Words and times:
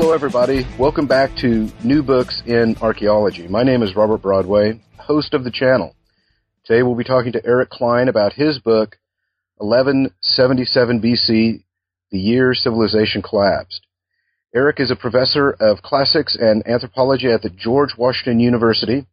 Hello, 0.00 0.14
everybody. 0.14 0.66
Welcome 0.78 1.06
back 1.06 1.36
to 1.42 1.68
New 1.84 2.02
Books 2.02 2.42
in 2.46 2.74
Archaeology. 2.80 3.46
My 3.46 3.62
name 3.62 3.82
is 3.82 3.94
Robert 3.94 4.22
Broadway, 4.22 4.80
host 4.96 5.34
of 5.34 5.44
the 5.44 5.50
channel. 5.50 5.94
Today 6.64 6.82
we'll 6.82 6.96
be 6.96 7.04
talking 7.04 7.32
to 7.32 7.44
Eric 7.44 7.68
Cline 7.68 8.08
about 8.08 8.32
his 8.32 8.58
book, 8.58 8.96
1177 9.58 11.02
BC, 11.02 11.64
The 12.10 12.18
Year 12.18 12.54
Civilization 12.54 13.20
Collapsed. 13.20 13.82
Eric 14.54 14.80
is 14.80 14.90
a 14.90 14.96
professor 14.96 15.50
of 15.60 15.82
classics 15.82 16.34
and 16.34 16.66
anthropology 16.66 17.30
at 17.30 17.42
the 17.42 17.50
George 17.50 17.90
Washington 17.98 18.40
University, 18.40 19.06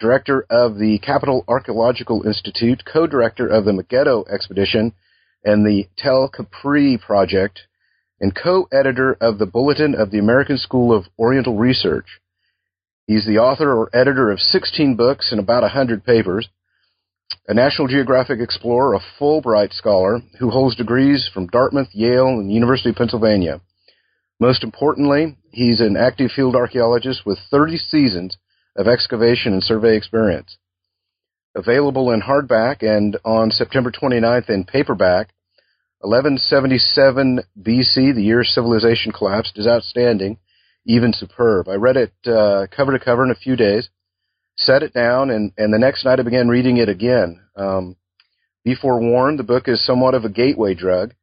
director 0.00 0.46
of 0.48 0.78
the 0.78 0.98
Capitol 1.00 1.44
Archaeological 1.46 2.26
Institute, 2.26 2.84
co-director 2.90 3.46
of 3.46 3.66
the 3.66 3.74
Megiddo 3.74 4.24
Expedition, 4.32 4.94
and 5.44 5.66
the 5.66 5.88
Tel 5.98 6.30
Kabri 6.30 6.98
Project, 6.98 7.60
and 8.22 8.36
co-editor 8.36 9.16
of 9.20 9.38
the 9.38 9.46
Bulletin 9.46 9.96
of 9.96 10.12
the 10.12 10.20
American 10.20 10.56
School 10.56 10.96
of 10.96 11.06
Oriental 11.18 11.56
Research. 11.56 12.20
He's 13.08 13.26
the 13.26 13.38
author 13.38 13.74
or 13.74 13.90
editor 13.92 14.30
of 14.30 14.38
16 14.38 14.94
books 14.94 15.32
and 15.32 15.40
about 15.40 15.62
100 15.62 16.04
papers, 16.04 16.48
a 17.48 17.54
National 17.54 17.88
Geographic 17.88 18.38
explorer, 18.38 18.94
a 18.94 19.00
Fulbright 19.20 19.72
scholar 19.72 20.20
who 20.38 20.50
holds 20.50 20.76
degrees 20.76 21.28
from 21.34 21.48
Dartmouth, 21.48 21.88
Yale, 21.90 22.28
and 22.28 22.48
the 22.48 22.54
University 22.54 22.90
of 22.90 22.96
Pennsylvania. 22.96 23.60
Most 24.38 24.62
importantly, 24.62 25.36
he's 25.50 25.80
an 25.80 25.96
active 25.96 26.30
field 26.30 26.54
archaeologist 26.54 27.26
with 27.26 27.40
30 27.50 27.76
seasons 27.76 28.36
of 28.76 28.86
excavation 28.86 29.52
and 29.52 29.64
survey 29.64 29.96
experience. 29.96 30.58
Available 31.56 32.12
in 32.12 32.22
hardback 32.22 32.82
and 32.82 33.18
on 33.24 33.50
September 33.50 33.90
29th 33.90 34.48
in 34.48 34.62
paperback, 34.62 35.30
1177 36.02 37.40
BC, 37.60 38.14
the 38.14 38.22
year 38.22 38.42
civilization 38.42 39.12
collapsed, 39.12 39.56
is 39.56 39.66
outstanding, 39.66 40.38
even 40.84 41.12
superb. 41.12 41.68
I 41.68 41.74
read 41.74 41.96
it 41.96 42.12
uh, 42.26 42.66
cover 42.74 42.92
to 42.92 43.04
cover 43.04 43.24
in 43.24 43.30
a 43.30 43.36
few 43.36 43.54
days, 43.54 43.88
set 44.56 44.82
it 44.82 44.92
down, 44.92 45.30
and, 45.30 45.52
and 45.56 45.72
the 45.72 45.78
next 45.78 46.04
night 46.04 46.18
I 46.18 46.22
began 46.24 46.48
reading 46.48 46.78
it 46.78 46.88
again. 46.88 47.40
Um, 47.56 47.96
be 48.64 48.74
forewarned, 48.74 49.38
the 49.38 49.44
book 49.44 49.68
is 49.68 49.84
somewhat 49.84 50.14
of 50.14 50.24
a 50.24 50.28
gateway 50.28 50.74
drug. 50.74 51.14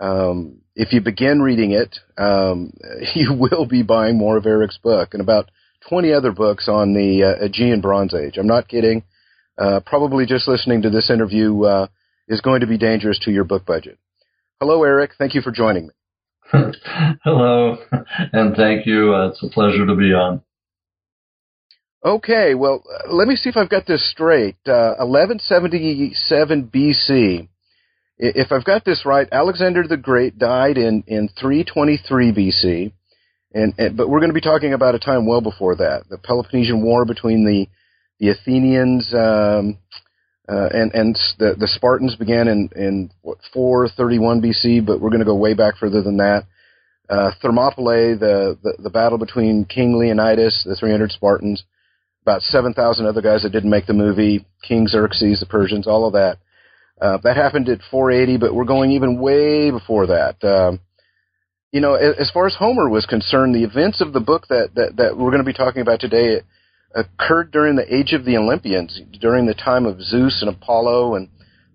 Um, 0.00 0.62
if 0.74 0.92
you 0.92 1.00
begin 1.00 1.40
reading 1.40 1.70
it, 1.70 1.98
um, 2.18 2.72
you 3.14 3.32
will 3.32 3.66
be 3.66 3.82
buying 3.82 4.18
more 4.18 4.36
of 4.36 4.46
Eric's 4.46 4.78
book 4.78 5.10
and 5.12 5.22
about 5.22 5.50
20 5.88 6.12
other 6.12 6.32
books 6.32 6.68
on 6.68 6.94
the 6.94 7.22
uh, 7.22 7.44
Aegean 7.44 7.80
Bronze 7.80 8.14
Age. 8.14 8.36
I'm 8.36 8.46
not 8.46 8.68
kidding. 8.68 9.04
Uh, 9.56 9.80
probably 9.84 10.26
just 10.26 10.48
listening 10.48 10.82
to 10.82 10.90
this 10.90 11.10
interview 11.10 11.62
uh, 11.62 11.86
is 12.26 12.40
going 12.40 12.60
to 12.60 12.66
be 12.66 12.78
dangerous 12.78 13.20
to 13.20 13.30
your 13.30 13.44
book 13.44 13.64
budget. 13.64 13.98
Hello, 14.66 14.82
Eric. 14.82 15.10
Thank 15.18 15.34
you 15.34 15.42
for 15.42 15.50
joining 15.50 15.88
me. 15.88 15.92
Hello, 17.22 17.76
and 18.32 18.56
thank 18.56 18.86
you. 18.86 19.14
Uh, 19.14 19.28
it's 19.28 19.42
a 19.42 19.50
pleasure 19.50 19.84
to 19.84 19.94
be 19.94 20.14
on. 20.14 20.40
Okay, 22.02 22.54
well, 22.54 22.82
uh, 22.90 23.12
let 23.12 23.28
me 23.28 23.36
see 23.36 23.50
if 23.50 23.58
I've 23.58 23.68
got 23.68 23.86
this 23.86 24.10
straight. 24.10 24.56
Uh, 24.66 24.96
1177 25.00 26.70
BC. 26.74 27.46
If 28.16 28.52
I've 28.52 28.64
got 28.64 28.86
this 28.86 29.04
right, 29.04 29.28
Alexander 29.30 29.86
the 29.86 29.98
Great 29.98 30.38
died 30.38 30.78
in, 30.78 31.04
in 31.06 31.28
323 31.38 32.32
BC, 32.32 32.92
and, 33.52 33.74
and 33.76 33.98
but 33.98 34.08
we're 34.08 34.20
going 34.20 34.30
to 34.30 34.34
be 34.34 34.40
talking 34.40 34.72
about 34.72 34.94
a 34.94 34.98
time 34.98 35.26
well 35.26 35.42
before 35.42 35.76
that, 35.76 36.04
the 36.08 36.16
Peloponnesian 36.16 36.82
War 36.82 37.04
between 37.04 37.44
the 37.44 37.66
the 38.18 38.30
Athenians 38.30 39.12
um, 39.12 39.76
uh, 40.48 40.68
and 40.72 40.92
and 40.94 41.18
the 41.38 41.54
the 41.58 41.68
Spartans 41.68 42.16
began 42.16 42.48
in 42.48 42.68
in 42.76 43.10
what 43.22 43.38
431 43.52 44.42
BC, 44.42 44.84
but 44.84 45.00
we're 45.00 45.10
going 45.10 45.20
to 45.20 45.26
go 45.26 45.34
way 45.34 45.54
back 45.54 45.76
further 45.78 46.02
than 46.02 46.18
that. 46.18 46.44
Uh, 47.08 47.30
Thermopylae, 47.40 48.14
the, 48.14 48.58
the 48.62 48.74
the 48.82 48.90
battle 48.90 49.18
between 49.18 49.64
King 49.64 49.98
Leonidas, 49.98 50.64
the 50.66 50.76
300 50.76 51.12
Spartans, 51.12 51.64
about 52.22 52.42
7,000 52.42 53.06
other 53.06 53.20
guys 53.20 53.42
that 53.42 53.52
didn't 53.52 53.70
make 53.70 53.86
the 53.86 53.92
movie, 53.92 54.46
King 54.66 54.86
Xerxes, 54.86 55.40
the 55.40 55.46
Persians, 55.46 55.86
all 55.86 56.06
of 56.06 56.14
that. 56.14 56.38
Uh, 57.00 57.18
that 57.22 57.36
happened 57.36 57.68
at 57.68 57.80
480, 57.90 58.38
but 58.38 58.54
we're 58.54 58.64
going 58.64 58.92
even 58.92 59.20
way 59.20 59.70
before 59.70 60.06
that. 60.06 60.42
Um, 60.44 60.80
you 61.72 61.80
know, 61.80 61.94
as, 61.94 62.16
as 62.18 62.30
far 62.30 62.46
as 62.46 62.54
Homer 62.54 62.88
was 62.88 63.04
concerned, 63.04 63.54
the 63.54 63.64
events 63.64 64.00
of 64.00 64.12
the 64.12 64.20
book 64.20 64.46
that 64.48 64.70
that, 64.74 64.96
that 64.96 65.16
we're 65.16 65.30
going 65.30 65.44
to 65.44 65.44
be 65.44 65.52
talking 65.52 65.82
about 65.82 66.00
today 66.00 66.40
occurred 66.94 67.50
during 67.50 67.76
the 67.76 67.94
age 67.94 68.12
of 68.12 68.24
the 68.24 68.36
Olympians, 68.36 69.00
during 69.20 69.46
the 69.46 69.54
time 69.54 69.84
of 69.84 70.00
Zeus 70.00 70.40
and 70.40 70.54
Apollo 70.54 71.16
and 71.16 71.28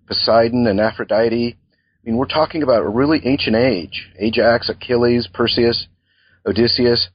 Poseidon 0.06 0.66
and 0.66 0.80
Aphrodite. 0.80 1.56
I 1.56 2.08
mean, 2.08 2.16
we're 2.16 2.26
talking 2.26 2.62
about 2.62 2.82
a 2.82 2.88
really 2.88 3.20
ancient 3.24 3.56
age. 3.56 4.10
Ajax, 4.18 4.68
Achilles, 4.68 5.28
Perseus, 5.32 5.86
Odysseus. 6.46 7.08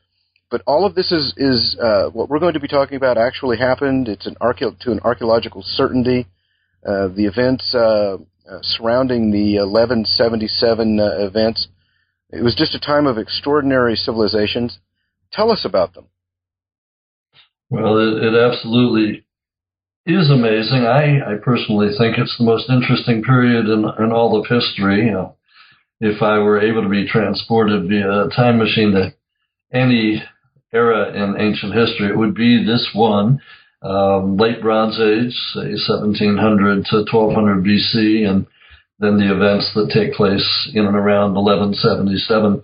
But 0.51 0.61
all 0.67 0.85
of 0.85 0.93
this 0.93 1.11
is, 1.11 1.33
is 1.37 1.75
uh, 1.81 2.09
what 2.11 2.29
we're 2.29 2.39
going 2.39 2.53
to 2.53 2.59
be 2.59 2.67
talking 2.67 2.95
about 2.95 3.17
actually 3.17 3.57
happened. 3.57 4.07
It's 4.07 4.27
an 4.27 4.35
archae- 4.39 4.77
to 4.79 4.91
an 4.91 4.99
archaeological 5.03 5.63
certainty. 5.65 6.27
Uh, 6.85 7.07
the 7.07 7.25
events 7.25 7.73
uh, 7.73 8.17
uh 8.47 8.59
surrounding 8.61 9.31
the 9.31 9.57
1177 9.57 10.99
uh, 10.99 11.25
events, 11.25 11.67
it 12.29 12.43
was 12.43 12.53
just 12.55 12.75
a 12.75 12.79
time 12.79 13.07
of 13.07 13.17
extraordinary 13.17 13.95
civilizations. 13.95 14.77
Tell 15.31 15.49
us 15.49 15.65
about 15.65 15.95
them. 15.95 16.05
Well, 17.69 17.97
it, 17.97 18.23
it 18.23 18.35
absolutely 18.35 19.25
is 20.05 20.29
amazing. 20.29 20.85
I, 20.85 21.33
I 21.33 21.35
personally 21.43 21.89
think 21.97 22.17
it's 22.17 22.37
the 22.37 22.45
most 22.45 22.69
interesting 22.69 23.23
period 23.23 23.65
in, 23.65 23.85
in 23.99 24.11
all 24.11 24.39
of 24.39 24.45
history. 24.47 25.05
You 25.07 25.11
know, 25.11 25.35
if 25.99 26.21
I 26.21 26.37
were 26.39 26.61
able 26.61 26.83
to 26.83 26.89
be 26.89 27.07
transported 27.07 27.89
via 27.89 28.25
a 28.25 28.29
time 28.29 28.59
machine 28.59 28.91
to 28.91 29.13
any 29.73 30.23
era 30.71 31.11
in 31.11 31.41
ancient 31.41 31.73
history, 31.73 32.09
it 32.09 32.17
would 32.17 32.35
be 32.35 32.63
this 32.63 32.89
one, 32.93 33.41
um, 33.81 34.37
late 34.37 34.61
Bronze 34.61 34.99
Age, 34.99 35.33
say 35.53 35.73
1700 35.73 36.85
to 36.85 36.97
1200 37.11 37.63
BC, 37.63 38.29
and 38.29 38.45
then 38.99 39.17
the 39.17 39.33
events 39.33 39.71
that 39.75 39.91
take 39.91 40.13
place 40.13 40.69
in 40.73 40.85
and 40.85 40.95
around 40.95 41.33
1177 41.33 42.63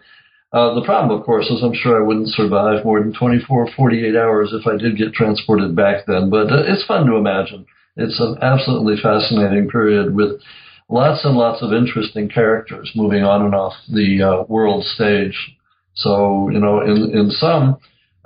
uh, 0.54 0.76
the 0.76 0.84
problem, 0.84 1.18
of 1.18 1.26
course, 1.26 1.46
is 1.50 1.64
I'm 1.64 1.74
sure 1.74 2.02
I 2.02 2.06
wouldn't 2.06 2.30
survive 2.30 2.84
more 2.84 3.00
than 3.00 3.14
24 3.14 3.66
or 3.66 3.72
48 3.76 4.16
hours 4.16 4.52
if 4.52 4.68
I 4.68 4.78
did 4.78 4.98
get 4.98 5.14
transported 5.14 5.76
back 5.76 6.06
then. 6.06 6.30
But 6.30 6.52
uh, 6.52 6.64
it's 6.68 6.86
fun 6.86 7.06
to 7.06 7.16
imagine. 7.16 7.66
It's 7.96 8.20
an 8.20 8.38
absolutely 8.42 8.96
fascinating 9.02 9.70
period 9.70 10.14
with 10.14 10.42
lots 10.90 11.24
and 11.24 11.38
lots 11.38 11.62
of 11.62 11.74
interesting 11.74 12.30
characters 12.30 12.92
moving 12.96 13.24
on 13.24 13.46
and 13.46 13.56
off 13.56 13.74
the 13.88 14.22
uh, 14.22 14.44
world 14.50 14.84
stage. 14.84 15.56
So, 15.94 16.50
you 16.50 16.60
know, 16.60 16.82
in, 16.82 17.12
in 17.18 17.32
some, 17.32 17.78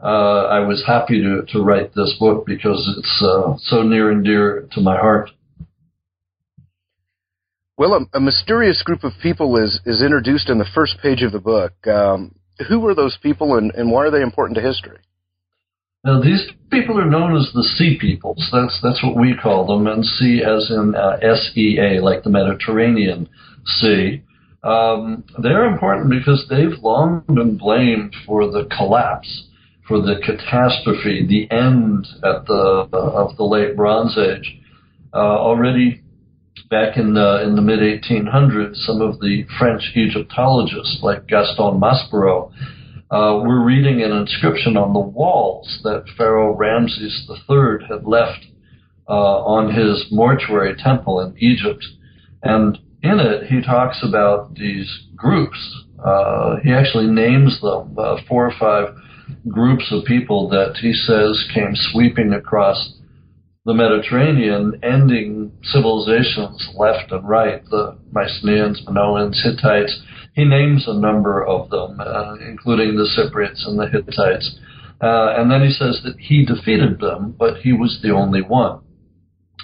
uh, 0.01 0.45
I 0.45 0.59
was 0.59 0.83
happy 0.85 1.21
to, 1.21 1.43
to 1.51 1.61
write 1.61 1.93
this 1.93 2.15
book 2.19 2.45
because 2.45 2.95
it's 2.97 3.23
uh, 3.23 3.55
so 3.59 3.83
near 3.83 4.11
and 4.11 4.23
dear 4.23 4.67
to 4.73 4.81
my 4.81 4.97
heart. 4.97 5.29
Well, 7.77 7.93
a, 7.93 8.17
a, 8.17 8.21
mysterious 8.21 8.81
group 8.83 9.03
of 9.03 9.11
people 9.21 9.57
is 9.57 9.81
is 9.85 10.01
introduced 10.01 10.49
in 10.49 10.57
the 10.57 10.69
first 10.73 10.97
page 11.01 11.23
of 11.23 11.33
the 11.33 11.39
book. 11.39 11.73
Um, 11.85 12.35
who 12.69 12.79
were 12.79 12.95
those 12.95 13.17
people, 13.21 13.57
and, 13.57 13.73
and 13.75 13.91
why 13.91 14.05
are 14.05 14.11
they 14.11 14.21
important 14.21 14.55
to 14.55 14.61
history? 14.61 14.99
Now, 16.05 16.21
these 16.21 16.47
people 16.71 16.99
are 16.99 17.09
known 17.09 17.35
as 17.35 17.51
the 17.53 17.63
Sea 17.63 17.97
Peoples. 17.99 18.47
That's 18.53 18.79
that's 18.81 19.03
what 19.03 19.17
we 19.17 19.35
call 19.35 19.65
them, 19.65 19.87
and 19.87 20.05
Sea 20.05 20.41
as 20.41 20.69
in 20.69 20.95
uh, 20.95 21.17
S 21.21 21.51
E 21.55 21.79
A, 21.79 22.01
like 22.01 22.23
the 22.23 22.29
Mediterranean 22.29 23.27
Sea. 23.65 24.21
Um, 24.63 25.25
they're 25.41 25.65
important 25.65 26.09
because 26.09 26.45
they've 26.49 26.79
long 26.81 27.23
been 27.27 27.57
blamed 27.57 28.15
for 28.25 28.49
the 28.49 28.69
collapse, 28.77 29.47
for 29.87 29.99
the 29.99 30.15
catastrophe, 30.23 31.25
the 31.27 31.51
end 31.53 32.07
at 32.23 32.45
the 32.45 32.87
uh, 32.93 32.97
of 32.97 33.35
the 33.35 33.43
late 33.43 33.75
Bronze 33.75 34.17
Age. 34.17 34.59
Uh, 35.13 35.17
already 35.17 36.03
back 36.69 36.97
in 36.97 37.13
the 37.13 37.43
in 37.43 37.55
the 37.55 37.61
mid 37.61 37.79
1800s, 37.79 38.75
some 38.85 39.01
of 39.01 39.19
the 39.19 39.45
French 39.59 39.91
Egyptologists 39.95 40.99
like 41.01 41.27
Gaston 41.27 41.79
Maspero 41.79 42.51
uh, 43.11 43.39
were 43.45 43.63
reading 43.63 44.01
an 44.01 44.11
inscription 44.11 44.77
on 44.77 44.93
the 44.93 44.99
walls 44.99 45.79
that 45.83 46.05
Pharaoh 46.17 46.55
Ramses 46.55 47.29
III 47.29 47.87
had 47.87 48.05
left 48.05 48.45
uh, 49.07 49.43
on 49.45 49.73
his 49.73 50.05
mortuary 50.11 50.75
temple 50.75 51.19
in 51.21 51.35
Egypt, 51.37 51.85
and 52.41 52.77
in 53.03 53.19
it, 53.19 53.47
he 53.47 53.61
talks 53.61 54.03
about 54.03 54.55
these 54.55 54.89
groups. 55.15 55.57
Uh, 56.03 56.57
he 56.63 56.71
actually 56.71 57.07
names 57.07 57.59
them 57.61 57.95
uh, 57.97 58.17
four 58.27 58.47
or 58.47 58.53
five 58.59 58.95
groups 59.47 59.91
of 59.91 60.03
people 60.05 60.49
that 60.49 60.75
he 60.81 60.93
says 60.93 61.47
came 61.53 61.71
sweeping 61.91 62.33
across 62.33 62.93
the 63.65 63.73
Mediterranean, 63.73 64.79
ending 64.83 65.51
civilizations 65.63 66.69
left 66.77 67.11
and 67.11 67.27
right, 67.27 67.65
the 67.65 67.97
Mycenaeans, 68.11 68.85
Minoans, 68.87 69.41
Hittites. 69.43 70.01
He 70.35 70.45
names 70.45 70.85
a 70.87 70.93
number 70.93 71.43
of 71.43 71.71
them, 71.71 71.99
uh, 71.99 72.35
including 72.47 72.95
the 72.95 73.09
Cypriots 73.17 73.67
and 73.67 73.79
the 73.79 73.87
Hittites. 73.87 74.59
Uh, 75.01 75.33
and 75.37 75.49
then 75.49 75.61
he 75.61 75.71
says 75.71 75.99
that 76.03 76.15
he 76.19 76.45
defeated 76.45 76.99
them, 76.99 77.35
but 77.37 77.57
he 77.57 77.73
was 77.73 77.99
the 78.03 78.11
only 78.11 78.41
one. 78.41 78.81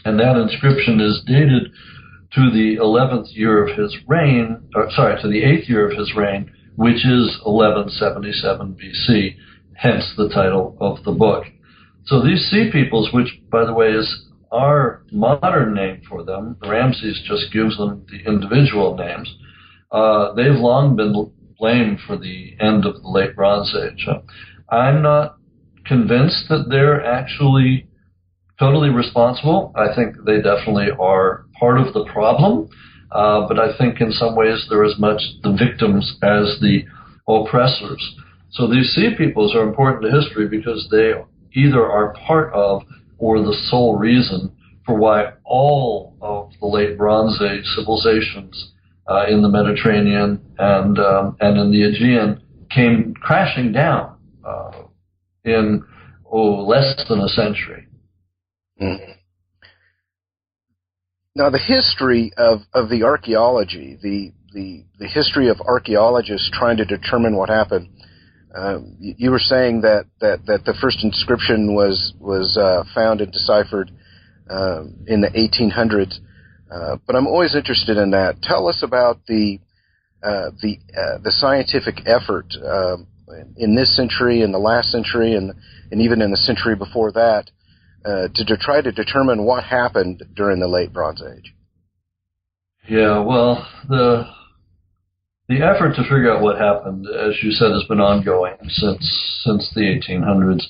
And 0.03 0.19
that 0.19 0.35
inscription 0.35 0.99
is 0.99 1.21
dated 1.27 1.71
to 2.33 2.49
the 2.49 2.77
11th 2.81 3.35
year 3.35 3.67
of 3.67 3.77
his 3.77 3.95
reign, 4.07 4.63
or 4.73 4.89
sorry, 4.91 5.21
to 5.21 5.27
the 5.27 5.43
8th 5.43 5.69
year 5.69 5.89
of 5.89 5.97
his 5.97 6.15
reign, 6.15 6.51
which 6.75 7.05
is 7.05 7.39
1177 7.45 8.75
BC, 8.75 9.35
hence 9.75 10.11
the 10.17 10.29
title 10.29 10.75
of 10.81 11.03
the 11.03 11.11
book. 11.11 11.43
So 12.05 12.21
these 12.21 12.49
sea 12.49 12.69
peoples, 12.71 13.09
which, 13.13 13.39
by 13.51 13.65
the 13.65 13.73
way, 13.73 13.89
is 13.89 14.25
our 14.51 15.03
modern 15.11 15.73
name 15.73 16.01
for 16.07 16.23
them, 16.23 16.57
Ramses 16.61 17.21
just 17.27 17.53
gives 17.53 17.77
them 17.77 18.05
the 18.09 18.29
individual 18.29 18.95
names, 18.97 19.33
uh, 19.91 20.33
they've 20.33 20.55
long 20.55 20.95
been 20.95 21.31
blamed 21.57 21.99
for 22.05 22.17
the 22.17 22.55
end 22.59 22.85
of 22.85 23.01
the 23.01 23.07
late 23.07 23.35
Bronze 23.35 23.73
Age. 23.75 24.07
I'm 24.69 25.01
not 25.01 25.37
convinced 25.85 26.45
that 26.49 26.67
they're 26.69 27.05
actually 27.05 27.87
totally 28.59 28.89
responsible. 28.89 29.73
I 29.75 29.93
think 29.95 30.15
they 30.25 30.37
definitely 30.37 30.89
are 30.99 31.45
part 31.59 31.79
of 31.79 31.93
the 31.93 32.05
problem, 32.11 32.69
uh, 33.11 33.47
but 33.47 33.59
I 33.59 33.77
think 33.77 34.01
in 34.01 34.11
some 34.11 34.35
ways 34.35 34.65
they're 34.69 34.83
as 34.83 34.99
much 34.99 35.21
the 35.43 35.51
victims 35.51 36.17
as 36.23 36.59
the 36.61 36.83
oppressors. 37.27 38.15
So 38.51 38.67
these 38.67 38.93
sea 38.93 39.15
peoples 39.17 39.55
are 39.55 39.63
important 39.63 40.03
to 40.03 40.11
history 40.11 40.47
because 40.47 40.87
they 40.91 41.13
either 41.53 41.83
are 41.85 42.13
part 42.25 42.53
of 42.53 42.83
or 43.17 43.39
the 43.39 43.55
sole 43.69 43.97
reason 43.97 44.55
for 44.85 44.95
why 44.97 45.33
all 45.43 46.15
of 46.21 46.51
the 46.59 46.65
late 46.65 46.97
Bronze 46.97 47.39
Age 47.41 47.65
civilizations 47.75 48.73
uh, 49.07 49.25
in 49.27 49.41
the 49.41 49.49
Mediterranean 49.49 50.41
and 50.57 50.97
um, 50.99 51.37
and 51.39 51.57
in 51.59 51.71
the 51.71 51.83
Aegean 51.83 52.41
came 52.69 53.13
crashing 53.15 53.71
down 53.71 54.17
uh, 54.43 54.83
in 55.43 55.83
oh 56.25 56.65
less 56.65 57.03
than 57.07 57.19
a 57.19 57.27
century. 57.27 57.87
Mm-hmm. 58.81 59.11
Now, 61.35 61.49
the 61.49 61.59
history 61.59 62.33
of, 62.35 62.59
of 62.73 62.89
the 62.89 63.03
archaeology, 63.03 63.97
the, 64.01 64.33
the, 64.53 64.83
the 64.99 65.07
history 65.07 65.47
of 65.47 65.61
archaeologists 65.61 66.49
trying 66.51 66.77
to 66.77 66.85
determine 66.85 67.37
what 67.37 67.47
happened, 67.47 67.87
uh, 68.55 68.79
you 68.99 69.31
were 69.31 69.39
saying 69.39 69.81
that, 69.81 70.05
that, 70.19 70.45
that 70.45 70.65
the 70.65 70.73
first 70.81 71.03
inscription 71.03 71.73
was 71.73 72.13
was 72.19 72.57
uh, 72.57 72.83
found 72.93 73.21
and 73.21 73.31
deciphered 73.31 73.89
uh, 74.49 74.83
in 75.07 75.21
the 75.21 75.29
1800s, 75.29 76.19
uh, 76.69 76.97
but 77.07 77.15
I'm 77.15 77.27
always 77.27 77.55
interested 77.55 77.97
in 77.97 78.11
that. 78.11 78.41
Tell 78.41 78.67
us 78.67 78.83
about 78.83 79.25
the 79.27 79.59
uh, 80.21 80.51
the 80.61 80.77
the 81.23 81.31
scientific 81.31 82.05
effort 82.05 82.47
in 83.55 83.75
this 83.75 83.95
century, 83.95 84.41
in 84.41 84.51
the 84.51 84.59
last 84.59 84.91
century, 84.91 85.33
and 85.35 85.53
and 85.91 86.01
even 86.01 86.21
in 86.21 86.31
the 86.31 86.37
century 86.37 86.75
before 86.75 87.13
that, 87.13 87.49
to, 88.03 88.45
to 88.45 88.57
try 88.57 88.81
to 88.81 88.91
determine 88.91 89.45
what 89.45 89.63
happened 89.63 90.23
during 90.35 90.59
the 90.59 90.67
late 90.67 90.91
Bronze 90.91 91.23
Age. 91.23 91.53
Yeah, 92.89 93.19
well, 93.19 93.65
the 93.87 94.25
the 95.49 95.61
effort 95.61 95.95
to 95.95 96.03
figure 96.03 96.31
out 96.31 96.41
what 96.41 96.59
happened, 96.59 97.07
as 97.07 97.35
you 97.43 97.51
said, 97.51 97.71
has 97.71 97.83
been 97.87 97.99
ongoing 97.99 98.55
since 98.69 99.41
since 99.43 99.71
the 99.73 99.81
1800s, 99.81 100.63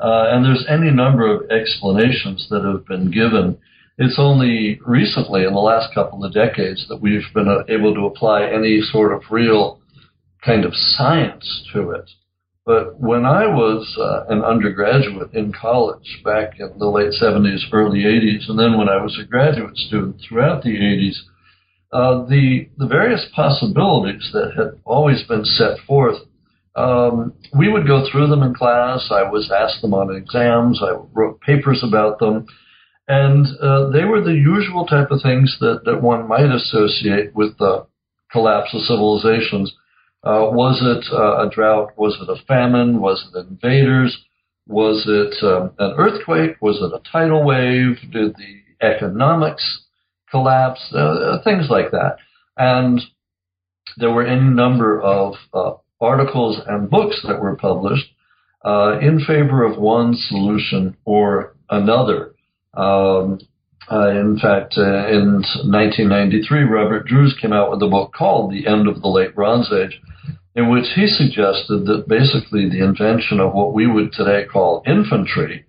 uh, 0.00 0.30
and 0.30 0.44
there's 0.44 0.64
any 0.68 0.90
number 0.90 1.26
of 1.34 1.50
explanations 1.50 2.46
that 2.50 2.64
have 2.64 2.86
been 2.86 3.10
given. 3.10 3.58
It's 3.98 4.18
only 4.18 4.80
recently, 4.86 5.44
in 5.44 5.52
the 5.52 5.60
last 5.60 5.94
couple 5.94 6.24
of 6.24 6.32
decades, 6.32 6.86
that 6.88 7.00
we've 7.00 7.26
been 7.34 7.48
uh, 7.48 7.64
able 7.68 7.94
to 7.94 8.06
apply 8.06 8.44
any 8.44 8.80
sort 8.80 9.12
of 9.12 9.22
real 9.30 9.80
kind 10.44 10.64
of 10.64 10.72
science 10.74 11.68
to 11.72 11.90
it. 11.90 12.10
But 12.64 13.00
when 13.00 13.26
I 13.26 13.46
was 13.46 13.96
uh, 13.98 14.32
an 14.32 14.42
undergraduate 14.42 15.34
in 15.34 15.52
college 15.52 16.20
back 16.24 16.60
in 16.60 16.78
the 16.78 16.86
late 16.86 17.12
70s, 17.20 17.64
early 17.72 18.00
80s, 18.00 18.48
and 18.48 18.58
then 18.58 18.78
when 18.78 18.88
I 18.88 19.02
was 19.02 19.18
a 19.18 19.26
graduate 19.26 19.76
student 19.76 20.20
throughout 20.20 20.62
the 20.62 20.76
80s, 20.76 21.16
uh, 21.92 22.24
the 22.26 22.68
the 22.78 22.86
various 22.86 23.26
possibilities 23.34 24.30
that 24.32 24.52
had 24.56 24.80
always 24.84 25.22
been 25.24 25.44
set 25.44 25.78
forth. 25.86 26.18
Um, 26.76 27.32
we 27.56 27.70
would 27.70 27.86
go 27.86 28.06
through 28.10 28.28
them 28.28 28.42
in 28.42 28.54
class. 28.54 29.08
I 29.10 29.24
was 29.28 29.50
asked 29.50 29.82
them 29.82 29.92
on 29.92 30.14
exams. 30.14 30.80
I 30.82 30.92
wrote 31.12 31.40
papers 31.40 31.82
about 31.82 32.20
them, 32.20 32.46
and 33.08 33.46
uh, 33.60 33.90
they 33.90 34.04
were 34.04 34.22
the 34.22 34.34
usual 34.34 34.86
type 34.86 35.10
of 35.10 35.20
things 35.20 35.56
that 35.60 35.82
that 35.84 36.00
one 36.00 36.28
might 36.28 36.50
associate 36.50 37.34
with 37.34 37.58
the 37.58 37.86
collapse 38.30 38.72
of 38.72 38.82
civilizations. 38.82 39.72
Uh, 40.22 40.46
was 40.52 40.78
it 40.82 41.12
uh, 41.12 41.46
a 41.46 41.50
drought? 41.50 41.90
Was 41.96 42.16
it 42.20 42.28
a 42.28 42.44
famine? 42.46 43.00
Was 43.00 43.28
it 43.34 43.46
invaders? 43.48 44.16
Was 44.68 45.04
it 45.08 45.44
um, 45.44 45.72
an 45.78 45.94
earthquake? 45.98 46.56
Was 46.60 46.76
it 46.80 46.94
a 46.94 47.02
tidal 47.10 47.44
wave? 47.44 47.96
Did 48.12 48.36
the 48.36 48.86
economics 48.86 49.86
collapse, 50.30 50.80
uh, 50.94 50.98
uh, 50.98 51.42
things 51.42 51.66
like 51.68 51.90
that. 51.90 52.16
And 52.56 53.00
there 53.96 54.10
were 54.10 54.26
any 54.26 54.48
number 54.48 55.00
of 55.00 55.34
uh, 55.52 55.72
articles 56.00 56.60
and 56.66 56.90
books 56.90 57.20
that 57.26 57.40
were 57.40 57.56
published 57.56 58.06
uh, 58.64 58.98
in 59.00 59.20
favor 59.20 59.64
of 59.64 59.78
one 59.78 60.14
solution 60.14 60.96
or 61.04 61.56
another. 61.68 62.34
Um, 62.74 63.38
uh, 63.90 64.10
in 64.10 64.38
fact, 64.40 64.74
uh, 64.76 65.08
in 65.08 65.42
1993, 65.66 66.62
Robert 66.62 67.06
Drews 67.06 67.36
came 67.40 67.52
out 67.52 67.70
with 67.70 67.82
a 67.82 67.88
book 67.88 68.12
called 68.12 68.52
The 68.52 68.66
End 68.66 68.86
of 68.86 69.02
the 69.02 69.08
Late 69.08 69.34
Bronze 69.34 69.72
Age, 69.72 70.00
in 70.54 70.70
which 70.70 70.86
he 70.94 71.06
suggested 71.08 71.86
that 71.86 72.06
basically 72.06 72.68
the 72.68 72.84
invention 72.84 73.40
of 73.40 73.52
what 73.52 73.72
we 73.72 73.86
would 73.86 74.12
today 74.12 74.44
call 74.44 74.82
infantry 74.86 75.64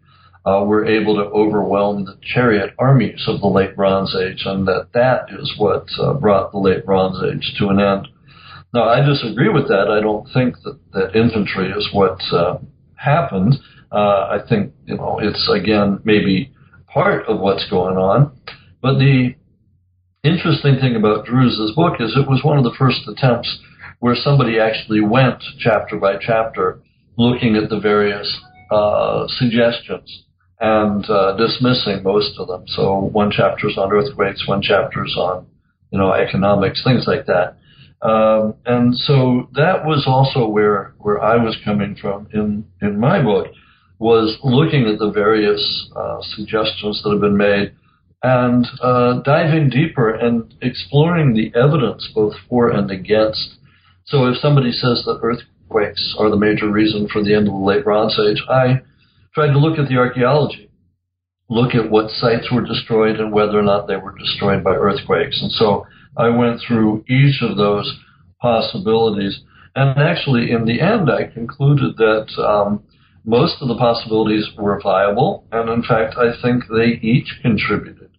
uh, 0.46 0.64
were 0.66 0.86
able 0.86 1.16
to 1.16 1.22
overwhelm 1.22 2.06
the 2.06 2.18
chariot 2.22 2.74
armies 2.80 3.24
of 3.28 3.42
the 3.42 3.48
late 3.48 3.76
Bronze 3.76 4.16
Age, 4.16 4.42
and 4.46 4.68
that 4.68 4.88
that 4.94 5.26
is 5.40 5.54
what 5.58 5.86
uh, 6.00 6.14
brought 6.14 6.52
the 6.52 6.58
late 6.58 6.86
Bronze 6.86 7.18
Age 7.24 7.54
to 7.60 7.68
an 7.68 7.80
end. 7.80 8.08
Now, 8.74 8.86
I 8.86 9.06
disagree 9.06 9.50
with 9.50 9.68
that. 9.68 9.88
I 9.90 10.02
don't 10.02 10.28
think 10.34 10.56
that, 10.64 10.80
that 10.94 11.16
infantry 11.16 11.70
is 11.72 11.90
what 11.94 12.20
uh, 12.32 12.58
happened. 12.96 13.56
Uh, 13.92 13.96
I 14.32 14.40
think 14.48 14.74
you 14.86 14.98
know 14.98 15.20
it's 15.22 15.50
again 15.54 16.00
maybe 16.04 16.52
part 16.88 17.26
of 17.28 17.40
what's 17.40 17.70
going 17.70 17.98
on, 17.98 18.36
but 18.82 18.98
the 18.98 19.36
interesting 20.24 20.78
thing 20.80 20.96
about 20.96 21.26
Drew's 21.26 21.60
book 21.76 21.98
is 22.00 22.16
it 22.16 22.28
was 22.28 22.44
one 22.44 22.58
of 22.58 22.64
the 22.64 22.76
first 22.80 23.02
attempts 23.08 23.60
where 24.00 24.16
somebody 24.16 24.60
actually 24.60 25.02
went 25.02 25.44
chapter 25.60 25.98
by 25.98 26.16
chapter 26.20 26.82
looking 27.18 27.56
at 27.56 27.70
the 27.70 27.80
various 27.80 28.28
uh, 28.72 29.28
suggestions 29.28 30.24
and 30.62 31.10
uh, 31.10 31.36
dismissing 31.38 32.04
most 32.04 32.40
of 32.40 32.48
them. 32.48 32.64
So 32.68 33.10
one 33.12 33.32
chapter 33.32 33.68
is 33.68 33.78
on 33.78 33.92
earthquakes, 33.92 34.48
one 34.48 34.62
chapter 34.62 35.04
is 35.04 35.16
on, 35.18 35.48
you 35.92 35.98
know, 35.98 36.14
economics, 36.14 36.84
things 36.84 37.06
like 37.08 37.26
that. 37.26 37.58
Um, 38.08 38.56
and 38.66 38.96
so 38.96 39.50
that 39.54 39.86
was 39.86 40.06
also 40.08 40.48
where 40.48 40.94
where 41.00 41.22
I 41.22 41.38
was 41.38 41.58
coming 41.66 41.96
from 42.00 42.28
in 42.34 42.66
in 42.82 43.00
my 43.00 43.22
book 43.22 43.48
was 44.00 44.40
looking 44.44 44.88
at 44.88 44.98
the 44.98 45.12
various 45.12 45.90
uh, 45.96 46.18
suggestions 46.36 47.02
that 47.04 47.12
have 47.12 47.22
been 47.22 47.38
made 47.38 47.72
and 48.24 48.66
uh, 48.82 49.22
diving 49.22 49.70
deeper 49.70 50.14
and 50.14 50.54
exploring 50.62 51.34
the 51.34 51.52
evidence 51.60 52.10
both 52.14 52.34
for 52.50 52.70
and 52.70 52.90
against. 52.90 53.58
So 54.06 54.26
if 54.26 54.38
somebody 54.38 54.72
says 54.72 55.04
that 55.06 55.20
earthquakes 55.22 56.16
are 56.18 56.30
the 56.30 56.38
major 56.38 56.70
reason 56.70 57.08
for 57.12 57.24
the 57.24 57.36
end 57.36 57.48
of 57.48 57.54
the 57.54 57.60
late 57.60 57.84
Bronze 57.84 58.20
Age, 58.20 58.42
I 58.50 58.82
tried 59.34 59.52
to 59.54 59.60
look 59.60 59.80
at 59.80 59.88
the 59.88 59.98
archaeology, 59.98 60.70
look 61.50 61.76
at 61.76 61.90
what 61.90 62.12
sites 62.12 62.52
were 62.52 62.66
destroyed 62.66 63.20
and 63.20 63.32
whether 63.32 63.58
or 63.58 63.64
not 63.64 63.88
they 63.88 63.96
were 63.96 64.18
destroyed 64.18 64.64
by 64.64 64.72
earthquakes. 64.72 65.42
And 65.42 65.52
so 65.52 65.86
I 66.18 66.30
went 66.30 66.62
through 66.66 67.04
each 67.10 67.42
of 67.42 67.58
those 67.58 68.00
possibilities. 68.42 69.42
And 69.76 69.98
actually, 70.00 70.52
in 70.52 70.66
the 70.66 70.82
end, 70.82 71.10
I 71.10 71.32
concluded 71.32 71.96
that 71.98 72.28
um, 72.42 72.84
most 73.26 73.62
of 73.62 73.68
the 73.68 73.78
possibilities 73.78 74.48
were 74.58 74.80
viable. 74.82 75.46
And 75.52 75.70
in 75.70 75.84
fact, 75.84 76.16
I 76.18 76.32
think 76.42 76.64
they 76.68 77.00
each 77.02 77.40
contributed 77.42 78.10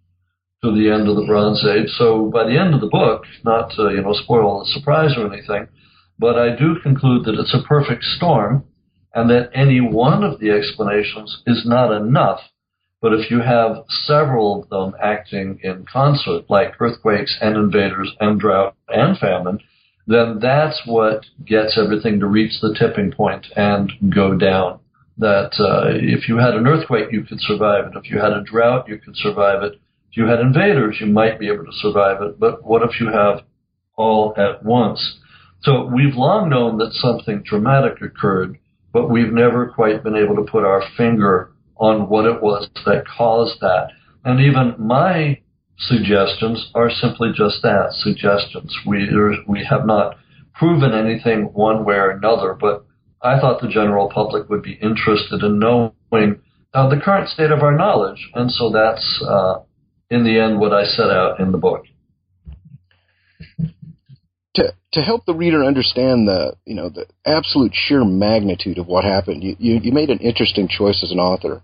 to 0.63 0.71
the 0.73 0.91
end 0.91 1.09
of 1.09 1.17
the 1.17 1.27
Bronze 1.27 1.65
Age. 1.67 1.89
So 1.99 2.31
by 2.33 2.45
the 2.45 2.59
end 2.59 2.73
of 2.73 2.81
the 2.81 2.87
book, 2.87 3.25
not 3.45 3.71
to 3.73 3.91
you 3.91 4.03
know 4.03 4.13
spoil 4.13 4.61
the 4.61 4.71
surprise 4.71 5.11
or 5.17 5.33
anything, 5.33 5.67
but 6.19 6.39
I 6.39 6.55
do 6.55 6.77
conclude 6.83 7.25
that 7.25 7.35
it's 7.35 7.55
a 7.55 7.67
perfect 7.67 8.05
storm 8.05 8.65
and 9.15 9.31
that 9.31 9.51
any 9.55 9.81
one 9.81 10.25
of 10.25 10.41
the 10.41 10.51
explanations 10.51 11.43
is 11.47 11.65
not 11.67 11.93
enough 11.93 12.41
But 13.03 13.15
if 13.15 13.31
you 13.31 13.41
have 13.41 13.85
several 14.07 14.63
of 14.63 14.69
them 14.71 14.95
acting 15.03 15.59
in 15.63 15.85
concert, 15.93 16.45
like 16.49 16.81
earthquakes 16.81 17.37
and 17.41 17.57
invaders 17.57 18.15
and 18.21 18.39
drought 18.39 18.77
and 18.89 19.19
famine, 19.19 19.59
then 20.07 20.39
that's 20.41 20.81
what 20.87 21.27
gets 21.45 21.77
everything 21.77 22.21
to 22.21 22.27
reach 22.27 22.61
the 22.61 22.75
tipping 22.79 23.11
point 23.11 23.47
and 23.57 23.93
go 24.15 24.37
down. 24.37 24.79
That 25.19 25.53
uh, 25.59 25.91
if 25.95 26.29
you 26.29 26.39
had 26.39 26.55
an 26.55 26.67
earthquake, 26.67 27.09
you 27.13 27.25
could 27.25 27.41
survive 27.41 27.87
it. 27.87 27.97
If 27.97 28.11
you 28.11 28.19
had 28.19 28.33
a 28.33 28.43
drought, 28.43 28.89
you 28.89 28.99
could 28.99 29.17
survive 29.17 29.63
it. 29.65 29.75
If 30.11 30.17
you 30.17 30.27
had 30.27 30.41
invaders, 30.41 30.99
you 31.01 31.07
might 31.07 31.41
be 31.41 31.49
able 31.49 31.65
to 31.65 31.73
survive 31.73 32.23
it. 32.23 32.39
But 32.39 32.65
what 32.65 32.83
if 32.83 33.01
you 33.01 33.09
have 33.09 33.41
all 33.97 34.33
at 34.37 34.65
once? 34.65 35.19
So 35.63 35.87
we've 35.87 36.15
long 36.15 36.49
known 36.51 36.79
that 36.79 36.93
something 36.93 37.43
dramatic 37.45 38.01
occurred, 38.01 38.59
but 38.93 39.11
we've 39.11 39.33
never 39.33 39.69
quite 39.69 40.03
been 40.03 40.17
able 40.17 40.37
to 40.37 40.51
put 40.51 40.65
our 40.65 40.83
finger 40.97 41.53
on 41.77 42.09
what 42.09 42.27
it 42.27 42.43
was 42.43 42.69
that 42.85 43.05
caused 43.07 43.61
that. 43.61 43.89
And 44.25 44.41
even 44.41 44.75
my 44.79 45.41
suggestions 45.79 46.71
are 46.75 46.91
simply 46.91 47.31
just 47.35 47.63
that, 47.63 47.93
suggestions. 47.93 48.77
We, 48.87 49.09
we 49.49 49.67
have 49.69 49.87
not 49.87 50.17
proven 50.55 50.93
anything 50.93 51.51
one 51.53 51.85
way 51.85 51.97
or 51.97 52.11
another, 52.11 52.57
but 52.59 52.85
I 53.23 53.41
thought 53.41 53.61
the 53.61 53.69
general 53.69 54.11
public 54.13 54.49
would 54.49 54.63
be 54.63 54.75
interested 54.75 55.43
in 55.43 55.59
knowing 55.59 56.41
uh, 56.75 56.89
the 56.89 57.01
current 57.03 57.29
state 57.29 57.51
of 57.51 57.63
our 57.63 57.77
knowledge. 57.77 58.31
And 58.35 58.51
so 58.51 58.71
that's, 58.71 59.25
uh, 59.27 59.61
in 60.11 60.25
the 60.25 60.39
end, 60.39 60.61
what 60.61 60.73
I 60.73 60.85
set 60.85 61.11
out 61.11 61.41
in 61.41 61.53
the 61.53 61.59
book. 61.59 61.85
To, 64.93 65.03
help 65.03 65.25
the 65.25 65.35
reader 65.35 65.65
understand 65.65 66.29
the 66.29 66.55
you 66.67 66.75
know 66.75 66.89
the 66.89 67.07
absolute 67.25 67.73
sheer 67.75 68.05
magnitude 68.05 68.79
of 68.79 68.87
what 68.87 69.05
happened, 69.05 69.43
you, 69.43 69.57
you, 69.59 69.81
you 69.83 69.93
made 69.93 70.11
an 70.11 70.19
interesting 70.19 70.69
choice 70.69 71.03
as 71.03 71.13
an 71.13 71.19
author 71.19 71.63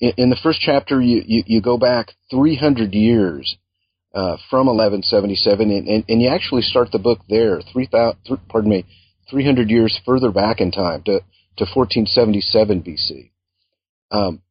in, 0.00 0.12
in 0.16 0.30
the 0.30 0.38
first 0.42 0.60
chapter, 0.60 1.00
you, 1.00 1.22
you, 1.26 1.42
you, 1.46 1.60
go 1.60 1.76
back 1.76 2.12
300 2.30 2.94
years 2.94 3.56
uh, 4.14 4.36
from 4.48 4.66
1177, 4.66 5.70
and, 5.70 5.88
and, 5.88 6.04
and, 6.08 6.22
you 6.22 6.28
actually 6.28 6.62
start 6.62 6.90
the 6.90 6.98
book 6.98 7.20
there, 7.28 7.60
3,000, 7.72 8.16
pardon 8.48 8.70
me, 8.70 8.84
300 9.30 9.70
years 9.70 9.98
further 10.04 10.32
back 10.32 10.60
in 10.60 10.72
time 10.72 11.02
to, 11.04 11.20
to 11.56 11.64
1477 11.64 12.82
BC. 12.82 13.30
Um, 14.10 14.42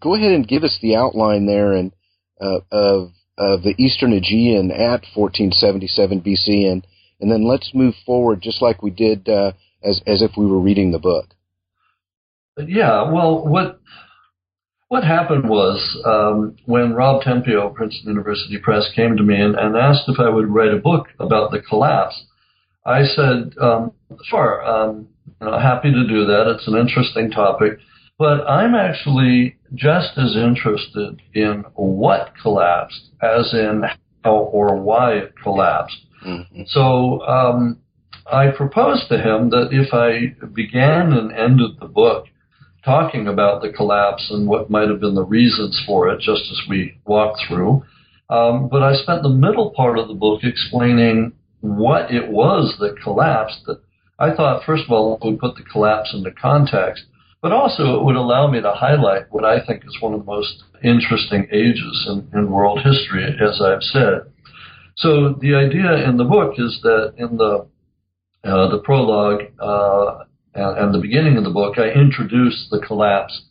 go 0.00 0.14
ahead 0.14 0.32
and 0.32 0.48
give 0.48 0.64
us 0.64 0.78
the 0.82 0.96
outline 0.96 1.46
there 1.46 1.72
and 1.74 1.92
uh, 2.40 2.58
of 2.72 3.10
of 3.42 3.62
the 3.62 3.74
Eastern 3.78 4.12
Aegean 4.12 4.70
at 4.70 5.04
1477 5.14 6.20
BC, 6.20 6.70
and 6.70 6.86
and 7.20 7.30
then 7.30 7.46
let's 7.46 7.72
move 7.74 7.94
forward 8.04 8.40
just 8.42 8.62
like 8.62 8.82
we 8.82 8.90
did 8.90 9.28
uh, 9.28 9.52
as 9.82 10.00
as 10.06 10.22
if 10.22 10.32
we 10.36 10.46
were 10.46 10.60
reading 10.60 10.92
the 10.92 10.98
book. 10.98 11.34
Yeah, 12.58 13.10
well, 13.10 13.46
what 13.46 13.80
what 14.88 15.04
happened 15.04 15.48
was 15.48 16.02
um, 16.04 16.56
when 16.66 16.92
Rob 16.92 17.22
Tempio, 17.22 17.70
Princeton 17.70 18.10
University 18.10 18.58
Press, 18.58 18.90
came 18.94 19.16
to 19.16 19.22
me 19.22 19.40
and, 19.40 19.54
and, 19.54 19.74
asked 19.74 20.06
if 20.06 20.20
I 20.20 20.28
would 20.28 20.48
write 20.48 20.74
a 20.74 20.76
book 20.76 21.06
about 21.18 21.50
the 21.50 21.60
collapse, 21.60 22.26
I 22.84 23.04
said, 23.04 23.54
um, 23.58 23.92
sure, 24.24 24.62
um, 24.62 25.08
you 25.40 25.46
know, 25.46 25.58
happy 25.58 25.90
to 25.90 26.06
do 26.06 26.26
that. 26.26 26.54
It's 26.54 26.68
an 26.68 26.76
interesting 26.76 27.30
topic. 27.30 27.78
But 28.18 28.46
I'm 28.46 28.74
actually 28.74 29.56
just 29.74 30.18
as 30.18 30.36
interested 30.36 31.20
in 31.34 31.64
what 31.74 32.32
collapsed 32.40 33.10
as 33.22 33.52
in 33.54 33.82
how 34.24 34.36
or 34.36 34.76
why 34.76 35.14
it 35.14 35.34
collapsed. 35.42 35.96
Mm-hmm. 36.26 36.62
So 36.66 37.20
um, 37.22 37.78
I 38.30 38.48
proposed 38.48 39.08
to 39.08 39.18
him 39.18 39.50
that 39.50 39.68
if 39.72 39.92
I 39.92 40.34
began 40.46 41.12
and 41.12 41.32
ended 41.32 41.80
the 41.80 41.88
book 41.88 42.26
talking 42.84 43.28
about 43.28 43.62
the 43.62 43.72
collapse 43.72 44.28
and 44.30 44.48
what 44.48 44.70
might 44.70 44.88
have 44.88 45.00
been 45.00 45.14
the 45.14 45.24
reasons 45.24 45.80
for 45.86 46.08
it, 46.08 46.20
just 46.20 46.42
as 46.50 46.60
we 46.68 46.98
walked 47.06 47.40
through. 47.48 47.82
Um, 48.28 48.68
but 48.68 48.82
I 48.82 48.94
spent 48.94 49.22
the 49.22 49.28
middle 49.28 49.72
part 49.76 49.98
of 49.98 50.08
the 50.08 50.14
book 50.14 50.40
explaining 50.42 51.32
what 51.60 52.10
it 52.10 52.28
was 52.28 52.76
that 52.80 53.00
collapsed. 53.02 53.60
That 53.66 53.80
I 54.18 54.34
thought, 54.34 54.64
first 54.64 54.84
of 54.84 54.90
all, 54.90 55.18
would 55.22 55.38
put 55.38 55.56
the 55.56 55.62
collapse 55.62 56.12
into 56.14 56.30
context, 56.32 57.04
but 57.42 57.52
also 57.52 57.98
it 57.98 58.04
would 58.04 58.16
allow 58.16 58.48
me 58.48 58.62
to 58.62 58.72
highlight 58.72 59.30
what 59.30 59.44
I 59.44 59.64
think 59.66 59.84
is 59.84 60.00
one 60.00 60.14
of 60.14 60.20
the 60.20 60.26
most 60.26 60.62
interesting 60.82 61.48
ages 61.52 62.08
in, 62.08 62.38
in 62.38 62.50
world 62.50 62.78
history, 62.78 63.24
as 63.24 63.60
I've 63.60 63.82
said. 63.82 64.32
So 64.96 65.34
the 65.40 65.54
idea 65.56 66.08
in 66.08 66.16
the 66.16 66.24
book 66.24 66.54
is 66.58 66.78
that 66.82 67.14
in 67.16 67.36
the 67.36 67.66
uh, 68.44 68.68
the 68.70 68.78
prologue, 68.78 69.42
uh, 69.60 70.24
and, 70.54 70.78
and 70.78 70.94
the 70.94 71.00
beginning 71.00 71.36
of 71.36 71.44
the 71.44 71.50
book, 71.50 71.78
I 71.78 71.90
introduce 71.90 72.68
the 72.70 72.80
collapse 72.80 73.42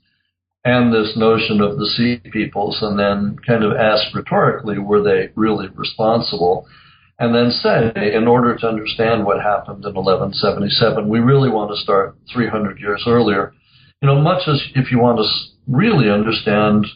and 0.63 0.93
this 0.93 1.13
notion 1.15 1.61
of 1.61 1.77
the 1.77 1.87
sea 1.87 2.21
peoples, 2.31 2.77
and 2.81 2.99
then 2.99 3.37
kind 3.47 3.63
of 3.63 3.71
ask 3.71 4.13
rhetorically, 4.13 4.77
were 4.77 5.01
they 5.01 5.29
really 5.35 5.67
responsible? 5.73 6.67
And 7.17 7.33
then 7.33 7.51
say, 7.51 8.13
in 8.13 8.27
order 8.27 8.57
to 8.57 8.67
understand 8.67 9.25
what 9.25 9.41
happened 9.41 9.85
in 9.85 9.95
1177, 9.95 11.07
we 11.07 11.19
really 11.19 11.49
want 11.49 11.71
to 11.71 11.81
start 11.81 12.15
300 12.33 12.79
years 12.79 13.03
earlier. 13.07 13.53
You 14.01 14.07
know, 14.07 14.19
much 14.19 14.47
as 14.47 14.61
if 14.75 14.91
you 14.91 14.99
want 14.99 15.19
to 15.19 15.71
really 15.71 16.09
understand 16.09 16.87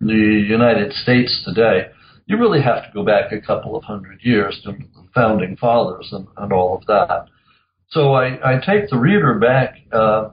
the 0.00 0.14
United 0.48 0.92
States 0.92 1.42
today, 1.44 1.88
you 2.26 2.38
really 2.38 2.62
have 2.62 2.84
to 2.84 2.90
go 2.94 3.04
back 3.04 3.32
a 3.32 3.40
couple 3.40 3.76
of 3.76 3.84
hundred 3.84 4.20
years 4.22 4.60
to 4.64 4.72
the 4.72 5.08
founding 5.14 5.56
fathers 5.56 6.08
and, 6.12 6.26
and 6.38 6.52
all 6.52 6.76
of 6.76 6.86
that. 6.86 7.26
So 7.90 8.14
I, 8.14 8.54
I 8.54 8.60
take 8.64 8.88
the 8.88 8.98
reader 8.98 9.38
back 9.38 9.76
uh, 9.92 10.30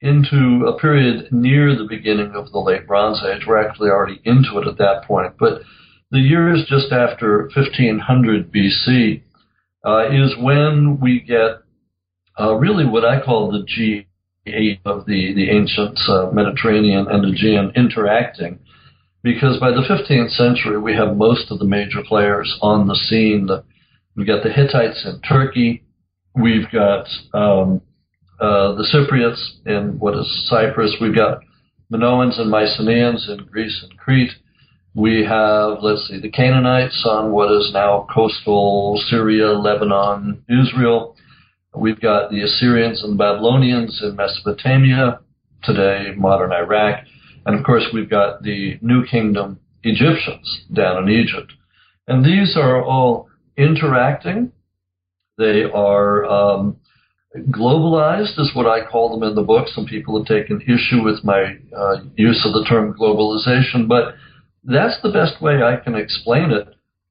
into 0.00 0.66
a 0.66 0.78
period 0.78 1.30
near 1.30 1.76
the 1.76 1.86
beginning 1.88 2.32
of 2.34 2.50
the 2.52 2.58
late 2.58 2.86
Bronze 2.86 3.22
Age. 3.22 3.42
We're 3.46 3.62
actually 3.62 3.90
already 3.90 4.20
into 4.24 4.58
it 4.58 4.66
at 4.66 4.78
that 4.78 5.04
point. 5.04 5.34
But 5.38 5.60
the 6.10 6.18
years 6.20 6.64
just 6.68 6.90
after 6.92 7.50
1500 7.54 8.52
BC 8.52 9.22
uh, 9.84 10.08
is 10.10 10.34
when 10.40 10.98
we 11.00 11.20
get 11.20 11.62
uh, 12.40 12.54
really 12.54 12.86
what 12.86 13.04
I 13.04 13.20
call 13.20 13.50
the 13.50 13.64
G8 13.64 14.06
of 14.84 15.06
the, 15.06 15.34
the 15.34 15.50
ancient 15.50 15.98
uh, 16.08 16.30
Mediterranean 16.32 17.06
and 17.08 17.24
Aegean 17.24 17.72
interacting. 17.74 18.58
Because 19.22 19.58
by 19.58 19.70
the 19.70 19.82
15th 19.82 20.30
century, 20.30 20.78
we 20.78 20.94
have 20.94 21.16
most 21.16 21.50
of 21.50 21.58
the 21.58 21.64
major 21.64 22.02
players 22.06 22.56
on 22.62 22.86
the 22.86 22.94
scene. 22.94 23.48
We've 24.14 24.26
got 24.26 24.44
the 24.44 24.52
Hittites 24.52 25.04
in 25.04 25.20
Turkey, 25.22 25.82
We've 26.36 26.70
got 26.70 27.08
um, 27.32 27.80
uh, 28.38 28.74
the 28.74 28.86
Cypriots 28.92 29.40
in 29.64 29.98
what 29.98 30.18
is 30.18 30.48
Cyprus. 30.50 30.94
We've 31.00 31.14
got 31.14 31.40
Minoans 31.90 32.38
and 32.38 32.50
Mycenaeans 32.50 33.26
in 33.30 33.46
Greece 33.46 33.82
and 33.88 33.98
Crete. 33.98 34.32
We 34.94 35.24
have, 35.24 35.78
let's 35.80 36.06
see, 36.08 36.20
the 36.20 36.30
Canaanites 36.30 37.06
on 37.08 37.32
what 37.32 37.50
is 37.50 37.70
now 37.72 38.06
coastal 38.14 39.02
Syria, 39.08 39.52
Lebanon, 39.52 40.44
Israel. 40.48 41.16
We've 41.76 42.00
got 42.00 42.30
the 42.30 42.42
Assyrians 42.42 43.02
and 43.02 43.14
the 43.14 43.18
Babylonians 43.18 44.00
in 44.02 44.16
Mesopotamia, 44.16 45.20
today 45.62 46.12
modern 46.16 46.52
Iraq. 46.52 47.04
And 47.44 47.58
of 47.58 47.64
course, 47.64 47.84
we've 47.92 48.10
got 48.10 48.42
the 48.42 48.78
New 48.82 49.04
Kingdom 49.04 49.60
Egyptians 49.82 50.64
down 50.72 51.04
in 51.04 51.10
Egypt. 51.10 51.52
And 52.08 52.24
these 52.24 52.56
are 52.56 52.82
all 52.82 53.28
interacting 53.56 54.52
they 55.38 55.64
are 55.64 56.24
um, 56.24 56.76
globalized, 57.50 58.38
is 58.38 58.52
what 58.54 58.66
I 58.66 58.86
call 58.86 59.10
them 59.18 59.28
in 59.28 59.34
the 59.34 59.42
book. 59.42 59.68
Some 59.68 59.86
people 59.86 60.18
have 60.18 60.26
taken 60.26 60.62
issue 60.62 61.02
with 61.02 61.22
my 61.24 61.56
uh, 61.76 61.96
use 62.16 62.42
of 62.46 62.54
the 62.54 62.64
term 62.68 62.94
globalization, 62.98 63.86
but 63.86 64.14
that's 64.64 65.00
the 65.02 65.10
best 65.10 65.42
way 65.42 65.62
I 65.62 65.76
can 65.76 65.94
explain 65.94 66.50
it. 66.50 66.68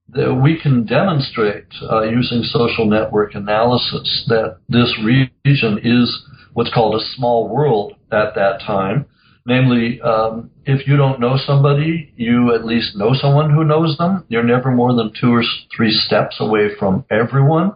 That 0.09 0.35
we 0.35 0.59
can 0.61 0.85
demonstrate 0.85 1.65
uh, 1.81 2.03
using 2.03 2.43
social 2.43 2.85
network 2.85 3.33
analysis 3.35 4.25
that 4.27 4.59
this 4.69 4.95
region 5.03 5.79
is 5.83 6.23
what's 6.53 6.73
called 6.73 7.01
a 7.01 7.05
small 7.15 7.49
world 7.49 7.93
at 8.11 8.35
that 8.35 8.61
time. 8.61 9.05
Namely, 9.47 10.01
um, 10.01 10.49
if 10.65 10.87
you 10.87 10.97
don't 10.97 11.19
know 11.19 11.37
somebody, 11.37 12.13
you 12.15 12.53
at 12.55 12.65
least 12.65 12.95
know 12.95 13.13
someone 13.13 13.51
who 13.51 13.63
knows 13.63 13.97
them. 13.97 14.25
You're 14.27 14.43
never 14.43 14.71
more 14.71 14.93
than 14.93 15.11
two 15.19 15.33
or 15.33 15.43
three 15.75 15.91
steps 15.91 16.37
away 16.39 16.69
from 16.79 17.05
everyone. 17.11 17.73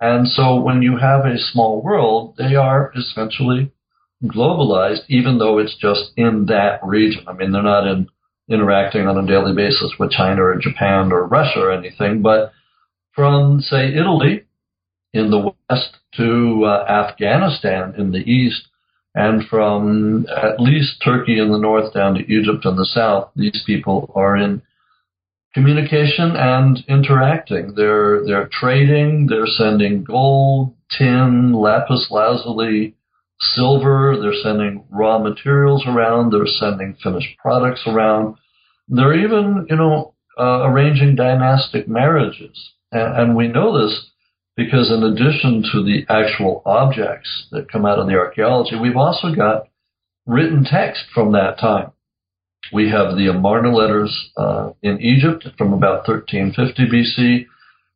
And 0.00 0.28
so 0.28 0.60
when 0.60 0.82
you 0.82 0.96
have 0.98 1.24
a 1.24 1.36
small 1.36 1.82
world, 1.82 2.34
they 2.38 2.54
are 2.54 2.92
essentially 2.96 3.72
globalized, 4.24 5.02
even 5.08 5.38
though 5.38 5.58
it's 5.58 5.76
just 5.76 6.12
in 6.16 6.46
that 6.46 6.80
region. 6.84 7.24
I 7.26 7.32
mean, 7.32 7.52
they're 7.52 7.62
not 7.62 7.86
in, 7.86 8.08
interacting 8.50 9.06
on 9.06 9.16
a 9.16 9.26
daily 9.26 9.54
basis 9.54 9.92
with 9.98 10.10
China 10.10 10.42
or 10.42 10.58
Japan 10.58 11.12
or 11.12 11.26
Russia 11.26 11.60
or 11.60 11.72
anything, 11.72 12.22
but 12.22 12.52
from, 13.12 13.60
say, 13.60 13.94
Italy 13.94 14.44
in 15.12 15.30
the 15.30 15.38
west 15.38 15.96
to 16.16 16.64
uh, 16.64 16.84
Afghanistan 16.88 17.94
in 17.96 18.12
the 18.12 18.18
east, 18.18 18.68
and 19.14 19.44
from 19.48 20.26
at 20.28 20.60
least 20.60 21.02
Turkey 21.04 21.38
in 21.38 21.50
the 21.50 21.58
north 21.58 21.92
down 21.92 22.14
to 22.14 22.20
Egypt 22.20 22.64
in 22.64 22.76
the 22.76 22.86
south, 22.86 23.30
these 23.34 23.62
people 23.66 24.12
are 24.14 24.36
in 24.36 24.62
communication 25.54 26.36
and 26.36 26.84
interacting. 26.88 27.74
They're 27.74 28.24
they're 28.24 28.48
trading. 28.52 29.26
They're 29.26 29.46
sending 29.46 30.04
gold, 30.04 30.74
tin, 30.96 31.52
lapis 31.52 32.08
lazuli, 32.10 32.94
silver, 33.40 34.16
they're 34.20 34.42
sending 34.42 34.84
raw 34.90 35.18
materials 35.18 35.84
around, 35.86 36.32
they're 36.32 36.46
sending 36.46 36.96
finished 37.02 37.36
products 37.38 37.82
around. 37.86 38.36
They're 38.88 39.14
even, 39.14 39.66
you 39.68 39.76
know, 39.76 40.14
uh, 40.38 40.64
arranging 40.64 41.16
dynastic 41.16 41.88
marriages. 41.88 42.72
And, 42.92 43.16
and 43.16 43.36
we 43.36 43.48
know 43.48 43.80
this 43.80 44.10
because 44.56 44.90
in 44.90 45.02
addition 45.02 45.64
to 45.72 45.82
the 45.82 46.04
actual 46.08 46.62
objects 46.66 47.46
that 47.50 47.70
come 47.70 47.86
out 47.86 47.98
of 47.98 48.06
the 48.06 48.14
archaeology, 48.14 48.76
we've 48.76 48.96
also 48.96 49.34
got 49.34 49.68
written 50.26 50.64
text 50.64 51.04
from 51.14 51.32
that 51.32 51.58
time. 51.58 51.92
We 52.72 52.90
have 52.90 53.16
the 53.16 53.28
Amarna 53.28 53.74
letters 53.74 54.30
uh, 54.36 54.70
in 54.82 55.00
Egypt 55.00 55.46
from 55.56 55.72
about 55.72 56.06
1350 56.06 56.86
BC. 56.86 57.46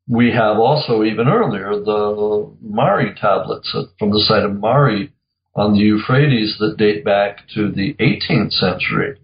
We 0.08 0.32
have 0.32 0.58
also, 0.58 1.04
even 1.04 1.28
earlier, 1.28 1.70
the 1.70 2.50
Mari 2.62 3.14
tablets 3.20 3.74
from 3.98 4.10
the 4.10 4.20
site 4.26 4.42
of 4.42 4.58
Mari 4.58 5.12
on 5.56 5.72
the 5.72 5.80
Euphrates 5.80 6.56
that 6.58 6.76
date 6.76 7.04
back 7.04 7.48
to 7.54 7.70
the 7.70 7.94
18th 8.00 8.52
century. 8.52 9.18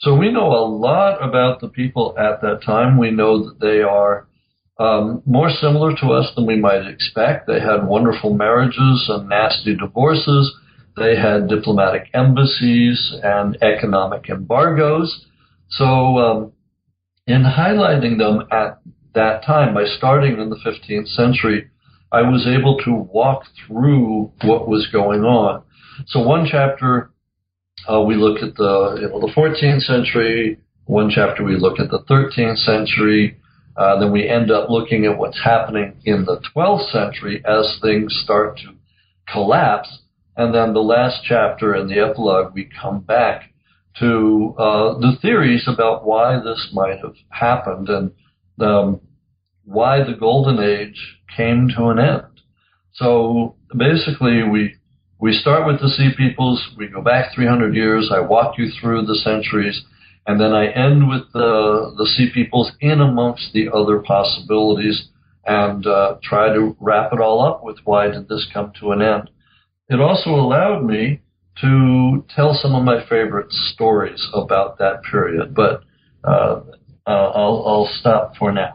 So 0.00 0.14
we 0.14 0.30
know 0.30 0.48
a 0.48 0.66
lot 0.66 1.26
about 1.26 1.60
the 1.60 1.68
people 1.68 2.14
at 2.18 2.42
that 2.42 2.62
time. 2.64 2.98
We 2.98 3.10
know 3.10 3.44
that 3.44 3.60
they 3.60 3.80
are 3.80 4.26
um, 4.78 5.22
more 5.24 5.50
similar 5.50 5.94
to 5.96 6.12
us 6.12 6.30
than 6.34 6.46
we 6.46 6.56
might 6.56 6.86
expect. 6.86 7.46
They 7.46 7.60
had 7.60 7.86
wonderful 7.86 8.34
marriages 8.34 9.06
and 9.08 9.28
nasty 9.28 9.74
divorces. 9.74 10.54
They 10.96 11.16
had 11.16 11.48
diplomatic 11.48 12.08
embassies 12.14 13.14
and 13.22 13.56
economic 13.62 14.28
embargoes. 14.28 15.26
So, 15.70 15.84
um, 16.18 16.52
in 17.26 17.42
highlighting 17.42 18.18
them 18.18 18.46
at 18.52 18.80
that 19.14 19.44
time, 19.44 19.74
by 19.74 19.84
starting 19.84 20.38
in 20.38 20.50
the 20.50 20.56
15th 20.56 21.08
century, 21.08 21.70
I 22.12 22.22
was 22.22 22.46
able 22.46 22.78
to 22.84 22.92
walk 22.92 23.44
through 23.66 24.30
what 24.42 24.68
was 24.68 24.88
going 24.92 25.22
on. 25.22 25.62
So, 26.06 26.20
one 26.20 26.46
chapter 26.50 27.10
uh, 27.88 28.00
we 28.00 28.16
look 28.16 28.42
at 28.42 28.54
the 28.56 28.98
you 29.00 29.08
know 29.08 29.20
the 29.20 29.32
14th 29.36 29.82
century. 29.82 30.58
One 30.86 31.10
chapter 31.10 31.44
we 31.44 31.56
look 31.56 31.78
at 31.78 31.90
the 31.90 32.02
13th 32.10 32.58
century. 32.58 33.38
Uh, 33.76 34.00
then 34.00 34.10
we 34.10 34.26
end 34.28 34.50
up 34.50 34.70
looking 34.70 35.04
at 35.04 35.18
what's 35.18 35.40
happening 35.42 36.00
in 36.04 36.24
the 36.24 36.40
12th 36.54 36.90
century 36.90 37.42
as 37.44 37.78
things 37.82 38.18
start 38.24 38.56
to 38.58 38.74
collapse. 39.30 39.98
And 40.36 40.54
then 40.54 40.72
the 40.72 40.80
last 40.80 41.22
chapter 41.24 41.74
in 41.74 41.88
the 41.88 41.98
epilogue, 41.98 42.54
we 42.54 42.70
come 42.80 43.00
back 43.00 43.52
to 43.98 44.54
uh, 44.58 44.98
the 44.98 45.16
theories 45.20 45.66
about 45.66 46.06
why 46.06 46.36
this 46.36 46.70
might 46.72 46.98
have 47.00 47.14
happened 47.30 47.88
and 47.88 48.12
um, 48.60 49.00
why 49.64 50.02
the 50.02 50.14
Golden 50.18 50.62
Age 50.62 51.18
came 51.36 51.68
to 51.76 51.86
an 51.86 51.98
end. 51.98 52.40
So 52.94 53.56
basically, 53.76 54.42
we 54.42 54.76
we 55.18 55.32
start 55.32 55.66
with 55.66 55.80
the 55.80 55.88
Sea 55.88 56.10
Peoples, 56.16 56.62
we 56.76 56.88
go 56.88 57.00
back 57.00 57.34
300 57.34 57.74
years, 57.74 58.10
I 58.14 58.20
walk 58.20 58.58
you 58.58 58.68
through 58.80 59.06
the 59.06 59.16
centuries, 59.16 59.82
and 60.26 60.40
then 60.40 60.52
I 60.52 60.66
end 60.66 61.08
with 61.08 61.22
the, 61.32 61.94
the 61.96 62.06
Sea 62.06 62.30
Peoples 62.32 62.72
in 62.80 63.00
amongst 63.00 63.52
the 63.52 63.68
other 63.72 64.00
possibilities 64.00 65.08
and 65.46 65.86
uh, 65.86 66.16
try 66.22 66.52
to 66.52 66.76
wrap 66.80 67.12
it 67.12 67.20
all 67.20 67.40
up 67.40 67.64
with 67.64 67.78
why 67.84 68.08
did 68.08 68.28
this 68.28 68.46
come 68.52 68.72
to 68.80 68.90
an 68.90 69.00
end. 69.00 69.30
It 69.88 70.00
also 70.00 70.30
allowed 70.30 70.84
me 70.84 71.20
to 71.62 72.24
tell 72.34 72.58
some 72.60 72.74
of 72.74 72.84
my 72.84 73.02
favorite 73.08 73.50
stories 73.52 74.28
about 74.34 74.78
that 74.78 75.02
period, 75.10 75.54
but 75.54 75.82
uh, 76.24 76.60
uh, 77.06 77.10
I'll, 77.10 77.64
I'll 77.66 77.90
stop 78.00 78.36
for 78.36 78.52
now. 78.52 78.74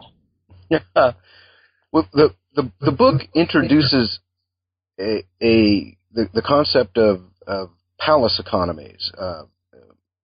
Well, 1.92 2.08
the, 2.12 2.34
the, 2.54 2.72
the 2.80 2.92
book 2.92 3.20
introduces 3.34 4.18
a, 4.98 5.24
a 5.42 5.96
the, 6.14 6.28
the 6.34 6.42
concept 6.42 6.98
of, 6.98 7.20
of 7.46 7.70
palace 7.98 8.40
economies, 8.44 9.10
uh, 9.18 9.42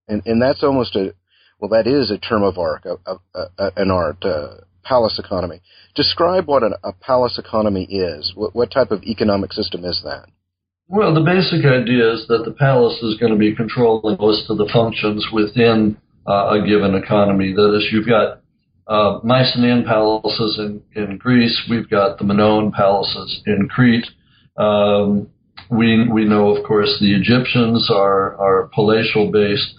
and, 0.07 0.21
and 0.25 0.41
that's 0.41 0.63
almost 0.63 0.95
a 0.95 1.13
well, 1.59 1.69
that 1.69 1.87
is 1.87 2.09
a 2.09 2.17
term 2.17 2.43
of 2.43 2.57
art, 2.57 2.85
a, 2.85 2.95
a, 3.05 3.39
a, 3.57 3.71
an 3.75 3.91
art, 3.91 4.23
uh, 4.23 4.61
palace 4.83 5.19
economy. 5.23 5.61
Describe 5.93 6.47
what 6.47 6.63
a 6.63 6.93
palace 6.93 7.37
economy 7.37 7.83
is. 7.83 8.31
What, 8.35 8.55
what 8.55 8.71
type 8.71 8.91
of 8.91 9.03
economic 9.03 9.51
system 9.51 9.83
is 9.83 10.01
that? 10.03 10.27
Well, 10.87 11.13
the 11.13 11.21
basic 11.21 11.65
idea 11.65 12.13
is 12.13 12.25
that 12.29 12.45
the 12.45 12.51
palace 12.51 12.97
is 13.03 13.17
going 13.19 13.33
to 13.33 13.37
be 13.37 13.55
controlling 13.55 14.17
most 14.19 14.49
of 14.49 14.57
the 14.57 14.69
functions 14.71 15.27
within 15.31 15.97
uh, 16.27 16.57
a 16.57 16.65
given 16.65 16.95
economy. 16.95 17.53
That 17.53 17.75
is, 17.75 17.87
you've 17.91 18.07
got 18.07 18.41
uh, 18.87 19.19
Mycenaean 19.23 19.83
palaces 19.85 20.57
in, 20.57 20.81
in 20.95 21.17
Greece, 21.17 21.61
we've 21.69 21.89
got 21.89 22.17
the 22.17 22.23
Minoan 22.23 22.71
palaces 22.71 23.43
in 23.45 23.67
Crete. 23.69 24.07
Um, 24.57 25.27
we 25.69 26.07
we 26.09 26.25
know, 26.25 26.55
of 26.55 26.65
course, 26.65 26.97
the 26.99 27.13
Egyptians 27.13 27.89
are 27.93 28.35
are 28.37 28.69
palatial 28.73 29.31
based, 29.31 29.73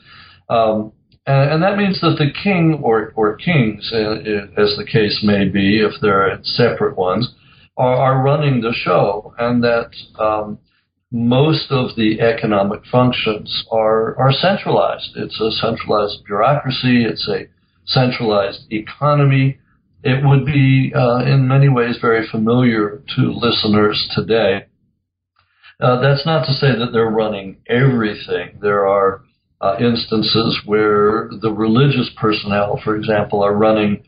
um, 0.48 0.92
and, 1.26 1.52
and, 1.52 1.62
that 1.62 1.76
means 1.76 2.00
that 2.00 2.16
the 2.18 2.30
king 2.42 2.80
or 2.82 3.12
or 3.16 3.36
kings, 3.36 3.90
uh, 3.92 4.60
as 4.60 4.76
the 4.76 4.86
case 4.90 5.20
may 5.22 5.48
be, 5.48 5.80
if 5.80 5.92
they're 6.00 6.38
separate 6.42 6.96
ones, 6.96 7.34
are, 7.76 7.96
are 7.96 8.22
running 8.22 8.60
the 8.60 8.72
show, 8.72 9.34
and 9.38 9.62
that 9.64 9.90
um, 10.18 10.58
most 11.10 11.70
of 11.70 11.96
the 11.96 12.20
economic 12.20 12.82
functions 12.90 13.64
are 13.72 14.16
are 14.16 14.32
centralized. 14.32 15.16
It's 15.16 15.40
a 15.40 15.50
centralized 15.50 16.24
bureaucracy. 16.24 17.04
It's 17.04 17.28
a 17.28 17.46
centralized 17.84 18.70
economy. 18.70 19.58
It 20.02 20.24
would 20.24 20.46
be, 20.46 20.92
uh, 20.94 21.24
in 21.26 21.46
many 21.46 21.68
ways, 21.68 21.96
very 22.00 22.26
familiar 22.28 23.02
to 23.16 23.22
listeners 23.32 24.08
today. 24.14 24.66
Uh, 25.80 25.98
that's 26.00 26.26
not 26.26 26.44
to 26.44 26.52
say 26.52 26.76
that 26.78 26.90
they're 26.92 27.10
running 27.10 27.56
everything. 27.66 28.58
There 28.60 28.86
are 28.86 29.22
uh, 29.60 29.76
instances 29.78 30.60
where 30.66 31.30
the 31.40 31.52
religious 31.52 32.10
personnel, 32.20 32.80
for 32.84 32.96
example, 32.96 33.42
are 33.42 33.54
running 33.54 34.02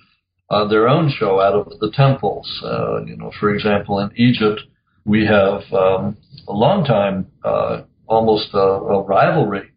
uh, 0.50 0.68
their 0.68 0.86
own 0.86 1.10
show 1.18 1.40
out 1.40 1.54
of 1.54 1.78
the 1.80 1.90
temples. 1.94 2.46
Uh, 2.62 3.04
you 3.04 3.16
know, 3.16 3.32
for 3.40 3.54
example, 3.54 3.98
in 4.00 4.10
Egypt, 4.16 4.60
we 5.06 5.26
have 5.26 5.62
um, 5.72 6.16
a 6.46 6.52
long 6.52 6.84
time, 6.84 7.26
uh, 7.42 7.82
almost 8.06 8.52
a, 8.52 8.58
a 8.58 9.02
rivalry 9.02 9.70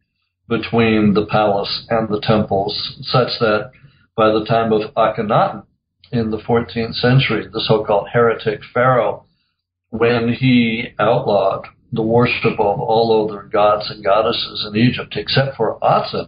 between 0.50 1.14
the 1.14 1.26
palace 1.28 1.86
and 1.90 2.10
the 2.10 2.22
temples, 2.22 2.98
such 3.04 3.30
that 3.40 3.72
by 4.18 4.28
the 4.32 4.46
time 4.46 4.72
of 4.74 4.94
Akhenaten 4.96 5.64
in 6.12 6.30
the 6.30 6.38
14th 6.38 6.94
century, 6.96 7.48
the 7.52 7.62
so-called 7.62 8.08
heretic 8.12 8.60
pharaoh, 8.74 9.26
when 9.90 10.34
he 10.34 10.90
outlawed 11.00 11.68
the 11.96 12.02
worship 12.02 12.60
of 12.60 12.80
all 12.80 13.28
other 13.28 13.44
gods 13.44 13.90
and 13.90 14.04
goddesses 14.04 14.68
in 14.68 14.80
Egypt 14.80 15.16
except 15.16 15.56
for 15.56 15.78
Aten, 15.84 16.28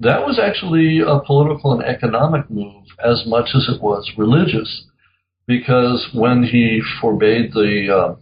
that 0.00 0.26
was 0.26 0.38
actually 0.38 1.00
a 1.00 1.20
political 1.20 1.72
and 1.72 1.82
economic 1.82 2.50
move 2.50 2.84
as 3.02 3.24
much 3.26 3.50
as 3.54 3.68
it 3.68 3.82
was 3.82 4.10
religious. 4.16 4.84
Because 5.46 6.08
when 6.12 6.42
he 6.42 6.82
forbade 7.00 7.52
the 7.52 7.86
uh, 7.94 8.16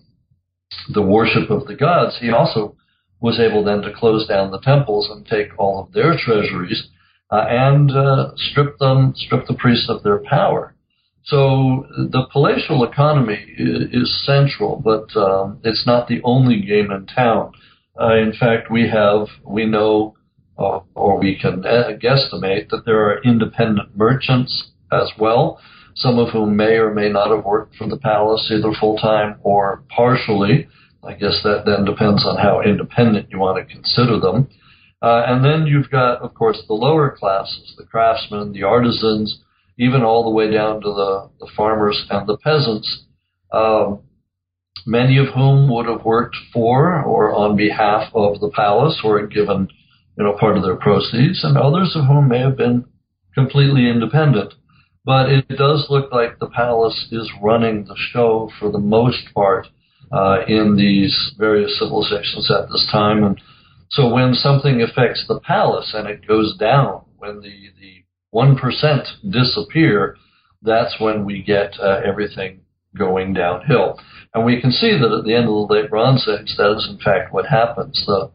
the 0.93 1.03
worship 1.03 1.51
of 1.51 1.67
the 1.67 1.75
gods, 1.75 2.19
he 2.21 2.31
also 2.31 2.77
was 3.21 3.41
able 3.41 3.65
then 3.65 3.81
to 3.81 3.93
close 3.93 4.27
down 4.27 4.51
the 4.51 4.61
temples 4.61 5.09
and 5.11 5.25
take 5.27 5.59
all 5.59 5.83
of 5.83 5.93
their 5.93 6.17
treasuries 6.19 6.89
uh, 7.31 7.45
and 7.49 7.91
uh, 7.91 8.33
strip 8.37 8.79
them, 8.79 9.15
strip 9.17 9.47
the 9.47 9.55
priests 9.55 9.89
of 9.89 10.03
their 10.03 10.23
power. 10.29 10.74
So 11.25 11.87
the 11.97 12.27
palatial 12.33 12.85
economy 12.85 13.43
is, 13.57 14.25
central, 14.27 14.83
but 14.85 15.17
um, 15.19 15.59
it's 15.65 15.87
not 15.87 16.07
the 16.07 16.21
only 16.23 16.61
game 16.61 16.91
in 16.91 17.07
town. 17.07 17.53
Uh, 17.99 18.17
in 18.17 18.33
fact, 18.39 18.71
we 18.71 18.89
have, 18.89 19.29
we 19.43 19.65
know, 19.65 20.15
uh, 20.59 20.81
or 20.95 21.19
we 21.19 21.39
can 21.41 21.65
uh, 21.65 21.93
guesstimate 21.99 22.69
that 22.69 22.83
there 22.85 23.09
are 23.09 23.23
independent 23.23 23.97
merchants 23.97 24.71
as 24.93 25.11
well, 25.19 25.59
some 25.95 26.19
of 26.19 26.29
whom 26.31 26.57
may 26.57 26.77
or 26.77 26.93
may 26.93 27.09
not 27.09 27.31
have 27.31 27.45
worked 27.45 27.77
for 27.77 27.89
the 27.89 27.97
palace 27.97 28.51
either 28.51 28.73
full 28.79 28.99
time 28.99 29.37
or 29.43 29.83
partially. 29.89 30.69
I 31.03 31.15
guess 31.15 31.41
that 31.43 31.65
then 31.65 31.85
depends 31.87 32.27
on 32.27 32.37
how 32.37 32.61
independent 32.61 33.31
you 33.31 33.39
want 33.39 33.67
to 33.67 33.75
consider 33.75 34.21
them. 34.21 34.49
Uh, 35.01 35.23
and 35.27 35.45
then 35.45 35.67
you've 35.67 35.91
got, 35.91 36.21
of 36.21 36.35
course, 36.35 36.63
the 36.67 36.75
lower 36.75 37.17
classes, 37.17 37.75
the 37.79 37.85
craftsmen, 37.85 38.53
the 38.53 38.63
artisans, 38.63 39.41
even 39.79 40.03
all 40.03 40.25
the 40.25 40.31
way 40.31 40.51
down 40.51 40.81
to 40.81 40.89
the, 40.89 41.31
the 41.41 41.51
farmers 41.57 42.07
and 42.11 42.29
the 42.29 42.37
peasants, 42.39 43.05
um, 43.53 44.01
many 44.87 45.19
of 45.19 45.27
whom 45.35 45.71
would 45.71 45.87
have 45.87 46.05
worked 46.05 46.37
for 46.53 47.03
or 47.03 47.35
on 47.35 47.57
behalf 47.57 48.11
of 48.15 48.41
the 48.41 48.51
palace 48.51 49.01
or 49.05 49.21
had 49.21 49.33
given, 49.33 49.69
you 50.17 50.25
know, 50.25 50.37
part 50.39 50.57
of 50.57 50.63
their 50.63 50.77
proceeds, 50.77 51.43
and 51.43 51.57
others 51.57 51.93
of 51.97 52.07
whom 52.07 52.29
may 52.29 52.39
have 52.39 52.57
been 52.57 52.85
completely 53.35 53.89
independent. 53.89 54.55
But 55.05 55.29
it 55.29 55.49
does 55.49 55.87
look 55.91 56.13
like 56.13 56.39
the 56.39 56.49
palace 56.49 57.09
is 57.11 57.31
running 57.43 57.85
the 57.85 57.97
show 58.13 58.51
for 58.59 58.71
the 58.71 58.79
most 58.79 59.35
part 59.35 59.67
uh, 60.11 60.45
in 60.47 60.77
these 60.77 61.35
various 61.37 61.79
civilizations 61.79 62.51
at 62.51 62.69
this 62.69 62.89
time. 62.91 63.25
And 63.25 63.41
so 63.91 64.09
when 64.09 64.35
something 64.35 64.81
affects 64.81 65.25
the 65.29 65.41
palace 65.41 65.93
and 65.95 66.09
it 66.09 66.27
goes 66.27 66.57
down, 66.57 67.05
when 67.19 67.41
the, 67.41 67.71
the 67.81 68.04
1% 68.35 69.31
disappear, 69.31 70.17
that's 70.63 70.97
when 70.99 71.25
we 71.25 71.43
get 71.43 71.79
uh, 71.81 72.01
everything 72.05 72.61
going 72.97 73.33
downhill. 73.33 73.99
And 74.35 74.45
we 74.45 74.61
can 74.61 74.73
see 74.73 74.93
that 74.93 75.17
at 75.19 75.25
the 75.25 75.35
end 75.35 75.45
of 75.45 75.55
the 75.55 75.67
late 75.69 75.91
Bronze 75.91 76.27
Age, 76.29 76.55
that 76.57 76.75
is 76.77 76.89
in 76.91 76.99
fact 76.99 77.33
what 77.33 77.47
happens. 77.47 78.03
The 78.07 78.31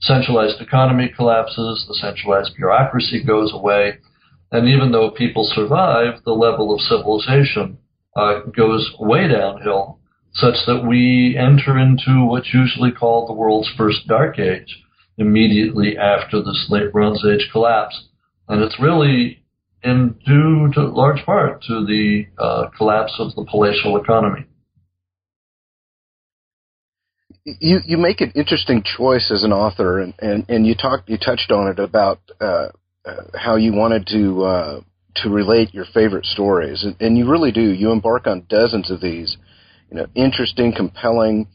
centralized 0.00 0.60
economy 0.60 1.12
collapses, 1.14 1.84
the 1.88 1.94
centralized 1.94 2.54
bureaucracy 2.56 3.22
goes 3.24 3.52
away, 3.52 3.98
and 4.52 4.68
even 4.68 4.92
though 4.92 5.10
people 5.10 5.48
survive, 5.54 6.22
the 6.24 6.32
level 6.32 6.74
of 6.74 6.80
civilization 6.80 7.78
uh, 8.16 8.40
goes 8.56 8.92
way 8.98 9.28
downhill, 9.28 10.00
such 10.34 10.56
that 10.66 10.84
we 10.86 11.36
enter 11.38 11.78
into 11.78 12.24
what's 12.26 12.54
usually 12.54 12.90
called 12.90 13.28
the 13.28 13.34
world's 13.34 13.70
first 13.76 14.06
dark 14.08 14.38
age 14.38 14.82
immediately 15.18 15.96
after 15.98 16.40
this 16.40 16.66
late 16.68 16.92
Bronze 16.92 17.24
Age 17.24 17.48
collapse. 17.52 18.08
And 18.48 18.62
it's 18.62 18.80
really 18.80 19.39
in 19.82 20.16
due 20.26 20.70
to 20.74 20.88
large 20.88 21.24
part 21.24 21.62
to 21.62 21.84
the 21.86 22.26
uh, 22.38 22.68
collapse 22.76 23.14
of 23.18 23.34
the 23.34 23.44
palatial 23.50 23.96
economy. 23.96 24.46
You 27.44 27.80
you 27.84 27.96
make 27.96 28.20
an 28.20 28.32
interesting 28.34 28.82
choice 28.82 29.30
as 29.30 29.42
an 29.42 29.52
author, 29.52 30.00
and, 30.00 30.14
and, 30.18 30.44
and 30.48 30.66
you 30.66 30.74
talked 30.74 31.08
you 31.08 31.16
touched 31.16 31.50
on 31.50 31.68
it 31.68 31.78
about 31.78 32.20
uh, 32.40 32.68
uh, 33.04 33.22
how 33.34 33.56
you 33.56 33.72
wanted 33.72 34.06
to 34.08 34.42
uh, 34.44 34.80
to 35.16 35.30
relate 35.30 35.74
your 35.74 35.86
favorite 35.86 36.26
stories, 36.26 36.84
and, 36.84 36.96
and 37.00 37.16
you 37.16 37.30
really 37.30 37.50
do. 37.50 37.62
You 37.62 37.92
embark 37.92 38.26
on 38.26 38.46
dozens 38.48 38.90
of 38.90 39.00
these, 39.00 39.36
you 39.90 39.96
know, 39.96 40.06
interesting, 40.14 40.72
compelling. 40.76 41.48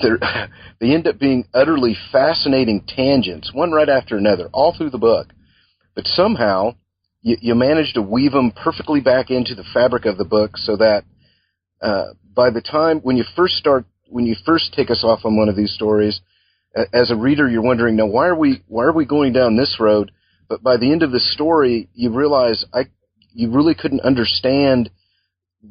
They're, 0.00 0.18
they 0.80 0.92
end 0.92 1.06
up 1.06 1.18
being 1.18 1.46
utterly 1.52 1.96
fascinating 2.10 2.84
tangents, 2.88 3.52
one 3.52 3.70
right 3.70 3.88
after 3.88 4.16
another, 4.16 4.48
all 4.52 4.74
through 4.76 4.90
the 4.90 4.98
book. 4.98 5.28
But 5.94 6.06
somehow, 6.06 6.76
you, 7.22 7.36
you 7.40 7.54
manage 7.54 7.94
to 7.94 8.02
weave 8.02 8.32
them 8.32 8.52
perfectly 8.52 9.00
back 9.00 9.30
into 9.30 9.54
the 9.54 9.64
fabric 9.72 10.04
of 10.04 10.18
the 10.18 10.24
book, 10.24 10.56
so 10.56 10.76
that 10.76 11.04
uh, 11.80 12.06
by 12.34 12.50
the 12.50 12.62
time 12.62 13.00
when 13.00 13.16
you 13.16 13.24
first 13.34 13.54
start, 13.54 13.86
when 14.08 14.26
you 14.26 14.36
first 14.44 14.74
take 14.74 14.90
us 14.90 15.02
off 15.02 15.20
on 15.24 15.36
one 15.36 15.48
of 15.48 15.56
these 15.56 15.72
stories, 15.72 16.20
as 16.92 17.10
a 17.10 17.16
reader, 17.16 17.48
you're 17.48 17.62
wondering, 17.62 17.96
now 17.96 18.06
why 18.06 18.26
are 18.26 18.36
we 18.36 18.62
why 18.68 18.84
are 18.84 18.92
we 18.92 19.04
going 19.04 19.32
down 19.32 19.56
this 19.56 19.76
road? 19.78 20.10
But 20.48 20.62
by 20.62 20.76
the 20.76 20.90
end 20.90 21.02
of 21.02 21.12
the 21.12 21.20
story, 21.20 21.88
you 21.94 22.12
realize 22.12 22.64
I, 22.72 22.82
you 23.32 23.50
really 23.50 23.74
couldn't 23.74 24.00
understand 24.00 24.90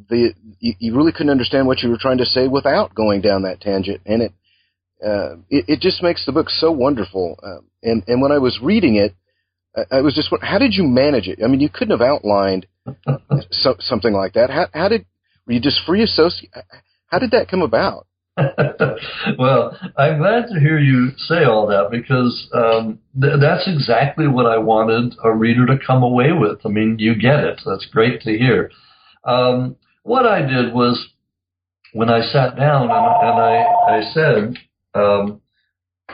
the, 0.10 0.34
you, 0.60 0.74
you 0.80 0.96
really 0.96 1.12
couldn't 1.12 1.30
understand 1.30 1.68
what 1.68 1.80
you 1.80 1.90
were 1.90 1.98
trying 2.00 2.20
to 2.20 2.26
say 2.26 2.48
without 2.48 2.96
going 2.96 3.22
down 3.22 3.44
that 3.44 3.62
tangent, 3.62 4.02
and 4.06 4.22
it, 4.24 4.34
uh, 5.06 5.36
it, 5.50 5.66
it 5.68 5.80
just 5.80 6.02
makes 6.04 6.26
the 6.26 6.32
book 6.32 6.50
so 6.50 6.72
wonderful. 6.72 7.38
Uh, 7.44 7.62
and 7.84 8.04
and 8.08 8.22
when 8.22 8.32
I 8.32 8.38
was 8.38 8.60
reading 8.62 8.96
it, 8.96 9.16
I, 9.76 9.98
I 9.98 10.02
was 10.02 10.14
just, 10.14 10.30
how 10.42 10.58
did 10.58 10.74
you 10.74 10.84
manage 10.84 11.28
it? 11.28 11.40
I 11.44 11.48
mean, 11.48 11.60
you 11.60 11.70
couldn't 11.70 11.98
have 11.98 12.08
outlined 12.08 12.68
so, 13.52 13.76
something 13.80 14.14
like 14.14 14.34
that. 14.34 14.50
How, 14.50 14.68
how 14.74 14.90
did 14.90 15.06
were 15.46 15.54
you 15.54 15.60
just 15.60 15.82
free 15.86 16.04
associate? 16.04 16.52
How 17.08 17.20
did 17.20 17.32
that 17.32 17.48
come 17.50 17.62
about? 17.62 18.08
well, 19.38 19.78
I'm 19.98 20.20
glad 20.20 20.48
to 20.48 20.60
hear 20.60 20.80
you 20.80 21.12
say 21.18 21.44
all 21.44 21.68
that 21.68 21.90
because 21.92 22.48
um, 22.54 23.00
th- 23.20 23.40
that's 23.42 23.68
exactly 23.68 24.28
what 24.28 24.46
I 24.46 24.58
wanted 24.58 25.16
a 25.24 25.32
reader 25.34 25.66
to 25.66 25.78
come 25.86 26.04
away 26.04 26.32
with. 26.32 26.60
I 26.66 26.70
mean, 26.70 26.98
you 26.98 27.16
get 27.16 27.44
it. 27.44 27.62
That's 27.66 27.86
great 27.92 28.22
to 28.22 28.38
hear. 28.38 28.72
Um, 29.26 29.76
what 30.04 30.26
I 30.26 30.42
did 30.42 30.74
was 30.74 31.10
when 31.94 32.10
I 32.10 32.22
sat 32.22 32.56
down 32.56 32.84
and, 32.84 32.92
and 32.92 33.42
I, 33.42 33.64
I 33.88 34.12
said, 34.14 34.58
um, 34.94 35.42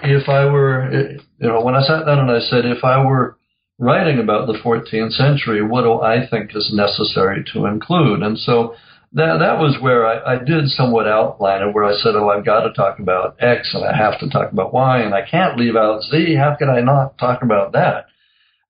if 0.04 0.28
I 0.28 0.46
were, 0.46 0.91
you 1.39 1.48
know, 1.48 1.62
when 1.62 1.76
I 1.76 1.82
sat 1.82 2.06
down 2.06 2.20
and 2.20 2.32
I 2.32 2.39
said, 2.39 2.65
if 2.65 2.84
I 2.84 3.04
were 3.04 3.37
writing 3.80 4.20
about 4.20 4.48
the 4.48 4.58
14th 4.63 5.12
century, 5.12 5.62
what 5.62 5.84
do 5.84 6.02
I 6.02 6.28
think 6.28 6.56
is 6.56 6.72
necessary 6.74 7.44
to 7.54 7.66
include? 7.66 8.24
And 8.24 8.38
so 8.38 8.76
that 9.13 9.38
that 9.40 9.60
was 9.60 9.78
where 9.82 10.06
I, 10.06 10.36
I 10.36 10.44
did 10.44 10.70
somewhat 10.70 11.08
outline 11.08 11.62
it, 11.62 11.74
where 11.74 11.86
I 11.86 11.94
said, 11.94 12.16
"Oh, 12.16 12.30
I've 12.30 12.46
got 12.46 12.62
to 12.62 12.74
talk 12.74 13.00
about 13.00 13.38
X, 13.40 13.74
and 13.74 13.86
I 13.86 13.96
have 13.96 14.20
to 14.20 14.30
talk 14.30 14.52
about 14.52 14.74
Y, 14.74 15.00
and 15.00 15.13
I 15.13 15.28
can't 15.30 15.58
leave 15.58 15.76
out 15.76 16.04
Z. 16.04 16.36
How 16.36 16.56
can 16.56 16.70
I 16.70 16.82
not 16.82 17.18
talk 17.18 17.42
about 17.42 17.72
that?" 17.72 18.08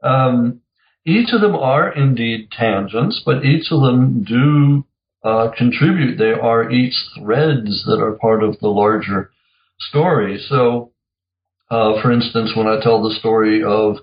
Um, 0.03 0.61
each 1.05 1.29
of 1.33 1.41
them 1.41 1.55
are 1.55 1.91
indeed 1.91 2.51
tangents, 2.51 3.21
but 3.25 3.43
each 3.45 3.71
of 3.71 3.81
them 3.81 4.23
do 4.23 4.85
uh, 5.23 5.49
contribute. 5.57 6.17
They 6.17 6.33
are 6.33 6.69
each 6.69 6.93
threads 7.17 7.83
that 7.85 7.99
are 7.99 8.13
part 8.13 8.43
of 8.43 8.59
the 8.59 8.67
larger 8.67 9.31
story. 9.79 10.37
So, 10.49 10.91
uh, 11.71 12.01
for 12.01 12.11
instance, 12.11 12.51
when 12.55 12.67
I 12.67 12.79
tell 12.81 13.01
the 13.01 13.15
story 13.15 13.63
of 13.63 13.97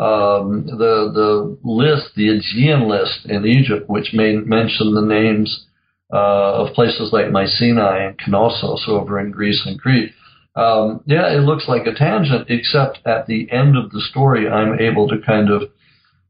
um, 0.00 0.64
the 0.66 1.12
the 1.12 1.58
list, 1.62 2.14
the 2.16 2.30
Aegean 2.30 2.88
list 2.88 3.26
in 3.26 3.44
Egypt, 3.44 3.88
which 3.88 4.14
may 4.14 4.36
mention 4.36 4.94
the 4.94 5.02
names 5.02 5.66
uh, 6.12 6.64
of 6.64 6.74
places 6.74 7.10
like 7.12 7.30
Mycenae 7.30 8.06
and 8.06 8.18
Knossos 8.26 8.86
over 8.88 9.20
in 9.20 9.30
Greece 9.30 9.62
and 9.66 9.78
Crete. 9.78 10.12
Um, 10.56 11.02
yeah, 11.06 11.28
it 11.28 11.42
looks 11.42 11.68
like 11.68 11.86
a 11.86 11.94
tangent, 11.94 12.46
except 12.48 12.98
at 13.06 13.26
the 13.26 13.50
end 13.52 13.76
of 13.76 13.90
the 13.90 14.00
story, 14.00 14.48
I'm 14.48 14.80
able 14.80 15.06
to 15.08 15.20
kind 15.24 15.50
of 15.50 15.62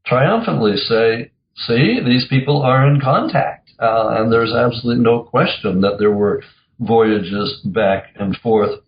triumphantly 0.05 0.75
say, 0.75 1.31
see, 1.55 1.99
these 2.05 2.27
people 2.29 2.61
are 2.61 2.87
in 2.87 2.99
contact. 2.99 3.71
Uh, 3.79 4.15
and 4.17 4.31
there's 4.31 4.53
absolutely 4.53 5.03
no 5.03 5.23
question 5.23 5.81
that 5.81 5.97
there 5.97 6.11
were 6.11 6.43
voyages 6.79 7.61
back 7.65 8.13
and 8.19 8.37
forth. 8.37 8.81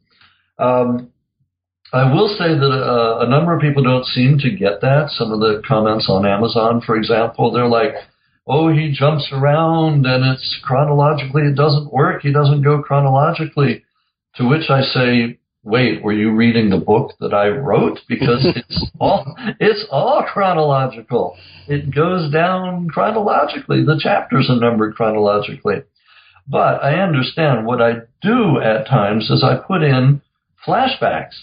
Um, 0.60 1.13
I 1.94 2.12
will 2.12 2.28
say 2.28 2.58
that 2.58 2.72
uh, 2.72 3.20
a 3.20 3.30
number 3.30 3.54
of 3.54 3.62
people 3.62 3.84
don't 3.84 4.06
seem 4.08 4.40
to 4.40 4.50
get 4.50 4.82
that. 4.82 5.12
Some 5.12 5.32
of 5.32 5.40
the 5.40 5.62
comments 5.68 6.08
on 6.10 6.26
Amazon, 6.26 6.82
for 6.82 6.96
example, 6.96 7.52
they're 7.52 7.68
like, 7.68 7.94
oh, 8.48 8.74
he 8.74 8.92
jumps 8.92 9.30
around 9.32 10.06
and 10.08 10.26
it's 10.26 10.60
chronologically, 10.64 11.44
it 11.44 11.56
doesn't 11.56 11.94
work. 11.94 12.24
He 12.24 12.34
doesn't 12.34 12.64
go 12.64 12.82
chronologically. 12.82 13.84
To 14.38 14.48
which 14.48 14.72
I 14.72 14.82
say, 14.82 15.38
wait, 15.64 16.04
were 16.04 16.14
you 16.14 16.34
reading 16.34 16.72
the 16.72 16.80
book 16.80 17.12
that 17.20 17.32
I 17.32 17.50
wrote? 17.50 18.00
Because 18.10 18.44
it's 18.56 18.88
all, 19.00 19.36
it's 19.60 19.86
all 19.92 20.26
chronological. 20.34 21.38
It 21.68 21.94
goes 21.94 22.32
down 22.32 22.90
chronologically. 22.90 23.86
The 23.86 24.00
chapters 24.02 24.50
are 24.50 24.60
numbered 24.60 24.96
chronologically. 24.96 25.84
But 26.48 26.84
I 26.84 26.96
understand 26.96 27.68
what 27.68 27.84
I 27.84 27.94
do 28.24 28.60
at 28.60 28.88
times 28.88 29.30
is 29.30 29.44
I 29.44 29.58
put 29.58 29.84
in 29.84 30.24
flashbacks. 30.68 31.36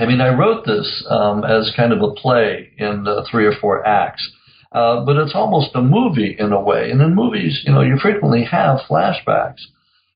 I 0.00 0.06
mean, 0.06 0.20
I 0.20 0.34
wrote 0.34 0.64
this 0.64 1.04
um, 1.08 1.44
as 1.44 1.72
kind 1.76 1.92
of 1.92 2.00
a 2.02 2.12
play 2.14 2.72
in 2.78 3.06
uh, 3.06 3.22
three 3.30 3.46
or 3.46 3.52
four 3.60 3.86
acts. 3.86 4.28
Uh, 4.72 5.04
but 5.04 5.16
it's 5.16 5.34
almost 5.34 5.74
a 5.74 5.82
movie 5.82 6.36
in 6.38 6.52
a 6.52 6.60
way. 6.60 6.90
And 6.90 7.00
in 7.02 7.14
movies, 7.14 7.62
you 7.64 7.72
know, 7.72 7.80
you 7.80 7.98
frequently 8.00 8.44
have 8.44 8.78
flashbacks. 8.88 9.62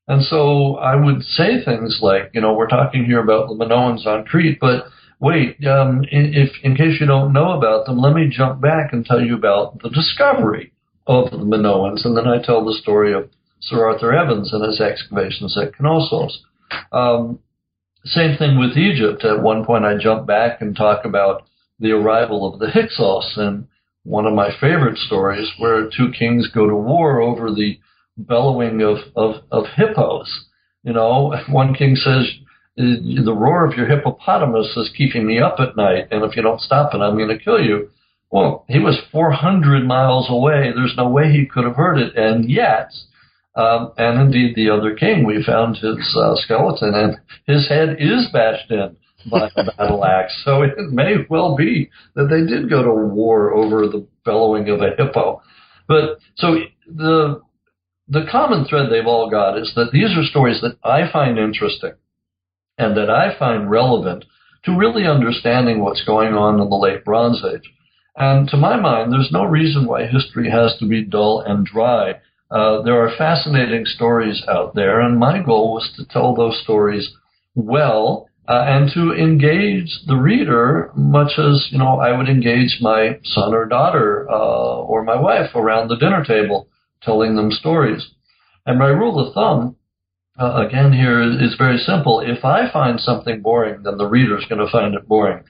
And 0.07 0.23
so 0.23 0.77
I 0.77 0.95
would 0.95 1.23
say 1.23 1.63
things 1.63 1.99
like, 2.01 2.31
you 2.33 2.41
know, 2.41 2.53
we're 2.53 2.67
talking 2.67 3.05
here 3.05 3.19
about 3.19 3.47
the 3.49 3.55
Minoans 3.55 4.05
on 4.05 4.23
Crete, 4.23 4.59
but 4.61 4.85
wait, 5.19 5.57
um, 5.65 6.05
if 6.09 6.51
in 6.63 6.75
case 6.75 6.99
you 6.99 7.05
don't 7.05 7.33
know 7.33 7.57
about 7.57 7.85
them, 7.85 7.97
let 7.97 8.13
me 8.13 8.29
jump 8.29 8.61
back 8.61 8.93
and 8.93 9.05
tell 9.05 9.19
you 9.19 9.35
about 9.35 9.81
the 9.81 9.89
discovery 9.89 10.71
of 11.07 11.31
the 11.31 11.37
Minoans, 11.37 12.05
and 12.05 12.15
then 12.15 12.27
I 12.27 12.41
tell 12.41 12.63
the 12.63 12.77
story 12.81 13.13
of 13.13 13.29
Sir 13.59 13.85
Arthur 13.85 14.13
Evans 14.13 14.53
and 14.53 14.63
his 14.63 14.79
excavations 14.79 15.57
at 15.57 15.79
Knossos. 15.79 16.43
Um, 16.91 17.39
same 18.05 18.37
thing 18.37 18.59
with 18.59 18.77
Egypt. 18.77 19.25
At 19.25 19.41
one 19.41 19.65
point, 19.65 19.85
I 19.85 19.97
jump 19.97 20.27
back 20.27 20.61
and 20.61 20.75
talk 20.75 21.05
about 21.05 21.43
the 21.79 21.91
arrival 21.91 22.51
of 22.51 22.59
the 22.59 22.69
Hyksos 22.69 23.33
and 23.37 23.67
one 24.03 24.25
of 24.25 24.33
my 24.33 24.49
favorite 24.61 24.97
stories 24.97 25.51
where 25.57 25.89
two 25.89 26.11
kings 26.17 26.47
go 26.53 26.67
to 26.67 26.75
war 26.75 27.19
over 27.19 27.51
the 27.51 27.79
bellowing 28.17 28.81
of, 28.81 28.97
of, 29.15 29.43
of 29.51 29.65
hippos. 29.75 30.45
You 30.83 30.93
know, 30.93 31.35
one 31.49 31.73
king 31.73 31.95
says, 31.95 32.29
the 32.77 33.35
roar 33.35 33.65
of 33.65 33.73
your 33.73 33.87
hippopotamus 33.87 34.75
is 34.75 34.93
keeping 34.97 35.25
me 35.25 35.39
up 35.39 35.59
at 35.59 35.77
night, 35.77 36.09
and 36.11 36.23
if 36.23 36.35
you 36.35 36.41
don't 36.41 36.61
stop 36.61 36.93
it, 36.93 36.97
I'm 36.97 37.17
going 37.17 37.29
to 37.29 37.43
kill 37.43 37.61
you. 37.61 37.89
Well, 38.29 38.65
he 38.67 38.79
was 38.79 38.99
400 39.11 39.85
miles 39.85 40.27
away. 40.29 40.71
There's 40.75 40.95
no 40.97 41.07
way 41.07 41.31
he 41.31 41.45
could 41.45 41.63
have 41.63 41.77
heard 41.77 41.97
it, 41.97 42.15
and 42.17 42.49
yet, 42.49 42.91
um, 43.55 43.93
and 43.97 44.19
indeed 44.19 44.55
the 44.55 44.69
other 44.69 44.95
king, 44.95 45.25
we 45.25 45.43
found 45.43 45.77
his 45.77 46.15
uh, 46.17 46.35
skeleton, 46.35 46.93
and 46.93 47.17
his 47.45 47.67
head 47.69 47.97
is 47.99 48.27
bashed 48.33 48.69
in 48.69 48.97
by 49.31 49.49
a 49.55 49.63
battle 49.63 50.05
axe. 50.05 50.41
So 50.43 50.61
it 50.63 50.91
may 50.91 51.15
well 51.29 51.55
be 51.55 51.89
that 52.15 52.29
they 52.29 52.45
did 52.45 52.69
go 52.69 52.83
to 52.83 52.91
war 52.91 53.53
over 53.53 53.87
the 53.87 54.05
bellowing 54.23 54.69
of 54.69 54.81
a 54.81 54.95
hippo. 54.97 55.41
But 55.87 56.19
so 56.35 56.57
the 56.87 57.41
the 58.07 58.25
common 58.31 58.65
thread 58.65 58.91
they've 58.91 59.07
all 59.07 59.29
got 59.29 59.57
is 59.57 59.73
that 59.75 59.91
these 59.91 60.15
are 60.15 60.23
stories 60.23 60.61
that 60.61 60.77
I 60.83 61.11
find 61.11 61.39
interesting 61.39 61.93
and 62.77 62.95
that 62.97 63.09
I 63.09 63.37
find 63.39 63.69
relevant 63.69 64.25
to 64.65 64.77
really 64.77 65.07
understanding 65.07 65.81
what's 65.81 66.03
going 66.05 66.33
on 66.33 66.59
in 66.59 66.69
the 66.69 66.75
late 66.75 67.03
Bronze 67.03 67.43
Age. 67.43 67.67
And 68.15 68.47
to 68.49 68.57
my 68.57 68.79
mind, 68.79 69.11
there's 69.11 69.31
no 69.31 69.45
reason 69.45 69.85
why 69.85 70.05
history 70.05 70.49
has 70.49 70.75
to 70.79 70.87
be 70.87 71.03
dull 71.03 71.41
and 71.41 71.65
dry. 71.65 72.15
Uh, 72.51 72.81
there 72.83 73.01
are 73.01 73.17
fascinating 73.17 73.85
stories 73.85 74.43
out 74.47 74.75
there, 74.75 74.99
and 74.99 75.17
my 75.17 75.41
goal 75.41 75.73
was 75.73 75.91
to 75.95 76.05
tell 76.05 76.35
those 76.35 76.61
stories 76.63 77.09
well 77.55 78.27
uh, 78.47 78.63
and 78.67 78.91
to 78.93 79.13
engage 79.13 79.89
the 80.05 80.15
reader 80.15 80.91
much 80.95 81.39
as 81.39 81.67
you 81.71 81.79
know 81.79 81.99
I 81.99 82.15
would 82.15 82.29
engage 82.29 82.77
my 82.79 83.17
son 83.23 83.53
or 83.53 83.65
daughter 83.65 84.29
uh, 84.29 84.81
or 84.81 85.03
my 85.03 85.19
wife 85.19 85.55
around 85.55 85.87
the 85.87 85.97
dinner 85.97 86.23
table, 86.23 86.67
telling 87.01 87.35
them 87.35 87.51
stories. 87.51 88.07
And 88.65 88.77
my 88.77 88.87
rule 88.87 89.25
of 89.25 89.33
thumb, 89.33 89.77
uh, 90.39 90.65
again, 90.67 90.91
here 90.93 91.21
is, 91.21 91.55
very 91.57 91.77
simple. 91.77 92.19
If 92.19 92.43
I 92.43 92.71
find 92.71 92.99
something 92.99 93.41
boring, 93.41 93.83
then 93.83 93.97
the 93.97 94.07
reader's 94.07 94.45
going 94.49 94.59
to 94.59 94.71
find 94.71 94.93
it 94.93 95.07
boring. 95.07 95.43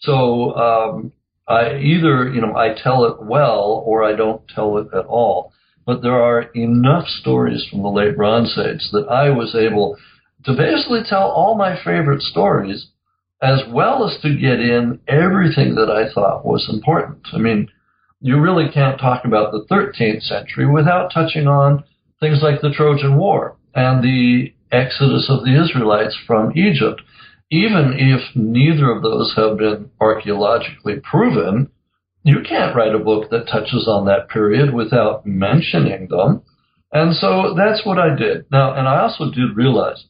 So 0.00 0.54
um, 0.54 1.12
I 1.46 1.76
either, 1.76 2.32
you 2.32 2.40
know, 2.40 2.56
I 2.56 2.74
tell 2.80 3.04
it 3.04 3.22
well 3.22 3.82
or 3.84 4.02
I 4.04 4.14
don't 4.14 4.46
tell 4.48 4.78
it 4.78 4.88
at 4.94 5.04
all. 5.06 5.52
But 5.86 6.02
there 6.02 6.20
are 6.20 6.42
enough 6.54 7.06
stories 7.06 7.66
from 7.70 7.82
the 7.82 7.88
late 7.88 8.16
Bronze 8.16 8.56
Age 8.58 8.90
that 8.92 9.08
I 9.08 9.30
was 9.30 9.54
able 9.54 9.96
to 10.44 10.52
basically 10.52 11.02
tell 11.08 11.30
all 11.30 11.56
my 11.56 11.76
favorite 11.76 12.22
stories 12.22 12.88
as 13.42 13.60
well 13.68 14.08
as 14.08 14.20
to 14.20 14.36
get 14.36 14.60
in 14.60 15.00
everything 15.08 15.74
that 15.74 15.90
I 15.90 16.12
thought 16.12 16.44
was 16.44 16.68
important. 16.70 17.26
I 17.32 17.38
mean, 17.38 17.68
you 18.20 18.38
really 18.38 18.68
can't 18.72 19.00
talk 19.00 19.24
about 19.24 19.52
the 19.52 19.64
13th 19.70 20.22
century 20.22 20.66
without 20.66 21.12
touching 21.12 21.46
on 21.46 21.84
things 22.20 22.40
like 22.42 22.60
the 22.60 22.70
Trojan 22.70 23.16
War 23.16 23.56
and 23.74 24.04
the 24.04 24.52
exodus 24.70 25.26
of 25.30 25.44
the 25.44 25.62
Israelites 25.62 26.16
from 26.26 26.56
Egypt. 26.56 27.00
Even 27.50 27.94
if 27.96 28.20
neither 28.36 28.90
of 28.90 29.02
those 29.02 29.34
have 29.36 29.56
been 29.56 29.90
archaeologically 30.00 31.00
proven, 31.00 31.70
you 32.22 32.38
can't 32.46 32.74
write 32.76 32.94
a 32.94 32.98
book 32.98 33.30
that 33.30 33.48
touches 33.48 33.86
on 33.88 34.06
that 34.06 34.28
period 34.28 34.74
without 34.74 35.24
mentioning 35.26 36.08
them. 36.08 36.42
And 36.92 37.14
so 37.14 37.54
that's 37.56 37.84
what 37.86 37.98
I 37.98 38.14
did. 38.14 38.46
Now, 38.50 38.74
and 38.74 38.86
I 38.88 39.00
also 39.00 39.30
did 39.30 39.56
realize 39.56 40.04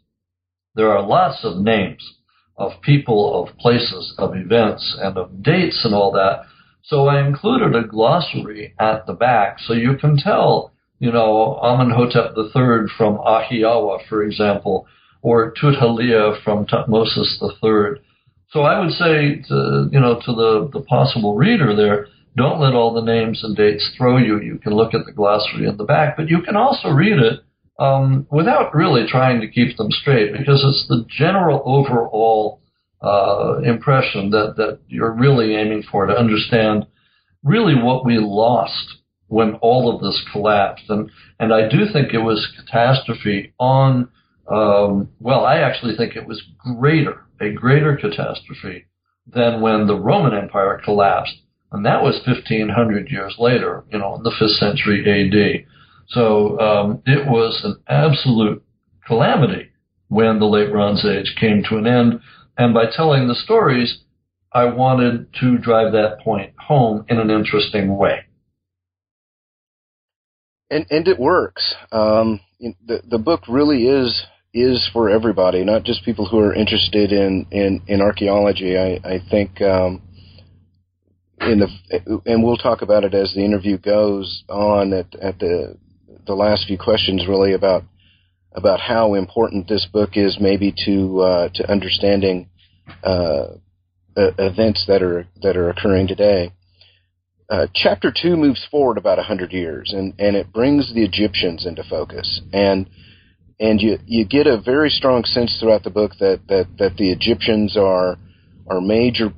there 0.74 0.90
are 0.90 1.06
lots 1.06 1.44
of 1.44 1.58
names 1.58 2.14
of 2.56 2.72
people, 2.82 3.42
of 3.42 3.56
places, 3.58 4.14
of 4.18 4.36
events, 4.36 4.96
and 5.00 5.16
of 5.16 5.42
dates 5.42 5.80
and 5.84 5.94
all 5.94 6.12
that. 6.12 6.42
So 6.82 7.06
I 7.06 7.26
included 7.26 7.74
a 7.74 7.86
glossary 7.86 8.74
at 8.78 9.06
the 9.06 9.12
back 9.12 9.58
so 9.60 9.72
you 9.72 9.96
can 9.96 10.16
tell, 10.16 10.72
you 10.98 11.12
know, 11.12 11.58
Amenhotep 11.62 12.32
III 12.36 12.88
from 12.96 13.18
Ahhiyawa, 13.18 14.06
for 14.08 14.22
example, 14.22 14.86
or 15.22 15.52
Tudhaliya 15.52 16.42
from 16.42 16.66
Tutmosis 16.66 17.40
III. 17.42 18.02
So 18.50 18.62
I 18.62 18.80
would 18.80 18.92
say, 18.92 19.42
to, 19.48 19.88
you 19.92 20.00
know, 20.00 20.20
to 20.24 20.32
the, 20.32 20.70
the 20.72 20.80
possible 20.80 21.36
reader 21.36 21.74
there, 21.74 22.08
don't 22.36 22.60
let 22.60 22.74
all 22.74 22.92
the 22.92 23.02
names 23.02 23.42
and 23.44 23.56
dates 23.56 23.88
throw 23.96 24.16
you. 24.16 24.40
You 24.40 24.58
can 24.58 24.72
look 24.72 24.94
at 24.94 25.06
the 25.06 25.12
glossary 25.12 25.66
in 25.66 25.76
the 25.76 25.84
back, 25.84 26.16
but 26.16 26.28
you 26.28 26.42
can 26.42 26.56
also 26.56 26.88
read 26.88 27.18
it 27.18 27.40
um, 27.78 28.26
without 28.30 28.74
really 28.74 29.06
trying 29.08 29.40
to 29.40 29.48
keep 29.48 29.76
them 29.76 29.90
straight 29.90 30.32
because 30.32 30.62
it's 30.64 30.86
the 30.88 31.04
general 31.08 31.62
overall 31.64 32.60
uh, 33.02 33.60
impression 33.64 34.30
that, 34.30 34.54
that 34.56 34.80
you're 34.88 35.12
really 35.12 35.54
aiming 35.54 35.82
for 35.90 36.06
to 36.06 36.12
understand 36.12 36.86
really 37.42 37.74
what 37.74 38.04
we 38.04 38.18
lost 38.18 38.96
when 39.28 39.54
all 39.54 39.94
of 39.94 40.02
this 40.02 40.20
collapsed. 40.32 40.84
And, 40.88 41.10
and 41.38 41.54
I 41.54 41.68
do 41.68 41.86
think 41.92 42.12
it 42.12 42.18
was 42.18 42.52
catastrophe 42.58 43.54
on, 43.58 44.08
um, 44.50 45.08
well, 45.20 45.44
I 45.44 45.58
actually 45.58 45.96
think 45.96 46.16
it 46.16 46.26
was 46.26 46.42
greater, 46.58 47.24
a 47.40 47.52
greater 47.52 47.96
catastrophe 47.96 48.86
than 49.26 49.60
when 49.60 49.86
the 49.86 49.98
Roman 49.98 50.34
Empire 50.34 50.80
collapsed. 50.84 51.34
And 51.72 51.86
that 51.86 52.02
was 52.02 52.20
1500 52.26 53.08
years 53.10 53.36
later, 53.38 53.84
you 53.90 53.98
know, 53.98 54.16
in 54.16 54.22
the 54.22 54.30
5th 54.30 54.58
century 54.58 55.04
AD. 55.06 55.66
So 56.08 56.58
um, 56.58 57.02
it 57.06 57.26
was 57.26 57.60
an 57.64 57.76
absolute 57.88 58.62
calamity 59.06 59.70
when 60.08 60.40
the 60.40 60.46
late 60.46 60.70
Bronze 60.70 61.04
Age 61.04 61.36
came 61.38 61.62
to 61.68 61.76
an 61.76 61.86
end. 61.86 62.20
And 62.58 62.74
by 62.74 62.86
telling 62.94 63.28
the 63.28 63.34
stories, 63.34 64.00
I 64.52 64.64
wanted 64.64 65.32
to 65.40 65.58
drive 65.58 65.92
that 65.92 66.18
point 66.24 66.54
home 66.58 67.04
in 67.08 67.18
an 67.18 67.30
interesting 67.30 67.96
way. 67.96 68.26
And 70.70 70.86
and 70.90 71.06
it 71.08 71.18
works. 71.18 71.74
Um, 71.90 72.40
the 72.60 73.00
the 73.08 73.18
book 73.18 73.42
really 73.48 73.86
is 73.86 74.24
is 74.52 74.88
for 74.92 75.08
everybody, 75.10 75.64
not 75.64 75.84
just 75.84 76.04
people 76.04 76.26
who 76.26 76.38
are 76.38 76.54
interested 76.54 77.12
in 77.12 77.46
in, 77.50 77.82
in 77.86 78.00
archaeology. 78.00 78.76
I 78.76 79.00
I 79.04 79.20
think 79.30 79.60
um, 79.60 80.02
in 81.40 81.60
the 81.60 82.22
and 82.26 82.42
we'll 82.42 82.56
talk 82.56 82.82
about 82.82 83.04
it 83.04 83.14
as 83.14 83.32
the 83.34 83.44
interview 83.44 83.78
goes 83.78 84.44
on 84.48 84.92
at 84.92 85.14
at 85.16 85.38
the 85.38 85.76
the 86.26 86.34
last 86.34 86.66
few 86.66 86.78
questions 86.78 87.26
really 87.28 87.52
about 87.54 87.84
about 88.52 88.80
how 88.80 89.14
important 89.14 89.68
this 89.68 89.86
book 89.92 90.10
is 90.14 90.38
maybe 90.40 90.74
to 90.84 91.20
uh, 91.20 91.48
to 91.54 91.70
understanding 91.70 92.48
uh, 93.04 93.46
events 94.16 94.84
that 94.88 95.02
are 95.02 95.26
that 95.42 95.56
are 95.56 95.70
occurring 95.70 96.08
today. 96.08 96.52
Uh, 97.48 97.66
chapter 97.74 98.12
two 98.14 98.36
moves 98.36 98.64
forward 98.70 98.96
about 98.96 99.18
a 99.18 99.24
hundred 99.24 99.52
years, 99.52 99.92
and, 99.92 100.14
and 100.20 100.36
it 100.36 100.52
brings 100.52 100.94
the 100.94 101.02
Egyptians 101.02 101.66
into 101.66 101.82
focus, 101.82 102.40
and 102.52 102.88
and 103.60 103.80
you 103.80 103.98
you 104.06 104.24
get 104.24 104.46
a 104.46 104.60
very 104.60 104.88
strong 104.88 105.22
sense 105.24 105.56
throughout 105.60 105.84
the 105.84 105.90
book 105.90 106.12
that 106.18 106.40
that, 106.48 106.66
that 106.78 106.96
the 106.96 107.12
Egyptians 107.12 107.76
are 107.76 108.16
are 108.68 108.80
major 108.80 109.32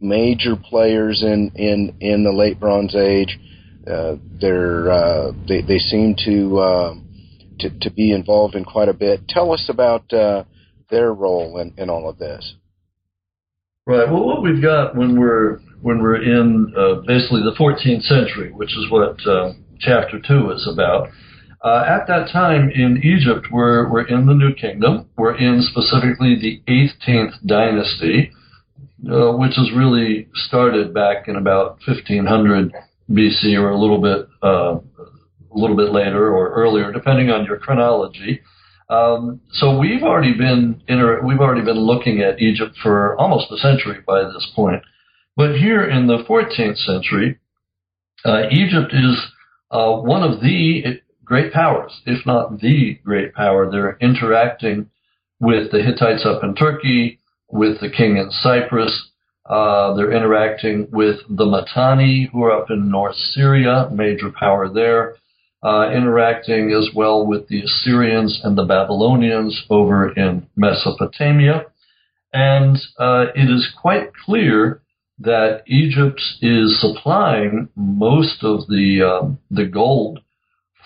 major 0.00 0.56
players 0.56 1.22
in 1.22 1.52
in 1.54 1.94
in 2.00 2.24
the 2.24 2.32
late 2.32 2.58
Bronze 2.58 2.96
Age. 2.96 3.38
Uh, 3.86 4.16
they're 4.40 4.90
uh, 4.90 5.32
they 5.46 5.60
they 5.60 5.78
seem 5.78 6.16
to, 6.24 6.58
uh, 6.58 6.94
to 7.60 7.70
to 7.80 7.90
be 7.90 8.12
involved 8.12 8.54
in 8.54 8.64
quite 8.64 8.88
a 8.88 8.94
bit. 8.94 9.28
Tell 9.28 9.52
us 9.52 9.66
about 9.68 10.12
uh, 10.12 10.44
their 10.90 11.12
role 11.12 11.58
in, 11.58 11.74
in 11.76 11.90
all 11.90 12.08
of 12.08 12.18
this. 12.18 12.54
Right. 13.86 14.10
Well, 14.10 14.26
what 14.26 14.42
we've 14.42 14.60
got 14.60 14.96
when 14.96 15.20
we're 15.20 15.58
when 15.82 16.02
we're 16.02 16.22
in 16.22 16.72
uh, 16.76 17.02
basically 17.06 17.42
the 17.42 17.54
14th 17.56 18.02
century, 18.02 18.50
which 18.52 18.70
is 18.70 18.90
what 18.90 19.24
uh, 19.26 19.52
chapter 19.78 20.18
two 20.26 20.50
is 20.50 20.68
about. 20.72 21.08
Uh, 21.62 21.84
at 21.86 22.06
that 22.06 22.28
time 22.32 22.70
in 22.70 23.00
Egypt, 23.02 23.46
we're 23.50 23.90
we're 23.90 24.06
in 24.06 24.26
the 24.26 24.34
New 24.34 24.54
Kingdom. 24.54 25.08
We're 25.16 25.36
in 25.36 25.62
specifically 25.62 26.36
the 26.38 26.62
18th 26.70 27.46
dynasty, 27.46 28.30
uh, 29.10 29.32
which 29.32 29.58
is 29.58 29.70
really 29.74 30.28
started 30.34 30.92
back 30.92 31.28
in 31.28 31.36
about 31.36 31.78
1500 31.86 32.72
BC 33.10 33.58
or 33.58 33.70
a 33.70 33.78
little 33.78 34.00
bit 34.00 34.28
uh, 34.42 34.76
a 34.76 35.58
little 35.58 35.76
bit 35.76 35.92
later 35.92 36.32
or 36.34 36.50
earlier, 36.50 36.92
depending 36.92 37.30
on 37.30 37.46
your 37.46 37.58
chronology. 37.58 38.40
Um, 38.88 39.40
so 39.52 39.78
we've 39.78 40.02
already 40.02 40.34
been 40.34 40.82
inter- 40.86 41.22
we've 41.24 41.40
already 41.40 41.64
been 41.64 41.78
looking 41.78 42.20
at 42.20 42.40
Egypt 42.40 42.76
for 42.82 43.18
almost 43.18 43.50
a 43.50 43.56
century 43.56 44.00
by 44.06 44.22
this 44.24 44.52
point. 44.54 44.82
But 45.36 45.56
here 45.56 45.88
in 45.88 46.06
the 46.06 46.24
14th 46.28 46.76
century, 46.78 47.38
uh, 48.24 48.44
Egypt 48.50 48.92
is 48.92 49.20
uh, 49.70 49.96
one 49.96 50.22
of 50.22 50.40
the 50.40 51.00
great 51.26 51.52
powers, 51.52 52.00
if 52.06 52.24
not 52.24 52.60
the 52.60 52.98
great 53.04 53.34
power. 53.34 53.70
They're 53.70 53.98
interacting 54.00 54.88
with 55.38 55.70
the 55.70 55.82
Hittites 55.82 56.24
up 56.24 56.42
in 56.42 56.54
Turkey, 56.54 57.20
with 57.50 57.80
the 57.80 57.90
king 57.90 58.16
in 58.16 58.30
Cyprus. 58.30 59.10
Uh, 59.44 59.94
they're 59.94 60.12
interacting 60.12 60.88
with 60.90 61.16
the 61.28 61.44
Mitanni, 61.44 62.30
who 62.32 62.42
are 62.42 62.62
up 62.62 62.70
in 62.70 62.90
North 62.90 63.16
Syria, 63.16 63.90
major 63.92 64.30
power 64.30 64.72
there 64.72 65.16
uh, 65.66 65.90
interacting 65.90 66.72
as 66.72 66.90
well 66.94 67.26
with 67.26 67.48
the 67.48 67.62
Assyrians 67.62 68.40
and 68.44 68.56
the 68.56 68.64
Babylonians 68.64 69.64
over 69.68 70.12
in 70.12 70.46
Mesopotamia. 70.54 71.66
And 72.32 72.76
uh, 72.98 73.26
it 73.34 73.50
is 73.50 73.68
quite 73.80 74.14
clear 74.14 74.82
that 75.18 75.62
Egypt 75.66 76.20
is 76.42 76.80
supplying 76.80 77.68
most 77.74 78.44
of 78.44 78.68
the 78.68 79.02
um, 79.02 79.38
the 79.50 79.64
gold 79.64 80.20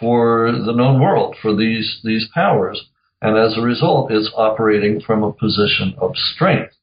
for 0.01 0.51
the 0.51 0.73
known 0.73 1.01
world 1.01 1.37
for 1.41 1.55
these 1.55 2.01
these 2.03 2.27
powers, 2.35 2.81
and 3.21 3.37
as 3.39 3.57
a 3.57 3.63
result, 3.63 4.11
it's 4.11 4.33
operating 4.35 5.01
from 5.01 5.23
a 5.23 5.33
position 5.33 5.95
of 5.99 6.17
strength. 6.17 6.75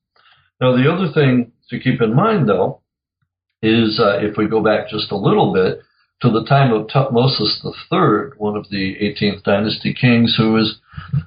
Now, 0.61 0.75
the 0.75 0.91
other 0.91 1.11
thing 1.11 1.51
to 1.69 1.79
keep 1.79 2.01
in 2.01 2.15
mind, 2.15 2.47
though, 2.47 2.81
is 3.61 3.99
uh, 3.99 4.19
if 4.19 4.37
we 4.37 4.47
go 4.47 4.63
back 4.63 4.89
just 4.89 5.11
a 5.11 5.17
little 5.17 5.53
bit, 5.53 5.81
to 6.21 6.31
the 6.31 6.45
time 6.45 6.73
of 6.73 6.87
Tutmosis 6.87 7.63
III, 7.63 8.37
one 8.37 8.57
of 8.57 8.67
the 8.69 8.95
18th 8.95 9.43
dynasty 9.43 9.93
kings 9.93 10.35
who 10.35 10.53
was 10.53 10.79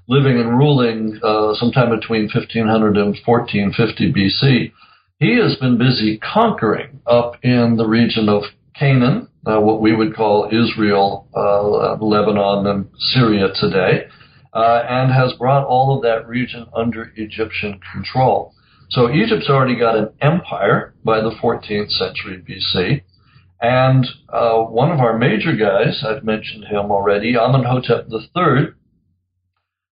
living 0.08 0.38
and 0.38 0.58
ruling 0.58 1.20
uh, 1.22 1.54
sometime 1.54 1.90
between 1.90 2.22
1500 2.22 2.96
and 2.96 3.16
1450 3.24 4.12
BC. 4.12 4.72
He 5.20 5.36
has 5.36 5.56
been 5.56 5.78
busy 5.78 6.18
conquering 6.18 7.00
up 7.06 7.34
in 7.42 7.76
the 7.76 7.86
region 7.86 8.28
of 8.28 8.42
Canaan, 8.76 9.28
uh, 9.46 9.60
what 9.60 9.80
we 9.80 9.94
would 9.94 10.14
call 10.14 10.50
Israel, 10.52 11.28
uh, 11.34 12.02
Lebanon, 12.04 12.66
and 12.66 12.88
Syria 12.98 13.48
today, 13.54 14.06
uh, 14.52 14.82
and 14.88 15.12
has 15.12 15.32
brought 15.34 15.66
all 15.66 15.96
of 15.96 16.02
that 16.02 16.28
region 16.28 16.66
under 16.74 17.12
Egyptian 17.16 17.80
control. 17.92 18.52
So 18.90 19.10
Egypt's 19.10 19.48
already 19.48 19.78
got 19.78 19.96
an 19.96 20.08
empire 20.20 20.94
by 21.04 21.20
the 21.20 21.30
14th 21.30 21.90
century 21.90 22.42
BC. 22.42 23.02
And 23.62 24.06
uh, 24.28 24.62
one 24.62 24.90
of 24.90 25.00
our 25.00 25.16
major 25.16 25.54
guys, 25.54 26.02
I've 26.04 26.24
mentioned 26.24 26.64
him 26.64 26.90
already, 26.90 27.36
Amenhotep 27.36 28.08
III, 28.10 28.72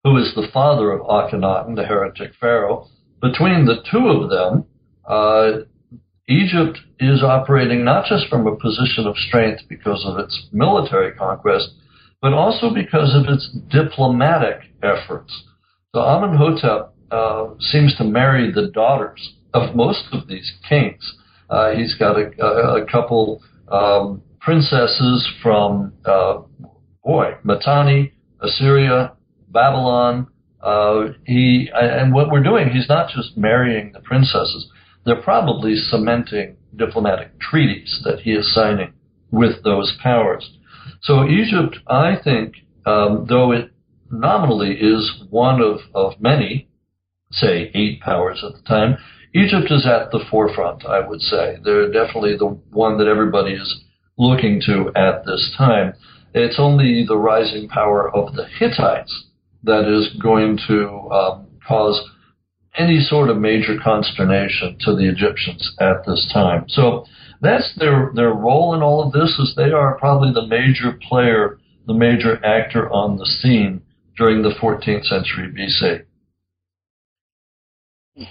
who 0.04 0.18
is 0.18 0.34
the 0.36 0.48
father 0.54 0.92
of 0.92 1.02
Akhenaten, 1.02 1.76
the 1.76 1.84
heretic 1.84 2.32
pharaoh. 2.40 2.88
Between 3.22 3.66
the 3.66 3.84
two 3.92 4.08
of 4.08 4.30
them, 4.30 4.66
uh, 5.06 5.66
Egypt 6.28 6.80
is 7.00 7.24
operating 7.24 7.86
not 7.86 8.06
just 8.06 8.28
from 8.28 8.46
a 8.48 8.56
position 8.56 9.08
of 9.08 9.16
strength 9.16 9.62
because 9.70 10.04
of 10.06 10.20
its 10.20 10.48
military 10.52 11.13
conquest, 11.13 11.70
but 12.22 12.34
also 12.34 12.74
because 12.74 13.16
of 13.16 13.32
its 13.34 13.50
diplomatic 13.70 14.62
efforts. 14.84 15.44
So 15.96 16.02
Amenhotep 16.02 16.94
uh, 17.12 17.54
seems 17.60 17.96
to 17.98 18.04
marry 18.04 18.52
the 18.52 18.68
daughters 18.68 19.36
of 19.54 19.76
most 19.76 20.04
of 20.12 20.28
these 20.28 20.52
kings. 20.68 21.16
Uh, 21.50 21.72
he's 21.72 21.96
got 21.96 22.18
a, 22.18 22.30
a, 22.44 22.84
a 22.84 22.86
couple 22.86 23.42
um, 23.72 24.22
princesses 24.42 25.30
from, 25.42 25.94
uh, 26.06 26.42
boy, 27.06 27.36
Mitanni, 27.46 28.12
Assyria, 28.42 29.13
Babylon. 29.50 30.28
Uh, 30.62 31.13
he 31.26 31.70
and 31.74 32.13
what 32.13 32.30
we're 32.30 32.44
doing, 32.44 32.70
he's 32.70 32.90
not 32.90 33.10
just 33.16 33.38
marrying 33.38 33.94
the 33.94 34.02
princesses. 34.02 34.70
They're 35.08 35.22
probably 35.22 35.78
cementing 35.78 36.58
diplomatic 36.76 37.39
treaties 37.39 38.02
that 38.04 38.20
he 38.20 38.34
is 38.34 38.54
signing 38.54 38.91
with 39.32 39.63
those 39.63 39.98
powers. 40.04 40.58
So 41.02 41.26
Egypt, 41.26 41.78
I 41.88 42.17
think, 42.22 42.56
um, 42.86 43.26
though 43.30 43.54
it 43.54 43.72
nominally 44.12 44.74
is 44.74 45.24
one 45.30 45.62
of, 45.62 45.80
of 45.96 46.20
many, 46.20 46.67
say 47.32 47.72
eight 47.74 48.02
powers 48.02 48.43
at 48.46 48.56
the 48.56 48.67
time, 48.67 48.98
Egypt 49.34 49.72
is 49.72 49.88
at 49.88 50.12
the 50.12 50.26
forefront, 50.30 50.86
I 50.86 51.00
would 51.08 51.22
say. 51.22 51.56
They're 51.63 51.89
definitely 51.89 52.36
the 52.36 52.60
one 52.72 52.98
that 52.98 53.08
everybody 53.08 53.54
is 53.54 53.80
looking 54.17 54.62
to 54.65 54.91
at 54.98 55.24
this 55.26 55.54
time. 55.58 55.93
It's 56.34 56.60
only 56.60 57.06
the 57.08 57.17
rising 57.17 57.70
power 57.70 58.13
of 58.13 58.36
the 58.36 58.46
Hittites 58.60 59.28
that 59.63 59.88
is 59.88 60.22
going 60.22 60.60
to 60.67 60.89
um, 61.12 61.48
cause 61.65 61.98
any 62.78 63.00
sort 63.00 63.30
of 63.30 63.38
major 63.38 63.78
consternation 63.84 64.78
to 64.82 64.96
the 64.96 65.10
Egyptians 65.10 65.76
at 65.80 66.06
this 66.06 66.30
time. 66.34 66.66
So 66.68 67.06
that's 67.42 67.74
their 67.78 68.12
their 68.16 68.32
role 68.32 68.74
in 68.76 68.82
all 68.82 69.04
of 69.06 69.12
this 69.12 69.38
is 69.40 69.54
they 69.56 69.72
are 69.72 69.98
probably 69.98 70.32
the 70.34 70.48
major 70.48 70.98
player, 71.08 71.60
the 71.86 71.94
major 71.94 72.44
actor 72.46 72.90
on 72.92 73.18
the 73.18 73.26
scene 73.26 73.82
during 74.18 74.42
the 74.42 74.54
14th 74.62 75.06
century 75.06 75.52
BC. 75.52 76.04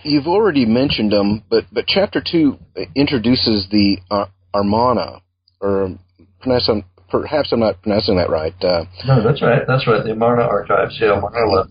You've 0.03 0.27
already 0.27 0.67
mentioned 0.67 1.13
them, 1.13 1.45
but 1.49 1.65
but 1.73 1.87
chapter 1.87 2.21
two 2.21 2.59
introduces 2.97 3.69
the 3.71 3.99
uh, 4.11 4.27
Amarna, 4.53 5.21
or 5.61 5.97
perhaps 6.41 6.69
I'm, 6.69 6.85
perhaps 7.09 7.53
I'm 7.53 7.61
not 7.61 7.83
pronouncing 7.83 8.17
that 8.17 8.29
right. 8.29 8.55
Uh, 8.61 8.85
no, 9.07 9.23
that's 9.23 9.41
right. 9.43 9.63
That's 9.67 9.87
right. 9.87 10.03
The 10.03 10.13
Amarna 10.13 10.43
archives. 10.43 10.99
Yeah, 11.01 11.19
Amarna. 11.19 11.69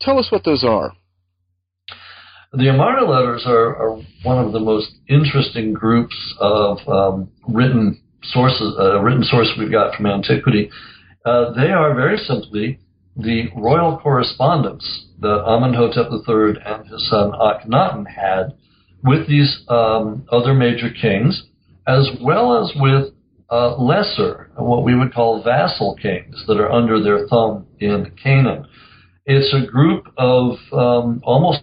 Tell 0.00 0.18
us 0.18 0.28
what 0.30 0.44
those 0.44 0.62
are. 0.62 0.92
The 2.56 2.68
Amarna 2.68 3.04
letters 3.04 3.42
are, 3.46 3.76
are 3.76 4.00
one 4.22 4.38
of 4.42 4.52
the 4.52 4.60
most 4.60 4.88
interesting 5.08 5.74
groups 5.74 6.16
of 6.40 6.78
um, 6.88 7.28
written 7.46 8.00
sources, 8.22 8.74
uh, 8.80 8.98
written 9.02 9.24
source 9.24 9.52
we've 9.58 9.70
got 9.70 9.94
from 9.94 10.06
antiquity. 10.06 10.70
Uh, 11.26 11.52
they 11.52 11.68
are 11.68 11.94
very 11.94 12.16
simply 12.16 12.78
the 13.14 13.48
royal 13.54 13.98
correspondence 13.98 15.06
that 15.20 15.44
Amenhotep 15.46 16.06
III 16.10 16.62
and 16.64 16.88
his 16.88 17.10
son 17.10 17.32
Akhenaten 17.32 18.06
had 18.06 18.54
with 19.04 19.28
these 19.28 19.62
um, 19.68 20.26
other 20.32 20.54
major 20.54 20.88
kings, 20.88 21.42
as 21.86 22.08
well 22.22 22.64
as 22.64 22.72
with 22.76 23.12
uh, 23.50 23.76
lesser, 23.76 24.50
what 24.56 24.82
we 24.82 24.96
would 24.96 25.12
call 25.12 25.42
vassal 25.42 25.94
kings 26.00 26.42
that 26.46 26.58
are 26.58 26.72
under 26.72 27.02
their 27.02 27.28
thumb 27.28 27.66
in 27.80 28.12
Canaan. 28.22 28.66
It's 29.26 29.52
a 29.52 29.70
group 29.70 30.06
of 30.16 30.56
um, 30.72 31.20
almost 31.22 31.60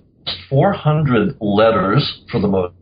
400 0.50 1.38
letters, 1.42 2.24
for 2.32 2.40
the 2.40 2.48
most 2.48 2.74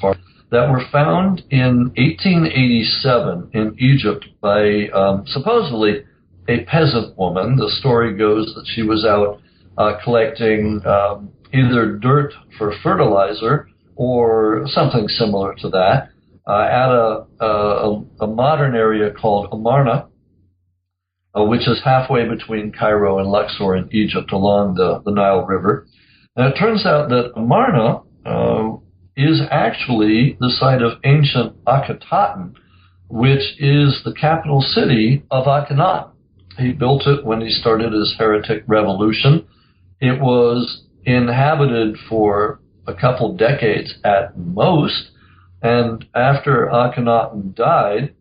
part, 0.00 0.18
that 0.50 0.68
were 0.70 0.82
found 0.90 1.42
in 1.50 1.92
1887 1.96 3.50
in 3.54 3.76
Egypt 3.78 4.26
by 4.40 4.88
um, 4.88 5.24
supposedly 5.26 6.04
a 6.48 6.64
peasant 6.64 7.16
woman. 7.16 7.56
The 7.56 7.70
story 7.78 8.16
goes 8.16 8.52
that 8.54 8.66
she 8.74 8.82
was 8.82 9.04
out 9.04 9.40
uh, 9.78 9.98
collecting 10.02 10.80
um, 10.84 11.30
either 11.52 11.96
dirt 11.98 12.32
for 12.58 12.72
fertilizer 12.82 13.68
or 13.96 14.64
something 14.66 15.06
similar 15.08 15.54
to 15.56 15.68
that 15.68 16.10
uh, 16.46 16.62
at 16.62 16.90
a, 16.90 17.26
a, 17.40 18.04
a, 18.22 18.26
modern 18.26 18.74
area 18.74 19.12
called 19.12 19.48
Amarna, 19.52 20.08
uh, 21.36 21.44
which 21.44 21.68
is 21.68 21.80
halfway 21.84 22.28
between 22.28 22.72
Cairo 22.72 23.18
and 23.18 23.28
Luxor 23.28 23.76
in 23.76 23.88
Egypt 23.92 24.32
along 24.32 24.74
the, 24.74 25.02
the 25.04 25.12
Nile 25.12 25.44
River. 25.44 25.86
And 26.40 26.54
it 26.54 26.58
turns 26.58 26.86
out 26.86 27.10
that 27.10 27.32
Amarna 27.36 28.00
uh, 28.24 28.78
is 29.14 29.42
actually 29.50 30.38
the 30.40 30.48
site 30.48 30.80
of 30.80 30.98
ancient 31.04 31.62
Akhetaten, 31.66 32.54
which 33.10 33.42
is 33.58 34.00
the 34.06 34.14
capital 34.18 34.62
city 34.62 35.22
of 35.30 35.44
Akhenaten. 35.44 36.12
He 36.56 36.72
built 36.72 37.06
it 37.06 37.26
when 37.26 37.42
he 37.42 37.50
started 37.50 37.92
his 37.92 38.14
heretic 38.18 38.64
revolution. 38.66 39.46
It 40.00 40.18
was 40.18 40.84
inhabited 41.04 41.98
for 42.08 42.62
a 42.86 42.94
couple 42.94 43.36
decades 43.36 43.96
at 44.02 44.38
most, 44.38 45.10
and 45.60 46.06
after 46.14 46.70
Akhenaten 46.72 47.54
died, 47.54 48.14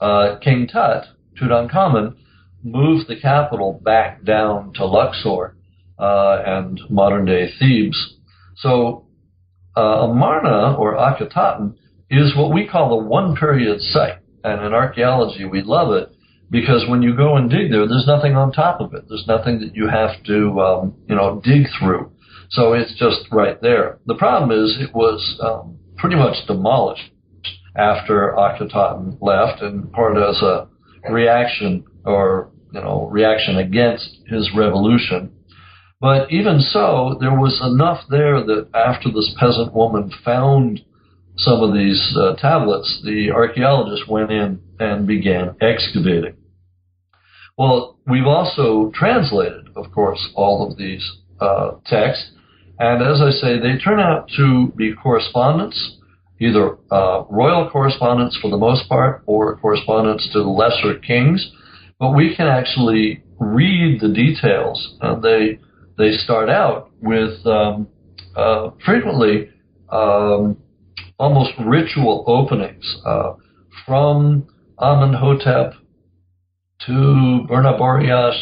uh, 0.00 0.36
King 0.40 0.68
Tut, 0.68 1.06
Tutankhamun, 1.36 2.14
moved 2.62 3.08
the 3.08 3.20
capital 3.20 3.80
back 3.84 4.22
down 4.22 4.72
to 4.74 4.84
Luxor 4.86 5.53
uh, 5.98 6.42
and 6.44 6.80
modern 6.90 7.24
day 7.24 7.50
Thebes. 7.58 8.16
So 8.56 9.06
uh, 9.76 10.08
Amarna 10.08 10.74
or 10.76 10.96
Akhetaten 10.96 11.74
is 12.10 12.36
what 12.36 12.52
we 12.52 12.66
call 12.66 12.90
the 12.90 13.04
one 13.04 13.36
period 13.36 13.80
site. 13.80 14.18
And 14.42 14.64
in 14.64 14.72
archaeology, 14.72 15.44
we 15.44 15.62
love 15.62 15.92
it 15.94 16.14
because 16.50 16.84
when 16.88 17.02
you 17.02 17.16
go 17.16 17.36
and 17.36 17.50
dig 17.50 17.70
there, 17.70 17.88
there's 17.88 18.06
nothing 18.06 18.36
on 18.36 18.52
top 18.52 18.80
of 18.80 18.92
it. 18.94 19.04
There's 19.08 19.24
nothing 19.26 19.60
that 19.60 19.74
you 19.74 19.88
have 19.88 20.22
to, 20.24 20.60
um, 20.60 20.94
you 21.08 21.14
know, 21.14 21.40
dig 21.42 21.66
through. 21.78 22.12
So 22.50 22.74
it's 22.74 22.94
just 22.98 23.26
right 23.32 23.60
there. 23.60 23.98
The 24.06 24.14
problem 24.14 24.50
is 24.52 24.76
it 24.80 24.94
was 24.94 25.40
um, 25.42 25.78
pretty 25.96 26.16
much 26.16 26.36
demolished 26.46 27.10
after 27.76 28.34
Akhetaten 28.38 29.18
left, 29.20 29.62
and 29.62 29.90
part 29.92 30.16
as 30.16 30.40
a 30.42 30.68
reaction 31.10 31.84
or 32.04 32.50
you 32.72 32.80
know 32.80 33.08
reaction 33.10 33.58
against 33.58 34.18
his 34.28 34.50
revolution. 34.56 35.33
But 36.00 36.30
even 36.30 36.60
so, 36.60 37.16
there 37.20 37.38
was 37.38 37.60
enough 37.62 38.04
there 38.10 38.44
that 38.44 38.68
after 38.74 39.10
this 39.10 39.34
peasant 39.38 39.72
woman 39.72 40.12
found 40.24 40.80
some 41.36 41.62
of 41.62 41.74
these 41.74 42.16
uh, 42.16 42.34
tablets, 42.36 43.02
the 43.04 43.30
archaeologists 43.30 44.06
went 44.08 44.30
in 44.30 44.60
and 44.78 45.06
began 45.06 45.56
excavating. 45.60 46.36
Well, 47.56 47.98
we've 48.06 48.26
also 48.26 48.90
translated, 48.94 49.68
of 49.76 49.92
course, 49.92 50.20
all 50.34 50.68
of 50.68 50.76
these 50.76 51.08
uh, 51.40 51.72
texts, 51.86 52.32
and 52.78 53.02
as 53.02 53.20
I 53.20 53.30
say, 53.30 53.58
they 53.58 53.78
turn 53.78 54.00
out 54.00 54.28
to 54.36 54.72
be 54.76 54.92
correspondence, 54.94 55.98
either 56.40 56.76
uh, 56.90 57.24
royal 57.30 57.70
correspondence 57.70 58.36
for 58.42 58.50
the 58.50 58.56
most 58.56 58.88
part, 58.88 59.22
or 59.26 59.56
correspondence 59.58 60.28
to 60.32 60.42
lesser 60.42 60.98
kings. 60.98 61.52
But 62.00 62.10
we 62.10 62.34
can 62.36 62.48
actually 62.48 63.22
read 63.38 64.00
the 64.00 64.08
details, 64.08 64.96
and 65.00 65.22
they 65.22 65.60
they 65.96 66.12
start 66.12 66.48
out 66.48 66.90
with 67.00 67.44
um, 67.46 67.88
uh, 68.36 68.70
frequently 68.84 69.50
um, 69.90 70.56
almost 71.18 71.52
ritual 71.64 72.24
openings 72.26 72.96
uh, 73.06 73.34
from 73.86 74.46
Amenhotep 74.80 75.74
to 76.86 77.46
Burnaburiash, 77.48 78.38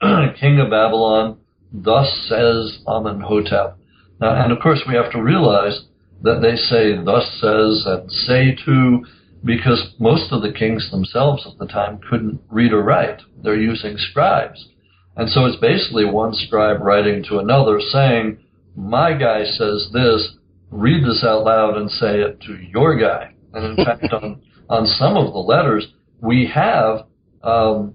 king 0.40 0.60
of 0.60 0.70
Babylon. 0.70 1.38
Thus 1.72 2.08
says 2.28 2.78
Amenhotep. 2.86 3.76
Now, 4.20 4.42
and 4.42 4.52
of 4.52 4.60
course, 4.60 4.82
we 4.86 4.94
have 4.94 5.10
to 5.12 5.22
realize 5.22 5.82
that 6.22 6.40
they 6.40 6.56
say 6.56 6.96
thus 7.04 7.28
says 7.40 7.84
and 7.86 8.10
say 8.10 8.56
to 8.64 9.04
because 9.44 9.94
most 9.98 10.32
of 10.32 10.40
the 10.40 10.52
kings 10.52 10.90
themselves 10.90 11.46
at 11.46 11.58
the 11.58 11.66
time 11.66 12.00
couldn't 12.08 12.40
read 12.50 12.72
or 12.72 12.82
write. 12.82 13.20
They're 13.42 13.60
using 13.60 13.96
scribes. 13.98 14.68
And 15.16 15.28
so 15.30 15.44
it's 15.46 15.60
basically 15.60 16.04
one 16.04 16.34
scribe 16.34 16.80
writing 16.80 17.24
to 17.28 17.38
another 17.38 17.80
saying, 17.80 18.38
my 18.76 19.12
guy 19.16 19.44
says 19.44 19.88
this, 19.92 20.36
read 20.70 21.04
this 21.04 21.24
out 21.24 21.44
loud 21.44 21.76
and 21.76 21.90
say 21.90 22.20
it 22.20 22.40
to 22.42 22.56
your 22.56 22.98
guy. 22.98 23.34
And 23.52 23.78
in 23.78 23.84
fact, 23.84 24.12
on, 24.12 24.42
on 24.68 24.86
some 24.86 25.16
of 25.16 25.32
the 25.32 25.38
letters, 25.38 25.86
we 26.20 26.50
have 26.52 27.06
um, 27.42 27.94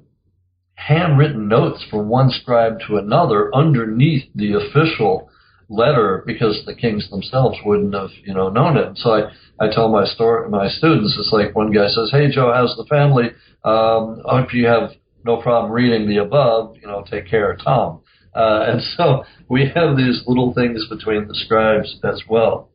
handwritten 0.75 1.47
notes 1.49 1.85
from 1.89 2.07
one 2.07 2.29
scribe 2.29 2.79
to 2.87 2.97
another 2.97 3.53
underneath 3.53 4.29
the 4.35 4.53
official 4.53 5.29
letter 5.67 6.23
because 6.25 6.63
the 6.65 6.73
kings 6.73 7.09
themselves 7.09 7.57
wouldn't 7.65 7.93
have, 7.93 8.09
you 8.23 8.33
know, 8.33 8.49
known 8.49 8.77
it. 8.77 8.87
And 8.87 8.97
So 8.97 9.11
I, 9.11 9.65
I 9.65 9.69
tell 9.71 9.89
my 9.89 10.05
store, 10.05 10.47
my 10.49 10.69
students, 10.69 11.15
it's 11.19 11.31
like 11.31 11.55
one 11.55 11.71
guy 11.71 11.87
says, 11.87 12.09
Hey 12.11 12.31
Joe, 12.31 12.51
how's 12.53 12.75
the 12.77 12.85
family? 12.85 13.25
Um, 13.63 14.21
hope 14.25 14.53
you 14.53 14.67
have 14.67 14.91
no 15.29 15.41
problem 15.41 15.71
reading 15.71 16.07
the 16.07 16.17
above, 16.17 16.75
you 16.81 16.87
know, 16.87 17.03
take 17.09 17.27
care 17.29 17.51
of 17.51 17.63
Tom. 17.63 18.01
Uh, 18.35 18.61
and 18.69 18.81
so 18.95 19.23
we 19.47 19.61
have 19.75 19.95
these 19.95 20.23
little 20.27 20.53
things 20.53 20.85
between 20.89 21.27
the 21.27 21.35
scribes 21.45 21.89
as 22.03 22.21
well. 22.27 22.69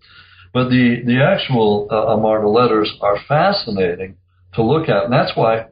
But 0.52 0.68
the, 0.68 1.02
the 1.04 1.18
actual 1.22 1.88
uh, 1.90 2.14
Amarna 2.14 2.48
letters 2.48 2.90
are 3.00 3.18
fascinating 3.26 4.16
to 4.54 4.62
look 4.62 4.88
at. 4.88 5.04
And 5.04 5.12
that's 5.12 5.32
why, 5.34 5.66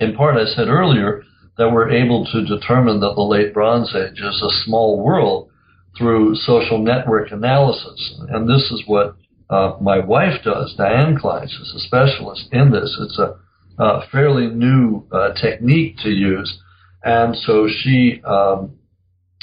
in 0.00 0.16
part, 0.16 0.36
I 0.36 0.46
said 0.46 0.68
earlier 0.68 1.22
that 1.58 1.70
we're 1.70 1.90
able 1.90 2.26
to 2.32 2.44
determine 2.44 2.98
that 3.00 3.14
the 3.14 3.22
late 3.22 3.54
Bronze 3.54 3.94
Age 3.94 4.18
is 4.18 4.42
a 4.42 4.64
small 4.64 5.02
world 5.02 5.50
through 5.96 6.34
social 6.34 6.78
network 6.78 7.30
analysis. 7.30 8.00
And 8.30 8.48
this 8.48 8.66
is 8.72 8.82
what 8.86 9.16
uh, 9.48 9.76
my 9.80 9.98
wife 9.98 10.42
does. 10.44 10.74
Diane 10.76 11.16
Clines 11.16 11.54
is 11.62 11.72
a 11.76 11.80
specialist 11.80 12.48
in 12.52 12.72
this. 12.72 12.96
It's 13.00 13.18
a, 13.18 13.36
a 13.80 14.06
fairly 14.12 14.46
new 14.46 15.06
uh, 15.10 15.32
technique 15.32 15.96
to 16.02 16.10
use. 16.10 16.60
And 17.02 17.34
so 17.34 17.66
she 17.66 18.20
um, 18.24 18.76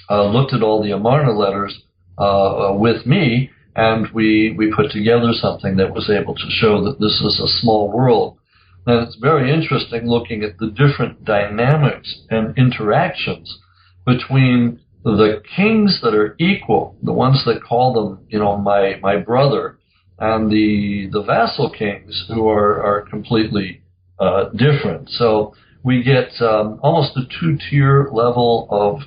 uh, 0.10 0.26
looked 0.28 0.54
at 0.54 0.62
all 0.62 0.84
the 0.84 0.92
Amarna 0.92 1.32
letters 1.32 1.82
uh, 2.20 2.74
with 2.74 3.06
me, 3.08 3.50
and 3.76 4.08
we, 4.14 4.54
we 4.56 4.72
put 4.76 4.92
together 4.92 5.32
something 5.34 5.78
that 5.78 5.94
was 5.94 6.10
able 6.10 6.36
to 6.36 6.50
show 6.50 6.84
that 6.86 7.00
this 7.00 7.20
is 7.22 7.42
a 7.44 7.60
small 7.62 7.92
world. 7.92 8.38
And 8.86 9.08
it's 9.08 9.18
very 9.20 9.52
interesting 9.52 10.08
looking 10.08 10.44
at 10.44 10.60
the 10.60 10.68
different 10.68 11.26
dynamics 11.26 12.22
and 12.30 12.58
interactions 12.58 13.58
between 14.06 14.80
the 15.04 15.42
kings 15.56 16.00
that 16.04 16.14
are 16.14 16.36
equal, 16.40 16.96
the 17.02 17.12
ones 17.12 17.44
that 17.46 17.64
call 17.64 17.94
them, 17.94 18.26
you 18.30 18.40
know, 18.40 18.56
my, 18.58 19.00
my 19.02 19.18
brother, 19.18 19.80
and 20.20 20.52
the, 20.52 21.10
the 21.12 21.24
vassal 21.24 21.70
kings 21.72 22.26
who 22.28 22.48
are, 22.48 22.82
are 22.82 23.02
completely 23.10 23.82
uh, 24.20 24.50
different. 24.50 25.10
So 25.10 25.54
we 25.84 26.04
get 26.04 26.30
um, 26.42 26.80
almost 26.82 27.16
a 27.18 27.22
two 27.40 27.58
tier 27.70 28.10
level 28.12 28.68
of 28.70 29.02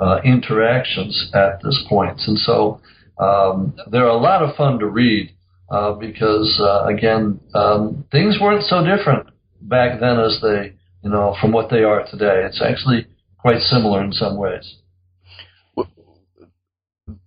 uh, 0.00 0.20
interactions 0.24 1.30
at 1.34 1.62
this 1.62 1.84
point. 1.88 2.20
And 2.26 2.38
so 2.38 2.80
um, 3.18 3.74
they're 3.90 4.08
a 4.08 4.16
lot 4.16 4.42
of 4.42 4.54
fun 4.56 4.78
to 4.80 4.86
read 4.86 5.32
uh, 5.70 5.92
because, 5.92 6.60
uh, 6.62 6.84
again, 6.86 7.40
um, 7.54 8.04
things 8.12 8.38
weren't 8.40 8.64
so 8.64 8.84
different 8.84 9.28
back 9.62 9.98
then 10.00 10.20
as 10.20 10.38
they, 10.42 10.74
you 11.02 11.10
know, 11.10 11.34
from 11.40 11.52
what 11.52 11.70
they 11.70 11.82
are 11.82 12.04
today. 12.04 12.42
It's 12.44 12.62
actually 12.62 13.06
quite 13.38 13.60
similar 13.60 14.04
in 14.04 14.12
some 14.12 14.36
ways. 14.36 14.76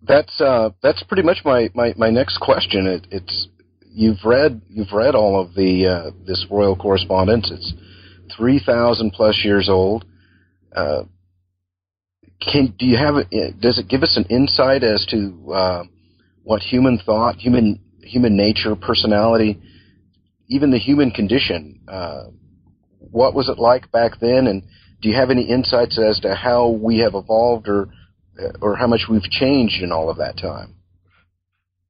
That's 0.02 0.42
uh, 0.42 0.72
that's 0.82 1.04
pretty 1.04 1.24
much 1.24 1.40
my, 1.46 1.70
my, 1.74 1.94
my 1.96 2.10
next 2.10 2.40
question. 2.40 2.88
It, 2.88 3.08
it's 3.12 3.48
you've 3.90 4.24
read 4.24 4.62
you've 4.70 4.94
read 4.94 5.16
all 5.16 5.42
of 5.42 5.54
the 5.54 5.88
uh, 5.88 6.12
this 6.26 6.46
royal 6.50 6.76
correspondence. 6.76 7.52
It's 7.52 7.74
three 8.36 8.62
thousand 8.64 9.12
plus 9.12 9.42
years 9.44 9.70
old. 9.70 10.06
Uh, 10.76 11.04
can 12.42 12.74
do 12.78 12.86
you 12.86 12.98
have 12.98 13.16
does 13.60 13.80
it 13.80 13.88
give 13.88 14.04
us 14.04 14.18
an 14.18 14.26
insight 14.30 14.84
as 14.84 15.06
to 15.08 15.52
uh, 15.54 15.84
what 16.44 16.62
human 16.62 17.00
thought, 17.06 17.36
human 17.36 17.82
human 18.02 18.38
nature, 18.38 18.76
personality, 18.76 19.60
even 20.48 20.72
the 20.72 20.80
human 20.80 21.12
condition? 21.12 21.82
Uh, 21.88 22.26
what 23.00 23.34
was 23.34 23.50
it 23.50 23.58
like 23.58 23.92
back 23.92 24.20
then, 24.22 24.48
and 24.48 24.64
do 25.02 25.10
you 25.10 25.16
have 25.16 25.32
any 25.32 25.44
insights 25.44 26.00
as 26.00 26.20
to 26.22 26.36
how 26.36 26.70
we 26.70 27.00
have 27.00 27.14
evolved 27.16 27.68
or 27.68 27.90
or 28.62 28.76
how 28.78 28.88
much 28.88 29.02
we've 29.10 29.24
changed 29.24 29.82
in 29.82 29.92
all 29.92 30.10
of 30.10 30.18
that 30.18 30.38
time? 30.38 30.76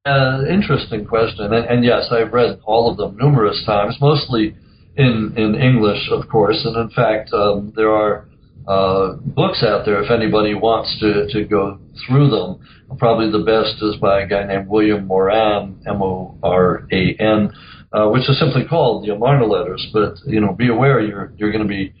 Uh, 0.06 0.44
interesting 0.48 1.04
question, 1.04 1.52
and, 1.52 1.66
and, 1.66 1.84
yes, 1.84 2.08
I've 2.10 2.32
read 2.32 2.58
all 2.64 2.90
of 2.90 2.96
them 2.96 3.18
numerous 3.18 3.62
times, 3.66 3.98
mostly 4.00 4.56
in 4.96 5.34
in 5.36 5.54
English, 5.54 6.08
of 6.10 6.26
course, 6.26 6.58
and 6.64 6.74
in 6.74 6.88
fact, 6.88 7.30
um, 7.34 7.74
there 7.76 7.90
are 7.90 8.26
uh, 8.66 9.16
books 9.20 9.62
out 9.62 9.84
there 9.84 10.02
if 10.02 10.10
anybody 10.10 10.54
wants 10.54 10.98
to, 11.00 11.26
to 11.28 11.44
go 11.44 11.78
through 12.06 12.30
them. 12.30 12.66
Probably 12.96 13.30
the 13.30 13.44
best 13.44 13.82
is 13.82 13.96
by 13.96 14.22
a 14.22 14.26
guy 14.26 14.46
named 14.46 14.68
William 14.68 15.06
Moran, 15.06 15.82
M-O-R-A-N, 15.86 17.52
uh, 17.92 18.08
which 18.08 18.26
is 18.26 18.38
simply 18.38 18.64
called 18.66 19.04
the 19.04 19.12
Amarna 19.12 19.44
Letters. 19.44 19.86
But 19.92 20.14
you 20.24 20.40
know, 20.40 20.54
be 20.54 20.68
aware 20.68 21.00
you're 21.00 21.34
you're 21.36 21.52
going 21.52 21.64
to 21.64 21.68
be 21.68 21.92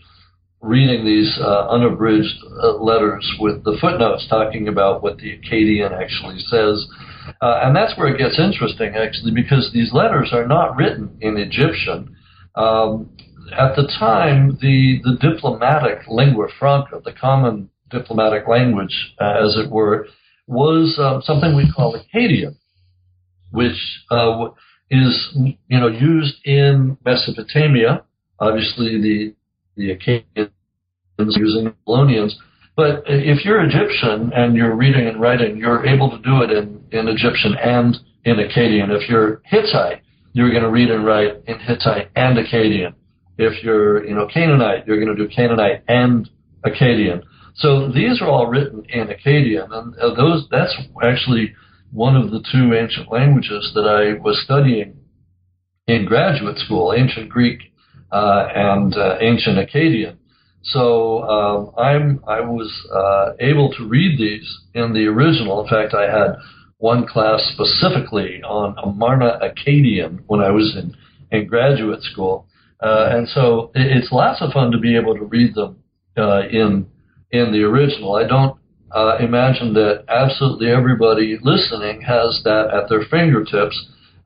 reading 0.62 1.04
these 1.04 1.38
uh, 1.38 1.68
unabridged 1.68 2.44
uh, 2.62 2.82
letters 2.82 3.30
with 3.38 3.62
the 3.64 3.76
footnotes 3.78 4.26
talking 4.30 4.68
about 4.68 5.02
what 5.02 5.18
the 5.18 5.38
Akkadian 5.38 5.92
actually 5.92 6.38
says. 6.48 6.86
Uh, 7.40 7.60
and 7.62 7.74
that's 7.74 7.96
where 7.98 8.08
it 8.08 8.18
gets 8.18 8.38
interesting, 8.38 8.94
actually, 8.94 9.32
because 9.32 9.70
these 9.72 9.92
letters 9.92 10.30
are 10.32 10.46
not 10.46 10.76
written 10.76 11.16
in 11.20 11.36
Egyptian. 11.36 12.16
Um, 12.54 13.16
at 13.52 13.74
the 13.76 13.90
time, 13.98 14.58
the, 14.60 15.00
the 15.02 15.16
diplomatic 15.20 16.06
lingua 16.08 16.48
franca, 16.58 17.00
the 17.04 17.12
common 17.12 17.70
diplomatic 17.90 18.46
language, 18.48 19.14
uh, 19.20 19.44
as 19.44 19.56
it 19.56 19.70
were, 19.70 20.06
was 20.46 20.98
uh, 20.98 21.20
something 21.22 21.56
we 21.56 21.70
call 21.72 21.96
Akkadian, 21.96 22.56
which 23.50 23.78
uh, 24.10 24.48
is 24.90 25.36
you 25.36 25.78
know 25.78 25.88
used 25.88 26.36
in 26.44 26.96
Mesopotamia. 27.04 28.04
Obviously, 28.38 29.00
the 29.00 29.34
the 29.76 29.96
Akkadians 29.96 30.50
using 31.36 31.72
Babylonians. 31.84 32.36
But 32.80 33.04
if 33.08 33.44
you're 33.44 33.62
Egyptian 33.62 34.32
and 34.34 34.56
you're 34.56 34.74
reading 34.74 35.06
and 35.06 35.20
writing, 35.20 35.58
you're 35.58 35.84
able 35.84 36.08
to 36.12 36.18
do 36.22 36.40
it 36.40 36.50
in, 36.50 36.82
in 36.92 37.08
Egyptian 37.08 37.54
and 37.62 37.94
in 38.24 38.36
Akkadian. 38.36 38.88
If 38.88 39.06
you're 39.06 39.42
Hittite, 39.44 40.00
you're 40.32 40.50
going 40.50 40.62
to 40.62 40.70
read 40.70 40.90
and 40.90 41.04
write 41.04 41.42
in 41.46 41.58
Hittite 41.58 42.08
and 42.16 42.38
Akkadian. 42.38 42.94
If 43.36 43.62
you're, 43.62 44.06
you 44.06 44.14
know, 44.14 44.26
Canaanite, 44.32 44.86
you're 44.86 44.96
going 44.96 45.14
to 45.14 45.22
do 45.22 45.28
Canaanite 45.28 45.84
and 45.88 46.30
Akkadian. 46.64 47.22
So 47.56 47.92
these 47.92 48.22
are 48.22 48.28
all 48.28 48.46
written 48.46 48.82
in 48.88 49.08
Akkadian, 49.08 49.70
and 49.70 49.94
uh, 49.96 50.14
those 50.14 50.46
that's 50.50 50.74
actually 51.02 51.54
one 51.92 52.16
of 52.16 52.30
the 52.30 52.42
two 52.50 52.72
ancient 52.74 53.12
languages 53.12 53.72
that 53.74 53.84
I 53.84 54.18
was 54.22 54.40
studying 54.42 54.96
in 55.86 56.06
graduate 56.06 56.56
school, 56.56 56.94
ancient 56.96 57.28
Greek 57.28 57.60
uh, 58.10 58.46
and 58.54 58.96
uh, 58.96 59.18
ancient 59.20 59.58
Akkadian. 59.58 60.16
So 60.62 61.22
um, 61.22 61.72
I'm 61.78 62.20
I 62.26 62.40
was 62.40 62.70
uh, 62.92 63.32
able 63.40 63.72
to 63.72 63.88
read 63.88 64.18
these 64.18 64.58
in 64.74 64.92
the 64.92 65.06
original. 65.06 65.62
In 65.62 65.68
fact, 65.68 65.94
I 65.94 66.10
had 66.10 66.36
one 66.78 67.06
class 67.06 67.40
specifically 67.52 68.42
on 68.42 68.76
Amarna 68.82 69.38
Akkadian 69.42 70.20
when 70.26 70.40
I 70.40 70.50
was 70.50 70.76
in 70.76 70.94
in 71.30 71.46
graduate 71.46 72.02
school, 72.02 72.46
uh, 72.80 73.08
and 73.10 73.28
so 73.28 73.70
it's 73.74 74.12
lots 74.12 74.42
of 74.42 74.52
fun 74.52 74.70
to 74.72 74.78
be 74.78 74.96
able 74.96 75.14
to 75.14 75.24
read 75.24 75.54
them 75.54 75.82
uh, 76.16 76.42
in 76.48 76.86
in 77.30 77.52
the 77.52 77.62
original. 77.62 78.16
I 78.16 78.26
don't 78.26 78.58
uh, 78.90 79.16
imagine 79.20 79.72
that 79.74 80.04
absolutely 80.08 80.70
everybody 80.70 81.38
listening 81.42 82.02
has 82.02 82.40
that 82.44 82.70
at 82.74 82.88
their 82.88 83.04
fingertips. 83.10 83.78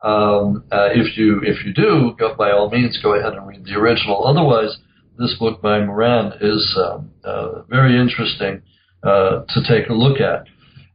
Um, 0.03 0.65
uh, 0.71 0.89
if 0.93 1.17
you 1.17 1.41
if 1.45 1.65
you 1.65 1.73
do, 1.73 2.15
go, 2.19 2.35
by 2.35 2.51
all 2.51 2.71
means, 2.71 2.99
go 3.03 3.15
ahead 3.15 3.35
and 3.35 3.47
read 3.47 3.65
the 3.65 3.75
original. 3.75 4.27
Otherwise, 4.27 4.77
this 5.19 5.37
book 5.39 5.63
by 5.63 5.81
Moran 5.81 6.33
is 6.41 6.79
um, 6.79 7.11
uh, 7.25 7.63
very 7.63 7.99
interesting 7.99 8.63
uh, 9.03 9.43
to 9.49 9.63
take 9.67 9.89
a 9.89 9.93
look 9.93 10.21
at. 10.21 10.47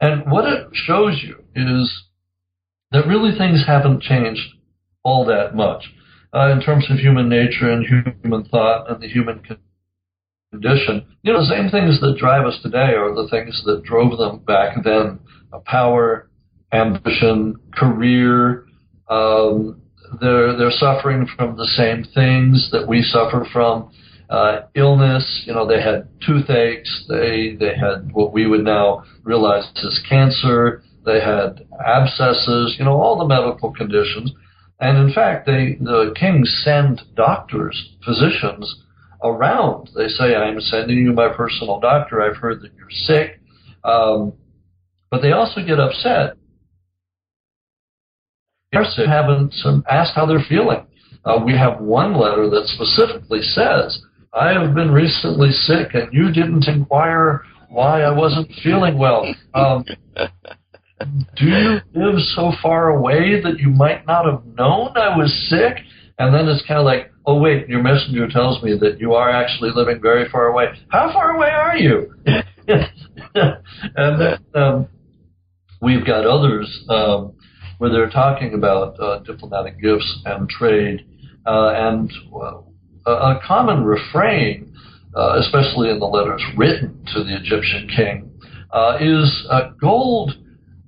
And 0.02 0.32
what 0.32 0.46
it 0.46 0.68
shows 0.74 1.22
you 1.24 1.44
is 1.56 2.04
that 2.92 3.08
really 3.08 3.38
things 3.38 3.64
haven't 3.66 4.02
changed 4.02 4.42
all 5.04 5.26
that 5.26 5.56
much 5.56 5.84
uh, 6.34 6.52
in 6.52 6.62
terms 6.62 6.86
of 6.90 6.98
human 6.98 7.30
nature 7.30 7.70
and 7.70 7.86
human 7.86 8.46
thought 8.46 8.90
and 8.90 9.02
the 9.02 9.08
human 9.08 9.42
condition. 10.52 11.06
You 11.22 11.34
know, 11.34 11.40
the 11.40 11.54
same 11.56 11.70
things 11.70 12.00
that 12.02 12.18
drive 12.18 12.46
us 12.46 12.60
today 12.62 12.94
are 12.96 13.14
the 13.14 13.28
things 13.30 13.62
that 13.66 13.84
drove 13.84 14.18
them 14.18 14.40
back 14.40 14.84
then: 14.84 15.20
power, 15.66 16.30
ambition, 16.72 17.56
career. 17.74 18.66
Um, 19.10 19.82
they're 20.20 20.58
they're 20.58 20.72
suffering 20.72 21.28
from 21.38 21.56
the 21.58 21.66
same 21.66 22.04
things 22.14 22.70
that 22.72 22.88
we 22.88 23.02
suffer 23.02 23.46
from. 23.52 23.92
Uh, 24.30 24.62
illness, 24.76 25.44
you 25.46 25.54
know, 25.54 25.66
they 25.66 25.82
had 25.82 26.08
toothaches, 26.22 27.06
they 27.10 27.56
they 27.60 27.74
had 27.76 28.12
what 28.14 28.32
we 28.32 28.46
would 28.46 28.64
now 28.64 29.04
realize 29.24 29.64
is 29.78 30.00
cancer, 30.08 30.84
they 31.06 31.20
had 31.20 31.66
abscesses, 31.84 32.76
you 32.78 32.86
know, 32.86 32.94
all 33.02 33.18
the 33.18 33.26
medical 33.26 33.74
conditions. 33.74 34.32
And 34.80 34.98
in 34.98 35.14
fact, 35.14 35.46
they, 35.46 35.78
the 35.82 36.14
kings 36.16 36.62
send 36.64 37.02
doctors, 37.16 37.96
physicians 38.06 38.84
around. 39.24 39.90
They 39.96 40.08
say, 40.08 40.36
I'm 40.36 40.60
sending 40.60 40.98
you 40.98 41.12
my 41.12 41.30
personal 41.30 41.80
doctor. 41.80 42.22
I've 42.22 42.38
heard 42.38 42.62
that 42.62 42.72
you're 42.78 42.90
sick. 42.90 43.42
Um, 43.84 44.34
but 45.12 45.22
they 45.22 45.32
also 45.32 45.66
get 45.66 45.80
upset. 45.80 46.36
They 48.72 49.08
haven't 49.08 49.54
asked 49.90 50.14
how 50.16 50.26
they're 50.28 50.46
feeling. 50.48 50.86
Uh, 51.26 51.40
we 51.44 51.54
have 51.54 51.82
one 51.82 52.14
letter 52.18 52.50
that 52.50 52.68
specifically 52.68 53.42
says, 53.42 54.02
I 54.34 54.54
have 54.54 54.76
been 54.76 54.92
recently 54.92 55.52
sick 55.52 55.94
and 55.94 56.14
you 56.14 56.32
didn't 56.32 56.68
inquire 56.68 57.44
why 57.70 58.02
I 58.02 58.12
wasn't 58.12 58.52
feeling 58.64 58.98
well. 58.98 59.26
Um, 59.54 59.86
do 61.36 61.46
you 61.46 61.80
live 61.96 62.20
so 62.36 62.52
far 62.62 62.90
away 62.90 63.42
that 63.42 63.60
you 63.60 63.70
might 63.70 64.06
not 64.06 64.26
have 64.26 64.46
known 64.46 64.96
I 64.96 65.16
was 65.18 65.34
sick? 65.50 65.84
And 66.18 66.34
then 66.34 66.48
it's 66.48 66.66
kind 66.68 66.80
of 66.80 66.86
like, 66.86 67.12
oh 67.26 67.40
wait, 67.40 67.68
your 67.70 67.82
messenger 67.82 68.28
tells 68.28 68.62
me 68.62 68.78
that 68.80 69.00
you 69.00 69.14
are 69.14 69.30
actually 69.30 69.72
living 69.74 70.02
very 70.02 70.30
far 70.30 70.48
away. 70.48 70.66
How 70.90 71.12
far 71.14 71.36
away 71.36 71.50
are 71.50 71.78
you? 71.78 72.14
and 73.36 74.22
then 74.22 74.38
um, 74.54 74.88
we've 75.82 76.06
got 76.06 76.26
others 76.26 76.68
um, 76.90 77.34
where 77.78 77.90
they're 77.90 78.10
talking 78.10 78.54
about 78.54 79.00
uh, 79.00 79.20
diplomatic 79.20 79.82
gifts 79.82 80.22
and 80.26 80.50
trade, 80.50 81.06
uh, 81.46 81.70
and 81.70 82.12
uh, 82.36 82.58
a, 83.06 83.12
a 83.12 83.42
common 83.46 83.84
refrain 83.84 84.70
uh, 85.16 85.40
especially 85.40 85.90
in 85.90 86.00
the 86.00 86.06
letters 86.06 86.42
written 86.56 87.04
to 87.14 87.24
the 87.24 87.36
Egyptian 87.36 87.90
king, 87.96 88.32
uh, 88.72 88.98
is 89.00 89.48
uh, 89.50 89.72
gold. 89.82 90.32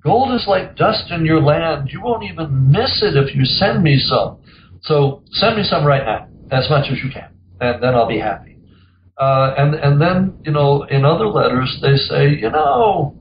Gold 0.04 0.34
is 0.34 0.44
like 0.46 0.76
dust 0.76 1.10
in 1.10 1.24
your 1.24 1.40
land. 1.40 1.88
You 1.92 2.00
won't 2.02 2.24
even 2.24 2.70
miss 2.70 3.02
it 3.02 3.16
if 3.16 3.34
you 3.34 3.44
send 3.44 3.82
me 3.82 3.98
some. 3.98 4.38
So 4.82 5.22
send 5.32 5.56
me 5.56 5.64
some 5.64 5.84
right 5.84 6.04
now, 6.04 6.28
as 6.50 6.68
much 6.70 6.86
as 6.90 6.98
you 7.02 7.10
can, 7.12 7.30
and 7.60 7.82
then 7.82 7.94
I'll 7.94 8.08
be 8.08 8.18
happy. 8.18 8.58
Uh, 9.18 9.54
and 9.56 9.74
and 9.74 10.00
then 10.00 10.38
you 10.44 10.52
know 10.52 10.84
in 10.84 11.04
other 11.04 11.28
letters 11.28 11.78
they 11.82 11.96
say 11.96 12.30
you 12.30 12.50
know 12.50 13.16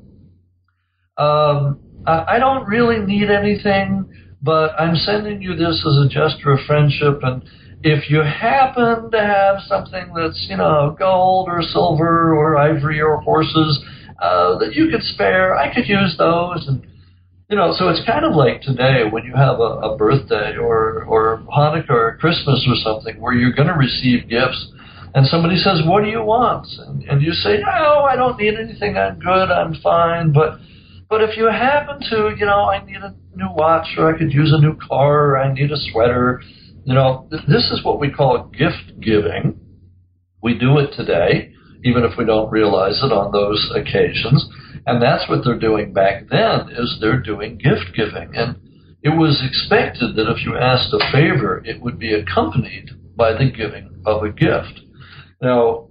um, 1.18 1.80
I, 2.08 2.36
I 2.36 2.40
don't 2.40 2.68
really 2.68 3.00
need 3.00 3.30
anything, 3.30 4.10
but 4.42 4.80
I'm 4.80 4.96
sending 4.96 5.42
you 5.42 5.56
this 5.56 5.86
as 5.86 6.06
a 6.06 6.10
gesture 6.10 6.52
of 6.52 6.60
friendship 6.66 7.20
and 7.24 7.44
if 7.84 8.10
you 8.10 8.22
happen 8.22 9.12
to 9.12 9.20
have 9.20 9.58
something 9.68 10.14
that's, 10.16 10.46
you 10.50 10.58
know, 10.58 10.96
gold 10.98 11.48
or 11.50 11.62
silver 11.62 12.36
or 12.36 12.58
ivory 12.58 13.02
or 13.02 13.18
horses 13.18 13.84
uh, 14.22 14.58
that 14.60 14.74
you 14.74 14.90
could 14.90 15.04
spare, 15.04 15.56
I 15.56 15.74
could 15.74 15.88
use 15.88 16.16
those. 16.18 16.68
And, 16.68 16.86
you 17.50 17.58
know, 17.58 17.74
so 17.78 17.90
it's 17.90 18.06
kind 18.06 18.24
of 18.24 18.36
like 18.36 18.62
today 18.62 19.04
when 19.10 19.24
you 19.26 19.34
have 19.36 19.60
a, 19.60 19.94
a 19.94 19.98
birthday 19.98 20.56
or, 20.58 21.04
or 21.06 21.44
Hanukkah 21.50 21.90
or 21.90 22.18
Christmas 22.20 22.66
or 22.68 22.76
something 22.84 23.20
where 23.20 23.34
you're 23.34 23.54
going 23.54 23.68
to 23.68 23.74
receive 23.74 24.30
gifts. 24.30 24.72
And 25.14 25.28
somebody 25.28 25.58
says, 25.58 25.82
What 25.84 26.06
do 26.06 26.10
you 26.10 26.24
want? 26.24 26.68
And, 26.88 27.04
and 27.04 27.22
you 27.22 27.34
say, 27.34 27.58
No, 27.58 28.04
I 28.04 28.16
don't 28.16 28.40
need 28.40 28.54
anything. 28.54 28.96
I'm 28.96 29.20
good. 29.20 29.52
I'm 29.52 29.76
fine. 29.84 30.32
But 30.32 30.60
but 31.10 31.22
if 31.22 31.36
you 31.36 31.48
happen 31.48 32.00
to, 32.12 32.34
you 32.38 32.46
know, 32.46 32.70
I 32.70 32.86
need 32.86 32.96
a 32.96 33.14
new 33.36 33.50
watch 33.54 33.88
or 33.98 34.16
I 34.16 34.18
could 34.18 34.32
use 34.32 34.54
a 34.56 34.62
new 34.62 34.78
car 34.78 35.32
or 35.32 35.38
I 35.38 35.54
need 35.54 35.70
a 35.70 35.76
sweater 35.92 36.42
you 36.84 36.94
know, 36.94 37.28
this 37.32 37.72
is 37.72 37.84
what 37.84 38.00
we 38.00 38.12
call 38.12 38.50
gift 38.58 39.00
giving. 39.00 39.60
We 40.42 40.58
do 40.58 40.80
it 40.80 40.94
today, 40.96 41.54
even 41.84 42.04
if 42.04 42.18
we 42.18 42.26
don't 42.26 42.52
realize 42.52 43.02
it 43.04 43.12
on 43.12 43.32
those 43.32 43.72
occasions. 43.76 44.48
And 44.86 45.02
that's 45.02 45.30
what 45.30 45.44
they're 45.44 45.60
doing 45.60 45.94
back 45.94 46.24
then 46.30 46.70
is 46.76 46.98
they're 47.00 47.22
doing 47.22 47.58
gift 47.58 47.96
giving. 47.96 48.36
And 48.36 48.56
it 49.04 49.10
was 49.10 49.44
expected 49.48 50.16
that 50.16 50.32
if 50.32 50.44
you 50.46 50.56
asked 50.58 50.94
a 50.94 51.12
favor, 51.12 51.62
it 51.66 51.82
would 51.82 52.00
be 52.00 52.14
accompanied 52.14 52.90
by 53.16 53.34
the 53.34 53.52
giving 53.52 54.02
of 54.06 54.24
a 54.24 54.32
gift. 54.32 54.82
Now, 55.42 55.88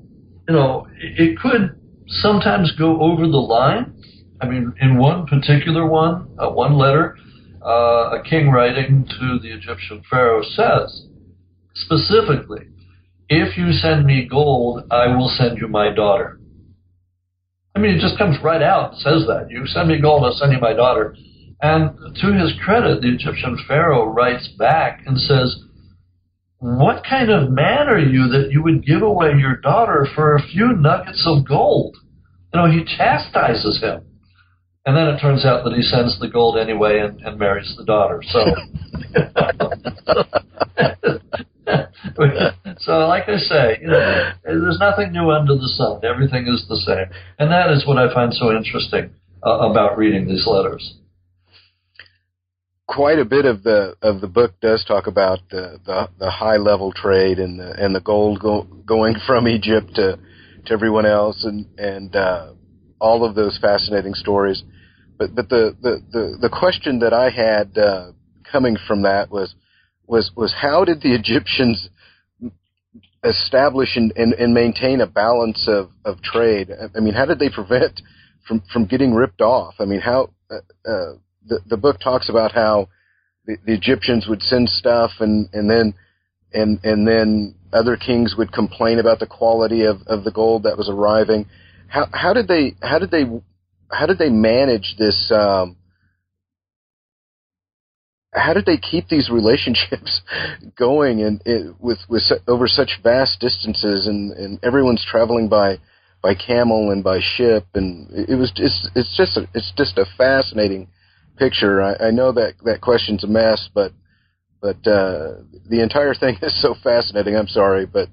you 0.48 0.54
know, 0.54 0.88
it 0.98 1.38
could 1.38 1.78
sometimes 2.06 2.72
go 2.76 3.00
over 3.00 3.22
the 3.22 3.36
line. 3.36 3.94
I 4.40 4.48
mean, 4.48 4.72
in 4.80 4.98
one 4.98 5.26
particular 5.26 5.86
one, 5.86 6.34
uh, 6.38 6.50
one 6.50 6.76
letter, 6.76 7.16
uh, 7.70 8.18
a 8.18 8.22
king 8.28 8.50
writing 8.50 9.06
to 9.06 9.38
the 9.40 9.52
Egyptian 9.52 10.02
pharaoh 10.10 10.42
says 10.42 11.06
specifically, 11.74 12.66
if 13.28 13.56
you 13.56 13.72
send 13.72 14.04
me 14.04 14.26
gold, 14.28 14.84
I 14.90 15.06
will 15.16 15.28
send 15.28 15.58
you 15.58 15.68
my 15.68 15.94
daughter. 15.94 16.40
I 17.76 17.78
mean, 17.78 17.96
it 17.96 18.00
just 18.00 18.18
comes 18.18 18.36
right 18.42 18.62
out 18.62 18.92
and 18.92 19.00
says 19.00 19.26
that. 19.28 19.46
You 19.50 19.64
send 19.66 19.88
me 19.88 20.00
gold, 20.00 20.24
I'll 20.24 20.32
send 20.32 20.52
you 20.52 20.58
my 20.58 20.72
daughter. 20.72 21.14
And 21.62 21.90
to 22.16 22.32
his 22.32 22.52
credit, 22.64 23.02
the 23.02 23.14
Egyptian 23.14 23.56
pharaoh 23.68 24.06
writes 24.06 24.48
back 24.58 25.02
and 25.06 25.16
says, 25.16 25.62
What 26.58 27.04
kind 27.08 27.30
of 27.30 27.50
man 27.50 27.88
are 27.88 28.00
you 28.00 28.28
that 28.28 28.50
you 28.50 28.64
would 28.64 28.84
give 28.84 29.02
away 29.02 29.32
your 29.38 29.56
daughter 29.56 30.08
for 30.14 30.34
a 30.34 30.42
few 30.42 30.72
nuggets 30.72 31.22
of 31.24 31.46
gold? 31.46 31.96
You 32.52 32.60
know, 32.60 32.70
he 32.70 32.84
chastises 32.84 33.80
him. 33.80 34.09
And 34.86 34.96
then 34.96 35.08
it 35.08 35.20
turns 35.20 35.44
out 35.44 35.64
that 35.64 35.74
he 35.74 35.82
sends 35.82 36.18
the 36.20 36.28
gold 36.28 36.56
anyway 36.56 37.00
and, 37.00 37.20
and 37.20 37.38
marries 37.38 37.74
the 37.76 37.84
daughter. 37.84 38.22
So, 38.26 38.40
so 42.78 43.06
like 43.06 43.28
I 43.28 43.36
say, 43.36 43.78
you 43.82 43.88
know, 43.88 44.32
there's 44.42 44.78
nothing 44.80 45.12
new 45.12 45.30
under 45.30 45.54
the 45.54 45.68
sun. 45.76 46.00
Everything 46.02 46.46
is 46.46 46.64
the 46.68 46.76
same, 46.76 47.14
and 47.38 47.50
that 47.50 47.70
is 47.70 47.86
what 47.86 47.98
I 47.98 48.12
find 48.12 48.32
so 48.32 48.56
interesting 48.56 49.10
uh, 49.44 49.70
about 49.70 49.98
reading 49.98 50.26
these 50.26 50.46
letters. 50.46 50.94
Quite 52.88 53.18
a 53.18 53.24
bit 53.24 53.44
of 53.44 53.62
the 53.62 53.96
of 54.00 54.22
the 54.22 54.28
book 54.28 54.54
does 54.62 54.82
talk 54.84 55.06
about 55.06 55.40
the 55.50 55.78
the, 55.84 56.08
the 56.18 56.30
high 56.30 56.56
level 56.56 56.92
trade 56.92 57.38
and 57.38 57.60
the 57.60 57.74
and 57.78 57.94
the 57.94 58.00
gold 58.00 58.40
go, 58.40 58.62
going 58.62 59.16
from 59.26 59.46
Egypt 59.46 59.94
to 59.96 60.18
to 60.66 60.72
everyone 60.72 61.06
else, 61.06 61.44
and 61.44 61.66
and 61.78 62.16
uh, 62.16 62.52
all 63.00 63.24
of 63.24 63.34
those 63.34 63.58
fascinating 63.58 64.14
stories. 64.14 64.62
But 65.18 65.34
but 65.34 65.48
the 65.48 65.76
the 65.80 66.02
the, 66.10 66.38
the 66.42 66.48
question 66.48 67.00
that 67.00 67.12
I 67.12 67.30
had 67.30 67.76
uh, 67.76 68.12
coming 68.50 68.76
from 68.86 69.02
that 69.02 69.30
was 69.30 69.54
was 70.06 70.30
was 70.36 70.54
how 70.60 70.84
did 70.84 71.00
the 71.02 71.14
Egyptians 71.20 71.88
establish 73.22 73.96
and, 73.96 74.12
and, 74.16 74.32
and 74.32 74.54
maintain 74.54 75.02
a 75.02 75.06
balance 75.06 75.68
of, 75.68 75.90
of 76.06 76.22
trade? 76.22 76.70
I 76.96 77.00
mean, 77.00 77.12
how 77.12 77.26
did 77.26 77.38
they 77.38 77.50
prevent 77.50 78.00
from 78.46 78.62
from 78.72 78.86
getting 78.86 79.14
ripped 79.14 79.40
off? 79.40 79.74
I 79.78 79.84
mean, 79.84 80.00
how 80.00 80.30
uh, 80.50 80.56
uh, 80.88 81.12
the 81.46 81.60
the 81.68 81.76
book 81.76 82.00
talks 82.00 82.28
about 82.28 82.52
how 82.52 82.88
the, 83.46 83.56
the 83.64 83.74
Egyptians 83.74 84.26
would 84.28 84.42
send 84.42 84.68
stuff 84.68 85.10
and 85.20 85.48
and 85.52 85.68
then 85.70 85.94
and 86.52 86.80
and 86.84 87.06
then 87.06 87.54
other 87.72 87.96
kings 87.96 88.34
would 88.36 88.52
complain 88.52 88.98
about 88.98 89.20
the 89.20 89.26
quality 89.26 89.84
of, 89.84 89.98
of 90.06 90.24
the 90.24 90.32
gold 90.32 90.64
that 90.64 90.76
was 90.76 90.88
arriving 90.88 91.46
how 91.90 92.06
how 92.12 92.32
did 92.32 92.48
they 92.48 92.74
how 92.80 92.98
did 92.98 93.10
they 93.10 93.24
how 93.90 94.06
did 94.06 94.18
they 94.18 94.30
manage 94.30 94.94
this? 94.98 95.30
Um, 95.34 95.76
how 98.32 98.54
did 98.54 98.64
they 98.64 98.76
keep 98.76 99.08
these 99.08 99.28
relationships 99.28 100.22
going 100.78 101.20
and 101.22 101.42
it, 101.44 101.74
with 101.80 101.98
with 102.08 102.22
over 102.46 102.68
such 102.68 103.00
vast 103.02 103.40
distances 103.40 104.06
and, 104.06 104.30
and 104.32 104.60
everyone's 104.62 105.04
traveling 105.04 105.48
by 105.48 105.78
by 106.22 106.34
camel 106.34 106.92
and 106.92 107.02
by 107.02 107.18
ship 107.18 107.66
and 107.74 108.08
it 108.12 108.36
was 108.36 108.52
just 108.54 108.88
it's 108.94 109.16
just 109.16 109.36
a, 109.36 109.48
it's 109.52 109.72
just 109.76 109.98
a 109.98 110.06
fascinating 110.16 110.86
picture. 111.36 111.82
I, 111.82 112.08
I 112.08 112.10
know 112.12 112.30
that 112.32 112.54
that 112.64 112.80
question's 112.80 113.24
a 113.24 113.26
mess, 113.26 113.68
but 113.74 113.92
but 114.60 114.76
uh, 114.86 115.38
the 115.68 115.82
entire 115.82 116.14
thing 116.14 116.36
is 116.42 116.62
so 116.62 116.76
fascinating. 116.84 117.34
I'm 117.34 117.48
sorry, 117.48 117.84
but 117.84 118.08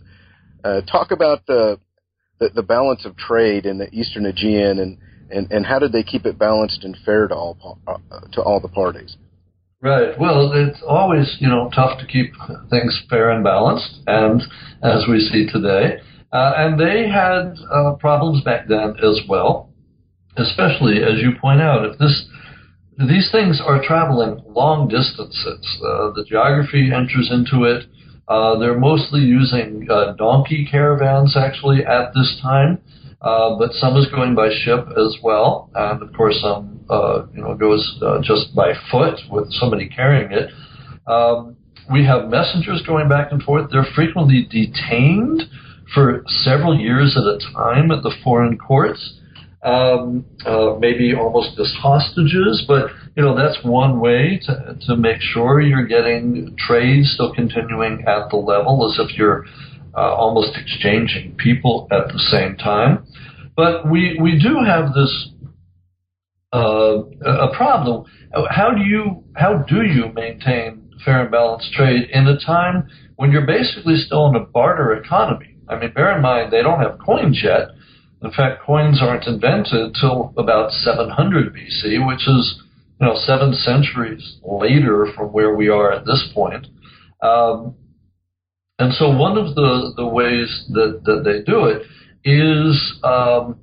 uh, 0.64 0.82
talk 0.82 1.12
about 1.12 1.46
the 1.46 1.80
the, 2.40 2.50
the 2.54 2.64
balance 2.64 3.06
of 3.06 3.18
trade 3.18 3.66
in 3.66 3.78
the 3.78 3.94
Eastern 3.94 4.26
Aegean 4.26 4.80
and, 4.80 4.98
and, 5.30 5.52
and 5.52 5.66
how 5.66 5.80
did 5.80 5.92
they 5.92 6.04
keep 6.04 6.26
it 6.26 6.38
balanced 6.38 6.84
and 6.84 6.96
fair 7.04 7.28
to 7.28 7.36
all 7.36 7.80
uh, 7.88 7.98
to 8.32 8.42
all 8.42 8.60
the 8.60 8.70
parties? 8.70 9.18
Right. 9.82 10.18
Well, 10.20 10.52
it's 10.54 10.82
always 10.88 11.36
you 11.40 11.50
know 11.50 11.70
tough 11.76 12.00
to 12.00 12.08
keep 12.08 12.34
things 12.70 13.00
fair 13.10 13.30
and 13.30 13.44
balanced, 13.44 14.00
and 14.08 14.42
as 14.82 15.06
we 15.10 15.20
see 15.20 15.48
today, 15.52 16.00
uh, 16.32 16.54
and 16.58 16.80
they 16.80 17.08
had 17.08 17.54
uh, 17.72 17.94
problems 18.00 18.44
back 18.44 18.68
then 18.68 18.96
as 19.04 19.22
well, 19.30 19.70
especially 20.38 21.04
as 21.04 21.22
you 21.22 21.32
point 21.40 21.62
out. 21.62 21.86
If 21.86 22.00
this 22.00 22.28
these 22.98 23.30
things 23.32 23.62
are 23.64 23.84
traveling 23.84 24.42
long 24.48 24.88
distances, 24.88 25.62
uh, 25.86 26.12
the 26.16 26.26
geography 26.28 26.90
enters 26.92 27.30
into 27.32 27.66
it. 27.66 27.86
Uh, 28.28 28.58
they're 28.60 28.78
mostly 28.78 29.22
using 29.22 29.88
uh, 29.90 30.14
donkey 30.14 30.68
caravans 30.70 31.38
actually 31.38 31.86
at 31.86 32.14
this 32.14 32.40
time, 32.42 32.78
uh, 33.22 33.58
but 33.58 33.72
some 33.74 33.96
is 33.96 34.06
going 34.08 34.36
by 34.36 34.50
ship 34.64 34.86
as 34.98 35.16
well, 35.24 35.70
and 35.76 36.02
of 36.04 36.14
course 36.14 36.38
some 36.42 36.80
uh, 36.90 37.26
you 37.34 37.42
know 37.42 37.56
goes 37.56 38.00
uh, 38.02 38.20
just 38.22 38.54
by 38.54 38.74
foot 38.92 39.20
with 39.32 39.52
somebody 39.54 39.88
carrying 39.88 40.32
it. 40.32 40.50
Um, 41.08 41.56
we 41.90 42.06
have 42.06 42.28
messengers 42.28 42.84
going 42.86 43.08
back 43.08 43.32
and 43.32 43.42
forth. 43.42 43.72
They're 43.72 43.88
frequently 43.96 44.46
detained 44.50 45.44
for 45.94 46.24
several 46.28 46.78
years 46.78 47.18
at 47.18 47.24
a 47.24 47.40
time 47.54 47.92
at 47.92 48.04
the 48.04 48.14
foreign 48.24 48.58
courts 48.58 49.20
um, 49.64 50.26
uh, 50.46 50.76
maybe 50.80 51.14
almost 51.16 51.60
as 51.60 51.74
hostages, 51.80 52.64
but 52.68 52.92
you 53.16 53.24
know 53.24 53.36
that's 53.36 53.58
one 53.64 54.00
way 54.00 54.40
to 54.44 54.78
to 54.88 54.96
make 54.96 55.20
sure 55.20 55.62
you're 55.62 55.88
getting 55.88 56.56
trade 56.58 57.06
still 57.06 57.34
continuing 57.34 58.06
at 58.08 58.30
the 58.30 58.38
level 58.38 58.90
as 58.90 59.00
if 59.00 59.18
you're 59.18 59.46
uh, 59.96 60.14
almost 60.14 60.58
exchanging 60.58 61.36
people 61.38 61.88
at 61.92 62.08
the 62.10 62.20
same 62.32 62.56
time. 62.58 63.06
But 63.56 63.90
we 63.90 64.20
we 64.22 64.40
do 64.40 64.60
have 64.64 64.94
this 64.94 65.30
uh, 66.54 67.02
a 67.26 67.56
problem. 67.56 68.06
How 68.50 68.72
do 68.76 68.84
you 68.84 69.24
how 69.36 69.66
do 69.68 69.84
you 69.84 70.12
maintain 70.14 70.92
fair 71.04 71.24
and 71.24 71.32
balanced 71.32 71.74
trade 71.74 72.10
in 72.12 72.28
a 72.28 72.40
time 72.46 72.88
when 73.16 73.32
you're 73.32 73.48
basically 73.48 73.96
still 73.98 74.28
in 74.28 74.36
a 74.36 74.46
barter 74.46 74.94
economy? 74.94 75.56
I 75.68 75.80
mean, 75.80 75.94
bear 75.94 76.16
in 76.16 76.22
mind 76.22 76.54
they 76.54 76.62
don't 76.62 76.80
have 76.80 77.00
coins 77.00 77.42
yet 77.44 77.70
in 78.22 78.32
fact, 78.32 78.64
coins 78.64 79.00
aren't 79.02 79.28
invented 79.28 79.96
till 80.00 80.34
about 80.38 80.72
700 80.72 81.54
BC, 81.54 82.06
which 82.08 82.28
is 82.28 82.62
you 83.00 83.06
know 83.06 83.16
seven 83.16 83.54
centuries 83.54 84.40
later 84.44 85.08
from 85.16 85.28
where 85.32 85.56
we 85.56 85.70
are 85.70 85.92
at 85.92 86.06
this 86.06 86.30
point. 86.34 86.68
Um, 87.22 87.76
and 88.80 88.94
so 88.94 89.10
one 89.10 89.38
of 89.38 89.56
the, 89.56 89.94
the 89.96 90.06
ways 90.06 90.66
that, 90.70 91.02
that 91.06 91.24
they 91.24 91.42
do 91.52 91.66
it 91.66 91.82
is, 92.24 93.00
um, 93.04 93.60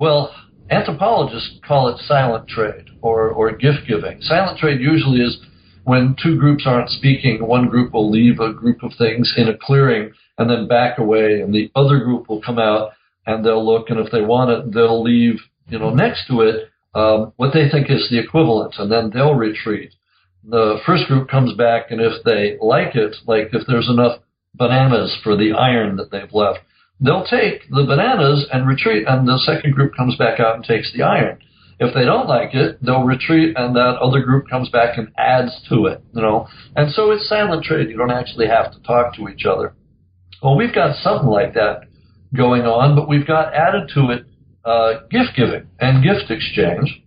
well, 0.00 0.34
anthropologists 0.68 1.60
call 1.66 1.88
it 1.88 1.98
silent 2.06 2.48
trade 2.48 2.90
or, 3.02 3.30
or 3.30 3.52
gift 3.52 3.86
giving. 3.86 4.20
Silent 4.20 4.58
trade 4.58 4.80
usually 4.80 5.20
is 5.20 5.38
when 5.84 6.16
two 6.20 6.38
groups 6.38 6.64
aren't 6.66 6.90
speaking, 6.90 7.46
one 7.46 7.68
group 7.68 7.92
will 7.92 8.10
leave 8.10 8.40
a 8.40 8.52
group 8.52 8.82
of 8.82 8.92
things 8.98 9.32
in 9.36 9.48
a 9.48 9.56
clearing 9.56 10.12
and 10.38 10.50
then 10.50 10.66
back 10.66 10.98
away, 10.98 11.40
and 11.40 11.54
the 11.54 11.70
other 11.76 11.98
group 11.98 12.28
will 12.28 12.40
come 12.40 12.58
out 12.58 12.92
and 13.26 13.44
they'll 13.44 13.64
look, 13.64 13.90
and 13.90 13.98
if 13.98 14.10
they 14.10 14.20
want 14.20 14.50
it, 14.50 14.72
they'll 14.74 15.02
leave, 15.02 15.36
you 15.68 15.78
know, 15.78 15.90
next 15.90 16.26
to 16.28 16.40
it 16.42 16.68
um, 16.94 17.32
what 17.36 17.52
they 17.54 17.68
think 17.70 17.90
is 17.90 18.08
the 18.10 18.18
equivalent, 18.18 18.74
and 18.78 18.90
then 18.90 19.10
they'll 19.12 19.34
retreat. 19.34 19.94
The 20.44 20.78
first 20.84 21.06
group 21.06 21.28
comes 21.28 21.54
back, 21.56 21.90
and 21.90 22.00
if 22.00 22.22
they 22.24 22.56
like 22.60 22.94
it, 22.94 23.16
like 23.26 23.48
if 23.52 23.66
there's 23.66 23.88
enough 23.88 24.20
bananas 24.54 25.16
for 25.22 25.36
the 25.36 25.52
iron 25.52 25.96
that 25.96 26.10
they've 26.10 26.32
left, 26.32 26.58
they'll 27.00 27.24
take 27.24 27.68
the 27.70 27.84
bananas 27.84 28.46
and 28.52 28.66
retreat, 28.66 29.04
and 29.08 29.26
the 29.26 29.38
second 29.38 29.74
group 29.74 29.94
comes 29.96 30.16
back 30.16 30.40
out 30.40 30.56
and 30.56 30.64
takes 30.64 30.92
the 30.92 31.02
iron. 31.02 31.38
If 31.78 31.94
they 31.94 32.04
don't 32.04 32.28
like 32.28 32.54
it, 32.54 32.78
they'll 32.82 33.02
retreat, 33.04 33.56
and 33.56 33.74
that 33.74 33.98
other 34.00 34.20
group 34.20 34.48
comes 34.48 34.68
back 34.68 34.98
and 34.98 35.08
adds 35.16 35.52
to 35.68 35.86
it, 35.86 36.02
you 36.14 36.20
know. 36.20 36.46
And 36.76 36.92
so 36.92 37.10
it's 37.10 37.28
silent 37.28 37.64
trade. 37.64 37.88
You 37.88 37.96
don't 37.96 38.10
actually 38.10 38.46
have 38.48 38.72
to 38.72 38.82
talk 38.82 39.16
to 39.16 39.28
each 39.28 39.46
other. 39.46 39.74
Well, 40.42 40.56
we've 40.56 40.74
got 40.74 40.96
something 40.96 41.28
like 41.28 41.54
that 41.54 41.84
going 42.34 42.62
on, 42.62 42.96
but 42.96 43.08
we've 43.08 43.26
got 43.26 43.54
added 43.54 43.90
to 43.94 44.10
it 44.10 44.26
uh, 44.64 45.00
gift 45.10 45.30
giving 45.36 45.66
and 45.80 46.02
gift 46.02 46.30
exchange, 46.30 47.02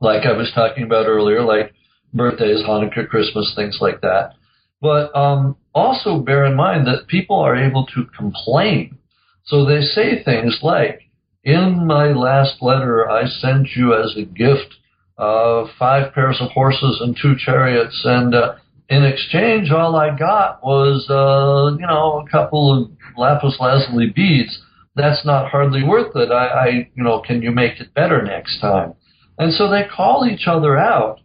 like 0.00 0.26
I 0.26 0.32
was 0.32 0.52
talking 0.54 0.84
about 0.84 1.06
earlier, 1.06 1.42
like 1.42 1.72
birthdays, 2.12 2.62
Hanukkah, 2.64 3.08
Christmas, 3.08 3.52
things 3.56 3.78
like 3.80 4.00
that. 4.02 4.32
But 4.80 5.14
um, 5.16 5.56
also 5.74 6.18
bear 6.18 6.44
in 6.44 6.56
mind 6.56 6.86
that 6.86 7.08
people 7.08 7.38
are 7.40 7.56
able 7.56 7.86
to 7.86 8.06
complain. 8.16 8.98
So 9.44 9.64
they 9.64 9.80
say 9.80 10.22
things 10.22 10.58
like, 10.62 11.00
in 11.42 11.86
my 11.86 12.12
last 12.12 12.62
letter, 12.62 13.10
I 13.10 13.26
sent 13.26 13.68
you 13.76 13.94
as 13.94 14.14
a 14.16 14.24
gift 14.24 14.74
uh, 15.18 15.66
five 15.78 16.12
pairs 16.14 16.38
of 16.40 16.50
horses 16.50 17.00
and 17.00 17.16
two 17.20 17.34
chariots, 17.38 18.00
and 18.04 18.34
uh, 18.34 18.54
in 18.88 19.04
exchange, 19.04 19.70
all 19.70 19.96
I 19.96 20.16
got 20.16 20.62
was, 20.62 21.06
uh, 21.08 21.76
you 21.78 21.86
know, 21.86 22.24
a 22.26 22.30
couple 22.30 22.82
of 22.82 22.90
lapis 23.16 23.56
lazuli 23.60 24.10
beads 24.14 24.60
that's 24.96 25.24
not 25.24 25.50
hardly 25.50 25.82
worth 25.82 26.14
it. 26.14 26.30
I, 26.30 26.46
I, 26.46 26.66
you 26.94 27.02
know, 27.02 27.20
can 27.20 27.42
you 27.42 27.50
make 27.50 27.80
it 27.80 27.94
better 27.94 28.22
next 28.22 28.60
time? 28.60 28.94
And 29.38 29.52
so 29.52 29.68
they 29.68 29.84
call 29.84 30.28
each 30.30 30.46
other 30.46 30.78
out, 30.78 31.20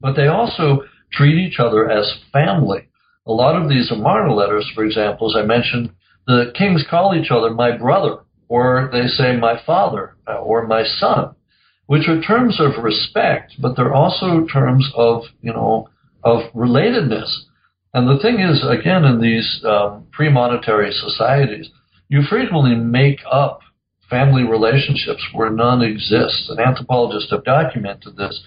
but 0.00 0.16
they 0.16 0.26
also 0.26 0.82
treat 1.12 1.38
each 1.38 1.60
other 1.60 1.88
as 1.88 2.20
family. 2.32 2.88
A 3.26 3.32
lot 3.32 3.60
of 3.60 3.68
these 3.68 3.90
Amarna 3.92 4.34
letters, 4.34 4.68
for 4.74 4.84
example, 4.84 5.30
as 5.30 5.40
I 5.40 5.46
mentioned, 5.46 5.90
the 6.26 6.52
kings 6.56 6.84
call 6.90 7.14
each 7.14 7.30
other 7.30 7.50
my 7.50 7.76
brother, 7.76 8.18
or 8.48 8.88
they 8.92 9.06
say 9.06 9.36
my 9.36 9.60
father, 9.64 10.16
uh, 10.26 10.38
or 10.38 10.66
my 10.66 10.82
son, 10.84 11.34
which 11.86 12.08
are 12.08 12.20
terms 12.20 12.60
of 12.60 12.82
respect, 12.82 13.52
but 13.60 13.76
they're 13.76 13.94
also 13.94 14.46
terms 14.52 14.90
of, 14.96 15.22
you 15.42 15.52
know, 15.52 15.88
of 16.24 16.52
relatedness. 16.54 17.30
And 17.92 18.08
the 18.08 18.22
thing 18.22 18.40
is, 18.40 18.64
again, 18.68 19.04
in 19.04 19.20
these 19.20 19.62
um, 19.64 20.06
pre-monetary 20.12 20.92
societies, 20.92 21.68
you 22.08 22.22
frequently 22.28 22.74
make 22.76 23.18
up 23.30 23.60
family 24.08 24.42
relationships 24.42 25.24
where 25.32 25.50
none 25.50 25.82
exist. 25.82 26.48
And 26.48 26.60
anthropologists 26.60 27.30
have 27.30 27.44
documented 27.44 28.16
this. 28.16 28.42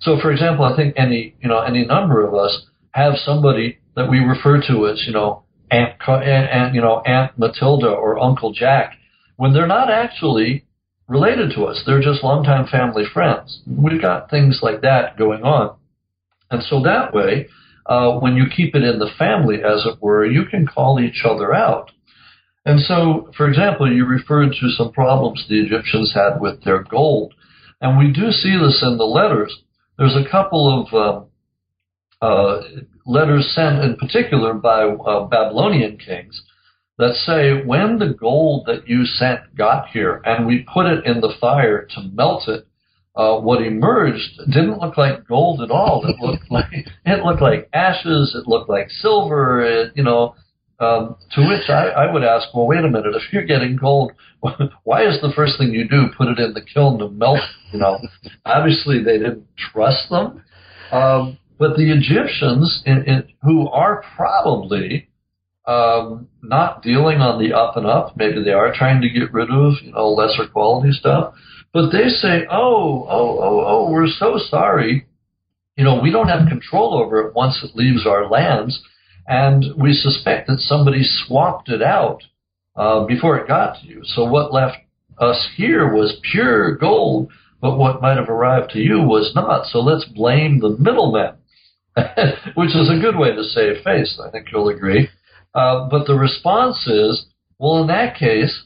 So, 0.00 0.18
for 0.20 0.30
example, 0.30 0.64
I 0.64 0.76
think 0.76 0.94
any 0.96 1.34
you 1.40 1.48
know 1.48 1.60
any 1.60 1.84
number 1.84 2.26
of 2.26 2.34
us 2.34 2.66
have 2.90 3.14
somebody 3.16 3.78
that 3.96 4.10
we 4.10 4.18
refer 4.18 4.60
to 4.68 4.86
as 4.88 5.02
you 5.06 5.12
know 5.12 5.44
Aunt, 5.70 5.94
Aunt 6.06 6.74
you 6.74 6.80
know 6.80 7.00
Aunt 7.00 7.38
Matilda 7.38 7.88
or 7.88 8.18
Uncle 8.18 8.52
Jack 8.52 8.94
when 9.36 9.52
they're 9.52 9.66
not 9.66 9.90
actually 9.90 10.64
related 11.08 11.52
to 11.54 11.64
us. 11.64 11.82
They're 11.86 12.02
just 12.02 12.22
longtime 12.22 12.66
family 12.66 13.04
friends. 13.12 13.60
We've 13.66 14.00
got 14.00 14.28
things 14.28 14.60
like 14.62 14.82
that 14.82 15.16
going 15.16 15.42
on, 15.42 15.76
and 16.50 16.62
so 16.62 16.82
that 16.82 17.14
way, 17.14 17.48
uh, 17.88 18.18
when 18.18 18.36
you 18.36 18.44
keep 18.54 18.74
it 18.74 18.82
in 18.82 18.98
the 18.98 19.10
family, 19.18 19.56
as 19.56 19.86
it 19.86 20.00
were, 20.00 20.26
you 20.26 20.44
can 20.44 20.66
call 20.66 21.00
each 21.00 21.22
other 21.24 21.54
out 21.54 21.90
and 22.66 22.80
so, 22.80 23.30
for 23.36 23.48
example, 23.48 23.90
you 23.90 24.04
referred 24.04 24.50
to 24.50 24.70
some 24.76 24.90
problems 24.90 25.46
the 25.48 25.60
Egyptians 25.60 26.12
had 26.12 26.40
with 26.40 26.64
their 26.64 26.82
gold. 26.82 27.32
And 27.80 27.96
we 27.96 28.12
do 28.12 28.32
see 28.32 28.58
this 28.58 28.82
in 28.84 28.98
the 28.98 29.04
letters. 29.04 29.56
There's 29.96 30.16
a 30.16 30.28
couple 30.28 30.84
of 30.90 30.94
um, 30.94 31.26
uh, 32.20 32.62
letters 33.06 33.52
sent 33.54 33.84
in 33.84 33.96
particular 33.96 34.52
by 34.52 34.82
uh, 34.82 35.26
Babylonian 35.28 35.96
kings 35.96 36.42
that 36.98 37.14
say 37.14 37.64
when 37.64 38.00
the 38.00 38.16
gold 38.18 38.66
that 38.66 38.88
you 38.88 39.04
sent 39.04 39.54
got 39.54 39.88
here 39.90 40.20
and 40.24 40.44
we 40.44 40.66
put 40.72 40.86
it 40.86 41.06
in 41.06 41.20
the 41.20 41.34
fire 41.40 41.86
to 41.94 42.10
melt 42.12 42.48
it, 42.48 42.66
uh, 43.16 43.38
what 43.38 43.62
emerged 43.62 44.40
didn't 44.46 44.78
look 44.78 44.96
like 44.96 45.26
gold 45.26 45.62
at 45.62 45.70
all. 45.70 46.04
It 46.06 46.20
looked 46.20 46.44
like 46.50 46.72
it 47.04 47.24
looked 47.24 47.42
like 47.42 47.68
ashes. 47.72 48.36
It 48.38 48.48
looked 48.48 48.68
like 48.68 48.90
silver. 48.90 49.62
It, 49.64 49.92
you 49.94 50.02
know, 50.02 50.34
um, 50.78 51.16
to 51.32 51.40
which 51.48 51.70
I, 51.70 51.88
I 51.88 52.12
would 52.12 52.22
ask, 52.22 52.48
well, 52.54 52.66
wait 52.66 52.84
a 52.84 52.88
minute. 52.88 53.14
If 53.14 53.32
you're 53.32 53.46
getting 53.46 53.76
gold, 53.76 54.12
why 54.84 55.06
is 55.06 55.20
the 55.20 55.32
first 55.34 55.58
thing 55.58 55.70
you 55.70 55.88
do 55.88 56.08
put 56.16 56.28
it 56.28 56.38
in 56.38 56.52
the 56.52 56.60
kiln 56.62 56.98
to 56.98 57.08
melt? 57.08 57.40
You 57.72 57.78
know, 57.78 57.98
obviously 58.44 59.02
they 59.02 59.18
didn't 59.18 59.46
trust 59.56 60.10
them. 60.10 60.42
Um, 60.92 61.38
but 61.58 61.76
the 61.76 61.90
Egyptians, 61.90 62.82
in, 62.84 63.04
in, 63.04 63.28
who 63.42 63.68
are 63.68 64.04
probably 64.14 65.08
um, 65.66 66.28
not 66.42 66.82
dealing 66.82 67.18
on 67.18 67.42
the 67.42 67.56
up 67.56 67.76
and 67.76 67.86
up, 67.86 68.16
maybe 68.16 68.44
they 68.44 68.52
are 68.52 68.72
trying 68.74 69.00
to 69.00 69.08
get 69.08 69.32
rid 69.32 69.50
of 69.50 69.72
you 69.82 69.92
know 69.92 70.10
lesser 70.10 70.46
quality 70.52 70.92
stuff, 70.92 71.34
but 71.76 71.90
they 71.92 72.08
say, 72.08 72.46
oh, 72.50 73.06
oh, 73.06 73.38
oh, 73.38 73.64
oh, 73.66 73.90
we're 73.90 74.06
so 74.06 74.38
sorry. 74.48 75.06
You 75.76 75.84
know, 75.84 76.00
we 76.00 76.10
don't 76.10 76.30
have 76.30 76.48
control 76.48 76.94
over 76.94 77.20
it 77.28 77.34
once 77.34 77.62
it 77.62 77.76
leaves 77.76 78.06
our 78.06 78.30
lands 78.30 78.82
and 79.26 79.62
we 79.76 79.92
suspect 79.92 80.48
that 80.48 80.60
somebody 80.60 81.02
swapped 81.04 81.68
it 81.68 81.82
out 81.82 82.22
uh, 82.76 83.04
before 83.04 83.36
it 83.36 83.46
got 83.46 83.78
to 83.82 83.86
you. 83.86 84.00
So 84.04 84.24
what 84.24 84.54
left 84.54 84.78
us 85.18 85.48
here 85.54 85.92
was 85.92 86.18
pure 86.32 86.76
gold, 86.76 87.30
but 87.60 87.76
what 87.76 88.00
might 88.00 88.16
have 88.16 88.30
arrived 88.30 88.70
to 88.70 88.78
you 88.78 89.02
was 89.02 89.32
not. 89.34 89.66
So 89.66 89.80
let's 89.80 90.06
blame 90.06 90.60
the 90.60 90.78
middlemen, 90.78 91.34
which 92.54 92.74
is 92.74 92.88
a 92.88 93.02
good 93.02 93.18
way 93.18 93.36
to 93.36 93.44
save 93.44 93.84
face. 93.84 94.18
I 94.26 94.30
think 94.30 94.46
you'll 94.50 94.70
agree. 94.70 95.10
Uh, 95.54 95.90
but 95.90 96.06
the 96.06 96.14
response 96.14 96.86
is, 96.86 97.26
well, 97.58 97.82
in 97.82 97.88
that 97.88 98.16
case, 98.16 98.65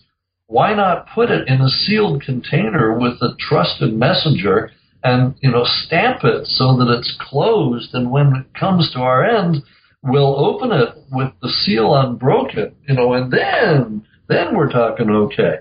why 0.50 0.74
not 0.74 1.06
put 1.14 1.30
it 1.30 1.46
in 1.46 1.60
a 1.60 1.68
sealed 1.68 2.22
container 2.22 2.98
with 2.98 3.22
a 3.22 3.36
trusted 3.38 3.94
messenger 3.94 4.72
and 5.02 5.36
you 5.40 5.50
know 5.50 5.64
stamp 5.64 6.24
it 6.24 6.44
so 6.46 6.76
that 6.76 6.92
it's 6.98 7.16
closed, 7.20 7.94
and 7.94 8.10
when 8.10 8.34
it 8.34 8.58
comes 8.58 8.90
to 8.92 8.98
our 8.98 9.24
end 9.24 9.62
we'll 10.02 10.36
open 10.44 10.72
it 10.72 10.88
with 11.12 11.30
the 11.42 11.48
seal 11.48 11.94
unbroken, 11.94 12.74
you 12.88 12.94
know, 12.94 13.12
and 13.12 13.32
then 13.32 14.04
then 14.28 14.56
we're 14.56 14.70
talking 14.70 15.08
okay. 15.08 15.60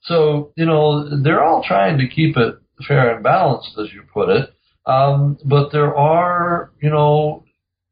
So 0.00 0.52
you 0.56 0.64
know 0.64 1.22
they're 1.22 1.44
all 1.44 1.62
trying 1.62 1.98
to 1.98 2.08
keep 2.08 2.36
it 2.38 2.54
fair 2.88 3.14
and 3.14 3.22
balanced, 3.22 3.78
as 3.78 3.92
you 3.92 4.02
put 4.14 4.30
it, 4.30 4.50
um, 4.86 5.36
but 5.44 5.72
there 5.72 5.94
are 5.94 6.72
you 6.80 6.88
know 6.88 7.44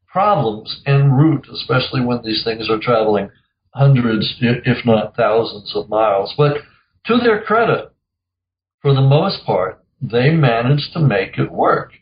problems 0.07 0.81
en 0.87 1.11
route, 1.11 1.47
especially 1.53 2.01
when 2.03 2.21
these 2.23 2.43
things 2.43 2.67
are 2.67 2.79
traveling 2.79 3.29
hundreds, 3.73 4.35
if 4.41 4.85
not 4.85 5.15
thousands, 5.15 5.73
of 5.75 5.89
miles. 5.89 6.33
But 6.37 6.57
to 7.05 7.17
their 7.17 7.41
credit, 7.41 7.91
for 8.81 8.93
the 8.93 9.01
most 9.01 9.45
part, 9.45 9.83
they 10.01 10.31
managed 10.31 10.93
to 10.93 10.99
make 10.99 11.37
it 11.37 11.51
work. 11.51 11.93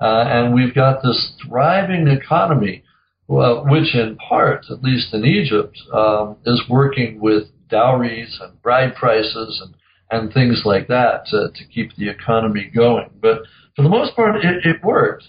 Uh, 0.00 0.24
and 0.28 0.54
we've 0.54 0.74
got 0.74 1.02
this 1.02 1.32
thriving 1.44 2.06
economy 2.06 2.84
well, 3.28 3.66
which 3.68 3.94
in 3.94 4.16
part, 4.16 4.64
at 4.70 4.82
least 4.82 5.12
in 5.12 5.24
Egypt, 5.24 5.78
um, 5.92 6.36
is 6.46 6.62
working 6.68 7.20
with 7.20 7.44
dowries 7.68 8.38
and 8.40 8.60
bride 8.62 8.94
prices 8.96 9.62
and, 9.62 9.74
and 10.10 10.32
things 10.32 10.62
like 10.64 10.88
that 10.88 11.26
to, 11.26 11.48
to 11.54 11.64
keep 11.66 11.94
the 11.96 12.08
economy 12.08 12.70
going. 12.74 13.10
But 13.20 13.42
for 13.76 13.82
the 13.82 13.90
most 13.90 14.16
part, 14.16 14.36
it, 14.36 14.64
it 14.64 14.82
worked. 14.82 15.24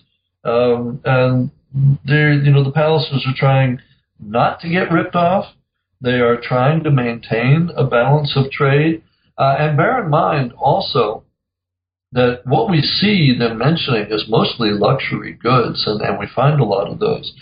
Um, 0.45 1.01
and 1.03 1.51
you 2.05 2.51
know, 2.51 2.63
the 2.63 2.71
palaces 2.73 3.25
are 3.27 3.35
trying 3.35 3.79
not 4.17 4.61
to 4.61 4.69
get 4.69 4.91
ripped 4.91 5.15
off. 5.15 5.45
They 6.01 6.19
are 6.19 6.39
trying 6.41 6.83
to 6.83 6.91
maintain 6.91 7.69
a 7.75 7.83
balance 7.83 8.33
of 8.35 8.51
trade. 8.51 9.03
Uh, 9.37 9.55
and 9.59 9.77
bear 9.77 10.03
in 10.03 10.09
mind 10.09 10.53
also 10.57 11.23
that 12.11 12.41
what 12.45 12.69
we 12.69 12.81
see 12.81 13.35
them 13.37 13.57
mentioning 13.57 14.07
is 14.09 14.25
mostly 14.27 14.71
luxury 14.71 15.33
goods, 15.33 15.83
and, 15.85 16.01
and 16.01 16.17
we 16.17 16.27
find 16.35 16.59
a 16.59 16.65
lot 16.65 16.89
of 16.89 16.99
those. 16.99 17.33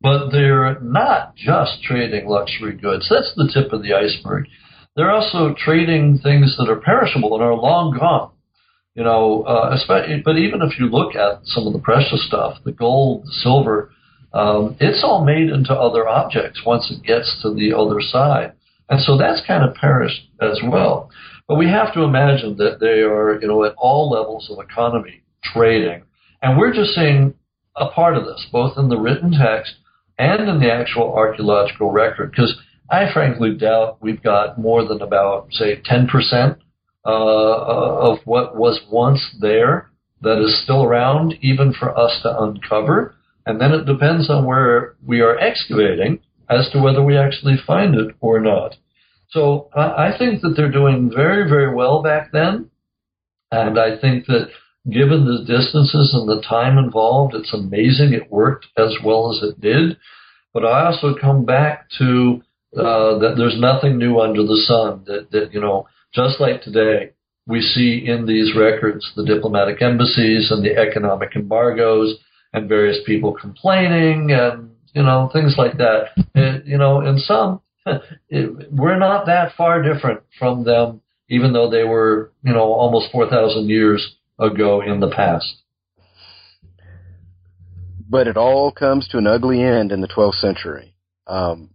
But 0.00 0.30
they're 0.30 0.80
not 0.80 1.36
just 1.36 1.82
trading 1.82 2.28
luxury 2.28 2.74
goods. 2.76 3.08
That's 3.08 3.32
the 3.36 3.50
tip 3.52 3.72
of 3.72 3.82
the 3.82 3.94
iceberg. 3.94 4.46
They're 4.96 5.10
also 5.10 5.54
trading 5.56 6.18
things 6.22 6.56
that 6.56 6.68
are 6.68 6.80
perishable 6.80 7.34
and 7.34 7.42
are 7.42 7.54
long 7.54 7.96
gone. 7.98 8.30
You 8.94 9.02
know, 9.02 9.42
uh, 9.42 9.70
especially, 9.74 10.22
but 10.24 10.38
even 10.38 10.62
if 10.62 10.78
you 10.78 10.86
look 10.86 11.16
at 11.16 11.40
some 11.44 11.66
of 11.66 11.72
the 11.72 11.80
precious 11.80 12.24
stuff, 12.28 12.58
the 12.64 12.70
gold, 12.70 13.24
the 13.24 13.32
silver, 13.42 13.90
um, 14.34 14.76
it's 14.80 15.04
all 15.04 15.24
made 15.24 15.48
into 15.48 15.72
other 15.72 16.08
objects 16.08 16.60
once 16.66 16.90
it 16.90 17.06
gets 17.06 17.40
to 17.42 17.54
the 17.54 17.72
other 17.72 18.00
side. 18.00 18.52
And 18.88 19.00
so 19.00 19.16
that's 19.16 19.46
kind 19.46 19.64
of 19.64 19.74
perished 19.76 20.28
as 20.42 20.60
well. 20.62 21.10
But 21.48 21.56
we 21.56 21.68
have 21.68 21.94
to 21.94 22.02
imagine 22.02 22.56
that 22.58 22.80
they 22.80 23.00
are, 23.02 23.40
you 23.40 23.48
know, 23.48 23.64
at 23.64 23.74
all 23.76 24.10
levels 24.10 24.50
of 24.50 24.58
economy 24.58 25.22
trading. 25.42 26.02
And 26.42 26.58
we're 26.58 26.74
just 26.74 26.94
seeing 26.94 27.34
a 27.76 27.88
part 27.88 28.16
of 28.16 28.24
this, 28.24 28.46
both 28.52 28.76
in 28.76 28.88
the 28.88 28.98
written 28.98 29.32
text 29.32 29.74
and 30.18 30.48
in 30.48 30.60
the 30.60 30.72
actual 30.72 31.14
archaeological 31.14 31.90
record. 31.90 32.30
Because 32.30 32.56
I 32.90 33.12
frankly 33.12 33.54
doubt 33.54 33.98
we've 34.00 34.22
got 34.22 34.58
more 34.58 34.86
than 34.86 35.00
about, 35.00 35.48
say, 35.52 35.80
10% 35.80 36.58
uh, 37.06 37.08
of 37.08 38.18
what 38.24 38.56
was 38.56 38.80
once 38.90 39.20
there 39.40 39.90
that 40.22 40.42
is 40.42 40.62
still 40.62 40.82
around, 40.82 41.34
even 41.40 41.72
for 41.72 41.96
us 41.96 42.20
to 42.22 42.42
uncover. 42.42 43.14
And 43.46 43.60
then 43.60 43.72
it 43.72 43.84
depends 43.84 44.30
on 44.30 44.46
where 44.46 44.94
we 45.04 45.20
are 45.20 45.38
excavating 45.38 46.20
as 46.48 46.68
to 46.70 46.80
whether 46.80 47.02
we 47.02 47.16
actually 47.16 47.56
find 47.66 47.94
it 47.94 48.14
or 48.20 48.40
not. 48.40 48.76
So 49.30 49.68
I 49.74 50.12
think 50.16 50.42
that 50.42 50.54
they're 50.56 50.70
doing 50.70 51.10
very, 51.14 51.48
very 51.48 51.74
well 51.74 52.02
back 52.02 52.30
then. 52.32 52.70
And 53.50 53.78
I 53.78 53.98
think 53.98 54.26
that 54.26 54.48
given 54.90 55.24
the 55.24 55.44
distances 55.44 56.14
and 56.14 56.28
the 56.28 56.42
time 56.48 56.78
involved, 56.78 57.34
it's 57.34 57.52
amazing 57.52 58.12
it 58.12 58.30
worked 58.30 58.66
as 58.76 58.96
well 59.04 59.32
as 59.32 59.42
it 59.42 59.60
did. 59.60 59.96
But 60.52 60.64
I 60.64 60.86
also 60.86 61.14
come 61.20 61.44
back 61.44 61.88
to 61.98 62.42
uh, 62.76 63.18
that 63.18 63.34
there's 63.36 63.58
nothing 63.58 63.98
new 63.98 64.20
under 64.20 64.42
the 64.42 64.62
sun. 64.66 65.04
That, 65.06 65.30
that, 65.32 65.52
you 65.52 65.60
know, 65.60 65.88
just 66.14 66.40
like 66.40 66.62
today, 66.62 67.10
we 67.46 67.60
see 67.60 68.04
in 68.06 68.26
these 68.26 68.56
records 68.56 69.10
the 69.16 69.24
diplomatic 69.24 69.82
embassies 69.82 70.50
and 70.50 70.64
the 70.64 70.76
economic 70.76 71.34
embargoes 71.34 72.16
and 72.54 72.68
various 72.68 72.98
people 73.04 73.32
complaining 73.32 74.30
and, 74.30 74.70
you 74.94 75.02
know, 75.02 75.28
things 75.32 75.56
like 75.58 75.76
that. 75.78 76.10
It, 76.34 76.64
you 76.64 76.78
know, 76.78 77.00
in 77.00 77.18
some, 77.18 77.60
it, 78.28 78.72
we're 78.72 78.98
not 78.98 79.26
that 79.26 79.52
far 79.56 79.82
different 79.82 80.20
from 80.38 80.64
them, 80.64 81.02
even 81.28 81.52
though 81.52 81.68
they 81.68 81.82
were, 81.82 82.32
you 82.42 82.52
know, 82.52 82.72
almost 82.72 83.10
4,000 83.12 83.68
years 83.68 84.16
ago 84.38 84.80
in 84.80 85.00
the 85.00 85.10
past. 85.10 85.62
But 88.08 88.28
it 88.28 88.36
all 88.36 88.70
comes 88.70 89.08
to 89.08 89.18
an 89.18 89.26
ugly 89.26 89.60
end 89.60 89.90
in 89.90 90.00
the 90.00 90.08
12th 90.08 90.34
century. 90.34 90.94
Um, 91.26 91.70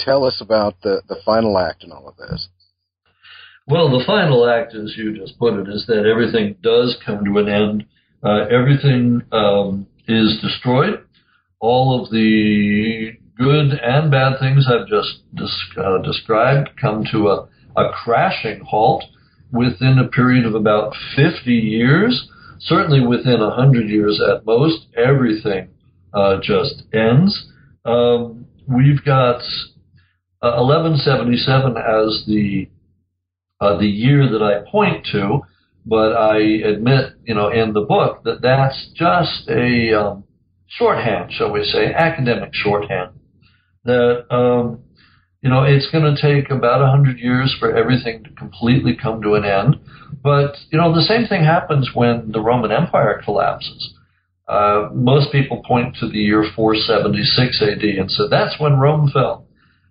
tell 0.00 0.24
us 0.24 0.40
about 0.40 0.80
the, 0.82 1.02
the 1.08 1.20
final 1.24 1.56
act 1.56 1.84
in 1.84 1.92
all 1.92 2.08
of 2.08 2.16
this. 2.16 2.48
Well, 3.68 3.90
the 3.90 4.04
final 4.04 4.48
act, 4.48 4.74
as 4.74 4.94
you 4.96 5.16
just 5.16 5.38
put 5.38 5.54
it, 5.54 5.68
is 5.68 5.84
that 5.86 6.06
everything 6.06 6.56
does 6.62 6.98
come 7.04 7.24
to 7.24 7.38
an 7.38 7.48
end. 7.48 7.84
Uh, 8.22 8.46
everything 8.50 9.22
um, 9.32 9.86
is 10.06 10.38
destroyed. 10.42 11.04
All 11.60 12.02
of 12.02 12.10
the 12.10 13.12
good 13.36 13.72
and 13.72 14.10
bad 14.10 14.38
things 14.40 14.66
I've 14.68 14.88
just 14.88 15.20
uh, 15.78 15.98
described 16.02 16.70
come 16.80 17.04
to 17.12 17.28
a, 17.28 17.48
a 17.76 17.92
crashing 17.92 18.60
halt 18.60 19.04
within 19.52 19.98
a 19.98 20.08
period 20.08 20.44
of 20.44 20.54
about 20.54 20.94
50 21.16 21.52
years. 21.52 22.28
Certainly 22.60 23.06
within 23.06 23.40
100 23.40 23.88
years 23.88 24.20
at 24.20 24.44
most, 24.44 24.86
everything 24.96 25.68
uh, 26.12 26.38
just 26.42 26.82
ends. 26.92 27.46
Um, 27.84 28.46
we've 28.66 29.04
got 29.04 29.42
1177 30.40 31.76
uh, 31.76 31.80
as 31.80 32.24
the 32.26 32.68
uh, 33.60 33.76
the 33.76 33.86
year 33.86 34.30
that 34.30 34.40
I 34.40 34.70
point 34.70 35.04
to, 35.10 35.40
but 35.88 36.12
I 36.14 36.38
admit, 36.38 37.14
you 37.24 37.34
know, 37.34 37.48
in 37.48 37.72
the 37.72 37.80
book 37.80 38.24
that 38.24 38.42
that's 38.42 38.90
just 38.94 39.48
a 39.48 39.98
um, 39.98 40.24
shorthand, 40.66 41.32
shall 41.32 41.50
we 41.50 41.64
say, 41.64 41.92
academic 41.94 42.50
shorthand. 42.52 43.12
That 43.84 44.26
um, 44.30 44.80
you 45.40 45.48
know, 45.48 45.62
it's 45.62 45.90
going 45.90 46.14
to 46.14 46.20
take 46.20 46.50
about 46.50 46.82
a 46.82 46.90
hundred 46.90 47.18
years 47.18 47.56
for 47.58 47.74
everything 47.74 48.24
to 48.24 48.30
completely 48.30 48.96
come 49.00 49.22
to 49.22 49.34
an 49.34 49.44
end. 49.44 49.76
But 50.22 50.56
you 50.70 50.78
know, 50.78 50.94
the 50.94 51.02
same 51.02 51.26
thing 51.26 51.42
happens 51.42 51.90
when 51.94 52.32
the 52.32 52.40
Roman 52.40 52.70
Empire 52.70 53.22
collapses. 53.24 53.94
Uh, 54.46 54.88
most 54.92 55.32
people 55.32 55.62
point 55.66 55.96
to 56.00 56.08
the 56.08 56.18
year 56.18 56.44
476 56.56 57.62
AD 57.62 57.82
and 57.82 58.10
say 58.10 58.24
that's 58.30 58.58
when 58.58 58.78
Rome 58.78 59.10
fell. 59.12 59.46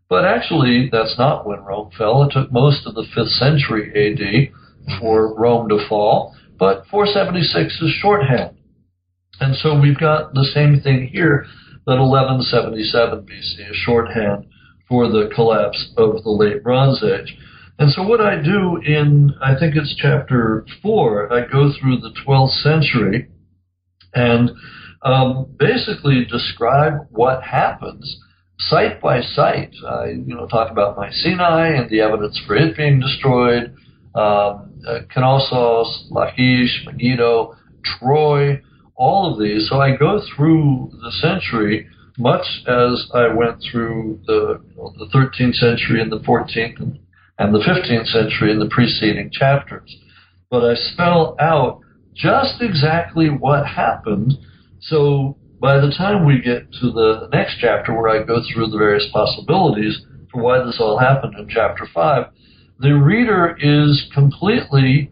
But 0.10 0.26
actually, 0.26 0.90
that's 0.92 1.16
not 1.18 1.46
when 1.46 1.60
Rome 1.60 1.92
fell. 1.98 2.24
It 2.24 2.32
took 2.34 2.52
most 2.52 2.88
of 2.88 2.96
the 2.96 3.06
5th 3.16 3.38
century 3.38 3.92
AD 3.94 4.54
for 5.00 5.34
Rome 5.36 5.70
to 5.70 5.86
fall, 5.88 6.36
but 6.58 6.86
476 6.90 7.82
is 7.82 7.92
shorthand. 8.02 8.58
And 9.40 9.56
so 9.58 9.80
we've 9.80 10.00
got 10.00 10.34
the 10.34 10.50
same 10.54 10.82
thing 10.82 11.10
here 11.12 11.46
that 11.86 12.00
1177 12.00 13.26
BC 13.26 13.70
is 13.70 13.76
shorthand 13.76 14.46
for 14.90 15.08
the 15.08 15.30
collapse 15.34 15.94
of 15.98 16.24
the 16.24 16.30
late 16.30 16.64
Bronze 16.64 17.04
Age. 17.04 17.38
And 17.80 17.92
so 17.92 18.02
what 18.02 18.22
I 18.22 18.42
do 18.42 18.78
in, 18.84 19.34
I 19.42 19.58
think 19.58 19.76
it's 19.76 19.96
chapter 19.96 20.66
4, 20.82 21.32
I 21.32 21.42
go 21.42 21.72
through 21.80 21.98
the 21.98 22.14
12th 22.26 22.64
century 22.64 23.28
and 24.16 24.52
um, 25.04 25.56
basically 25.60 26.26
describe 26.26 27.08
what 27.12 27.44
happens 27.44 28.20
site 28.60 29.00
by 29.00 29.22
site. 29.22 29.74
I, 29.88 30.08
you 30.08 30.36
know, 30.36 30.48
talk 30.48 30.72
about 30.72 30.98
Mycenae 30.98 31.78
and 31.78 31.90
the 31.90 32.02
evidence 32.02 32.42
for 32.48 32.56
it 32.56 32.76
being 32.76 33.00
destroyed. 33.00 33.76
Um, 34.18 34.74
uh, 34.88 35.00
Knossos, 35.16 36.08
Lachish, 36.10 36.86
Megiddo, 36.86 37.56
Troy, 37.84 38.62
all 38.96 39.32
of 39.32 39.40
these. 39.40 39.70
So 39.70 39.80
I 39.80 39.96
go 39.96 40.22
through 40.36 40.92
the 40.92 41.12
century 41.22 41.88
much 42.18 42.46
as 42.68 43.10
I 43.14 43.28
went 43.28 43.64
through 43.72 44.20
the, 44.26 44.60
you 44.70 44.76
know, 44.76 44.94
the 44.98 45.06
13th 45.14 45.56
century 45.56 46.02
and 46.02 46.12
the 46.12 46.20
14th 46.20 46.80
and, 46.80 47.00
and 47.38 47.54
the 47.54 47.60
15th 47.60 48.08
century 48.08 48.52
in 48.52 48.60
the 48.60 48.70
preceding 48.70 49.30
chapters. 49.32 49.96
But 50.50 50.64
I 50.64 50.74
spell 50.76 51.36
out 51.40 51.82
just 52.16 52.62
exactly 52.62 53.28
what 53.30 53.68
happened. 53.68 54.34
So 54.82 55.38
by 55.62 55.80
the 55.80 55.94
time 55.96 56.26
we 56.26 56.42
get 56.42 56.72
to 56.82 56.92
the 56.92 57.30
next 57.32 57.58
chapter 57.60 57.94
where 57.94 58.10
I 58.10 58.26
go 58.26 58.42
through 58.52 58.68
the 58.68 58.78
various 58.78 59.08
possibilities 59.14 60.02
for 60.32 60.42
why 60.42 60.64
this 60.64 60.78
all 60.80 60.98
happened 60.98 61.36
in 61.38 61.48
chapter 61.50 61.88
5, 61.94 62.26
the 62.80 62.94
reader 62.94 63.58
is 63.60 64.10
completely 64.14 65.12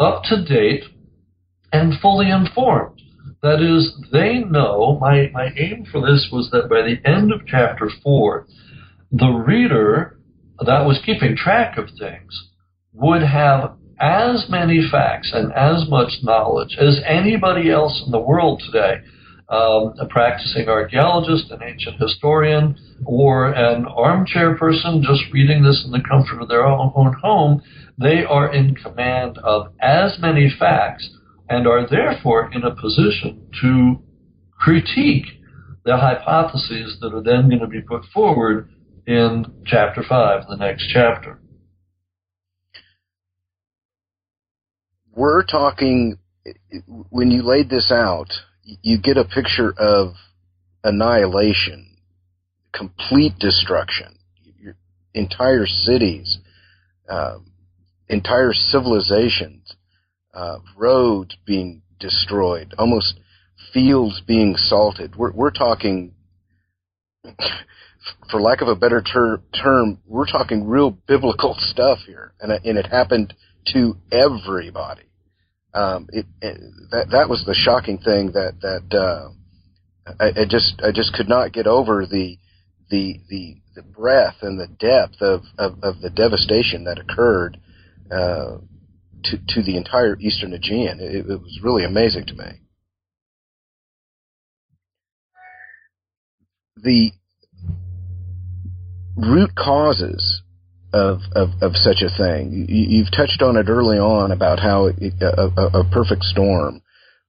up 0.00 0.22
to 0.24 0.44
date 0.44 0.84
and 1.72 2.00
fully 2.00 2.30
informed. 2.30 3.00
That 3.42 3.60
is, 3.60 3.92
they 4.12 4.38
know, 4.38 4.98
my, 5.00 5.30
my 5.32 5.48
aim 5.56 5.86
for 5.90 6.00
this 6.00 6.28
was 6.32 6.50
that 6.52 6.68
by 6.68 6.82
the 6.82 7.00
end 7.08 7.32
of 7.32 7.46
chapter 7.46 7.90
4, 8.02 8.46
the 9.10 9.28
reader 9.28 10.18
that 10.64 10.86
was 10.86 11.00
keeping 11.04 11.36
track 11.36 11.76
of 11.76 11.88
things 11.98 12.48
would 12.92 13.22
have 13.22 13.76
as 13.98 14.46
many 14.48 14.86
facts 14.90 15.32
and 15.34 15.52
as 15.52 15.88
much 15.88 16.10
knowledge 16.22 16.76
as 16.80 17.00
anybody 17.06 17.70
else 17.70 18.02
in 18.04 18.10
the 18.10 18.18
world 18.18 18.62
today 18.64 18.96
um, 19.52 19.92
a 20.00 20.06
practicing 20.08 20.66
archaeologist, 20.66 21.50
an 21.50 21.62
ancient 21.62 22.00
historian, 22.00 22.74
or 23.04 23.52
an 23.52 23.84
armchair 23.84 24.56
person 24.56 25.02
just 25.02 25.30
reading 25.30 25.62
this 25.62 25.82
in 25.84 25.92
the 25.92 26.00
comfort 26.08 26.40
of 26.40 26.48
their 26.48 26.64
own, 26.64 26.90
own 26.96 27.12
home, 27.22 27.62
they 27.98 28.24
are 28.26 28.52
in 28.52 28.74
command 28.74 29.36
of 29.44 29.66
as 29.78 30.16
many 30.20 30.50
facts 30.58 31.10
and 31.50 31.66
are 31.66 31.86
therefore 31.86 32.50
in 32.54 32.62
a 32.62 32.74
position 32.74 33.46
to 33.60 34.02
critique 34.58 35.26
the 35.84 35.98
hypotheses 35.98 36.96
that 37.02 37.12
are 37.12 37.22
then 37.22 37.48
going 37.48 37.60
to 37.60 37.66
be 37.66 37.82
put 37.82 38.04
forward 38.06 38.70
in 39.06 39.44
chapter 39.66 40.02
5, 40.08 40.44
the 40.48 40.56
next 40.56 40.88
chapter. 40.88 41.38
We're 45.14 45.44
talking, 45.44 46.16
when 46.86 47.30
you 47.30 47.42
laid 47.42 47.68
this 47.68 47.92
out, 47.92 48.30
you 48.64 48.98
get 48.98 49.16
a 49.16 49.24
picture 49.24 49.72
of 49.76 50.14
annihilation, 50.84 51.96
complete 52.72 53.38
destruction, 53.38 54.18
Your 54.58 54.76
entire 55.14 55.66
cities, 55.66 56.38
uh, 57.08 57.38
entire 58.08 58.52
civilizations, 58.52 59.74
uh, 60.34 60.58
roads 60.76 61.36
being 61.46 61.82
destroyed, 61.98 62.74
almost 62.78 63.20
fields 63.72 64.20
being 64.26 64.56
salted. 64.56 65.16
We're, 65.16 65.32
we're 65.32 65.50
talking, 65.50 66.14
for 68.30 68.40
lack 68.40 68.60
of 68.60 68.68
a 68.68 68.76
better 68.76 69.02
ter- 69.02 69.42
term, 69.62 69.98
we're 70.06 70.26
talking 70.26 70.66
real 70.66 70.90
biblical 70.90 71.54
stuff 71.58 71.98
here, 72.06 72.32
and, 72.40 72.52
and 72.52 72.78
it 72.78 72.86
happened 72.86 73.34
to 73.72 73.96
everybody 74.10 75.11
um, 75.74 76.08
it, 76.12 76.26
it, 76.40 76.58
that 76.90 77.10
that 77.10 77.28
was 77.28 77.44
the 77.46 77.54
shocking 77.54 77.98
thing 77.98 78.32
that 78.32 78.60
that 78.60 78.96
uh, 78.96 79.30
I, 80.20 80.42
I 80.42 80.44
just 80.48 80.80
I 80.84 80.92
just 80.92 81.14
could 81.14 81.28
not 81.28 81.52
get 81.52 81.66
over 81.66 82.06
the 82.06 82.38
the 82.90 83.20
the 83.28 83.56
the 83.74 83.82
breadth 83.82 84.36
and 84.42 84.60
the 84.60 84.66
depth 84.66 85.22
of, 85.22 85.42
of, 85.58 85.82
of 85.82 86.00
the 86.00 86.10
devastation 86.10 86.84
that 86.84 86.98
occurred 86.98 87.58
uh, 88.10 88.58
to 89.24 89.38
to 89.48 89.62
the 89.62 89.76
entire 89.76 90.16
Eastern 90.20 90.52
Aegean. 90.52 91.00
It, 91.00 91.26
it 91.26 91.40
was 91.40 91.60
really 91.62 91.84
amazing 91.84 92.26
to 92.26 92.34
me. 92.34 92.60
The 96.76 97.12
root 99.16 99.54
causes 99.54 100.42
of, 100.92 101.20
of, 101.34 101.50
of 101.60 101.76
such 101.76 102.02
a 102.02 102.14
thing. 102.16 102.66
You, 102.68 103.04
have 103.04 103.12
touched 103.12 103.42
on 103.42 103.56
it 103.56 103.68
early 103.68 103.98
on 103.98 104.30
about 104.30 104.60
how 104.60 104.86
it, 104.86 104.96
a, 105.20 105.50
a, 105.56 105.80
a, 105.80 105.90
perfect 105.90 106.24
storm, 106.24 106.82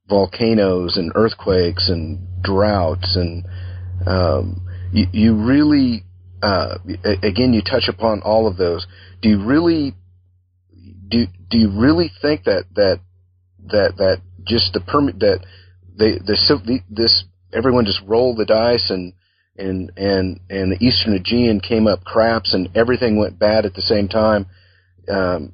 volcanoes 0.08 0.98
and 0.98 1.12
earthquakes 1.16 1.90
and 1.90 2.20
droughts, 2.44 3.16
and 3.16 3.46
um, 4.06 4.68
you, 4.92 5.06
you, 5.12 5.36
really 5.36 6.04
uh, 6.42 6.78
again, 7.24 7.54
you 7.54 7.62
touch 7.62 7.88
upon 7.88 8.22
all 8.22 8.48
of 8.48 8.58
those. 8.58 8.86
Do 9.22 9.30
you 9.30 9.46
really 9.46 9.94
do 11.08 11.26
do 11.50 11.58
you 11.58 11.72
really 11.72 12.12
think 12.22 12.44
that 12.44 12.66
that 12.76 13.00
that 13.68 13.94
that 13.98 14.22
just 14.46 14.74
the 14.74 14.82
permit 14.82 15.20
that 15.20 15.46
they 15.98 16.18
the 16.18 16.82
this 16.90 17.24
everyone 17.54 17.86
just 17.86 18.02
roll 18.06 18.36
the 18.36 18.46
dice 18.46 18.90
and 18.90 19.14
and 19.58 19.92
and 19.98 20.40
and 20.50 20.72
the 20.72 20.84
Eastern 20.84 21.14
Aegean 21.14 21.60
came 21.60 21.88
up 21.88 22.04
craps 22.04 22.54
and 22.54 22.70
everything 22.76 23.18
went 23.18 23.38
bad 23.38 23.66
at 23.66 23.74
the 23.74 23.82
same 23.82 24.08
time. 24.08 24.48
Um, 25.10 25.54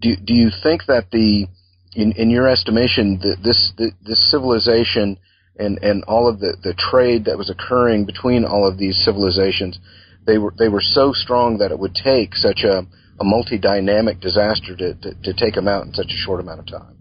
do 0.00 0.14
do 0.16 0.34
you 0.34 0.50
think 0.62 0.86
that 0.86 1.10
the 1.10 1.46
in 1.94 2.12
in 2.12 2.30
your 2.30 2.48
estimation 2.48 3.18
that 3.22 3.38
this 3.42 3.72
this 3.76 4.30
civilization 4.30 5.18
and 5.58 5.78
and 5.82 6.04
all 6.04 6.28
of 6.28 6.40
the 6.40 6.56
the 6.62 6.74
trade 6.74 7.24
that 7.24 7.38
was 7.38 7.50
occurring 7.50 8.04
between 8.04 8.44
all 8.44 8.68
of 8.68 8.78
these 8.78 9.02
civilizations 9.04 9.78
they 10.26 10.38
were 10.38 10.52
they 10.58 10.68
were 10.68 10.82
so 10.82 11.12
strong 11.12 11.58
that 11.58 11.70
it 11.70 11.78
would 11.78 11.94
take 11.94 12.34
such 12.34 12.62
a 12.62 12.82
a 13.20 13.24
multi-dynamic 13.24 14.18
disaster 14.20 14.76
to, 14.76 14.94
to, 14.94 15.14
to 15.22 15.32
take 15.34 15.54
them 15.54 15.68
out 15.68 15.86
in 15.86 15.94
such 15.94 16.08
a 16.08 16.16
short 16.16 16.40
amount 16.40 16.58
of 16.58 16.66
time. 16.66 16.96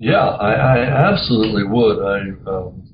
Yeah, 0.00 0.26
I, 0.26 0.52
I 0.52 1.12
absolutely 1.12 1.62
would. 1.62 2.02
I 2.02 2.50
um, 2.50 2.92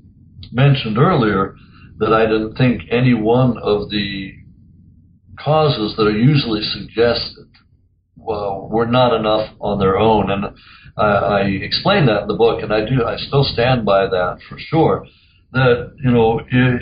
mentioned 0.51 0.99
earlier 0.99 1.55
that 2.01 2.11
I 2.11 2.25
didn't 2.25 2.55
think 2.55 2.81
any 2.91 3.13
one 3.13 3.57
of 3.59 3.89
the 3.89 4.33
causes 5.39 5.95
that 5.95 6.07
are 6.07 6.17
usually 6.17 6.61
suggested 6.61 7.47
well, 8.17 8.67
were 8.69 8.85
not 8.85 9.15
enough 9.15 9.49
on 9.59 9.79
their 9.79 9.97
own, 9.97 10.29
and 10.29 10.45
I, 10.97 11.03
I 11.03 11.41
explain 11.61 12.05
that 12.05 12.23
in 12.23 12.27
the 12.27 12.35
book, 12.35 12.61
and 12.61 12.73
I 12.73 12.85
do. 12.85 13.03
I 13.05 13.17
still 13.17 13.43
stand 13.43 13.85
by 13.85 14.05
that 14.05 14.39
for 14.47 14.57
sure. 14.59 15.05
That 15.53 15.93
you 16.03 16.11
know, 16.11 16.39
if, 16.39 16.81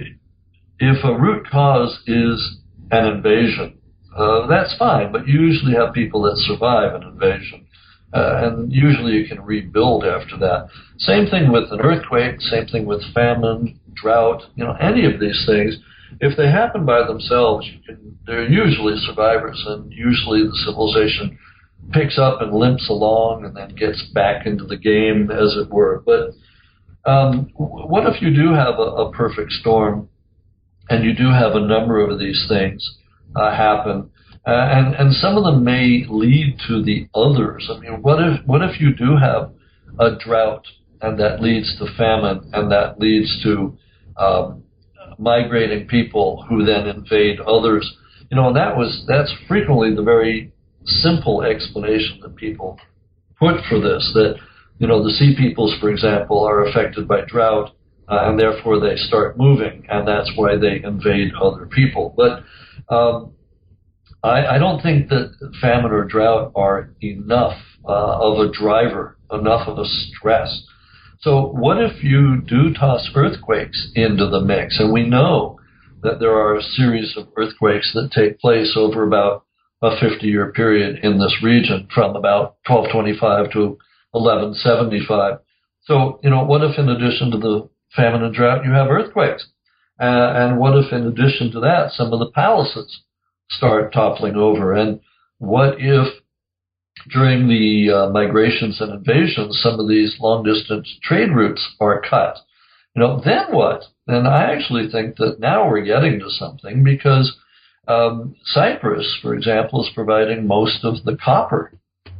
if 0.79 1.03
a 1.03 1.17
root 1.17 1.47
cause 1.49 1.97
is 2.07 2.57
an 2.91 3.05
invasion, 3.05 3.77
uh, 4.15 4.47
that's 4.47 4.75
fine, 4.77 5.11
but 5.11 5.27
you 5.27 5.41
usually 5.41 5.73
have 5.73 5.93
people 5.93 6.21
that 6.23 6.37
survive 6.37 6.95
an 6.95 7.03
invasion. 7.03 7.65
Uh, 8.11 8.41
and 8.43 8.73
usually 8.73 9.13
you 9.13 9.27
can 9.27 9.39
rebuild 9.41 10.03
after 10.03 10.35
that. 10.37 10.67
Same 10.97 11.27
thing 11.27 11.51
with 11.51 11.71
an 11.71 11.79
earthquake, 11.79 12.41
same 12.41 12.65
thing 12.65 12.85
with 12.85 13.01
famine, 13.13 13.78
drought, 13.95 14.43
you 14.55 14.63
know, 14.63 14.73
any 14.79 15.05
of 15.05 15.19
these 15.19 15.43
things. 15.47 15.77
If 16.19 16.37
they 16.37 16.49
happen 16.49 16.85
by 16.85 17.05
themselves, 17.05 17.67
you 17.67 17.79
can, 17.85 18.17
they're 18.25 18.49
usually 18.49 18.95
survivors, 19.05 19.63
and 19.67 19.91
usually 19.91 20.43
the 20.43 20.57
civilization 20.65 21.37
picks 21.91 22.17
up 22.17 22.41
and 22.41 22.53
limps 22.53 22.89
along 22.89 23.45
and 23.45 23.55
then 23.55 23.75
gets 23.75 24.03
back 24.13 24.45
into 24.45 24.65
the 24.65 24.77
game, 24.77 25.31
as 25.31 25.55
it 25.57 25.69
were. 25.69 26.03
But 26.05 26.31
um, 27.09 27.51
what 27.55 28.05
if 28.07 28.21
you 28.21 28.33
do 28.33 28.53
have 28.53 28.79
a, 28.79 29.07
a 29.07 29.11
perfect 29.11 29.51
storm 29.53 30.09
and 30.89 31.03
you 31.03 31.13
do 31.13 31.29
have 31.31 31.55
a 31.55 31.59
number 31.59 31.99
of 31.99 32.19
these 32.19 32.45
things? 32.49 32.97
uh, 33.35 33.55
happen. 33.55 34.09
Uh, 34.47 34.51
and 34.51 34.95
and 34.95 35.13
some 35.15 35.37
of 35.37 35.43
them 35.43 35.63
may 35.63 36.05
lead 36.09 36.57
to 36.67 36.81
the 36.81 37.07
others. 37.13 37.69
I 37.69 37.79
mean, 37.79 38.01
what 38.01 38.19
if 38.19 38.45
what 38.45 38.61
if 38.61 38.79
you 38.79 38.93
do 38.93 39.17
have 39.17 39.51
a 39.99 40.15
drought 40.15 40.65
and 41.01 41.19
that 41.19 41.41
leads 41.41 41.77
to 41.77 41.85
famine 41.97 42.49
and 42.53 42.71
that 42.71 42.99
leads 42.99 43.41
to 43.43 43.77
um, 44.17 44.63
migrating 45.17 45.87
people 45.87 46.45
who 46.49 46.65
then 46.65 46.87
invade 46.87 47.39
others? 47.39 47.89
You 48.29 48.37
know, 48.37 48.47
and 48.47 48.55
that 48.55 48.77
was 48.77 49.05
that's 49.07 49.33
frequently 49.47 49.95
the 49.95 50.03
very 50.03 50.51
simple 50.85 51.41
explanation 51.43 52.19
that 52.21 52.35
people 52.35 52.79
put 53.37 53.63
for 53.69 53.79
this. 53.79 54.11
That 54.13 54.35
you 54.77 54.87
know, 54.87 55.03
the 55.03 55.11
sea 55.11 55.35
peoples, 55.37 55.75
for 55.79 55.89
example, 55.89 56.43
are 56.43 56.65
affected 56.65 57.07
by 57.07 57.21
drought. 57.27 57.71
Uh, 58.07 58.27
and 58.27 58.39
therefore 58.39 58.79
they 58.79 58.95
start 58.95 59.37
moving, 59.37 59.85
and 59.87 60.07
that's 60.07 60.31
why 60.35 60.57
they 60.57 60.81
invade 60.83 61.31
other 61.39 61.67
people. 61.67 62.15
But 62.17 62.41
um, 62.91 63.33
I, 64.23 64.55
I, 64.55 64.57
don't 64.57 64.81
think 64.81 65.09
that 65.09 65.31
famine 65.61 65.91
or 65.91 66.05
drought 66.05 66.51
are 66.55 66.91
enough 67.01 67.57
uh, 67.87 68.17
of 68.19 68.39
a 68.39 68.51
driver, 68.51 69.17
enough 69.31 69.67
of 69.67 69.77
a 69.77 69.85
stress. 69.85 70.63
So, 71.21 71.47
what 71.47 71.83
if 71.83 72.01
you 72.01 72.41
do 72.41 72.73
toss 72.73 73.09
earthquakes 73.13 73.91
into 73.93 74.27
the 74.27 74.39
mix? 74.39 74.79
And 74.79 74.93
we 74.93 75.05
know 75.05 75.59
that 76.01 76.19
there 76.19 76.33
are 76.33 76.55
a 76.55 76.63
series 76.63 77.17
of 77.17 77.27
earthquakes 77.35 77.91
that 77.93 78.11
take 78.13 78.39
place 78.39 78.73
over 78.77 79.05
about 79.05 79.43
a 79.81 79.99
50 79.99 80.25
year 80.25 80.53
period 80.53 80.99
in 81.03 81.19
this 81.19 81.35
region 81.43 81.89
from 81.93 82.15
about 82.15 82.55
1225 82.67 83.51
to 83.51 83.77
1175. 84.11 85.39
So, 85.81 86.19
you 86.23 86.29
know, 86.29 86.45
what 86.45 86.63
if 86.63 86.79
in 86.79 86.87
addition 86.87 87.31
to 87.31 87.37
the 87.37 87.69
famine 87.95 88.23
and 88.23 88.33
drought, 88.33 88.63
you 88.63 88.71
have 88.71 88.87
earthquakes? 88.87 89.45
Uh, 89.99 90.31
and 90.35 90.57
what 90.57 90.77
if, 90.77 90.93
in 90.93 91.05
addition 91.05 91.51
to 91.51 91.59
that, 91.59 91.91
some 91.91 92.13
of 92.13 92.19
the 92.19 92.31
palaces 92.31 93.01
start 93.49 93.91
toppling 93.91 94.35
over? 94.37 94.73
And 94.73 95.01
what 95.39 95.75
if 95.79 96.18
during 97.09 97.47
the 97.47 97.91
uh, 97.91 98.09
migrations 98.09 98.79
and 98.81 98.93
invasions, 98.93 99.59
some 99.61 99.79
of 99.79 99.87
these 99.87 100.17
long 100.19 100.43
distance 100.43 100.87
trade 101.03 101.29
routes 101.33 101.65
are 101.79 102.01
cut? 102.01 102.37
You 102.95 103.01
know, 103.01 103.21
then 103.23 103.47
what? 103.51 103.83
And 104.07 104.27
I 104.27 104.51
actually 104.53 104.89
think 104.89 105.17
that 105.17 105.39
now 105.39 105.69
we're 105.69 105.85
getting 105.85 106.19
to 106.19 106.29
something 106.29 106.83
because 106.83 107.35
um, 107.87 108.35
Cyprus, 108.45 109.17
for 109.21 109.33
example, 109.33 109.83
is 109.83 109.91
providing 109.93 110.47
most 110.47 110.83
of 110.83 111.03
the 111.05 111.17
copper. 111.23 111.71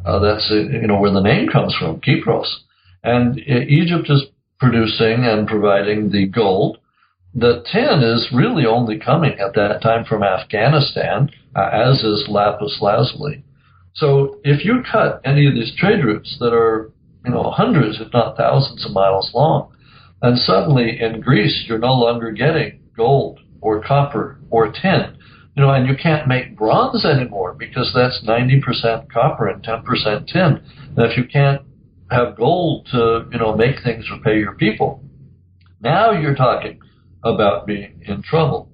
Uh, 0.06 0.20
that's 0.20 0.50
uh, 0.52 0.56
you 0.56 0.88
know 0.88 1.00
where 1.00 1.12
the 1.12 1.22
name 1.22 1.50
comes 1.50 1.76
from, 1.76 2.00
Kypros, 2.00 2.48
and 3.04 3.38
uh, 3.40 3.60
Egypt 3.68 4.10
is 4.10 4.24
producing 4.60 5.26
and 5.26 5.48
providing 5.48 6.12
the 6.12 6.26
gold 6.28 6.80
the 7.34 7.64
tin 7.72 8.02
is 8.02 8.28
really 8.34 8.66
only 8.66 8.98
coming 8.98 9.40
at 9.40 9.54
that 9.54 9.82
time 9.82 10.04
from 10.06 10.24
Afghanistan, 10.24 11.30
uh, 11.56 11.70
as 11.72 12.04
is 12.04 12.28
lapis 12.28 12.80
lazuli. 12.82 13.44
So 13.96 14.40
if 14.44 14.64
you 14.64 14.84
cut 14.90 15.22
any 15.26 15.48
of 15.48 15.54
these 15.54 15.74
trade 15.78 16.04
routes 16.04 16.38
that 16.40 16.54
are, 16.54 16.92
you 17.26 17.32
know, 17.32 17.52
hundreds, 17.52 18.00
if 18.00 18.14
not 18.14 18.38
thousands 18.38 18.86
of 18.86 18.92
miles 18.92 19.32
long, 19.34 19.72
and 20.22 20.38
suddenly 20.38 21.00
in 21.00 21.22
Greece 21.22 21.66
you're 21.68 21.80
no 21.80 21.94
longer 21.94 22.32
getting 22.32 22.82
gold 22.96 23.40
or 23.62 23.84
copper 23.84 24.40
or 24.50 24.72
tin, 24.72 25.18
you 25.56 25.64
know, 25.64 25.72
and 25.72 25.88
you 25.88 25.96
can't 25.96 26.28
make 26.28 26.58
bronze 26.58 27.04
anymore 27.04 27.54
because 27.54 27.92
that's 27.94 28.24
90% 28.26 29.12
copper 29.12 29.48
and 29.48 29.64
10% 29.64 30.28
tin. 30.28 30.62
And 30.96 31.12
if 31.12 31.18
you 31.18 31.26
can't 31.26 31.64
have 32.12 32.38
gold 32.38 32.88
to, 32.92 33.28
you 33.32 33.38
know, 33.38 33.56
make 33.56 33.84
things 33.84 34.06
or 34.12 34.20
pay 34.20 34.38
your 34.40 34.54
people, 34.54 35.04
now 35.82 36.12
you're 36.12 36.36
talking 36.36 36.80
about 37.24 37.68
being 37.68 38.02
in 38.06 38.22
trouble. 38.24 38.70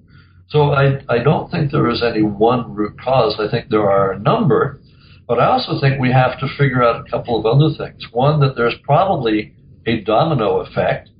So 0.48 0.70
I, 0.70 1.00
I 1.08 1.18
don't 1.22 1.50
think 1.50 1.72
there 1.72 1.90
is 1.90 2.02
any 2.02 2.22
one 2.22 2.72
root 2.74 3.00
cause. 3.00 3.36
I 3.40 3.50
think 3.50 3.68
there 3.68 3.90
are 3.90 4.12
a 4.12 4.18
number, 4.18 4.80
but 5.28 5.40
I 5.40 5.46
also 5.46 5.80
think 5.80 6.00
we 6.00 6.12
have 6.12 6.38
to 6.40 6.48
figure 6.56 6.82
out 6.82 7.04
a 7.04 7.10
couple 7.10 7.38
of 7.38 7.46
other 7.46 7.74
things. 7.76 8.06
One, 8.12 8.40
that 8.40 8.54
there's 8.56 8.76
probably 8.84 9.54
a 9.86 10.00
domino 10.02 10.60
effect 10.60 11.10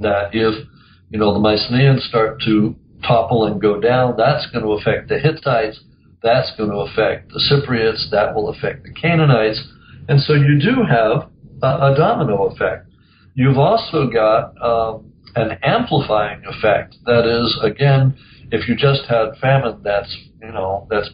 that 0.00 0.30
if, 0.32 0.66
you 1.10 1.18
know, 1.18 1.32
the 1.32 1.40
Mycenaeans 1.40 2.04
start 2.04 2.40
to 2.42 2.74
topple 3.06 3.46
and 3.46 3.60
go 3.60 3.80
down, 3.80 4.14
that's 4.16 4.46
going 4.50 4.64
to 4.64 4.72
affect 4.72 5.08
the 5.08 5.18
Hittites, 5.18 5.80
that's 6.22 6.52
going 6.56 6.70
to 6.70 6.76
affect 6.78 7.32
the 7.32 7.40
Cypriots, 7.50 8.10
that 8.10 8.34
will 8.34 8.48
affect 8.48 8.84
the 8.84 8.92
Canaanites. 8.92 9.62
And 10.08 10.20
so 10.20 10.34
you 10.34 10.58
do 10.60 10.82
have 10.82 11.30
a, 11.62 11.92
a 11.92 11.94
domino 11.96 12.46
effect. 12.46 12.88
You've 13.34 13.58
also 13.58 14.08
got 14.08 14.54
um, 14.62 15.12
an 15.34 15.58
amplifying 15.62 16.42
effect. 16.46 16.96
That 17.04 17.26
is, 17.26 17.58
again, 17.62 18.16
if 18.50 18.68
you 18.68 18.76
just 18.76 19.02
had 19.08 19.36
famine, 19.40 19.80
that's 19.82 20.14
you 20.40 20.52
know 20.52 20.86
that's 20.90 21.10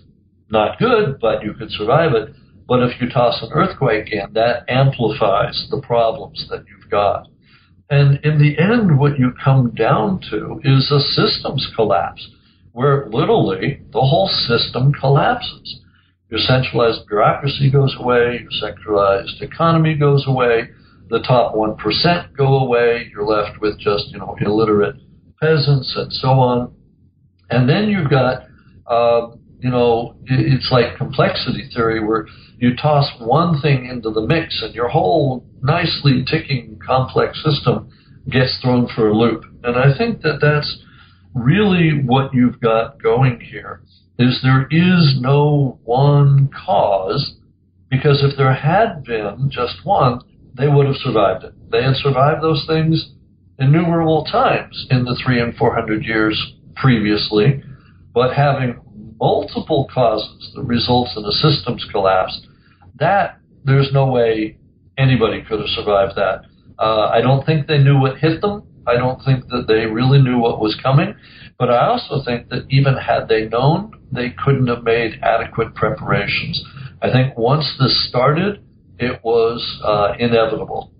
not 0.51 0.79
good, 0.79 1.19
but 1.21 1.43
you 1.43 1.55
could 1.55 1.71
survive 1.71 2.13
it. 2.13 2.35
But 2.69 2.83
if 2.83 3.01
you 3.01 3.09
toss 3.09 3.43
an 3.43 3.51
earthquake 3.53 4.13
in, 4.13 4.33
that 4.35 4.65
amplifies 4.69 5.67
the 5.71 5.81
problems 5.81 6.47
that 6.51 6.65
you've 6.69 6.91
got. 6.91 7.27
And 7.91 8.25
in 8.25 8.39
the 8.39 8.57
end, 8.59 8.99
what 8.99 9.19
you 9.19 9.33
come 9.43 9.73
down 9.75 10.21
to 10.31 10.61
is 10.63 10.91
a 10.93 11.01
systems 11.01 11.69
collapse, 11.75 12.29
where 12.73 13.09
literally 13.11 13.81
the 13.93 14.01
whole 14.01 14.29
system 14.29 14.93
collapses. 14.93 15.81
Your 16.31 16.39
centralized 16.39 17.09
bureaucracy 17.09 17.71
goes 17.73 17.97
away, 17.99 18.39
your 18.43 18.53
centralized 18.53 19.43
economy 19.43 19.97
goes 19.97 20.25
away, 20.29 20.69
the 21.11 21.19
top 21.27 21.55
1% 21.55 22.37
go 22.37 22.59
away. 22.61 23.11
You're 23.13 23.27
left 23.27 23.61
with 23.61 23.79
just, 23.81 24.11
you 24.13 24.19
know, 24.19 24.37
illiterate 24.41 24.95
peasants 25.41 25.93
and 25.97 26.13
so 26.13 26.29
on. 26.29 26.73
And 27.51 27.69
then 27.69 27.89
you've 27.89 28.09
got, 28.09 28.45
uh, 28.87 29.33
you 29.61 29.71
know, 29.71 30.17
it's 30.27 30.71
like 30.71 30.97
complexity 30.97 31.69
theory 31.75 32.05
where 32.05 32.27
you 32.59 32.75
toss 32.77 33.11
one 33.21 33.61
thing 33.61 33.87
into 33.87 34.11
the 34.11 34.27
mix 34.27 34.63
and 34.63 34.75
your 34.75 34.89
whole 34.89 35.45
nicely 35.63 36.25
ticking 36.31 36.79
complex 36.85 37.43
system 37.45 37.91
gets 38.29 38.59
thrown 38.63 38.89
for 38.95 39.09
a 39.09 39.15
loop. 39.15 39.45
And 39.63 39.77
I 39.77 39.97
think 39.97 40.23
that 40.23 40.39
that's 40.41 40.83
really 41.35 42.03
what 42.05 42.33
you've 42.35 42.61
got 42.61 43.03
going 43.03 43.41
here 43.41 43.83
is 44.19 44.41
there 44.43 44.67
is 44.71 45.19
no 45.21 45.79
one 45.85 46.51
cause 46.67 47.37
because 47.91 48.23
if 48.23 48.37
there 48.37 48.55
had 48.55 49.05
been 49.05 49.51
just 49.51 49.85
one, 49.85 50.21
they 50.57 50.69
would 50.69 50.87
have 50.87 50.97
survived 50.97 51.45
it. 51.45 51.55
They 51.71 51.83
had 51.83 51.97
survived 51.97 52.43
those 52.43 52.65
things 52.67 53.13
innumerable 53.59 54.25
times 54.25 54.87
in 54.91 55.05
the 55.05 55.19
three 55.25 55.41
and 55.41 55.55
four 55.57 55.75
hundred 55.75 56.05
years 56.05 56.55
previously. 56.77 57.63
But 58.13 58.35
having 58.35 58.81
multiple 59.21 59.89
causes 59.93 60.53
that 60.55 60.63
results 60.63 61.13
in 61.17 61.25
a 61.25 61.33
systems 61.33 61.87
collapse, 61.93 62.41
that 62.99 63.39
there's 63.65 63.91
no 63.93 64.07
way 64.07 64.57
anybody 64.97 65.43
could 65.43 65.61
have 65.61 65.69
survived 65.69 66.17
that. 66.17 66.45
Uh, 66.79 67.09
I 67.13 67.21
don't 67.21 67.45
think 67.45 67.67
they 67.67 67.79
knew 67.79 67.99
what 67.99 68.19
hit 68.19 68.41
them. 68.41 68.63
I 68.87 68.95
don't 68.95 69.23
think 69.25 69.47
that 69.49 69.67
they 69.69 69.85
really 69.87 70.21
knew 70.21 70.39
what 70.39 70.61
was 70.61 70.79
coming. 70.83 71.15
But 71.59 71.71
I 71.71 71.87
also 71.87 72.25
think 72.25 72.49
that 72.49 72.65
even 72.71 72.95
had 72.95 73.29
they 73.29 73.47
known, 73.47 73.93
they 74.11 74.35
couldn't 74.43 74.67
have 74.69 74.83
made 74.83 75.21
adequate 75.23 75.75
preparations. 75.75 76.65
I 77.03 77.13
think 77.13 77.37
once 77.37 77.67
this 77.79 78.09
started, 78.09 78.65
it 78.99 79.21
was 79.23 79.81
uh, 79.85 80.15
inevitable. 80.19 80.93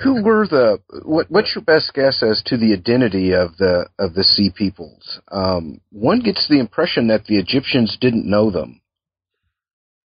Who 0.00 0.22
were 0.22 0.46
the? 0.46 0.78
What, 1.04 1.30
what's 1.30 1.54
your 1.54 1.64
best 1.64 1.94
guess 1.94 2.22
as 2.22 2.42
to 2.46 2.56
the 2.56 2.74
identity 2.74 3.32
of 3.32 3.56
the 3.56 3.88
of 3.98 4.14
the 4.14 4.24
Sea 4.24 4.50
Peoples? 4.54 5.20
Um, 5.30 5.80
one 5.90 6.20
gets 6.20 6.46
the 6.48 6.60
impression 6.60 7.08
that 7.08 7.24
the 7.24 7.38
Egyptians 7.38 7.96
didn't 8.00 8.28
know 8.28 8.50
them. 8.50 8.80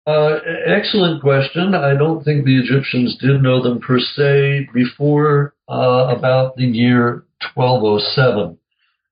Uh, 0.06 0.38
excellent 0.66 1.20
question. 1.20 1.74
I 1.74 1.94
don't 1.94 2.22
think 2.22 2.44
the 2.44 2.58
Egyptians 2.58 3.16
did 3.18 3.42
know 3.42 3.62
them 3.62 3.80
per 3.80 3.98
se 3.98 4.68
before 4.72 5.54
uh, 5.68 6.14
about 6.16 6.56
the 6.56 6.64
year 6.64 7.24
1207. 7.54 8.58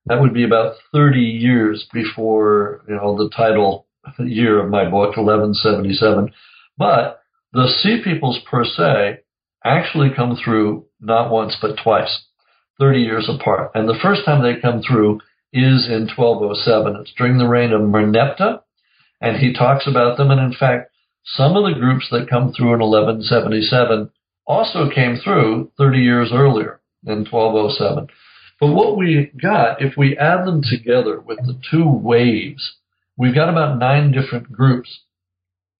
That 0.07 0.21
would 0.21 0.33
be 0.33 0.43
about 0.43 0.75
30 0.93 1.19
years 1.19 1.87
before 1.91 2.83
you 2.87 2.95
know 2.95 3.17
the 3.17 3.29
title 3.35 3.87
year 4.19 4.63
of 4.63 4.69
my 4.69 4.85
book, 4.85 5.17
1177. 5.17 6.31
But 6.77 7.21
the 7.53 7.67
Sea 7.81 8.01
Peoples 8.03 8.39
per 8.49 8.63
se 8.63 9.23
actually 9.67 10.09
come 10.15 10.37
through 10.43 10.85
not 10.99 11.31
once 11.31 11.57
but 11.61 11.77
twice, 11.81 12.25
30 12.79 12.99
years 12.99 13.29
apart. 13.29 13.71
And 13.75 13.87
the 13.87 13.99
first 14.01 14.25
time 14.25 14.41
they 14.41 14.59
come 14.59 14.81
through 14.81 15.19
is 15.53 15.87
in 15.87 16.09
1207. 16.15 16.95
It's 17.01 17.13
during 17.17 17.37
the 17.37 17.47
reign 17.47 17.71
of 17.71 17.81
Merneptah, 17.81 18.61
and 19.21 19.37
he 19.37 19.53
talks 19.53 19.87
about 19.87 20.17
them. 20.17 20.31
And 20.31 20.39
in 20.39 20.53
fact, 20.57 20.91
some 21.23 21.55
of 21.55 21.63
the 21.63 21.79
groups 21.79 22.07
that 22.11 22.29
come 22.29 22.53
through 22.53 22.73
in 22.73 22.79
1177 22.79 24.09
also 24.45 24.89
came 24.89 25.17
through 25.17 25.71
30 25.77 25.99
years 25.99 26.29
earlier 26.33 26.79
in 27.05 27.25
1207. 27.29 28.07
But 28.59 28.73
what 28.73 28.97
we 28.97 29.31
got, 29.39 29.81
if 29.81 29.95
we 29.97 30.17
add 30.17 30.45
them 30.45 30.61
together 30.63 31.19
with 31.19 31.39
the 31.39 31.59
two 31.69 31.87
waves, 31.87 32.77
we've 33.17 33.35
got 33.35 33.49
about 33.49 33.77
nine 33.77 34.11
different 34.11 34.51
groups. 34.51 35.01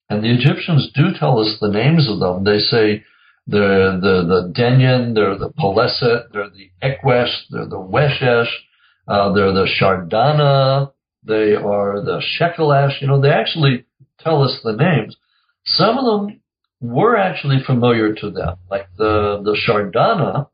And 0.09 0.23
the 0.23 0.31
Egyptians 0.31 0.91
do 0.93 1.07
tell 1.17 1.39
us 1.39 1.57
the 1.59 1.71
names 1.71 2.09
of 2.09 2.19
them. 2.19 2.43
They 2.43 2.59
say 2.59 3.03
they're 3.47 3.93
the, 3.93 4.25
the 4.27 4.53
Denyen, 4.55 5.15
they're 5.15 5.37
the 5.37 5.49
Peleset, 5.49 6.31
they're 6.33 6.49
the 6.49 6.69
Ekwesh, 6.83 7.33
they're 7.49 7.67
the 7.67 7.77
Weshesh, 7.77 8.49
uh, 9.07 9.31
they're 9.31 9.53
the 9.53 9.67
Shardana, 9.79 10.91
they 11.23 11.55
are 11.55 12.01
the 12.01 12.21
Shekelesh. 12.39 13.01
You 13.01 13.07
know, 13.07 13.21
they 13.21 13.29
actually 13.29 13.85
tell 14.19 14.43
us 14.43 14.59
the 14.63 14.73
names. 14.73 15.15
Some 15.65 15.97
of 15.97 16.05
them 16.05 16.41
were 16.81 17.15
actually 17.15 17.63
familiar 17.65 18.13
to 18.15 18.29
them, 18.29 18.57
like 18.69 18.87
the, 18.97 19.41
the 19.43 19.57
Shardana 19.67 20.49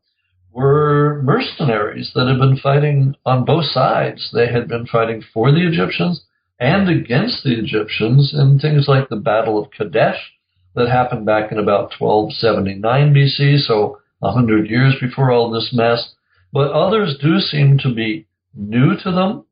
were 0.52 1.20
mercenaries 1.24 2.12
that 2.14 2.28
had 2.28 2.38
been 2.38 2.56
fighting 2.56 3.16
on 3.26 3.44
both 3.44 3.64
sides. 3.66 4.30
They 4.32 4.46
had 4.46 4.68
been 4.68 4.86
fighting 4.86 5.22
for 5.32 5.50
the 5.50 5.66
Egyptians 5.66 6.24
and 6.60 6.88
against 6.88 7.42
the 7.42 7.58
Egyptians 7.58 8.32
in 8.32 8.60
things 8.60 8.86
like 8.86 9.08
the 9.08 9.16
Battle 9.16 9.60
of 9.60 9.72
Kadesh 9.72 10.33
that 10.74 10.88
happened 10.88 11.26
back 11.26 11.52
in 11.52 11.58
about 11.58 11.92
1279 11.98 13.14
BC, 13.14 13.66
so 13.66 13.98
100 14.20 14.68
years 14.68 14.94
before 15.00 15.30
all 15.30 15.50
this 15.50 15.70
mess. 15.72 16.14
But 16.52 16.72
others 16.72 17.18
do 17.20 17.38
seem 17.38 17.78
to 17.78 17.94
be 17.94 18.26
new 18.54 18.96
to 19.02 19.12
them. 19.12 19.44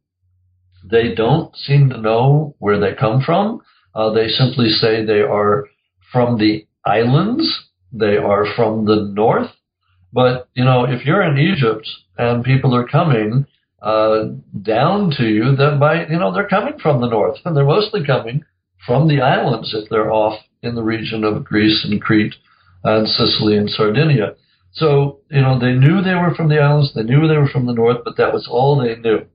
They 0.89 1.15
don't 1.15 1.55
seem 1.57 1.91
to 1.91 2.01
know 2.01 2.55
where 2.59 2.81
they 2.81 2.95
come 2.99 3.23
from. 3.25 3.61
Uh, 3.95 4.13
they 4.13 4.29
simply 4.29 4.69
say 4.69 5.05
they 5.05 5.21
are 5.21 5.67
from 6.13 6.39
the 6.39 6.67
islands. 6.85 7.69
They 7.93 8.17
are 8.17 8.47
from 8.57 8.87
the 8.87 9.13
north. 9.15 9.51
But, 10.13 10.49
you 10.55 10.65
know, 10.65 10.85
if 10.85 11.05
you're 11.05 11.23
in 11.23 11.39
Egypt 11.39 11.89
and 12.19 12.45
people 12.45 12.75
are 12.75 12.87
coming 12.87 13.47
uh, 13.81 14.25
down 14.61 15.13
to 15.19 15.25
you, 15.25 15.57
then 15.57 15.79
by, 15.79 16.07
you 16.07 16.19
know, 16.19 16.33
they're 16.33 16.49
coming 16.49 16.79
from 16.81 17.01
the 17.01 17.09
north 17.09 17.39
and 17.45 17.57
they're 17.57 17.65
mostly 17.65 18.05
coming 18.05 18.45
from 18.87 19.09
the 19.09 19.21
islands 19.21 19.75
if 19.75 19.89
they're 19.89 20.13
off 20.13 20.39
in 20.63 20.75
the 20.75 20.83
region 20.83 21.25
of 21.25 21.45
Greece 21.45 21.85
and 21.85 22.01
Crete 22.01 22.35
and 22.85 23.09
Sicily 23.09 23.57
and 23.57 23.69
Sardinia. 23.69 24.35
So, 24.73 25.21
you 25.31 25.43
know, 25.43 25.59
they 25.59 25.73
knew 25.73 26.01
they 26.01 26.15
were 26.15 26.35
from 26.35 26.49
the 26.49 26.59
islands, 26.59 26.95
they 26.95 27.03
knew 27.03 27.29
they 27.29 27.37
were 27.37 27.49
from 27.49 27.67
the 27.67 27.75
north, 27.75 27.99
but 28.05 28.17
that 28.17 28.33
was 28.33 28.49
all 28.51 28.79
they 28.81 28.97
knew. 28.97 29.27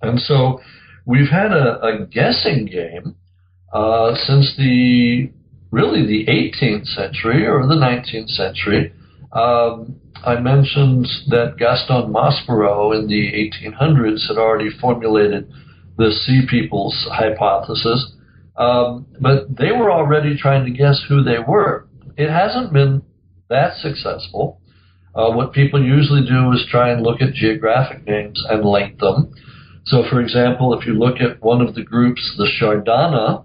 And 0.00 0.20
so 0.20 0.60
we've 1.06 1.30
had 1.30 1.50
a, 1.50 1.80
a 1.82 2.06
guessing 2.06 2.66
game 2.66 3.16
uh, 3.72 4.14
since 4.14 4.54
the 4.56 5.32
really 5.70 6.06
the 6.06 6.26
18th 6.30 6.86
century 6.86 7.46
or 7.46 7.66
the 7.66 7.74
19th 7.74 8.28
century. 8.28 8.92
Um, 9.32 10.00
I 10.24 10.38
mentioned 10.38 11.08
that 11.28 11.56
Gaston 11.58 12.12
Maspero 12.12 12.96
in 12.96 13.08
the 13.08 13.32
1800s 13.32 14.28
had 14.28 14.38
already 14.38 14.70
formulated 14.80 15.50
the 15.98 16.12
Sea 16.12 16.46
Peoples 16.48 17.08
hypothesis. 17.10 18.12
Um, 18.56 19.06
but 19.20 19.56
they 19.56 19.72
were 19.72 19.90
already 19.90 20.36
trying 20.36 20.64
to 20.64 20.70
guess 20.70 21.02
who 21.08 21.22
they 21.22 21.38
were. 21.38 21.88
It 22.16 22.30
hasn't 22.30 22.72
been 22.72 23.02
that 23.48 23.76
successful. 23.78 24.60
Uh, 25.14 25.30
what 25.30 25.52
people 25.52 25.82
usually 25.82 26.26
do 26.26 26.52
is 26.52 26.66
try 26.70 26.90
and 26.90 27.02
look 27.02 27.20
at 27.20 27.34
geographic 27.34 28.06
names 28.06 28.42
and 28.48 28.64
link 28.64 28.98
them. 28.98 29.32
So, 29.86 30.02
for 30.10 30.20
example, 30.20 30.78
if 30.78 30.86
you 30.86 30.94
look 30.94 31.20
at 31.20 31.42
one 31.42 31.60
of 31.60 31.74
the 31.74 31.82
groups, 31.82 32.34
the 32.36 32.48
Shardana, 32.60 33.44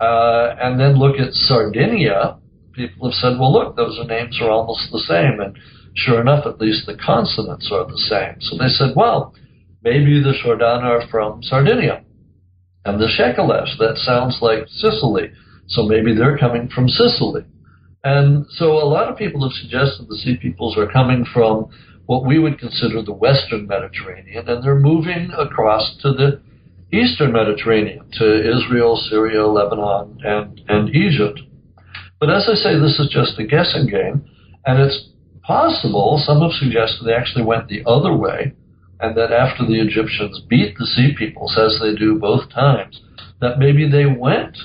uh, 0.00 0.54
and 0.60 0.80
then 0.80 0.98
look 0.98 1.18
at 1.18 1.32
Sardinia, 1.32 2.38
people 2.72 3.10
have 3.10 3.14
said, 3.14 3.38
well, 3.38 3.52
look, 3.52 3.76
those 3.76 3.98
names 4.08 4.38
are 4.40 4.50
almost 4.50 4.90
the 4.90 5.00
same. 5.00 5.40
And 5.40 5.56
sure 5.94 6.20
enough, 6.20 6.46
at 6.46 6.60
least 6.60 6.86
the 6.86 6.96
consonants 6.96 7.70
are 7.72 7.84
the 7.84 7.98
same. 7.98 8.40
So 8.40 8.56
they 8.56 8.68
said, 8.68 8.94
well, 8.96 9.34
maybe 9.82 10.22
the 10.22 10.34
Shardana 10.42 10.84
are 10.84 11.08
from 11.10 11.42
Sardinia. 11.42 12.04
And 12.88 12.98
the 12.98 13.06
Shekelesh, 13.06 13.76
that 13.78 13.98
sounds 13.98 14.38
like 14.40 14.66
Sicily. 14.68 15.30
So 15.66 15.82
maybe 15.82 16.14
they're 16.14 16.38
coming 16.38 16.68
from 16.74 16.88
Sicily. 16.88 17.44
And 18.02 18.46
so 18.52 18.72
a 18.72 18.88
lot 18.88 19.08
of 19.08 19.18
people 19.18 19.42
have 19.42 19.52
suggested 19.52 20.08
the 20.08 20.16
Sea 20.16 20.38
Peoples 20.40 20.78
are 20.78 20.90
coming 20.90 21.26
from 21.34 21.68
what 22.06 22.24
we 22.24 22.38
would 22.38 22.58
consider 22.58 23.02
the 23.02 23.12
Western 23.12 23.66
Mediterranean, 23.66 24.48
and 24.48 24.64
they're 24.64 24.80
moving 24.80 25.30
across 25.36 25.98
to 26.00 26.12
the 26.12 26.40
Eastern 26.90 27.32
Mediterranean, 27.32 28.10
to 28.12 28.56
Israel, 28.56 28.96
Syria, 29.10 29.46
Lebanon, 29.46 30.18
and, 30.24 30.58
and 30.68 30.88
Egypt. 30.96 31.40
But 32.18 32.30
as 32.30 32.48
I 32.48 32.54
say, 32.54 32.78
this 32.78 32.98
is 32.98 33.10
just 33.12 33.38
a 33.38 33.44
guessing 33.44 33.88
game, 33.88 34.24
and 34.64 34.80
it's 34.80 35.10
possible, 35.42 36.22
some 36.24 36.40
have 36.40 36.52
suggested 36.52 37.04
they 37.04 37.12
actually 37.12 37.44
went 37.44 37.68
the 37.68 37.82
other 37.84 38.16
way, 38.16 38.54
and 39.00 39.16
that 39.16 39.32
after 39.32 39.64
the 39.64 39.80
Egyptians 39.80 40.42
beat 40.48 40.76
the 40.76 40.86
Sea 40.86 41.14
Peoples, 41.16 41.56
as 41.58 41.78
they 41.80 41.94
do 41.94 42.18
both 42.18 42.50
times, 42.50 43.00
that 43.40 43.58
maybe 43.58 43.88
they 43.88 44.06
went 44.06 44.56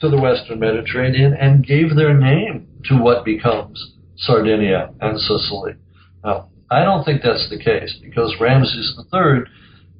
to 0.00 0.08
the 0.08 0.20
Western 0.20 0.60
Mediterranean 0.60 1.34
and 1.34 1.66
gave 1.66 1.96
their 1.96 2.14
name 2.14 2.68
to 2.84 2.96
what 2.96 3.24
becomes 3.24 3.94
Sardinia 4.16 4.92
and 5.00 5.18
Sicily. 5.18 5.72
Now, 6.24 6.48
I 6.70 6.84
don't 6.84 7.04
think 7.04 7.22
that's 7.22 7.48
the 7.50 7.58
case 7.58 7.96
because 8.02 8.34
Ramses 8.40 8.98
III, 9.12 9.44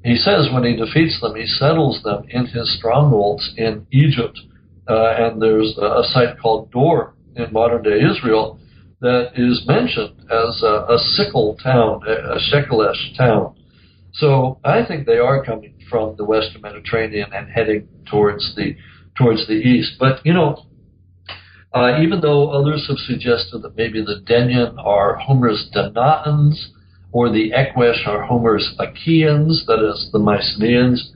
he 0.03 0.15
says 0.15 0.49
when 0.53 0.63
he 0.63 0.75
defeats 0.75 1.19
them, 1.21 1.35
he 1.35 1.45
settles 1.45 2.01
them 2.03 2.25
in 2.29 2.45
his 2.45 2.77
strongholds 2.77 3.53
in 3.57 3.85
Egypt. 3.91 4.39
Uh, 4.87 5.13
and 5.17 5.41
there's 5.41 5.77
a 5.77 6.03
site 6.13 6.39
called 6.39 6.71
Dor 6.71 7.13
in 7.35 7.51
modern 7.51 7.83
day 7.83 7.99
Israel 7.99 8.59
that 9.01 9.31
is 9.35 9.63
mentioned 9.67 10.19
as 10.31 10.61
a, 10.63 10.85
a 10.89 10.97
Sikil 11.17 11.61
town, 11.61 12.01
a 12.07 12.37
Shekelesh 12.51 13.17
town. 13.17 13.55
So 14.17 14.59
I 14.63 14.83
think 14.85 15.05
they 15.05 15.17
are 15.17 15.43
coming 15.43 15.75
from 15.89 16.15
the 16.17 16.25
Western 16.25 16.61
Mediterranean 16.61 17.31
and 17.33 17.49
heading 17.49 17.87
towards 18.09 18.55
the 18.55 18.75
towards 19.15 19.47
the 19.47 19.53
east. 19.53 19.93
But 19.99 20.25
you 20.25 20.33
know, 20.33 20.65
uh, 21.73 22.01
even 22.01 22.21
though 22.21 22.49
others 22.49 22.85
have 22.87 22.97
suggested 22.97 23.61
that 23.61 23.75
maybe 23.75 24.01
the 24.01 24.21
Denyen 24.27 24.83
are 24.83 25.15
Homer's 25.17 25.69
Danaans 25.75 26.55
or 27.11 27.29
the 27.29 27.51
Ekwesh 27.51 28.07
are 28.07 28.23
Homer's 28.23 28.75
Achaeans, 28.79 29.65
that 29.67 29.79
is, 29.79 30.09
the 30.11 30.19
Mycenaeans, 30.19 31.11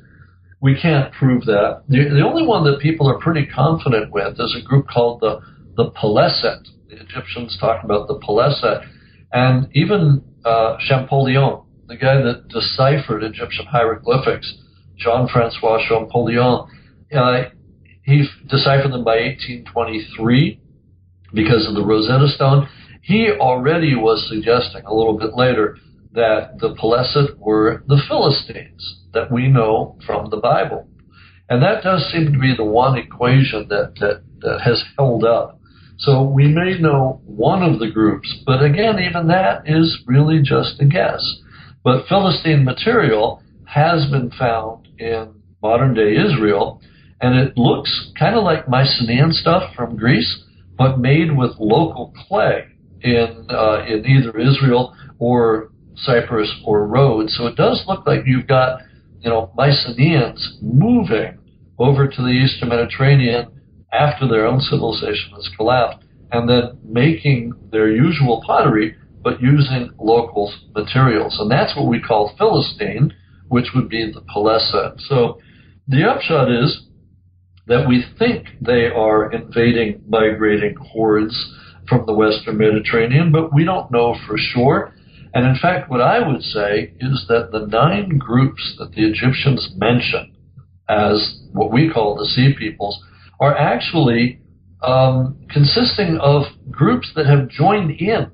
we 0.61 0.79
can't 0.79 1.11
prove 1.13 1.45
that. 1.45 1.83
The, 1.89 2.09
the 2.09 2.25
only 2.25 2.45
one 2.45 2.63
that 2.65 2.79
people 2.79 3.09
are 3.09 3.17
pretty 3.17 3.45
confident 3.47 4.11
with 4.11 4.39
is 4.39 4.55
a 4.59 4.65
group 4.65 4.87
called 4.87 5.21
the 5.21 5.41
the 5.75 5.89
Peleset. 5.91 6.67
The 6.89 6.97
Egyptians 7.01 7.57
talk 7.59 7.83
about 7.83 8.07
the 8.07 8.19
Peleset, 8.19 8.85
and 9.31 9.67
even 9.73 10.23
uh, 10.45 10.77
Champollion, 10.87 11.61
the 11.91 11.97
guy 11.97 12.21
that 12.21 12.47
deciphered 12.47 13.21
Egyptian 13.21 13.65
hieroglyphics, 13.65 14.53
Jean 14.95 15.27
Francois 15.27 15.79
Champollion, 15.89 16.65
uh, 17.13 17.43
he 18.03 18.25
deciphered 18.47 18.93
them 18.93 19.03
by 19.03 19.17
1823 19.17 20.61
because 21.33 21.67
of 21.67 21.75
the 21.75 21.83
Rosetta 21.83 22.29
Stone. 22.29 22.69
He 23.01 23.29
already 23.29 23.95
was 23.95 24.25
suggesting 24.29 24.85
a 24.85 24.93
little 24.93 25.17
bit 25.17 25.35
later 25.35 25.75
that 26.13 26.59
the 26.59 26.75
Peleset 26.75 27.37
were 27.37 27.83
the 27.87 28.01
Philistines 28.07 29.01
that 29.13 29.29
we 29.29 29.49
know 29.49 29.97
from 30.05 30.29
the 30.29 30.37
Bible. 30.37 30.87
And 31.49 31.61
that 31.61 31.83
does 31.83 32.09
seem 32.13 32.31
to 32.31 32.39
be 32.39 32.55
the 32.55 32.63
one 32.63 32.97
equation 32.97 33.67
that, 33.67 33.95
that, 33.99 34.23
that 34.39 34.61
has 34.61 34.81
held 34.97 35.25
up. 35.25 35.59
So 35.97 36.23
we 36.23 36.47
may 36.47 36.79
know 36.79 37.21
one 37.25 37.61
of 37.63 37.79
the 37.79 37.89
groups, 37.89 38.33
but 38.45 38.63
again, 38.63 38.97
even 38.99 39.27
that 39.27 39.63
is 39.65 40.01
really 40.07 40.41
just 40.41 40.79
a 40.79 40.85
guess. 40.85 41.21
But 41.83 42.07
Philistine 42.07 42.63
material 42.63 43.41
has 43.65 44.09
been 44.09 44.31
found 44.31 44.87
in 44.99 45.33
modern 45.61 45.93
day 45.93 46.15
Israel, 46.15 46.81
and 47.21 47.39
it 47.39 47.57
looks 47.57 48.11
kind 48.17 48.35
of 48.35 48.43
like 48.43 48.67
Mycenaean 48.67 49.31
stuff 49.31 49.73
from 49.75 49.95
Greece, 49.95 50.43
but 50.77 50.99
made 50.99 51.35
with 51.35 51.51
local 51.59 52.13
clay 52.27 52.65
in 53.01 53.47
uh, 53.49 53.85
in 53.87 54.05
either 54.05 54.37
Israel 54.37 54.95
or 55.19 55.71
Cyprus 55.95 56.51
or 56.65 56.87
Rhodes. 56.87 57.35
So 57.37 57.47
it 57.47 57.55
does 57.55 57.83
look 57.87 58.05
like 58.05 58.21
you've 58.25 58.47
got 58.47 58.81
you 59.19 59.29
know 59.29 59.51
Mycenaeans 59.55 60.57
moving 60.61 61.37
over 61.79 62.07
to 62.07 62.21
the 62.21 62.29
Eastern 62.29 62.69
Mediterranean 62.69 63.47
after 63.91 64.27
their 64.27 64.45
own 64.45 64.59
civilization 64.61 65.31
has 65.35 65.49
collapsed, 65.57 66.05
and 66.31 66.47
then 66.47 66.77
making 66.83 67.53
their 67.71 67.89
usual 67.91 68.41
pottery, 68.45 68.95
but 69.23 69.41
using 69.41 69.91
local 69.99 70.53
materials. 70.75 71.37
And 71.39 71.49
that's 71.49 71.75
what 71.75 71.87
we 71.87 72.01
call 72.01 72.33
Philistine, 72.37 73.13
which 73.47 73.67
would 73.75 73.89
be 73.89 74.11
the 74.11 74.21
Peleset. 74.21 74.99
So 75.01 75.39
the 75.87 76.03
upshot 76.09 76.51
is 76.51 76.87
that 77.67 77.87
we 77.87 78.03
think 78.17 78.47
they 78.59 78.87
are 78.87 79.31
invading, 79.31 80.03
migrating 80.07 80.75
hordes 80.75 81.35
from 81.87 82.05
the 82.05 82.13
Western 82.13 82.57
Mediterranean, 82.57 83.31
but 83.31 83.53
we 83.53 83.63
don't 83.63 83.91
know 83.91 84.15
for 84.27 84.37
sure. 84.37 84.93
And 85.33 85.45
in 85.45 85.55
fact, 85.61 85.89
what 85.89 86.01
I 86.01 86.25
would 86.25 86.41
say 86.41 86.93
is 86.99 87.25
that 87.29 87.49
the 87.51 87.67
nine 87.67 88.17
groups 88.17 88.75
that 88.79 88.91
the 88.91 89.05
Egyptians 89.05 89.73
mention 89.77 90.35
as 90.89 91.39
what 91.53 91.71
we 91.71 91.89
call 91.89 92.15
the 92.15 92.25
Sea 92.25 92.53
Peoples 92.57 93.01
are 93.39 93.57
actually 93.57 94.41
um, 94.81 95.37
consisting 95.49 96.17
of 96.21 96.43
groups 96.69 97.11
that 97.15 97.25
have 97.25 97.47
joined 97.47 97.91
in. 97.91 98.31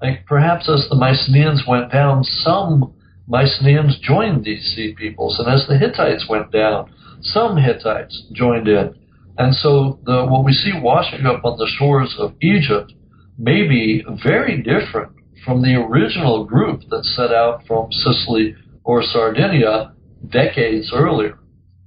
Like 0.00 0.26
perhaps 0.26 0.68
as 0.68 0.86
the 0.88 0.96
Mycenaeans 0.96 1.64
went 1.66 1.90
down, 1.90 2.22
some 2.24 2.94
Mycenaeans 3.28 3.98
joined 4.00 4.44
these 4.44 4.62
Sea 4.74 4.94
Peoples, 4.96 5.38
and 5.38 5.48
as 5.48 5.66
the 5.66 5.78
Hittites 5.78 6.26
went 6.28 6.52
down, 6.52 6.92
some 7.22 7.56
Hittites 7.56 8.26
joined 8.32 8.68
in. 8.68 8.94
And 9.38 9.54
so 9.54 9.98
the, 10.04 10.26
what 10.26 10.44
we 10.44 10.52
see 10.52 10.72
washing 10.74 11.26
up 11.26 11.44
on 11.44 11.58
the 11.58 11.70
shores 11.78 12.14
of 12.18 12.34
Egypt 12.40 12.92
may 13.38 13.66
be 13.66 14.04
very 14.22 14.62
different 14.62 15.12
from 15.44 15.62
the 15.62 15.74
original 15.74 16.44
group 16.44 16.82
that 16.90 17.04
set 17.04 17.32
out 17.32 17.66
from 17.66 17.90
Sicily 17.92 18.54
or 18.84 19.02
Sardinia 19.02 19.92
decades 20.28 20.92
earlier. 20.94 21.38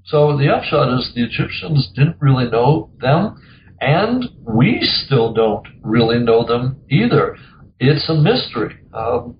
So 0.06 0.38
the 0.38 0.50
upshot 0.50 0.98
is 0.98 1.12
the 1.14 1.24
Egyptians 1.24 1.92
didn't 1.96 2.18
really 2.20 2.50
know 2.50 2.90
them, 3.00 3.42
and 3.80 4.26
we 4.44 4.80
still 4.82 5.34
don't 5.34 5.68
really 5.84 6.20
know 6.20 6.46
them 6.46 6.82
either. 6.90 7.38
It's 7.80 8.10
a 8.10 8.14
mystery. 8.14 8.78
Um, 8.94 9.38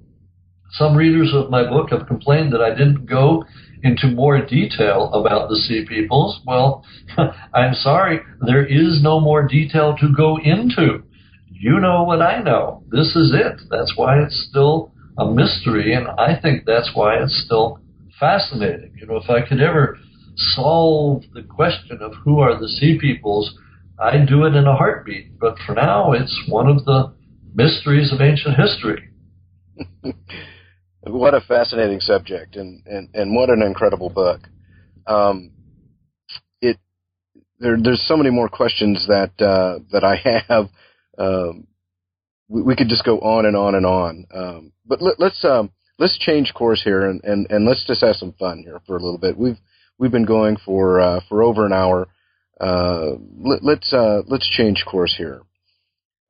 some 0.72 0.96
readers 0.96 1.32
of 1.34 1.50
my 1.50 1.68
book 1.68 1.90
have 1.92 2.08
complained 2.08 2.54
that 2.54 2.62
I 2.62 2.70
didn't 2.70 3.06
go 3.06 3.44
into 3.84 4.08
more 4.08 4.46
detail 4.46 5.12
about 5.14 5.50
the 5.50 5.56
Sea 5.56 5.86
Peoples. 5.88 6.40
Well, 6.46 6.86
I'm 7.54 7.74
sorry, 7.74 8.20
there 8.46 8.66
is 8.66 9.02
no 9.02 9.20
more 9.20 9.48
detail 9.48 9.96
to 10.00 10.14
go 10.16 10.38
into. 10.38 11.04
You 11.50 11.80
know 11.80 12.04
what 12.04 12.22
I 12.22 12.42
know. 12.42 12.84
This 12.90 13.16
is 13.16 13.34
it. 13.34 13.62
That's 13.70 13.94
why 13.98 14.22
it's 14.22 14.48
still 14.50 14.94
a 15.18 15.30
mystery, 15.30 15.94
and 15.94 16.08
I 16.08 16.40
think 16.42 16.66
that's 16.66 16.92
why 16.94 17.22
it's 17.22 17.44
still 17.46 17.80
fascinating. 18.20 18.94
You 18.96 19.08
know, 19.08 19.18
if 19.18 19.30
I 19.30 19.46
could 19.46 19.60
ever 19.60 19.98
solve 20.36 21.24
the 21.34 21.44
question 21.44 22.00
of 22.02 22.14
who 22.24 22.40
are 22.40 22.58
the 22.58 22.70
sea 22.70 22.98
peoples, 23.00 23.54
I'd 24.00 24.28
do 24.28 24.46
it 24.46 24.56
in 24.56 24.66
a 24.66 24.76
heartbeat. 24.76 25.38
But 25.40 25.58
for 25.66 25.74
now, 25.74 26.14
it's 26.14 26.44
one 26.48 26.68
of 26.68 26.86
the 26.86 27.14
mysteries 27.54 28.12
of 28.14 28.22
ancient 28.22 28.56
history. 28.56 29.10
what 31.02 31.34
a 31.34 31.42
fascinating 31.42 32.00
subject, 32.00 32.56
and, 32.56 32.86
and, 32.86 33.10
and 33.14 33.36
what 33.36 33.50
an 33.50 33.62
incredible 33.62 34.10
book. 34.10 34.42
Um, 35.08 35.52
it 36.62 36.78
there, 37.60 37.78
there's 37.82 38.06
so 38.08 38.18
many 38.18 38.30
more 38.30 38.50
questions 38.50 39.06
that 39.08 39.32
uh, 39.42 39.80
that 39.92 40.04
I 40.04 40.16
have. 40.48 40.70
Um, 41.18 41.68
we, 42.48 42.62
we, 42.64 42.76
could 42.76 42.90
just 42.90 43.06
go 43.06 43.20
on 43.20 43.46
and 43.46 43.56
on 43.56 43.76
and 43.76 43.86
on. 43.86 44.26
Um, 44.34 44.72
but 44.86 45.02
let, 45.02 45.20
us 45.20 45.44
um, 45.44 45.72
let's 46.00 46.18
change 46.18 46.54
course 46.54 46.82
here 46.84 47.06
and, 47.06 47.24
and, 47.24 47.46
and 47.50 47.66
let's 47.66 47.86
just 47.86 48.02
have 48.02 48.16
some 48.16 48.34
fun 48.40 48.64
here 48.64 48.80
for 48.88 48.98
a 48.98 49.02
little 49.02 49.20
bit. 49.20 49.38
We've 49.38 49.58
we've 49.98 50.12
been 50.12 50.26
going 50.26 50.58
for 50.66 51.00
uh, 51.00 51.20
for 51.30 51.44
over 51.44 51.66
an 51.66 51.74
hour. 51.74 52.08
Uh, 52.60 53.16
let, 53.38 53.60
us 53.60 53.64
let's, 53.64 53.94
uh, 53.94 54.22
let's 54.28 54.50
change 54.50 54.84
course 54.86 55.16
here. 55.18 55.42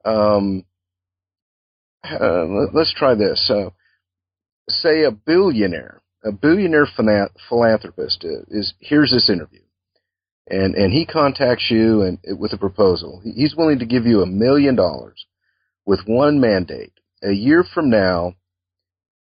Um, 0.05 0.65
uh, 2.03 2.45
let, 2.45 2.75
us 2.75 2.93
try 2.95 3.15
this. 3.15 3.49
Uh, 3.53 3.69
say 4.67 5.03
a 5.03 5.11
billionaire, 5.11 6.01
a 6.23 6.31
billionaire 6.31 6.87
philanthropist 7.47 8.25
is 8.49 8.73
here's 8.79 9.11
this 9.11 9.29
interview, 9.29 9.61
and 10.47 10.75
and 10.75 10.93
he 10.93 11.05
contacts 11.05 11.67
you 11.69 12.01
and 12.03 12.19
with 12.39 12.53
a 12.53 12.57
proposal. 12.57 13.21
He's 13.23 13.55
willing 13.55 13.79
to 13.79 13.85
give 13.85 14.05
you 14.05 14.21
a 14.21 14.27
million 14.27 14.75
dollars 14.75 15.25
with 15.85 16.01
one 16.05 16.39
mandate. 16.39 16.93
A 17.23 17.31
year 17.31 17.63
from 17.63 17.89
now, 17.89 18.35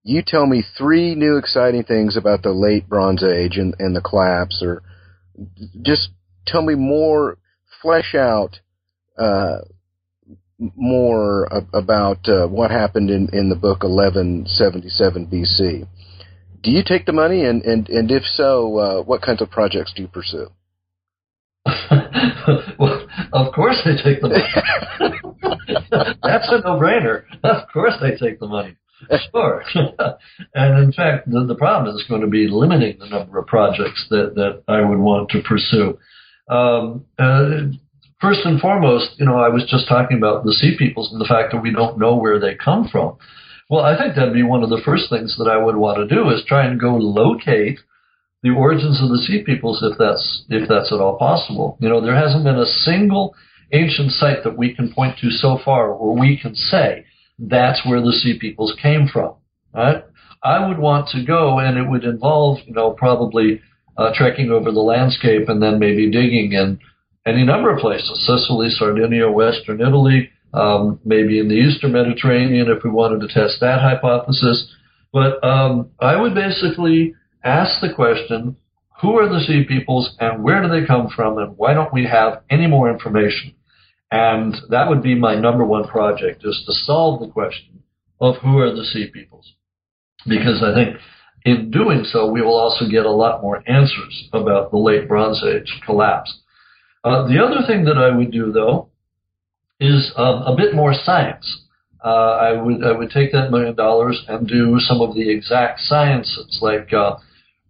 you 0.04 0.22
tell 0.26 0.46
me 0.46 0.64
three 0.78 1.16
new 1.16 1.38
exciting 1.38 1.84
things 1.84 2.16
about 2.16 2.44
the 2.44 2.52
late 2.52 2.88
Bronze 2.88 3.24
Age 3.24 3.58
and, 3.58 3.76
and 3.80 3.96
the 3.96 4.02
collapse, 4.02 4.62
or 4.62 4.84
just 5.82 6.10
tell 6.46 6.62
me 6.62 6.76
more, 6.76 7.38
flesh 7.82 8.14
out 8.16 8.60
uh, 9.18 9.60
more 10.76 11.48
about 11.74 12.28
uh, 12.28 12.48
what 12.48 12.72
happened 12.72 13.10
in, 13.10 13.30
in 13.32 13.50
the 13.50 13.56
book 13.56 13.84
1177 13.84 15.28
BC. 15.28 15.88
Do 16.62 16.72
you 16.72 16.84
take 16.86 17.06
the 17.06 17.14
money, 17.14 17.46
and, 17.46 17.64
and, 17.64 17.88
and 17.88 18.12
if 18.12 18.24
so, 18.24 18.78
uh, 18.78 19.04
what 19.04 19.22
kinds 19.22 19.42
of 19.42 19.50
projects 19.50 19.94
do 19.96 20.02
you 20.02 20.08
pursue? 20.10 20.48
well, 22.80 23.08
of 23.32 23.54
course 23.54 23.78
they 23.86 23.96
take 24.02 24.22
the 24.22 24.30
money. 24.30 24.44
That's 26.24 26.48
a 26.50 26.62
no-brainer. 26.64 27.24
Of 27.44 27.70
course 27.72 27.94
they 28.02 28.18
take 28.18 28.40
the 28.40 28.48
money. 28.48 28.76
Sure. 29.32 29.64
and 30.54 30.84
in 30.84 30.92
fact, 30.92 31.30
the, 31.30 31.46
the 31.46 31.56
problem 31.56 31.96
is 31.96 32.04
going 32.10 32.22
to 32.22 32.28
be 32.28 32.48
limiting 32.50 33.00
the 33.00 33.08
number 33.08 33.40
of 33.40 33.48
projects 33.48 34.06
that, 34.10 34.36
that 34.36 34.64
I 34.68 34.82
would 34.82 35.00
want 35.00 35.30
to 35.30 35.42
pursue. 35.42 35.98
Um, 36.50 37.06
uh, 37.18 37.72
first 38.22 38.42
and 38.44 38.60
foremost, 38.60 39.12
you 39.18 39.26
know, 39.26 39.38
I 39.38 39.50
was 39.50 39.66
just 39.70 39.88
talking 39.88 40.18
about 40.18 40.44
the 40.44 40.54
sea 40.54 40.76
peoples 40.78 41.12
and 41.12 41.20
the 41.20 41.26
fact 41.26 41.52
that 41.52 41.62
we 41.62 41.72
don't 41.72 42.00
know 42.00 42.16
where 42.16 42.40
they 42.40 42.56
come 42.56 42.88
from. 42.88 43.18
Well, 43.70 43.86
I 43.86 43.98
think 43.98 44.16
that'd 44.16 44.34
be 44.34 44.44
one 44.44 44.64
of 44.64 44.70
the 44.70 44.82
first 44.84 45.10
things 45.10 45.36
that 45.38 45.48
I 45.48 45.58
would 45.58 45.76
want 45.76 45.98
to 45.98 46.16
do 46.16 46.30
is 46.30 46.44
try 46.46 46.66
and 46.66 46.80
go 46.80 46.96
locate 46.96 47.80
the 48.42 48.50
origins 48.50 49.02
of 49.02 49.10
the 49.10 49.18
sea 49.18 49.44
peoples 49.44 49.84
if 49.84 49.98
that's 49.98 50.46
if 50.50 50.68
that's 50.68 50.92
at 50.92 51.00
all 51.00 51.18
possible. 51.18 51.78
You 51.80 51.90
know, 51.90 52.02
there 52.02 52.16
hasn't 52.16 52.46
been 52.46 52.58
a 52.58 52.66
single 52.66 53.36
ancient 53.72 54.12
site 54.12 54.44
that 54.44 54.58
we 54.58 54.74
can 54.74 54.92
point 54.92 55.20
to 55.20 55.30
so 55.30 55.60
far 55.64 55.94
where 55.94 56.20
we 56.20 56.40
can 56.42 56.56
say 56.56 57.06
that's 57.38 57.86
where 57.86 58.02
the 58.02 58.12
sea 58.12 58.40
peoples 58.40 58.76
came 58.82 59.08
from. 59.08 59.36
Right? 59.74 60.04
I 60.42 60.68
would 60.68 60.80
want 60.80 61.10
to 61.10 61.24
go, 61.24 61.60
and 61.60 61.78
it 61.78 61.88
would 61.88 62.06
involve, 62.06 62.60
you 62.66 62.74
know, 62.74 62.92
probably 62.92 63.62
uh, 63.98 64.12
trekking 64.16 64.50
over 64.50 64.72
the 64.72 64.80
landscape 64.80 65.50
and 65.50 65.62
then 65.62 65.78
maybe 65.78 66.10
digging 66.10 66.54
in 66.54 66.80
any 67.26 67.44
number 67.44 67.74
of 67.74 67.80
places: 67.80 68.26
Sicily, 68.26 68.70
Sardinia, 68.70 69.30
Western 69.30 69.82
Italy, 69.82 70.30
um, 70.54 71.00
maybe 71.06 71.40
in 71.40 71.48
the 71.48 71.56
Eastern 71.56 71.92
Mediterranean 71.92 72.70
if 72.70 72.84
we 72.84 72.90
wanted 72.90 73.22
to 73.22 73.34
test 73.34 73.60
that 73.62 73.82
hypothesis. 73.82 74.74
But 75.12 75.44
um, 75.44 75.90
I 76.00 76.16
would 76.16 76.34
basically 76.34 77.16
ask 77.44 77.82
the 77.82 77.94
question: 77.94 78.58
Who 79.02 79.18
are 79.18 79.30
the 79.30 79.42
sea 79.42 79.66
peoples, 79.68 80.16
and 80.20 80.44
where 80.44 80.62
do 80.62 80.70
they 80.70 80.86
come 80.86 81.10
from, 81.16 81.38
and 81.38 81.58
why 81.58 81.74
don't 81.74 81.94
we 81.94 82.06
have 82.06 82.42
any 82.50 82.68
more 82.68 82.90
information? 82.90 83.56
And 84.12 84.56
that 84.70 84.90
would 84.90 85.04
be 85.04 85.14
my 85.14 85.36
number 85.36 85.64
one 85.64 85.88
project, 85.88 86.44
is 86.44 86.64
to 86.66 86.74
solve 86.74 87.20
the 87.20 87.28
question 87.28 87.84
of 88.20 88.38
who 88.38 88.58
are 88.58 88.76
the 88.76 88.84
sea 88.84 89.08
peoples. 89.14 89.54
Because 90.28 90.64
I 90.64 90.74
think 90.74 90.98
in 91.46 91.72
doing 91.72 92.04
so, 92.04 92.30
we 92.30 92.42
will 92.42 92.58
also 92.58 92.90
get 92.90 93.06
a 93.06 93.12
lot 93.12 93.42
more 93.42 93.64
answers 93.68 94.30
about 94.34 94.72
the 94.72 94.78
late 94.78 95.08
Bronze 95.08 95.44
Age 95.44 95.80
collapse. 95.86 96.40
Uh, 97.04 97.28
the 97.28 97.40
other 97.44 97.66
thing 97.66 97.86
that 97.86 97.98
I 97.98 98.16
would 98.16 98.32
do, 98.32 98.52
though, 98.52 98.90
is 99.80 100.12
um, 100.18 100.44
a 100.44 100.56
bit 100.56 100.76
more 100.76 100.94
science. 100.94 101.64
Uh, 102.04 102.08
I 102.08 102.62
would 102.62 102.84
I 102.84 102.94
would 102.94 103.12
take 103.12 103.34
that 103.34 103.52
million 103.52 103.76
dollars 103.76 104.24
and 104.28 104.48
do 104.48 104.80
some 104.80 105.02
of 105.02 105.16
the 105.16 105.30
exact 105.30 105.82
sciences 105.82 106.60
like 106.62 106.94
uh, 106.94 107.18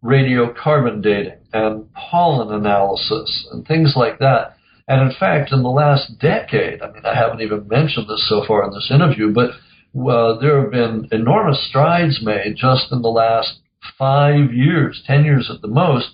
radiocarbon 0.04 1.02
dating 1.02 1.40
and 1.52 1.92
pollen 1.94 2.54
analysis 2.54 3.48
and 3.52 3.66
things 3.66 3.94
like 3.96 4.20
that 4.20 4.56
and 4.90 5.04
in 5.04 5.16
fact, 5.20 5.52
in 5.52 5.62
the 5.62 5.70
last 5.70 6.18
decade, 6.20 6.82
I 6.82 6.92
mean, 6.92 7.06
I 7.06 7.14
haven't 7.14 7.42
even 7.42 7.68
mentioned 7.68 8.08
this 8.10 8.28
so 8.28 8.44
far 8.48 8.66
in 8.66 8.72
this 8.72 8.90
interview, 8.92 9.32
but 9.32 9.52
uh, 9.96 10.40
there 10.40 10.62
have 10.62 10.72
been 10.72 11.08
enormous 11.12 11.64
strides 11.70 12.20
made 12.24 12.56
just 12.58 12.92
in 12.92 13.04
the 13.04 13.10
last 13.10 13.60
five 14.00 14.52
years, 14.52 15.04
ten 15.06 15.26
years 15.26 15.52
at 15.54 15.62
the 15.62 15.68
most, 15.68 16.10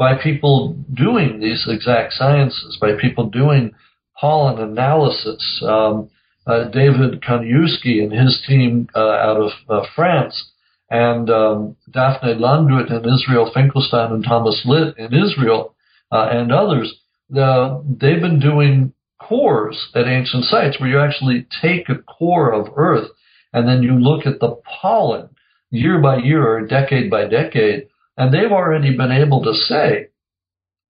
by 0.00 0.14
people 0.14 0.74
doing 0.94 1.40
these 1.40 1.66
exact 1.68 2.14
sciences, 2.14 2.78
by 2.80 2.92
people 2.98 3.26
doing 3.28 3.70
pollen 4.18 4.58
analysis. 4.58 5.62
Um, 5.62 6.08
uh, 6.46 6.70
David 6.70 7.20
Kaniewski 7.20 8.02
and 8.02 8.10
his 8.10 8.42
team 8.48 8.88
uh, 8.96 8.98
out 8.98 9.36
of 9.36 9.50
uh, 9.68 9.86
France, 9.94 10.52
and 10.88 11.28
um, 11.28 11.76
Dafna 11.90 12.34
Langgut 12.40 12.90
in 12.90 13.04
Israel, 13.14 13.52
Finkelstein 13.52 14.10
and 14.10 14.24
Thomas 14.24 14.62
Litt 14.64 14.96
in 14.96 15.12
Israel, 15.12 15.74
uh, 16.10 16.28
and 16.32 16.50
others, 16.50 16.92
they've 17.28 18.22
been 18.22 18.40
doing 18.40 18.94
cores 19.20 19.90
at 19.94 20.06
ancient 20.06 20.44
sites 20.44 20.80
where 20.80 20.88
you 20.88 20.98
actually 20.98 21.46
take 21.60 21.90
a 21.90 21.96
core 21.96 22.52
of 22.54 22.72
Earth 22.74 23.08
and 23.52 23.68
then 23.68 23.82
you 23.82 23.92
look 23.92 24.26
at 24.26 24.40
the 24.40 24.56
pollen 24.80 25.28
year 25.70 26.00
by 26.00 26.16
year 26.16 26.56
or 26.56 26.66
decade 26.66 27.10
by 27.10 27.26
decade, 27.28 27.89
and 28.20 28.34
they've 28.34 28.52
already 28.52 28.94
been 28.94 29.12
able 29.12 29.42
to 29.42 29.54
say 29.54 30.08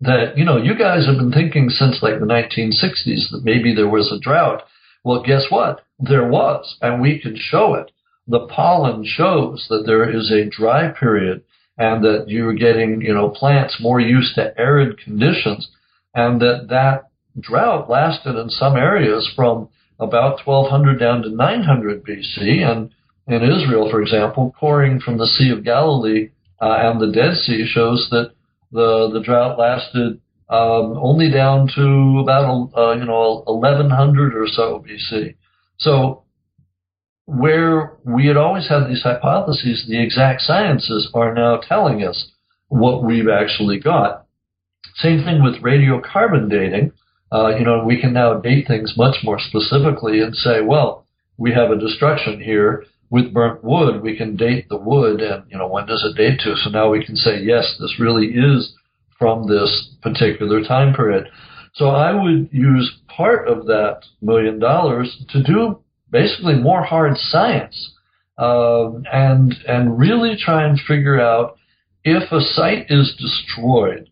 that, 0.01 0.37
you 0.37 0.45
know, 0.45 0.57
you 0.57 0.77
guys 0.77 1.07
have 1.07 1.17
been 1.17 1.31
thinking 1.31 1.69
since 1.69 2.03
like 2.03 2.19
the 2.19 2.27
1960s 2.27 3.31
that 3.31 3.45
maybe 3.45 3.73
there 3.73 3.89
was 3.89 4.11
a 4.11 4.19
drought. 4.19 4.65
Well, 5.05 5.23
guess 5.23 5.45
what? 5.49 5.85
There 6.01 6.29
was, 6.29 6.77
and 6.83 7.01
we 7.01 7.21
can 7.21 7.37
show 7.39 7.75
it. 7.75 7.93
The 8.27 8.49
pollen 8.49 9.05
shows 9.07 9.65
that 9.71 9.85
there 9.87 10.11
is 10.11 10.33
a 10.33 10.51
dry 10.51 10.89
period 10.89 11.45
and 11.79 12.03
that 12.03 12.25
you're 12.27 12.55
getting, 12.55 13.01
you 13.01 13.15
know, 13.15 13.29
plants 13.29 13.77
more 13.81 14.01
used 14.01 14.35
to 14.35 14.53
arid 14.59 14.99
conditions 14.99 15.69
and 16.13 16.41
that 16.41 16.67
that 16.71 17.11
drought 17.39 17.89
lasted 17.89 18.35
in 18.35 18.51
some 18.51 18.77
areas 18.77 19.31
from 19.37 19.69
about 20.01 20.45
1200 20.45 20.99
down 20.99 21.23
to 21.23 21.31
900 21.31 22.05
BC. 22.05 22.69
And 22.69 22.91
in 23.29 23.49
Israel, 23.49 23.89
for 23.89 24.03
example, 24.03 24.53
coring 24.59 24.99
from 24.99 25.17
the 25.17 25.29
Sea 25.29 25.51
of 25.51 25.63
Galilee 25.63 26.31
uh, 26.61 26.77
and 26.81 27.01
the 27.01 27.13
Dead 27.13 27.35
Sea 27.37 27.67
shows 27.67 28.09
that 28.11 28.33
the 28.73 29.11
the 29.13 29.21
drought 29.21 29.59
lasted 29.59 30.21
um, 30.49 30.99
only 31.01 31.31
down 31.31 31.69
to 31.75 32.21
about 32.23 32.71
uh, 32.77 32.93
you 32.93 33.05
know 33.05 33.43
1100 33.47 34.35
or 34.37 34.47
so 34.47 34.85
BC. 34.87 35.35
So 35.79 36.25
where 37.27 37.93
we 38.05 38.27
had 38.27 38.37
always 38.37 38.69
had 38.69 38.89
these 38.89 39.03
hypotheses, 39.03 39.87
the 39.89 40.03
exact 40.03 40.43
sciences 40.43 41.09
are 41.15 41.33
now 41.33 41.59
telling 41.59 42.03
us 42.03 42.33
what 42.69 43.05
we've 43.05 43.29
actually 43.29 43.79
got. 43.79 44.27
Same 44.97 45.23
thing 45.25 45.43
with 45.43 45.63
radiocarbon 45.63 46.51
dating. 46.51 46.93
Uh, 47.33 47.55
you 47.57 47.65
know, 47.65 47.85
we 47.85 48.01
can 48.01 48.13
now 48.13 48.41
date 48.41 48.67
things 48.67 48.95
much 48.97 49.19
more 49.23 49.39
specifically 49.39 50.21
and 50.21 50.35
say, 50.35 50.61
well, 50.61 51.07
we 51.37 51.53
have 51.53 51.71
a 51.71 51.79
destruction 51.79 52.41
here 52.41 52.85
with 53.11 53.35
burnt 53.35 53.63
wood. 53.65 54.03
We 54.03 54.17
can 54.17 54.37
date 54.37 54.69
the 54.69 54.79
wood, 54.79 55.21
and 55.21 55.45
you 55.51 55.59
know, 55.59 55.69
when 55.69 55.87
does 55.87 56.05
it 56.05 56.17
date 56.17 56.41
to? 56.45 56.57
So 56.57 56.71
now 56.71 56.91
we 56.91 57.05
can 57.05 57.17
say, 57.17 57.41
yes, 57.43 57.77
this 57.81 57.99
really 57.99 58.29
is 58.29 58.73
from 59.19 59.47
this 59.49 59.95
particular 60.03 60.63
time 60.63 60.95
period. 60.95 61.29
So 61.75 61.89
I 61.89 62.13
would 62.13 62.49
use 62.53 63.01
part 63.09 63.47
of 63.49 63.67
that 63.67 64.01
million 64.23 64.59
dollars 64.59 65.25
to 65.31 65.43
do 65.43 65.83
basically 66.11 66.55
more 66.55 66.83
hard 66.83 67.17
science, 67.17 67.95
um, 68.39 69.05
and 69.13 69.55
and 69.69 69.99
really 69.99 70.37
try 70.37 70.67
and 70.67 70.81
figure 70.81 71.21
out 71.21 71.57
if 72.05 72.33
a 72.33 72.41
site 72.41 72.87
is 72.89 73.15
destroyed, 73.19 74.09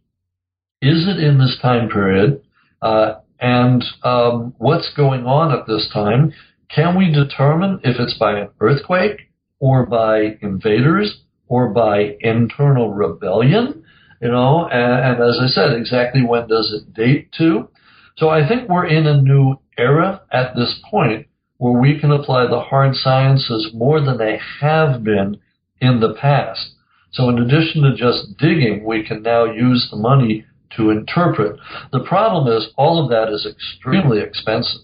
is 0.82 1.08
it 1.08 1.22
in 1.22 1.38
this 1.38 1.58
time 1.60 1.88
period? 1.88 2.42
Uh, 2.82 3.14
and 3.40 3.84
um, 4.02 4.54
what's 4.58 4.92
going 4.94 5.24
on 5.24 5.56
at 5.56 5.66
this 5.66 5.88
time? 5.92 6.32
Can 6.74 6.96
we 6.96 7.10
determine 7.12 7.80
if 7.82 7.98
it's 7.98 8.18
by 8.18 8.38
an 8.38 8.48
earthquake 8.60 9.30
or 9.58 9.86
by 9.86 10.36
invaders 10.42 11.22
or 11.48 11.70
by 11.70 12.16
internal 12.20 12.92
rebellion? 12.92 13.84
You 14.20 14.28
know, 14.28 14.68
and, 14.70 15.20
and 15.20 15.22
as 15.22 15.38
I 15.40 15.46
said, 15.46 15.72
exactly 15.72 16.22
when 16.22 16.48
does 16.48 16.72
it 16.72 16.92
date 16.92 17.32
to? 17.38 17.68
So 18.16 18.28
I 18.28 18.46
think 18.46 18.68
we're 18.68 18.86
in 18.86 19.06
a 19.06 19.22
new 19.22 19.56
era 19.78 20.22
at 20.32 20.54
this 20.56 20.80
point 20.90 21.26
where 21.58 21.80
we 21.80 21.98
can 21.98 22.10
apply 22.10 22.46
the 22.46 22.60
hard 22.60 22.94
sciences 22.94 23.70
more 23.74 24.00
than 24.00 24.18
they 24.18 24.38
have 24.60 25.02
been 25.02 25.38
in 25.80 26.00
the 26.00 26.14
past. 26.14 26.74
So 27.12 27.28
in 27.28 27.38
addition 27.38 27.82
to 27.82 27.94
just 27.96 28.36
digging, 28.38 28.84
we 28.84 29.04
can 29.04 29.22
now 29.22 29.44
use 29.44 29.88
the 29.90 29.96
money 29.96 30.44
to 30.76 30.90
interpret. 30.90 31.58
The 31.92 32.04
problem 32.04 32.54
is 32.54 32.68
all 32.76 33.02
of 33.02 33.10
that 33.10 33.32
is 33.32 33.46
extremely 33.46 34.20
expensive. 34.20 34.82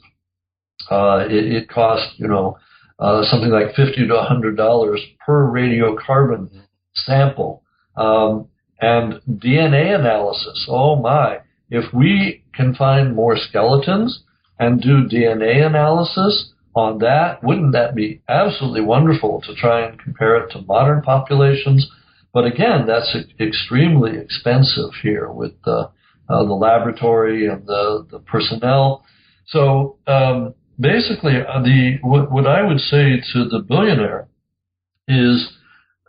Uh, 0.90 1.24
it, 1.28 1.52
it, 1.52 1.68
costs, 1.68 2.14
you 2.16 2.28
know, 2.28 2.56
uh, 2.98 3.22
something 3.24 3.50
like 3.50 3.74
fifty 3.74 4.06
to 4.06 4.22
hundred 4.22 4.56
dollars 4.56 5.00
per 5.24 5.50
radiocarbon 5.50 6.48
sample. 6.94 7.62
Um, 7.96 8.48
and 8.80 9.20
DNA 9.28 9.98
analysis. 9.98 10.66
Oh 10.68 10.96
my! 10.96 11.38
If 11.70 11.92
we 11.94 12.44
can 12.54 12.74
find 12.74 13.14
more 13.14 13.36
skeletons 13.36 14.22
and 14.58 14.80
do 14.80 15.08
DNA 15.08 15.66
analysis 15.66 16.52
on 16.74 16.98
that, 16.98 17.42
wouldn't 17.42 17.72
that 17.72 17.94
be 17.94 18.20
absolutely 18.28 18.82
wonderful 18.82 19.40
to 19.42 19.54
try 19.54 19.86
and 19.86 19.98
compare 19.98 20.36
it 20.36 20.50
to 20.52 20.62
modern 20.62 21.02
populations? 21.02 21.90
But 22.32 22.46
again, 22.46 22.86
that's 22.86 23.16
extremely 23.40 24.18
expensive 24.18 24.90
here 25.02 25.30
with 25.30 25.52
the, 25.64 25.90
uh, 26.28 26.44
the 26.44 26.54
laboratory 26.54 27.46
and 27.46 27.64
the, 27.66 28.06
the 28.10 28.18
personnel. 28.18 29.04
So 29.46 29.98
um, 30.08 30.54
basically, 30.78 31.36
uh, 31.36 31.62
the 31.62 31.98
what, 32.02 32.30
what, 32.30 32.46
I 32.46 32.62
would 32.62 32.80
say 32.80 33.22
to 33.32 33.44
the 33.48 33.64
billionaire 33.66 34.28
is, 35.08 35.52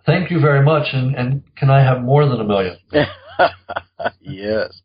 thank 0.05 0.31
you 0.31 0.39
very 0.39 0.63
much, 0.63 0.87
and, 0.93 1.15
and 1.15 1.43
can 1.55 1.69
I 1.69 1.83
have 1.83 2.01
more 2.01 2.27
than 2.27 2.39
a 2.39 2.43
million? 2.43 2.77
yes 4.21 4.81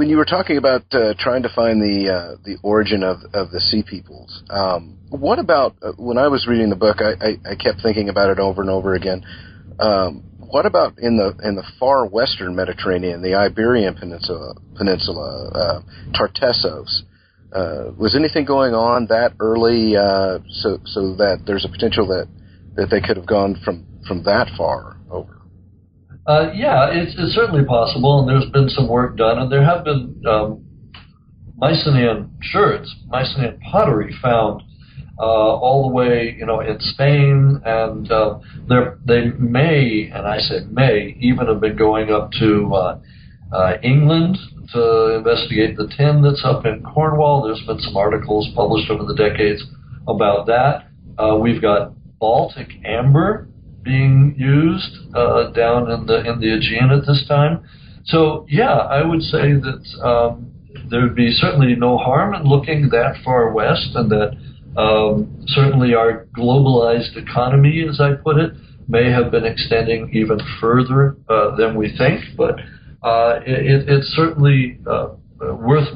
when 0.00 0.08
you 0.08 0.16
were 0.16 0.24
talking 0.24 0.56
about 0.56 0.82
uh, 0.92 1.12
trying 1.18 1.42
to 1.42 1.50
find 1.54 1.78
the 1.78 2.08
uh, 2.08 2.36
the 2.42 2.56
origin 2.62 3.02
of 3.02 3.18
of 3.34 3.50
the 3.50 3.60
sea 3.60 3.82
peoples, 3.82 4.42
um, 4.48 4.96
what 5.10 5.38
about 5.38 5.76
uh, 5.82 5.92
when 5.98 6.16
I 6.16 6.26
was 6.28 6.46
reading 6.46 6.70
the 6.70 6.76
book? 6.76 7.02
I, 7.02 7.12
I, 7.20 7.52
I, 7.52 7.54
kept 7.54 7.82
thinking 7.82 8.08
about 8.08 8.30
it 8.30 8.38
over 8.38 8.62
and 8.62 8.70
over 8.70 8.94
again. 8.94 9.22
Um, 9.78 10.24
what 10.38 10.66
about 10.66 10.98
in 10.98 11.16
the 11.16 11.34
in 11.46 11.54
the 11.54 11.64
far 11.78 12.06
western 12.06 12.56
Mediterranean, 12.56 13.22
the 13.22 13.34
Iberian 13.34 13.94
Peninsula, 13.94 14.54
Peninsula, 14.76 15.50
uh, 15.54 15.80
Tartessos? 16.12 17.02
Uh, 17.52 17.90
was 17.98 18.14
anything 18.14 18.44
going 18.44 18.74
on 18.74 19.06
that 19.06 19.32
early, 19.40 19.96
uh, 19.96 20.38
so 20.62 20.78
so 20.86 21.14
that 21.16 21.42
there's 21.46 21.64
a 21.64 21.68
potential 21.68 22.06
that 22.08 22.28
that 22.74 22.90
they 22.90 23.00
could 23.00 23.16
have 23.16 23.26
gone 23.26 23.56
from 23.64 23.86
from 24.06 24.22
that 24.24 24.48
far 24.56 24.96
over? 25.10 25.40
Uh, 26.26 26.52
yeah, 26.54 26.90
it's, 26.92 27.14
it's 27.18 27.34
certainly 27.34 27.64
possible, 27.64 28.20
and 28.20 28.28
there's 28.28 28.50
been 28.52 28.68
some 28.68 28.88
work 28.88 29.16
done, 29.16 29.38
and 29.38 29.50
there 29.50 29.64
have 29.64 29.84
been 29.84 30.22
um, 30.28 30.64
Mycenaean 31.56 32.30
sherds, 32.40 32.94
Mycenaean 33.08 33.58
pottery 33.70 34.14
found 34.22 34.62
uh, 35.20 35.22
all 35.22 35.86
the 35.86 35.94
way, 35.94 36.34
you 36.38 36.46
know, 36.46 36.60
in 36.60 36.80
Spain, 36.80 37.60
and 37.64 38.10
uh, 38.10 38.38
they 39.04 39.26
may, 39.38 40.10
and 40.12 40.26
I 40.26 40.38
say 40.38 40.60
may, 40.70 41.14
even 41.20 41.46
have 41.46 41.60
been 41.60 41.76
going 41.76 42.10
up 42.10 42.30
to 42.40 42.74
uh, 42.74 43.00
uh, 43.52 43.72
England 43.82 44.38
to 44.72 45.16
investigate 45.16 45.76
the 45.76 45.92
tin 45.94 46.22
that's 46.22 46.42
up 46.42 46.64
in 46.64 46.82
Cornwall. 46.82 47.42
There's 47.42 47.62
been 47.66 47.80
some 47.80 47.96
articles 47.96 48.48
published 48.54 48.90
over 48.90 49.04
the 49.04 49.14
decades 49.14 49.62
about 50.08 50.46
that. 50.46 50.86
Uh, 51.18 51.36
we've 51.36 51.60
got 51.60 51.92
Baltic 52.18 52.70
amber 52.84 53.48
being 53.82 54.34
used 54.38 55.14
uh, 55.14 55.50
down 55.50 55.90
in 55.90 56.06
the 56.06 56.20
in 56.20 56.40
the 56.40 56.54
Aegean 56.54 56.90
at 56.90 57.06
this 57.06 57.24
time. 57.28 57.62
So 58.06 58.46
yeah, 58.48 58.72
I 58.72 59.04
would 59.04 59.22
say 59.22 59.52
that 59.52 60.02
um, 60.02 60.50
there 60.88 61.02
would 61.02 61.14
be 61.14 61.30
certainly 61.30 61.74
no 61.74 61.98
harm 61.98 62.34
in 62.34 62.44
looking 62.44 62.88
that 62.90 63.16
far 63.24 63.52
west, 63.52 63.90
and 63.94 64.10
that 64.10 64.36
um, 64.76 65.44
certainly 65.46 65.94
our 65.94 66.26
globalized 66.36 67.16
economy, 67.16 67.84
as 67.88 68.00
I 68.00 68.14
put 68.14 68.38
it, 68.38 68.52
may 68.88 69.10
have 69.10 69.30
been 69.30 69.44
extending 69.44 70.10
even 70.12 70.38
further 70.60 71.16
uh, 71.28 71.56
than 71.56 71.76
we 71.76 71.94
think. 71.96 72.36
But 72.36 72.58
uh, 73.02 73.40
it, 73.46 73.88
it's 73.88 74.08
certainly 74.16 74.78
uh, 74.90 75.14
worth 75.40 75.88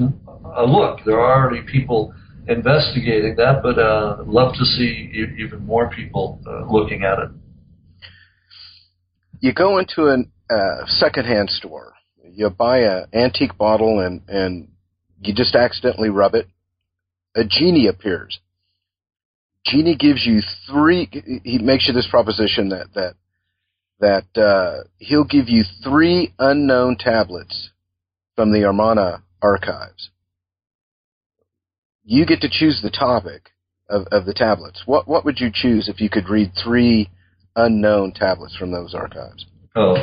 a 0.56 0.64
look. 0.64 1.00
There 1.04 1.18
are 1.18 1.42
already 1.42 1.62
people 1.70 2.14
investigating 2.46 3.36
that, 3.36 3.62
but 3.62 3.78
uh, 3.78 4.22
love 4.26 4.54
to 4.54 4.64
see 4.64 5.10
even 5.38 5.64
more 5.64 5.90
people 5.90 6.40
uh, 6.46 6.70
looking 6.70 7.02
at 7.02 7.18
it 7.18 7.30
you 9.44 9.52
go 9.52 9.76
into 9.76 10.04
a 10.04 10.16
uh, 10.50 10.86
secondhand 10.86 11.50
store, 11.50 11.92
you 12.32 12.48
buy 12.48 12.78
an 12.78 13.04
antique 13.12 13.58
bottle, 13.58 14.00
and 14.00 14.22
and 14.26 14.68
you 15.20 15.34
just 15.34 15.54
accidentally 15.54 16.08
rub 16.08 16.34
it. 16.34 16.48
A 17.36 17.44
genie 17.44 17.86
appears. 17.86 18.40
Genie 19.66 19.96
gives 19.96 20.26
you 20.26 20.40
three. 20.70 21.08
He 21.42 21.58
makes 21.58 21.86
you 21.86 21.94
this 21.94 22.08
proposition 22.10 22.68
that 22.70 22.86
that 22.94 23.14
that 24.00 24.40
uh, 24.40 24.84
he'll 24.98 25.24
give 25.24 25.48
you 25.48 25.64
three 25.82 26.34
unknown 26.38 26.96
tablets 26.98 27.70
from 28.36 28.52
the 28.52 28.68
Amarna 28.68 29.22
archives. 29.40 30.10
you 32.04 32.26
get 32.26 32.40
to 32.40 32.48
choose 32.50 32.80
the 32.82 32.90
topic 32.90 33.50
of, 33.88 34.06
of 34.10 34.26
the 34.26 34.34
tablets. 34.34 34.82
What 34.86 35.08
what 35.08 35.24
would 35.24 35.40
you 35.40 35.50
choose 35.52 35.88
if 35.88 36.00
you 36.00 36.10
could 36.10 36.28
read 36.28 36.52
three 36.62 37.08
unknown 37.56 38.12
tablets 38.12 38.56
from 38.56 38.70
those 38.72 38.94
archives? 38.94 39.46
Oh, 39.76 39.96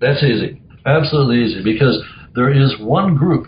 that's 0.00 0.22
easy. 0.22 0.60
Absolutely 0.86 1.44
easy 1.44 1.62
because 1.62 2.02
there 2.34 2.52
is 2.52 2.74
one 2.80 3.16
group 3.16 3.46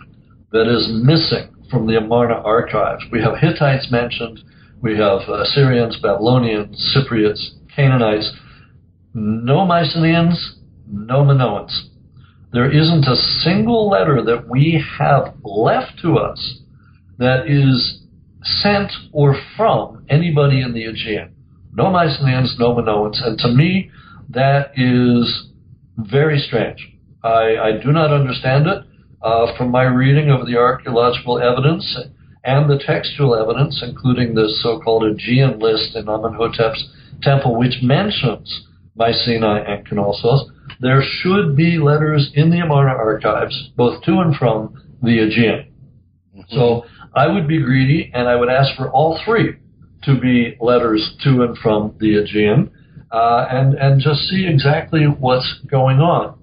that 0.53 0.69
is 0.69 0.89
missing 1.03 1.55
from 1.71 1.87
the 1.87 1.97
Amarna 1.97 2.35
archives. 2.35 3.03
We 3.11 3.21
have 3.21 3.39
Hittites 3.39 3.91
mentioned, 3.91 4.41
we 4.87 4.97
have 4.97 5.29
Assyrians, 5.29 5.99
Babylonians, 6.01 6.95
Cypriots, 6.95 7.41
Canaanites, 7.75 8.31
no 9.15 9.67
Mycenaeans, 9.67 10.59
no 10.89 11.25
Minoans. 11.25 11.89
There 12.53 12.71
isn't 12.71 13.05
a 13.05 13.17
single 13.17 13.91
letter 13.91 14.23
that 14.23 14.49
we 14.49 14.81
have 15.01 15.35
left 15.43 15.99
to 16.03 16.19
us 16.19 16.61
that 17.19 17.49
is 17.49 18.03
sent 18.45 18.93
or 19.11 19.37
from 19.57 20.05
anybody 20.09 20.61
in 20.61 20.73
the 20.73 20.85
Aegean. 20.85 21.35
No 21.73 21.91
Mycenaeans, 21.91 22.55
no 22.61 22.73
Minoans. 22.77 23.19
And 23.27 23.37
to 23.39 23.49
me, 23.49 23.91
that 24.29 24.71
is 24.77 25.49
very 25.97 26.39
strange. 26.39 26.79
I, 27.25 27.57
I 27.57 27.73
do 27.83 27.91
not 27.91 28.13
understand 28.13 28.69
it. 28.69 28.85
Uh, 29.21 29.57
from 29.59 29.73
my 29.73 29.83
reading 29.83 30.31
of 30.31 30.47
the 30.47 30.57
archaeological 30.57 31.41
evidence 31.41 31.99
and 32.47 32.71
the 32.71 32.79
textual 32.79 33.35
evidence, 33.35 33.83
including 33.87 34.35
the 34.35 34.49
so-called 34.63 35.05
Aegean 35.05 35.59
list 35.59 35.97
in 35.97 36.09
Amenhotep's 36.09 36.89
temple, 37.23 37.59
which 37.59 37.83
mentions 37.83 38.67
Mycenae 38.97 39.65
and 39.67 39.85
Knossos, 39.91 40.51
there 40.81 41.03
should 41.03 41.57
be 41.57 41.79
letters 41.79 42.31
in 42.35 42.51
the 42.51 42.61
Amarna 42.61 42.93
archives, 42.93 43.71
both 43.77 44.03
to 44.05 44.21
and 44.21 44.37
from 44.37 44.81
the 45.03 45.19
Aegean. 45.19 45.73
Mm-hmm. 46.37 46.55
So 46.55 46.85
I 47.15 47.27
would 47.27 47.49
be 47.49 47.61
greedy 47.61 48.11
and 48.15 48.29
I 48.29 48.37
would 48.37 48.49
ask 48.49 48.77
for 48.77 48.91
all 48.91 49.21
three 49.25 49.57
to 50.05 50.21
be 50.21 50.57
letters 50.61 51.17
to 51.25 51.43
and 51.43 51.59
from 51.59 51.97
the 51.99 52.19
Aegean 52.19 52.71
uh, 53.11 53.47
and, 53.51 53.75
and 53.75 54.01
just 54.01 54.21
see 54.29 54.47
exactly 54.47 55.05
what's 55.05 55.61
going 55.71 55.99
on. 55.99 56.39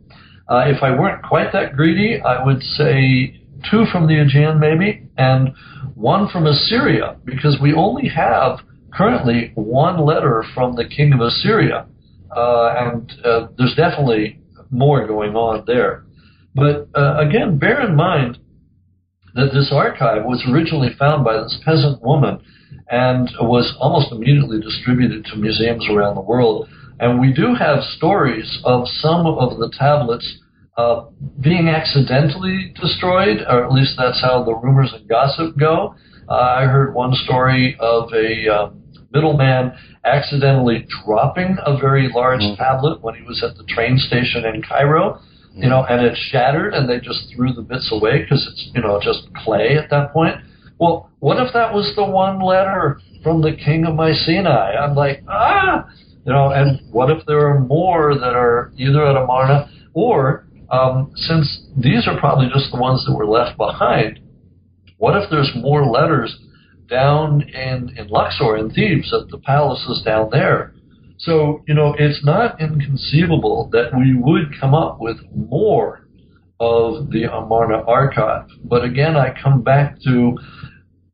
Uh, 0.50 0.66
if 0.68 0.84
I 0.84 0.92
weren't 0.92 1.24
quite 1.24 1.54
that 1.54 1.76
greedy, 1.76 2.20
I 2.20 2.44
would 2.44 2.62
say 2.62 3.40
two 3.72 3.86
from 3.92 4.08
the 4.08 4.20
Aegean 4.20 4.60
maybe 4.60 5.03
and 5.18 5.54
one 5.96 6.28
from 6.30 6.48
Assyria 6.48 7.18
because 7.26 7.58
we 7.62 7.74
only 7.74 8.08
have 8.10 8.60
currently 8.94 9.52
one 9.56 10.04
letter 10.06 10.44
from 10.54 10.76
the 10.76 10.86
king 10.86 11.14
of 11.14 11.22
Assyria. 11.22 11.88
Uh, 12.36 12.74
and 12.78 13.14
uh, 13.24 13.48
there's 13.58 13.76
definitely 13.76 14.40
more 14.72 15.08
going 15.08 15.36
on 15.36 15.64
there. 15.68 16.04
But 16.56 16.90
uh, 16.96 17.18
again, 17.20 17.58
bear 17.58 17.88
in 17.88 17.96
mind 17.96 18.38
that 19.36 19.52
this 19.54 19.72
archive 19.72 20.24
was 20.26 20.44
originally 20.52 20.90
found 20.98 21.24
by 21.24 21.34
this 21.34 21.60
peasant 21.66 22.02
woman 22.02 22.40
and 22.90 23.30
was 23.40 23.76
almost 23.80 24.12
immediately 24.12 24.60
distributed 24.60 25.26
to 25.26 25.36
museums 25.36 25.88
around 25.90 26.16
the 26.16 26.22
world. 26.22 26.68
And 27.00 27.20
we 27.20 27.34
do 27.34 27.56
have 27.56 27.84
stories 27.98 28.60
of 28.64 28.88
some 28.88 29.26
of 29.26 29.58
the 29.58 29.72
tablets 29.78 30.40
uh, 30.78 31.06
being 31.40 31.70
accidentally 31.70 32.74
destroyed, 32.80 33.40
or 33.48 33.66
at 33.66 33.72
least 33.72 33.94
that's 33.98 34.22
how 34.22 34.44
the 34.44 34.56
rumors 34.56 34.92
and 34.94 35.08
gossip 35.08 35.58
go. 35.58 35.96
Uh, 36.30 36.34
I 36.34 36.66
heard 36.66 36.94
one 36.94 37.14
story 37.14 37.76
of 37.80 38.12
a 38.14 38.48
um, 38.48 38.84
middleman 39.14 39.74
accidentally 40.06 40.88
dropping 41.06 41.58
a 41.66 41.78
very 41.78 42.10
large 42.14 42.42
mm-hmm. 42.42 42.62
tablet 42.62 43.02
when 43.02 43.16
he 43.16 43.22
was 43.22 43.44
at 43.44 43.58
the 43.58 43.64
train 43.66 43.98
station 43.98 44.46
in 44.46 44.62
Cairo 44.62 45.20
you 45.56 45.70
know, 45.70 45.86
and 45.88 46.04
it 46.04 46.18
shattered 46.32 46.74
and 46.74 46.90
they 46.90 47.00
just 47.00 47.32
threw 47.36 47.54
the 47.54 47.62
bits 47.62 47.90
away 47.92 48.22
because 48.22 48.48
it's, 48.52 48.72
you 48.74 48.82
know, 48.82 49.00
just 49.02 49.28
clay 49.36 49.78
at 49.78 49.90
that 49.92 50.12
point. 50.12 50.36
Well, 50.80 51.12
what 51.20 51.38
if 51.38 51.54
that 51.54 51.74
was 51.74 51.94
the 51.96 52.04
one 52.04 52.42
letter 52.42 53.00
from 53.22 53.42
the 53.42 53.54
king 53.54 53.86
of 53.86 53.96
Mycenae? 53.96 54.50
I'm 54.50 54.96
like, 54.96 55.24
ah, 55.28 55.88
you 56.26 56.34
know, 56.34 56.50
and 56.50 56.82
what 56.92 57.12
if 57.12 57.26
there 57.28 57.48
are 57.48 57.60
more 57.60 58.16
that 58.18 58.34
are 58.34 58.72
either 58.78 59.06
at 59.06 59.16
Amarna 59.16 59.70
or, 59.94 60.48
um, 60.70 61.12
since 61.16 61.68
these 61.78 62.08
are 62.08 62.20
probably 62.20 62.48
just 62.54 62.72
the 62.72 62.80
ones 62.80 63.06
that 63.06 63.16
were 63.16 63.28
left 63.28 63.58
behind, 63.58 64.20
what 64.98 65.22
if 65.22 65.30
there's 65.30 65.52
more 65.56 65.86
letters 65.86 66.38
down 66.90 67.42
in, 67.42 67.96
in 67.98 68.08
Luxor 68.08 68.58
in 68.58 68.70
Thebes 68.70 69.14
at 69.14 69.30
the 69.30 69.38
palaces 69.38 70.02
down 70.06 70.30
there? 70.32 70.74
So, 71.20 71.64
you 71.68 71.74
know, 71.74 71.96
it's 71.98 72.24
not 72.26 72.60
inconceivable 72.60 73.70
that 73.72 73.92
we 73.98 74.16
would 74.16 74.60
come 74.60 74.74
up 74.74 75.00
with 75.00 75.18
more 75.34 76.08
of 76.60 77.10
the 77.12 77.24
Amarna 77.32 77.84
archive. 77.88 78.48
But 78.64 78.84
again, 78.84 79.16
I 79.16 79.36
come 79.42 79.62
back 79.62 80.02
to 80.04 80.38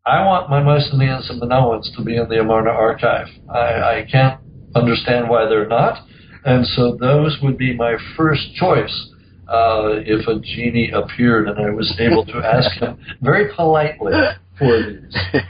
I 0.05 0.26
want 0.26 0.49
my 0.49 0.63
Mycenaeans 0.63 1.30
and 1.30 1.41
Minoans 1.41 1.95
to 1.95 2.03
be 2.03 2.17
in 2.17 2.27
the 2.30 2.39
Amarna 2.39 2.71
archive. 2.71 3.27
I, 3.47 3.59
I 3.59 4.07
can't 4.11 4.39
understand 4.73 5.30
why 5.30 5.47
they're 5.47 5.67
not. 5.67 6.03
And 6.45 6.65
so 6.65 6.97
those 6.99 7.38
would 7.43 7.57
be 7.57 7.76
my 7.76 7.95
first 8.15 8.55
choice 8.55 9.09
uh, 9.49 9.99
if 10.05 10.27
a 10.27 10.39
genie 10.39 10.91
appeared 10.91 11.47
and 11.47 11.59
I 11.59 11.69
was 11.71 11.93
able 11.99 12.26
to 12.26 12.38
ask 12.38 12.80
him 12.80 12.99
very 13.21 13.53
politely 13.55 14.13
for 14.57 14.77
these. 14.77 15.15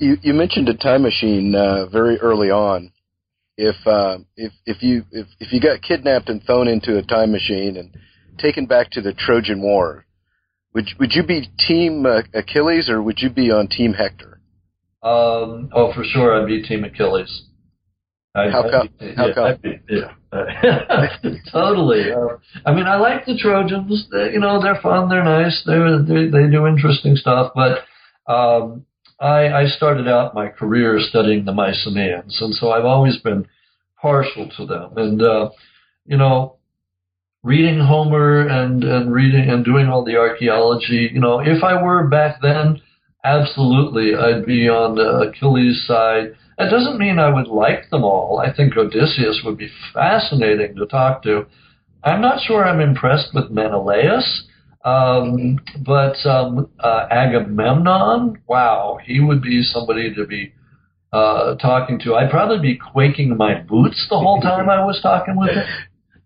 You, 0.00 0.16
you 0.22 0.32
mentioned 0.32 0.68
a 0.68 0.76
time 0.76 1.02
machine 1.02 1.56
uh, 1.56 1.86
very 1.86 2.18
early 2.18 2.52
on 2.52 2.92
if 3.58 3.74
uh, 3.86 4.18
if 4.36 4.52
if 4.64 4.82
you 4.82 5.04
if 5.10 5.26
if 5.40 5.52
you 5.52 5.60
got 5.60 5.82
kidnapped 5.82 6.28
and 6.28 6.42
thrown 6.44 6.68
into 6.68 6.96
a 6.96 7.02
time 7.02 7.32
machine 7.32 7.76
and 7.76 7.94
taken 8.38 8.66
back 8.66 8.90
to 8.92 9.02
the 9.02 9.12
Trojan 9.12 9.60
War, 9.60 10.06
would 10.72 10.86
would 11.00 11.12
you 11.12 11.24
be 11.24 11.48
Team 11.66 12.06
uh, 12.06 12.22
Achilles 12.32 12.88
or 12.88 13.02
would 13.02 13.18
you 13.18 13.28
be 13.28 13.50
on 13.50 13.66
Team 13.66 13.92
Hector? 13.92 14.40
Um, 15.02 15.70
oh, 15.72 15.92
for 15.92 16.04
sure, 16.04 16.40
I'd 16.40 16.46
be 16.46 16.62
Team 16.62 16.84
Achilles. 16.84 17.46
I'd, 18.38 18.52
how 18.52 18.70
come? 18.70 18.88
Be, 18.98 19.14
how 19.14 19.26
yeah, 19.26 19.34
come? 19.34 19.56
Be, 19.62 19.80
yeah. 19.88 21.08
totally. 21.52 22.12
Uh, 22.12 22.36
I 22.64 22.74
mean, 22.74 22.86
I 22.86 22.96
like 22.96 23.26
the 23.26 23.36
Trojans. 23.36 24.06
They, 24.10 24.32
you 24.32 24.40
know, 24.40 24.62
they're 24.62 24.80
fun. 24.80 25.08
They're 25.08 25.24
nice. 25.24 25.62
They 25.66 25.78
they 26.06 26.28
they 26.30 26.50
do 26.50 26.66
interesting 26.66 27.16
stuff. 27.16 27.52
But 27.54 27.84
um, 28.32 28.84
I, 29.20 29.48
I 29.48 29.66
started 29.66 30.06
out 30.06 30.34
my 30.34 30.48
career 30.48 30.98
studying 31.00 31.44
the 31.44 31.52
Mycenaeans, 31.52 32.38
and 32.40 32.54
so 32.54 32.70
I've 32.70 32.84
always 32.84 33.18
been 33.18 33.46
partial 34.00 34.48
to 34.56 34.66
them. 34.66 34.92
And 34.96 35.22
uh, 35.22 35.50
you 36.06 36.16
know, 36.16 36.56
reading 37.42 37.80
Homer 37.80 38.46
and 38.46 38.84
and 38.84 39.12
reading 39.12 39.48
and 39.48 39.64
doing 39.64 39.88
all 39.88 40.04
the 40.04 40.16
archaeology, 40.16 41.10
you 41.12 41.20
know, 41.20 41.40
if 41.40 41.64
I 41.64 41.82
were 41.82 42.06
back 42.06 42.40
then, 42.42 42.80
absolutely, 43.24 44.14
I'd 44.14 44.46
be 44.46 44.68
on 44.68 44.94
the 44.94 45.30
Achilles' 45.30 45.84
side. 45.86 46.36
That 46.58 46.70
doesn't 46.70 46.98
mean 46.98 47.18
I 47.18 47.32
would 47.32 47.46
like 47.46 47.88
them 47.90 48.02
all. 48.02 48.42
I 48.44 48.52
think 48.52 48.76
Odysseus 48.76 49.42
would 49.44 49.56
be 49.56 49.70
fascinating 49.94 50.74
to 50.76 50.86
talk 50.86 51.22
to. 51.22 51.46
I'm 52.02 52.20
not 52.20 52.42
sure 52.42 52.64
I'm 52.64 52.80
impressed 52.80 53.32
with 53.32 53.50
Menelaus. 53.50 54.44
Um, 54.84 55.58
but 55.84 56.14
um, 56.24 56.68
uh, 56.80 57.06
Agamemnon, 57.10 58.38
wow, 58.46 58.98
he 59.04 59.20
would 59.20 59.42
be 59.42 59.62
somebody 59.62 60.14
to 60.14 60.26
be 60.26 60.54
uh, 61.12 61.56
talking 61.56 61.98
to. 62.00 62.14
I'd 62.14 62.30
probably 62.30 62.60
be 62.60 62.78
quaking 62.78 63.36
my 63.36 63.60
boots 63.60 64.06
the 64.08 64.18
whole 64.18 64.40
time 64.40 64.68
I 64.68 64.84
was 64.84 65.00
talking 65.02 65.36
with 65.36 65.50
him, 65.50 65.64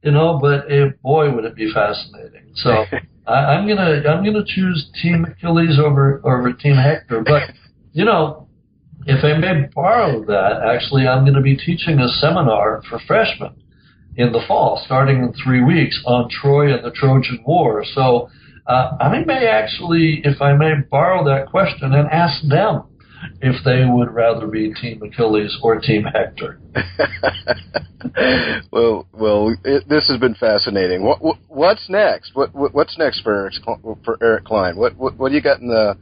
you 0.02 0.10
know. 0.12 0.38
But 0.40 0.70
eh, 0.70 0.90
boy, 1.02 1.34
would 1.34 1.44
it 1.44 1.54
be 1.54 1.72
fascinating. 1.72 2.52
So 2.56 2.84
I, 3.26 3.32
I'm 3.32 3.66
gonna 3.66 4.02
I'm 4.08 4.24
gonna 4.24 4.44
choose 4.46 4.90
Team 5.00 5.24
Achilles 5.24 5.78
over 5.78 6.20
over 6.24 6.52
Team 6.52 6.76
Hector. 6.76 7.22
But 7.22 7.50
you 7.92 8.04
know, 8.04 8.41
if 9.06 9.24
I 9.24 9.38
may 9.38 9.68
borrow 9.74 10.24
that, 10.26 10.62
actually, 10.64 11.06
I'm 11.06 11.24
going 11.24 11.34
to 11.34 11.42
be 11.42 11.56
teaching 11.56 11.98
a 11.98 12.08
seminar 12.08 12.82
for 12.88 12.98
freshmen 13.06 13.54
in 14.16 14.32
the 14.32 14.42
fall, 14.46 14.80
starting 14.84 15.22
in 15.22 15.32
three 15.44 15.62
weeks, 15.62 16.00
on 16.06 16.28
Troy 16.28 16.74
and 16.74 16.84
the 16.84 16.90
Trojan 16.90 17.42
War. 17.46 17.84
So 17.94 18.28
uh, 18.66 18.96
I 19.00 19.24
may 19.24 19.46
actually, 19.46 20.20
if 20.24 20.40
I 20.40 20.52
may 20.52 20.72
borrow 20.90 21.24
that 21.24 21.50
question 21.50 21.92
and 21.94 22.08
ask 22.08 22.46
them 22.46 22.84
if 23.40 23.64
they 23.64 23.84
would 23.84 24.12
rather 24.12 24.46
be 24.46 24.72
Team 24.74 25.02
Achilles 25.02 25.56
or 25.62 25.80
Team 25.80 26.04
Hector. 26.04 26.60
well, 28.72 29.06
well, 29.12 29.54
it, 29.64 29.88
this 29.88 30.08
has 30.08 30.18
been 30.18 30.34
fascinating. 30.34 31.04
What, 31.04 31.22
what 31.22 31.38
what's 31.48 31.88
next? 31.88 32.32
What, 32.34 32.54
what, 32.54 32.74
what's 32.74 32.98
next 32.98 33.22
for 33.22 33.32
Eric, 33.32 33.54
for 34.04 34.18
Eric 34.20 34.44
Cline? 34.44 34.76
What, 34.76 34.96
what 34.96 35.16
what 35.16 35.28
do 35.28 35.34
you 35.36 35.42
got 35.42 35.60
in 35.60 35.68
the 35.68 35.96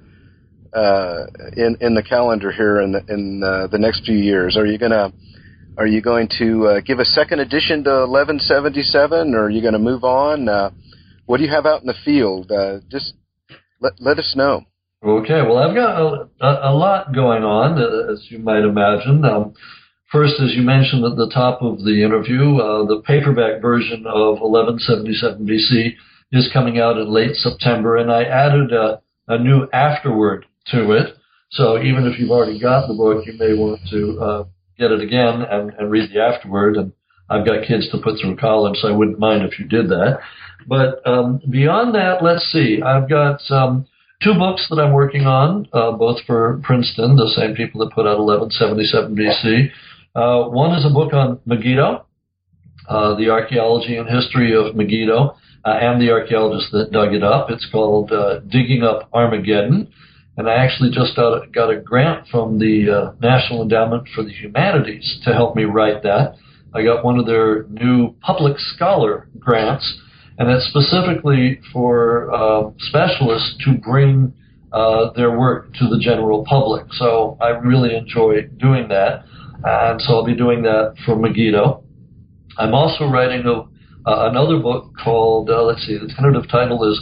uh, 0.73 1.27
in 1.57 1.77
in 1.81 1.95
the 1.95 2.03
calendar 2.03 2.53
here 2.53 2.81
in 2.81 2.93
the, 2.93 3.05
in 3.09 3.43
uh, 3.43 3.67
the 3.67 3.79
next 3.79 4.05
few 4.05 4.17
years? 4.17 4.57
Are 4.57 4.67
you 4.67 4.79
gonna 4.79 5.13
are 5.77 5.87
you 5.87 6.03
going 6.03 6.29
to 6.39 6.67
uh, 6.67 6.81
give 6.81 6.99
a 6.99 7.05
second 7.05 7.41
edition 7.41 7.85
to 7.85 7.91
1177, 8.07 9.35
or 9.35 9.45
are 9.45 9.51
you 9.51 9.63
going 9.63 9.73
to 9.73 9.79
move 9.79 10.05
on? 10.05 10.49
Uh, 10.49 10.71
what 11.27 11.39
do 11.39 11.45
you 11.45 11.51
have 11.51 11.65
out 11.65 11.81
in 11.81 11.87
the 11.87 11.95
field? 12.05 12.51
Uh, 12.51 12.81
just 12.91 13.15
let 13.81 13.95
let 14.01 14.19
us 14.19 14.35
know. 14.37 14.65
Okay, 15.03 15.41
well, 15.41 15.57
I've 15.57 15.75
got 15.75 15.99
a, 15.99 16.69
a, 16.69 16.75
lot 16.75 17.15
going 17.15 17.43
on, 17.43 17.81
uh, 17.81 18.13
as 18.13 18.27
you 18.29 18.39
might 18.39 18.65
imagine. 18.65 19.25
Um, 19.25 19.55
first, 20.13 20.35
as 20.43 20.55
you 20.55 20.61
mentioned 20.61 21.07
at 21.07 21.17
the 21.17 21.31
top 21.33 21.63
of 21.63 21.79
the 21.79 22.05
interview, 22.05 22.59
uh, 22.59 22.85
the 22.85 23.01
paperback 23.07 23.63
version 23.63 24.05
of 24.07 24.41
1177 24.41 25.47
BC 25.47 25.95
is 26.33 26.51
coming 26.53 26.79
out 26.79 26.99
in 26.99 27.09
late 27.09 27.35
September, 27.35 27.97
and 27.97 28.13
I 28.13 28.25
added 28.25 28.73
a, 28.73 29.01
a 29.29 29.39
new 29.39 29.67
afterword 29.73 30.45
to 30.73 30.93
it. 30.93 31.17
So 31.51 31.83
even 31.83 32.07
if 32.07 32.19
you've 32.19 32.31
already 32.31 32.61
got 32.61 32.87
the 32.87 32.95
book, 32.95 33.27
you 33.27 33.33
may 33.35 33.55
want 33.55 33.81
to 33.91 34.21
uh, 34.21 34.45
get 34.79 34.93
it 34.93 35.01
again 35.01 35.43
and, 35.43 35.73
and 35.79 35.91
read 35.91 36.11
the 36.11 36.21
afterword. 36.21 36.77
And 36.77 36.93
I've 37.29 37.47
got 37.47 37.67
kids 37.67 37.89
to 37.91 37.99
put 37.99 38.21
through 38.21 38.37
college, 38.37 38.79
so 38.79 38.89
I 38.89 38.97
wouldn't 38.97 39.19
mind 39.19 39.43
if 39.43 39.59
you 39.59 39.67
did 39.67 39.89
that. 39.89 40.21
But 40.67 41.07
um, 41.07 41.41
beyond 41.51 41.95
that, 41.95 42.23
let's 42.23 42.51
see. 42.53 42.81
I've 42.83 43.09
got 43.09 43.41
um, 43.51 43.87
two 44.23 44.35
books 44.35 44.67
that 44.71 44.79
I'm 44.79 44.93
working 44.93 45.27
on, 45.27 45.67
uh, 45.73 45.93
both 45.93 46.19
for 46.27 46.61
Princeton, 46.63 47.17
the 47.17 47.33
same 47.37 47.55
people 47.55 47.81
that 47.85 47.95
put 47.95 48.07
out 48.07 48.19
1177 48.19 49.17
BC. 49.17 49.71
Uh, 50.15 50.49
one 50.51 50.77
is 50.77 50.85
a 50.85 50.93
book 50.93 51.13
on 51.13 51.41
Megiddo, 51.47 52.05
uh, 52.89 53.15
the 53.17 53.31
archaeology 53.31 53.97
and 53.97 54.09
history 54.09 54.55
of 54.55 54.75
Megiddo. 54.77 55.37
Uh, 55.63 55.77
and 55.79 56.01
the 56.01 56.11
archaeologists 56.11 56.73
that 56.73 56.91
dug 56.91 57.13
it 57.13 57.23
up. 57.23 57.51
It's 57.51 57.69
called 57.71 58.11
uh, 58.13 58.41
Digging 58.49 58.83
Up 58.83 59.11
Armageddon. 59.13 59.93
And 60.41 60.49
I 60.49 60.55
actually 60.55 60.91
just 60.91 61.15
got 61.17 61.35
a, 61.35 61.47
got 61.49 61.69
a 61.69 61.79
grant 61.79 62.27
from 62.29 62.59
the 62.59 62.91
uh, 62.91 63.13
National 63.21 63.61
Endowment 63.61 64.09
for 64.15 64.25
the 64.25 64.31
Humanities 64.31 65.21
to 65.25 65.35
help 65.35 65.55
me 65.55 65.65
write 65.65 66.03
that. 66.03 66.35
I 66.73 66.83
got 66.83 67.05
one 67.05 67.19
of 67.19 67.27
their 67.27 67.65
new 67.65 68.15
public 68.23 68.59
scholar 68.59 69.29
grants, 69.39 70.01
and 70.39 70.49
that's 70.49 70.65
specifically 70.69 71.61
for 71.75 72.33
uh, 72.33 72.71
specialists 72.89 73.57
to 73.67 73.75
bring 73.75 74.33
uh, 74.73 75.13
their 75.15 75.39
work 75.39 75.75
to 75.75 75.89
the 75.89 75.99
general 76.01 76.43
public. 76.49 76.87
So 76.93 77.37
I 77.39 77.49
really 77.49 77.95
enjoy 77.95 78.45
doing 78.57 78.89
that, 78.89 79.25
and 79.63 80.01
so 80.01 80.15
I'll 80.15 80.25
be 80.25 80.35
doing 80.35 80.63
that 80.63 80.95
for 81.05 81.17
Megiddo. 81.17 81.85
I'm 82.57 82.73
also 82.73 83.05
writing 83.05 83.45
a 83.45 83.69
uh, 84.09 84.31
another 84.31 84.59
book 84.59 84.93
called, 85.05 85.51
uh, 85.51 85.63
let's 85.65 85.87
see, 85.87 85.99
the 85.99 86.11
tentative 86.17 86.49
title 86.51 86.91
is 86.91 86.99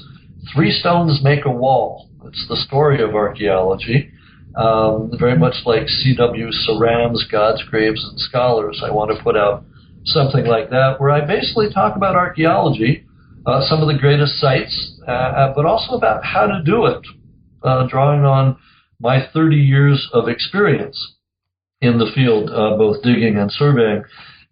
Three 0.53 0.73
Stones 0.73 1.21
Make 1.23 1.45
a 1.45 1.51
Wall. 1.53 2.08
It's 2.25 2.47
the 2.49 2.57
story 2.57 3.03
of 3.03 3.15
archaeology. 3.15 4.11
Um, 4.57 5.13
very 5.19 5.39
much 5.39 5.55
like 5.65 5.89
C.W. 5.89 6.51
Ceram's 6.51 7.25
Gods, 7.31 7.63
Graves, 7.71 8.05
and 8.05 8.19
Scholars. 8.19 8.83
I 8.85 8.91
want 8.91 9.17
to 9.17 9.23
put 9.23 9.37
out 9.37 9.65
something 10.05 10.47
like 10.47 10.71
that 10.71 10.97
where 10.99 11.11
I 11.11 11.25
basically 11.25 11.73
talk 11.73 11.97
about 11.97 12.17
archaeology, 12.17 13.07
uh, 13.47 13.61
some 13.69 13.83
of 13.83 13.89
the 13.89 13.99
greatest 13.99 14.41
sites, 14.41 15.01
uh, 15.07 15.11
uh, 15.11 15.55
but 15.55 15.65
also 15.65 15.93
about 15.97 16.25
how 16.25 16.47
to 16.47 16.63
do 16.65 16.87
it, 16.87 17.07
uh, 17.63 17.87
drawing 17.87 18.25
on 18.25 18.57
my 19.01 19.29
30 19.33 19.57
years 19.57 20.09
of 20.13 20.29
experience 20.29 21.15
in 21.81 21.99
the 21.99 22.11
field, 22.15 22.51
both 22.79 23.03
digging 23.05 23.37
and 23.37 23.53
surveying. 23.53 24.03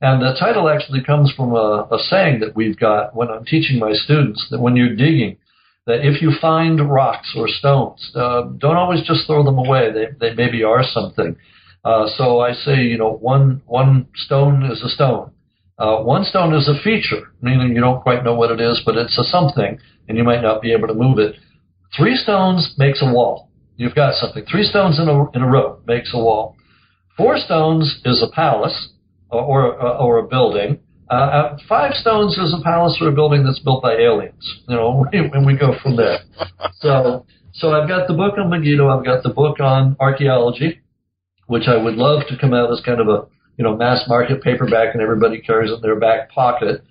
And 0.00 0.22
the 0.22 0.36
title 0.38 0.68
actually 0.68 1.02
comes 1.02 1.32
from 1.32 1.52
a, 1.52 1.88
a 1.90 1.98
saying 2.08 2.40
that 2.40 2.54
we've 2.54 2.78
got 2.78 3.16
when 3.16 3.28
I'm 3.28 3.44
teaching 3.44 3.80
my 3.80 3.92
students 3.92 4.46
that 4.50 4.60
when 4.60 4.76
you're 4.76 4.94
digging, 4.94 5.38
that 5.86 6.04
if 6.04 6.20
you 6.20 6.32
find 6.40 6.90
rocks 6.90 7.32
or 7.36 7.46
stones, 7.48 8.10
uh, 8.14 8.42
don't 8.58 8.76
always 8.76 9.02
just 9.02 9.26
throw 9.26 9.44
them 9.44 9.58
away. 9.58 9.90
They, 9.92 10.06
they 10.18 10.34
maybe 10.34 10.64
are 10.64 10.82
something. 10.82 11.36
Uh, 11.84 12.06
so 12.16 12.40
I 12.40 12.52
say, 12.52 12.82
you 12.82 12.98
know, 12.98 13.12
one, 13.12 13.62
one 13.66 14.08
stone 14.14 14.64
is 14.64 14.82
a 14.82 14.88
stone. 14.88 15.30
Uh, 15.78 15.98
one 15.98 16.24
stone 16.24 16.54
is 16.54 16.68
a 16.68 16.82
feature, 16.82 17.30
meaning 17.40 17.74
you 17.74 17.80
don't 17.80 18.02
quite 18.02 18.24
know 18.24 18.34
what 18.34 18.50
it 18.50 18.60
is, 18.60 18.82
but 18.84 18.96
it's 18.96 19.16
a 19.18 19.24
something, 19.24 19.78
and 20.08 20.18
you 20.18 20.24
might 20.24 20.40
not 20.42 20.60
be 20.60 20.72
able 20.72 20.88
to 20.88 20.94
move 20.94 21.18
it. 21.18 21.36
Three 21.96 22.16
stones 22.16 22.74
makes 22.78 23.00
a 23.02 23.12
wall. 23.12 23.50
You've 23.76 23.94
got 23.94 24.14
something. 24.14 24.44
Three 24.50 24.64
stones 24.64 24.98
in 24.98 25.08
a, 25.08 25.30
in 25.32 25.42
a 25.42 25.46
row 25.46 25.80
makes 25.86 26.12
a 26.14 26.18
wall. 26.18 26.56
Four 27.16 27.38
stones 27.38 28.00
is 28.04 28.22
a 28.22 28.34
palace 28.34 28.88
or, 29.30 29.80
uh, 29.80 29.98
or 29.98 30.18
a 30.18 30.26
building. 30.26 30.80
Uh, 31.10 31.14
uh, 31.14 31.58
five 31.68 31.92
stones 31.94 32.36
is 32.36 32.54
a 32.58 32.62
palace 32.64 32.98
or 33.00 33.08
a 33.08 33.12
building 33.12 33.44
that's 33.44 33.60
built 33.60 33.82
by 33.82 33.94
aliens. 33.94 34.62
You 34.68 34.76
know, 34.76 35.06
and 35.12 35.46
we 35.46 35.56
go 35.56 35.74
from 35.82 35.96
there. 35.96 36.18
So, 36.80 37.26
so 37.54 37.72
I've 37.72 37.88
got 37.88 38.08
the 38.08 38.14
book 38.14 38.34
on 38.38 38.50
Megiddo. 38.50 38.88
I've 38.88 39.04
got 39.04 39.22
the 39.22 39.30
book 39.30 39.60
on 39.60 39.96
archaeology, 40.00 40.80
which 41.46 41.68
I 41.68 41.76
would 41.76 41.94
love 41.94 42.22
to 42.28 42.36
come 42.38 42.52
out 42.52 42.72
as 42.72 42.80
kind 42.84 43.00
of 43.00 43.08
a 43.08 43.26
you 43.56 43.64
know 43.64 43.76
mass 43.76 44.02
market 44.08 44.42
paperback, 44.42 44.94
and 44.94 45.02
everybody 45.02 45.40
carries 45.40 45.70
it 45.70 45.76
in 45.76 45.80
their 45.80 45.98
back 45.98 46.30
pocket. 46.30 46.82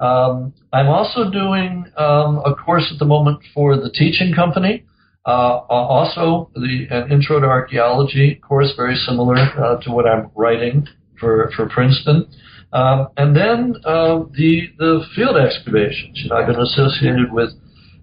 Um, 0.00 0.52
I'm 0.72 0.88
also 0.88 1.30
doing 1.30 1.86
um, 1.96 2.42
a 2.44 2.54
course 2.54 2.90
at 2.92 2.98
the 2.98 3.04
moment 3.04 3.40
for 3.54 3.76
the 3.76 3.90
teaching 3.90 4.34
company. 4.34 4.84
Uh, 5.26 5.64
also, 5.70 6.50
the 6.54 6.86
an 6.90 7.10
intro 7.10 7.40
to 7.40 7.46
archaeology 7.46 8.34
course, 8.34 8.72
very 8.76 8.94
similar 8.94 9.36
uh, 9.36 9.80
to 9.80 9.90
what 9.90 10.06
I'm 10.06 10.30
writing 10.34 10.86
for, 11.18 11.50
for 11.56 11.66
Princeton. 11.68 12.28
Um, 12.74 13.08
and 13.16 13.36
then 13.36 13.76
uh, 13.84 14.24
the 14.32 14.68
the 14.78 15.06
field 15.14 15.36
excavations. 15.36 16.20
You 16.22 16.30
know, 16.30 16.36
I've 16.36 16.48
been 16.48 16.60
associated 16.60 17.32
with 17.32 17.50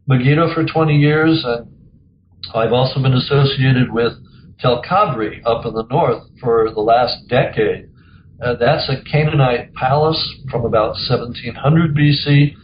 Megiddo 0.08 0.54
for 0.54 0.66
20 0.66 0.98
years, 0.98 1.44
and 1.46 1.68
I've 2.56 2.72
also 2.72 3.02
been 3.02 3.14
associated 3.14 3.92
with 3.92 4.14
Tel 4.60 4.82
Kabri 4.82 5.42
up 5.46 5.66
in 5.66 5.74
the 5.74 5.86
north 5.92 6.24
for 6.40 6.72
the 6.74 6.80
last 6.80 7.28
decade. 7.28 7.90
Uh, 8.42 8.56
that's 8.56 8.90
a 8.90 9.04
Canaanite 9.10 9.74
palace 9.74 10.40
from 10.50 10.66
about 10.66 10.96
1700 11.10 11.96
BC. 11.96 12.56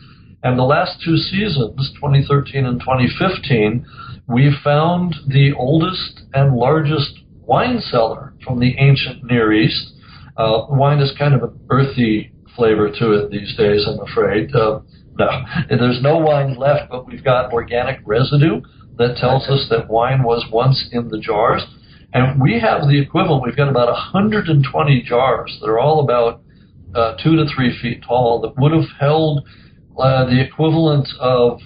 And 0.44 0.58
the 0.58 0.64
last 0.64 1.02
two 1.04 1.18
seasons, 1.18 1.92
2013 1.96 2.66
and 2.66 2.80
2015, 2.80 3.86
we 4.28 4.56
found 4.64 5.16
the 5.28 5.54
oldest 5.58 6.22
and 6.34 6.56
largest 6.56 7.20
wine 7.42 7.82
cellar 7.82 8.34
from 8.44 8.60
the 8.60 8.76
ancient 8.78 9.24
Near 9.24 9.52
East. 9.52 9.94
Uh, 10.38 10.68
wine 10.70 11.00
is 11.00 11.12
kind 11.18 11.34
of 11.34 11.44
an 11.44 11.60
earthy 11.70 12.32
flavor 12.56 12.90
to 12.92 13.12
it 13.14 13.32
these 13.32 13.56
days, 13.58 13.86
I'm 13.88 14.00
afraid. 14.00 14.54
Uh, 14.54 14.82
no, 15.18 15.30
there's 15.70 16.02
no 16.02 16.18
wine 16.18 16.56
left, 16.58 16.92
but 16.92 17.08
we've 17.08 17.24
got 17.24 17.52
organic 17.52 18.00
residue 18.06 18.62
that 18.98 19.18
tells 19.18 19.48
us 19.48 19.68
that 19.70 19.90
wine 19.90 20.24
was 20.24 20.46
once 20.52 20.90
in 20.92 21.10
the 21.10 21.20
jars. 21.20 21.64
And 22.14 22.42
we 22.42 22.60
have 22.60 22.88
the 22.88 23.00
equivalent. 23.00 23.44
We've 23.46 23.56
got 23.56 23.70
about 23.70 23.88
120 23.88 25.04
jars 25.04 25.58
that 25.60 25.68
are 25.68 25.80
all 25.80 26.04
about 26.04 26.42
uh, 26.96 27.16
two 27.22 27.36
to 27.36 27.46
three 27.54 27.78
feet 27.82 28.04
tall 28.08 28.42
that 28.42 28.58
would 28.58 28.72
have 28.72 28.90
held 29.00 29.46
uh, 30.00 30.26
the 30.26 30.42
equivalent 30.42 31.08
of, 31.20 31.60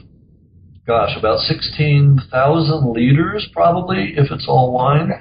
gosh, 0.87 1.15
about 1.17 1.39
16,000 1.41 2.93
liters 2.93 3.47
probably, 3.53 4.13
if 4.17 4.31
it's 4.31 4.45
all 4.47 4.73
wine, 4.73 5.11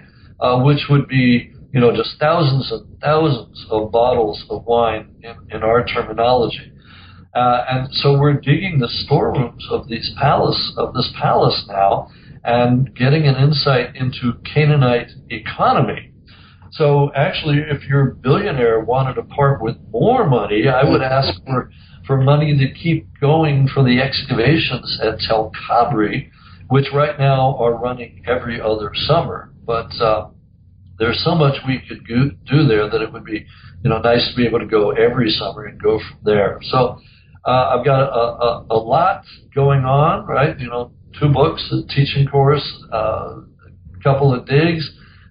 uh, 0.41 0.63
which 0.63 0.87
would 0.89 1.07
be 1.07 1.53
you 1.73 1.81
know, 1.81 1.95
just 1.95 2.19
thousands 2.19 2.71
and 2.73 3.01
thousands 3.01 3.67
of 3.71 3.93
bottles 3.93 4.45
of 4.51 4.65
wine 4.65 5.15
in, 5.23 5.37
in 5.51 5.63
our 5.63 5.85
terminology. 5.85 6.73
Uh, 7.35 7.65
and 7.69 7.89
so 7.93 8.19
we're 8.19 8.35
digging 8.35 8.81
the 8.81 8.89
storerooms 8.89 9.65
of 9.71 9.87
these 9.89 10.13
palace 10.21 10.73
of 10.77 10.93
this 10.95 11.13
palace 11.21 11.65
now 11.69 12.09
and 12.43 12.95
getting 12.97 13.27
an 13.27 13.37
insight 13.37 13.95
into 13.95 14.33
Canaanite 14.53 15.11
economy. 15.29 16.13
So 16.73 17.11
actually, 17.15 17.59
if 17.59 17.85
your 17.89 18.13
billionaire 18.13 18.81
wanted 18.81 19.15
to 19.15 19.23
part 19.23 19.61
with 19.63 19.77
more 19.91 20.27
money, 20.27 20.69
I 20.69 20.89
would 20.89 21.03
ask 21.03 21.35
for, 21.45 21.71
for 22.07 22.21
money 22.21 22.57
to 22.57 22.73
keep 22.73 23.09
going 23.21 23.69
for 23.73 23.85
the 23.85 24.01
excavations 24.01 25.01
at 25.03 25.19
Tel 25.21 25.53
Kabri, 25.69 26.31
which 26.69 26.87
right 26.95 27.19
now 27.19 27.57
are 27.59 27.75
running 27.75 28.23
every 28.27 28.61
other 28.61 28.93
summer. 28.95 29.53
But 29.65 29.91
uh, 30.01 30.31
there's 31.01 31.21
so 31.25 31.35
much 31.35 31.57
we 31.67 31.83
could 31.89 32.07
go, 32.07 32.31
do 32.45 32.69
there 32.69 32.89
that 32.89 33.01
it 33.01 33.11
would 33.11 33.25
be, 33.25 33.47
you 33.83 33.91
know, 33.91 33.99
nice 34.01 34.31
to 34.31 34.37
be 34.37 34.47
able 34.47 34.61
to 34.61 34.67
go 34.67 34.91
every 34.91 35.31
summer 35.31 35.65
and 35.65 35.83
go 35.83 35.99
from 35.99 36.19
there. 36.23 36.61
So 36.71 37.01
uh, 37.47 37.75
I've 37.75 37.85
got 37.85 38.03
a, 38.03 38.25
a, 38.45 38.67
a 38.71 38.79
lot 38.79 39.25
going 39.55 39.85
on, 39.85 40.27
right? 40.27 40.59
You 40.61 40.69
know, 40.69 40.93
two 41.19 41.33
books, 41.33 41.67
a 41.73 41.89
teaching 41.89 42.27
course, 42.27 42.67
uh, 42.93 43.41
a 43.41 44.03
couple 44.05 44.35
of 44.35 44.47
digs, 44.47 44.89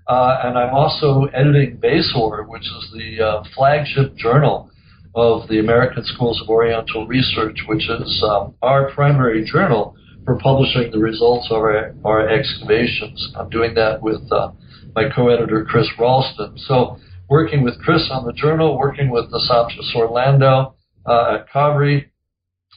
uh, 0.07 0.39
and 0.43 0.57
I'm 0.57 0.73
also 0.73 1.25
editing 1.35 1.77
BASOR, 1.77 2.45
which 2.47 2.63
is 2.63 2.91
the 2.93 3.23
uh, 3.23 3.43
flagship 3.55 4.15
journal 4.15 4.71
of 5.13 5.47
the 5.49 5.59
American 5.59 6.03
Schools 6.03 6.41
of 6.41 6.49
Oriental 6.49 7.05
Research, 7.05 7.59
which 7.67 7.87
is 7.87 8.23
um, 8.27 8.55
our 8.63 8.91
primary 8.91 9.45
journal 9.45 9.95
for 10.25 10.37
publishing 10.39 10.89
the 10.91 10.99
results 10.99 11.47
of 11.51 11.57
our, 11.57 11.93
our 12.03 12.27
excavations. 12.27 13.33
I'm 13.37 13.49
doing 13.49 13.75
that 13.75 14.01
with 14.01 14.21
uh, 14.31 14.49
my 14.95 15.09
co-editor 15.15 15.65
Chris 15.65 15.87
Ralston. 15.99 16.57
So 16.57 16.97
working 17.29 17.63
with 17.63 17.79
Chris 17.81 18.09
on 18.11 18.25
the 18.25 18.33
journal, 18.33 18.77
working 18.77 19.09
with 19.09 19.25
Assaf 19.31 19.69
Yasur-Landau 19.71 20.73
uh, 21.05 21.35
at 21.35 21.49
Kabri, 21.49 22.05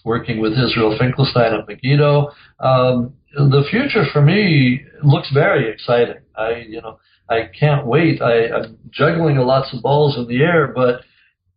working 0.04 0.40
with 0.40 0.52
Israel 0.52 0.96
Finkelstein 0.98 1.54
at 1.54 1.66
Megiddo. 1.66 2.30
Um, 2.60 3.14
the 3.34 3.64
future 3.70 4.04
for 4.12 4.20
me 4.20 4.84
looks 5.02 5.30
very 5.32 5.70
exciting. 5.70 6.22
I, 6.36 6.64
you 6.68 6.82
know, 6.82 6.98
I 7.28 7.48
can't 7.58 7.86
wait. 7.86 8.20
I, 8.20 8.48
I'm 8.48 8.78
juggling 8.90 9.36
lots 9.36 9.72
of 9.74 9.82
balls 9.82 10.16
in 10.18 10.26
the 10.26 10.42
air, 10.42 10.72
but 10.74 11.02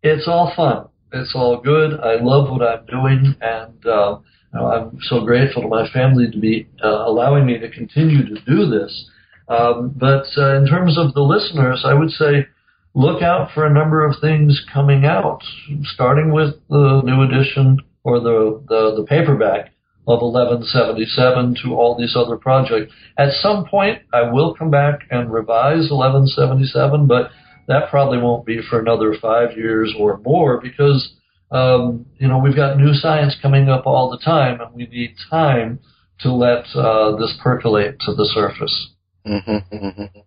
it's 0.04 0.28
all 0.28 0.54
fun. 0.56 0.88
It's 1.12 1.34
all 1.36 1.62
good. 1.62 2.00
I 2.00 2.16
love 2.22 2.50
what 2.50 2.62
I'm 2.62 2.86
doing, 2.86 3.36
and 3.42 3.86
uh, 3.86 4.20
you 4.54 4.60
know, 4.60 4.68
I'm 4.68 4.98
so 5.04 5.26
grateful 5.26 5.64
to 5.64 5.68
my 5.68 5.88
family 5.92 6.30
to 6.32 6.40
be 6.40 6.68
uh, 6.84 6.88
allowing 6.88 7.46
me 7.46 7.58
to 7.58 7.70
continue 7.70 8.26
to 8.26 8.42
do 8.46 8.70
this. 8.70 9.10
Um, 9.48 9.94
but 9.96 10.26
uh, 10.38 10.56
in 10.58 10.68
terms 10.68 10.98
of 10.98 11.14
the 11.14 11.22
listeners, 11.22 11.84
I 11.86 11.94
would 11.94 12.12
say 12.12 12.48
look 12.94 13.22
out 13.22 13.50
for 13.54 13.66
a 13.66 13.74
number 13.74 14.06
of 14.06 14.16
things 14.22 14.66
coming 14.74 15.06
out, 15.06 15.42
starting 15.84 16.32
with 16.32 16.56
the 16.70 17.02
new 17.04 17.22
edition 17.22 17.80
or 18.04 18.20
the, 18.20 18.64
the, 18.68 18.96
the 18.98 19.06
paperback 19.08 19.72
of 20.08 20.22
1177 20.22 21.58
to 21.64 21.76
all 21.76 21.98
these 21.98 22.16
other 22.16 22.38
projects. 22.38 22.94
At 23.18 23.34
some 23.42 23.66
point, 23.66 24.04
I 24.14 24.30
will 24.32 24.54
come 24.54 24.70
back 24.70 25.00
and 25.10 25.32
revise 25.32 25.90
1177, 25.90 27.08
but 27.08 27.32
that 27.68 27.90
probably 27.90 28.20
won't 28.20 28.46
be 28.46 28.62
for 28.70 28.80
another 28.80 29.16
five 29.20 29.58
years 29.58 29.94
or 29.98 30.20
more 30.20 30.62
because, 30.62 31.16
um, 31.52 32.06
you 32.18 32.28
know, 32.28 32.38
we've 32.38 32.56
got 32.56 32.78
new 32.78 32.94
science 32.94 33.36
coming 33.42 33.68
up 33.70 33.88
all 33.88 34.12
the 34.12 34.24
time 34.24 34.62
and 34.62 34.76
we 34.76 34.86
need 34.86 35.16
time 35.30 35.80
to 36.20 36.32
let 36.32 36.66
uh, 36.76 37.16
this 37.18 37.36
percolate 37.42 38.00
to 38.02 38.14
the 38.14 38.30
surface. 38.34 38.92
Mm-hmm, 39.26 39.76
mm-hmm. 39.76 40.20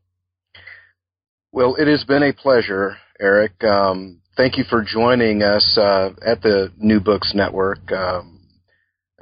Well, 1.52 1.76
it 1.76 1.86
has 1.86 2.04
been 2.04 2.24
a 2.24 2.32
pleasure, 2.32 2.96
Eric. 3.20 3.62
Um, 3.62 4.20
thank 4.36 4.58
you 4.58 4.64
for 4.68 4.84
joining 4.84 5.42
us 5.42 5.78
uh, 5.78 6.10
at 6.24 6.42
the 6.42 6.72
New 6.76 7.00
Books 7.00 7.32
Network. 7.34 7.90
Um, 7.92 8.40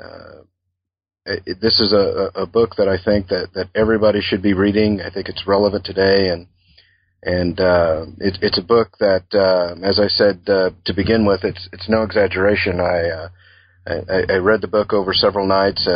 uh, 0.01 0.43
it, 1.27 1.59
this 1.61 1.81
is 1.81 1.93
a, 1.93 2.31
a, 2.35 2.47
book 2.47 2.77
that 2.79 2.89
I 2.89 3.03
think 3.03 3.29
that, 3.29 3.49
that 3.55 3.69
everybody 3.75 4.21
should 4.21 4.43
be 4.43 4.55
reading. 4.55 5.01
I 5.01 5.11
think 5.11 5.29
it's 5.29 5.47
relevant 5.47 5.85
today, 5.85 6.29
and 6.29 6.47
and 7.23 7.59
uh, 7.61 8.07
it, 8.19 8.39
it's 8.43 8.59
a 8.59 8.63
book 8.63 8.97
that, 9.01 9.25
uh, 9.35 9.75
as 9.85 9.99
I 9.99 10.09
said 10.09 10.43
uh, 10.47 10.71
to 10.85 10.95
begin 10.95 11.27
with, 11.27 11.45
it's 11.45 11.69
it's 11.73 11.89
no 11.89 12.03
exaggeration. 12.03 12.81
I, 12.81 13.09
uh, 13.09 13.29
I, 13.87 14.35
I 14.35 14.37
read 14.37 14.61
the 14.61 14.69
book 14.69 14.93
over 14.93 15.13
several 15.13 15.47
nights, 15.47 15.89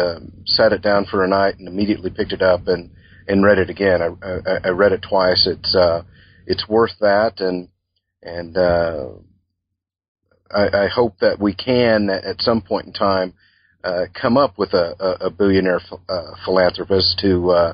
sat 0.47 0.73
it 0.73 0.83
down 0.83 1.07
for 1.07 1.25
a 1.25 1.29
night, 1.29 1.59
and 1.59 1.69
immediately 1.69 2.11
picked 2.11 2.33
it 2.33 2.43
up 2.43 2.67
and 2.67 2.91
and 3.31 3.45
read 3.45 3.59
it 3.59 3.71
again. 3.71 4.03
I, 4.03 4.09
I, 4.27 4.59
I 4.65 4.69
read 4.71 4.93
it 4.93 5.05
twice. 5.09 5.47
It's 5.47 5.75
uh, 5.75 6.03
it's 6.47 6.69
worth 6.69 6.99
that, 7.01 7.41
and 7.41 7.69
and 8.23 8.57
uh, 8.57 9.11
I, 10.51 10.85
I 10.85 10.89
hope 10.89 11.19
that 11.21 11.41
we 11.41 11.55
can 11.55 12.11
at 12.11 12.43
some 12.43 12.61
point 12.61 12.87
in 12.87 12.93
time 12.93 13.35
uh, 13.85 14.07
come 14.21 14.37
up 14.37 14.59
with 14.59 14.75
a, 14.75 15.17
a, 15.21 15.31
billionaire 15.31 15.81
uh, 16.09 16.33
philanthropist 16.45 17.19
to, 17.21 17.51
uh, 17.51 17.73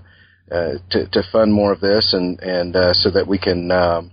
uh, 0.52 0.74
to 0.90 1.08
to 1.08 1.22
fund 1.32 1.52
more 1.52 1.72
of 1.72 1.80
this, 1.80 2.12
and 2.12 2.38
and 2.40 2.76
uh, 2.76 2.92
so 2.92 3.10
that 3.10 3.26
we 3.26 3.38
can 3.38 3.70
um, 3.70 4.12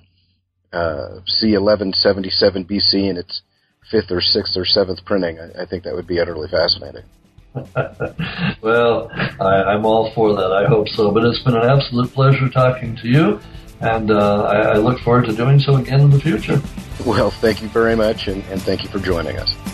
uh, 0.71 1.19
see 1.25 1.55
1177 1.55 2.65
BC 2.65 3.09
in 3.09 3.17
its 3.17 3.41
fifth 3.91 4.09
or 4.09 4.21
sixth 4.21 4.55
or 4.55 4.65
seventh 4.65 5.05
printing. 5.05 5.39
I, 5.39 5.63
I 5.63 5.65
think 5.65 5.83
that 5.83 5.93
would 5.93 6.07
be 6.07 6.19
utterly 6.19 6.47
fascinating. 6.49 7.03
well, 8.61 9.09
I, 9.39 9.63
I'm 9.63 9.85
all 9.85 10.11
for 10.13 10.33
that. 10.33 10.51
I 10.51 10.65
hope 10.67 10.87
so. 10.89 11.11
But 11.11 11.23
it's 11.25 11.41
been 11.43 11.55
an 11.55 11.69
absolute 11.69 12.11
pleasure 12.13 12.49
talking 12.49 12.95
to 12.97 13.07
you, 13.07 13.39
and 13.81 14.11
uh, 14.11 14.43
I, 14.43 14.55
I 14.55 14.77
look 14.77 14.99
forward 14.99 15.25
to 15.25 15.35
doing 15.35 15.59
so 15.59 15.75
again 15.75 16.01
in 16.01 16.09
the 16.09 16.19
future. 16.19 16.61
Well, 17.05 17.31
thank 17.31 17.61
you 17.61 17.67
very 17.69 17.95
much, 17.95 18.27
and, 18.27 18.43
and 18.45 18.61
thank 18.61 18.83
you 18.83 18.89
for 18.89 18.99
joining 18.99 19.37
us. 19.37 19.72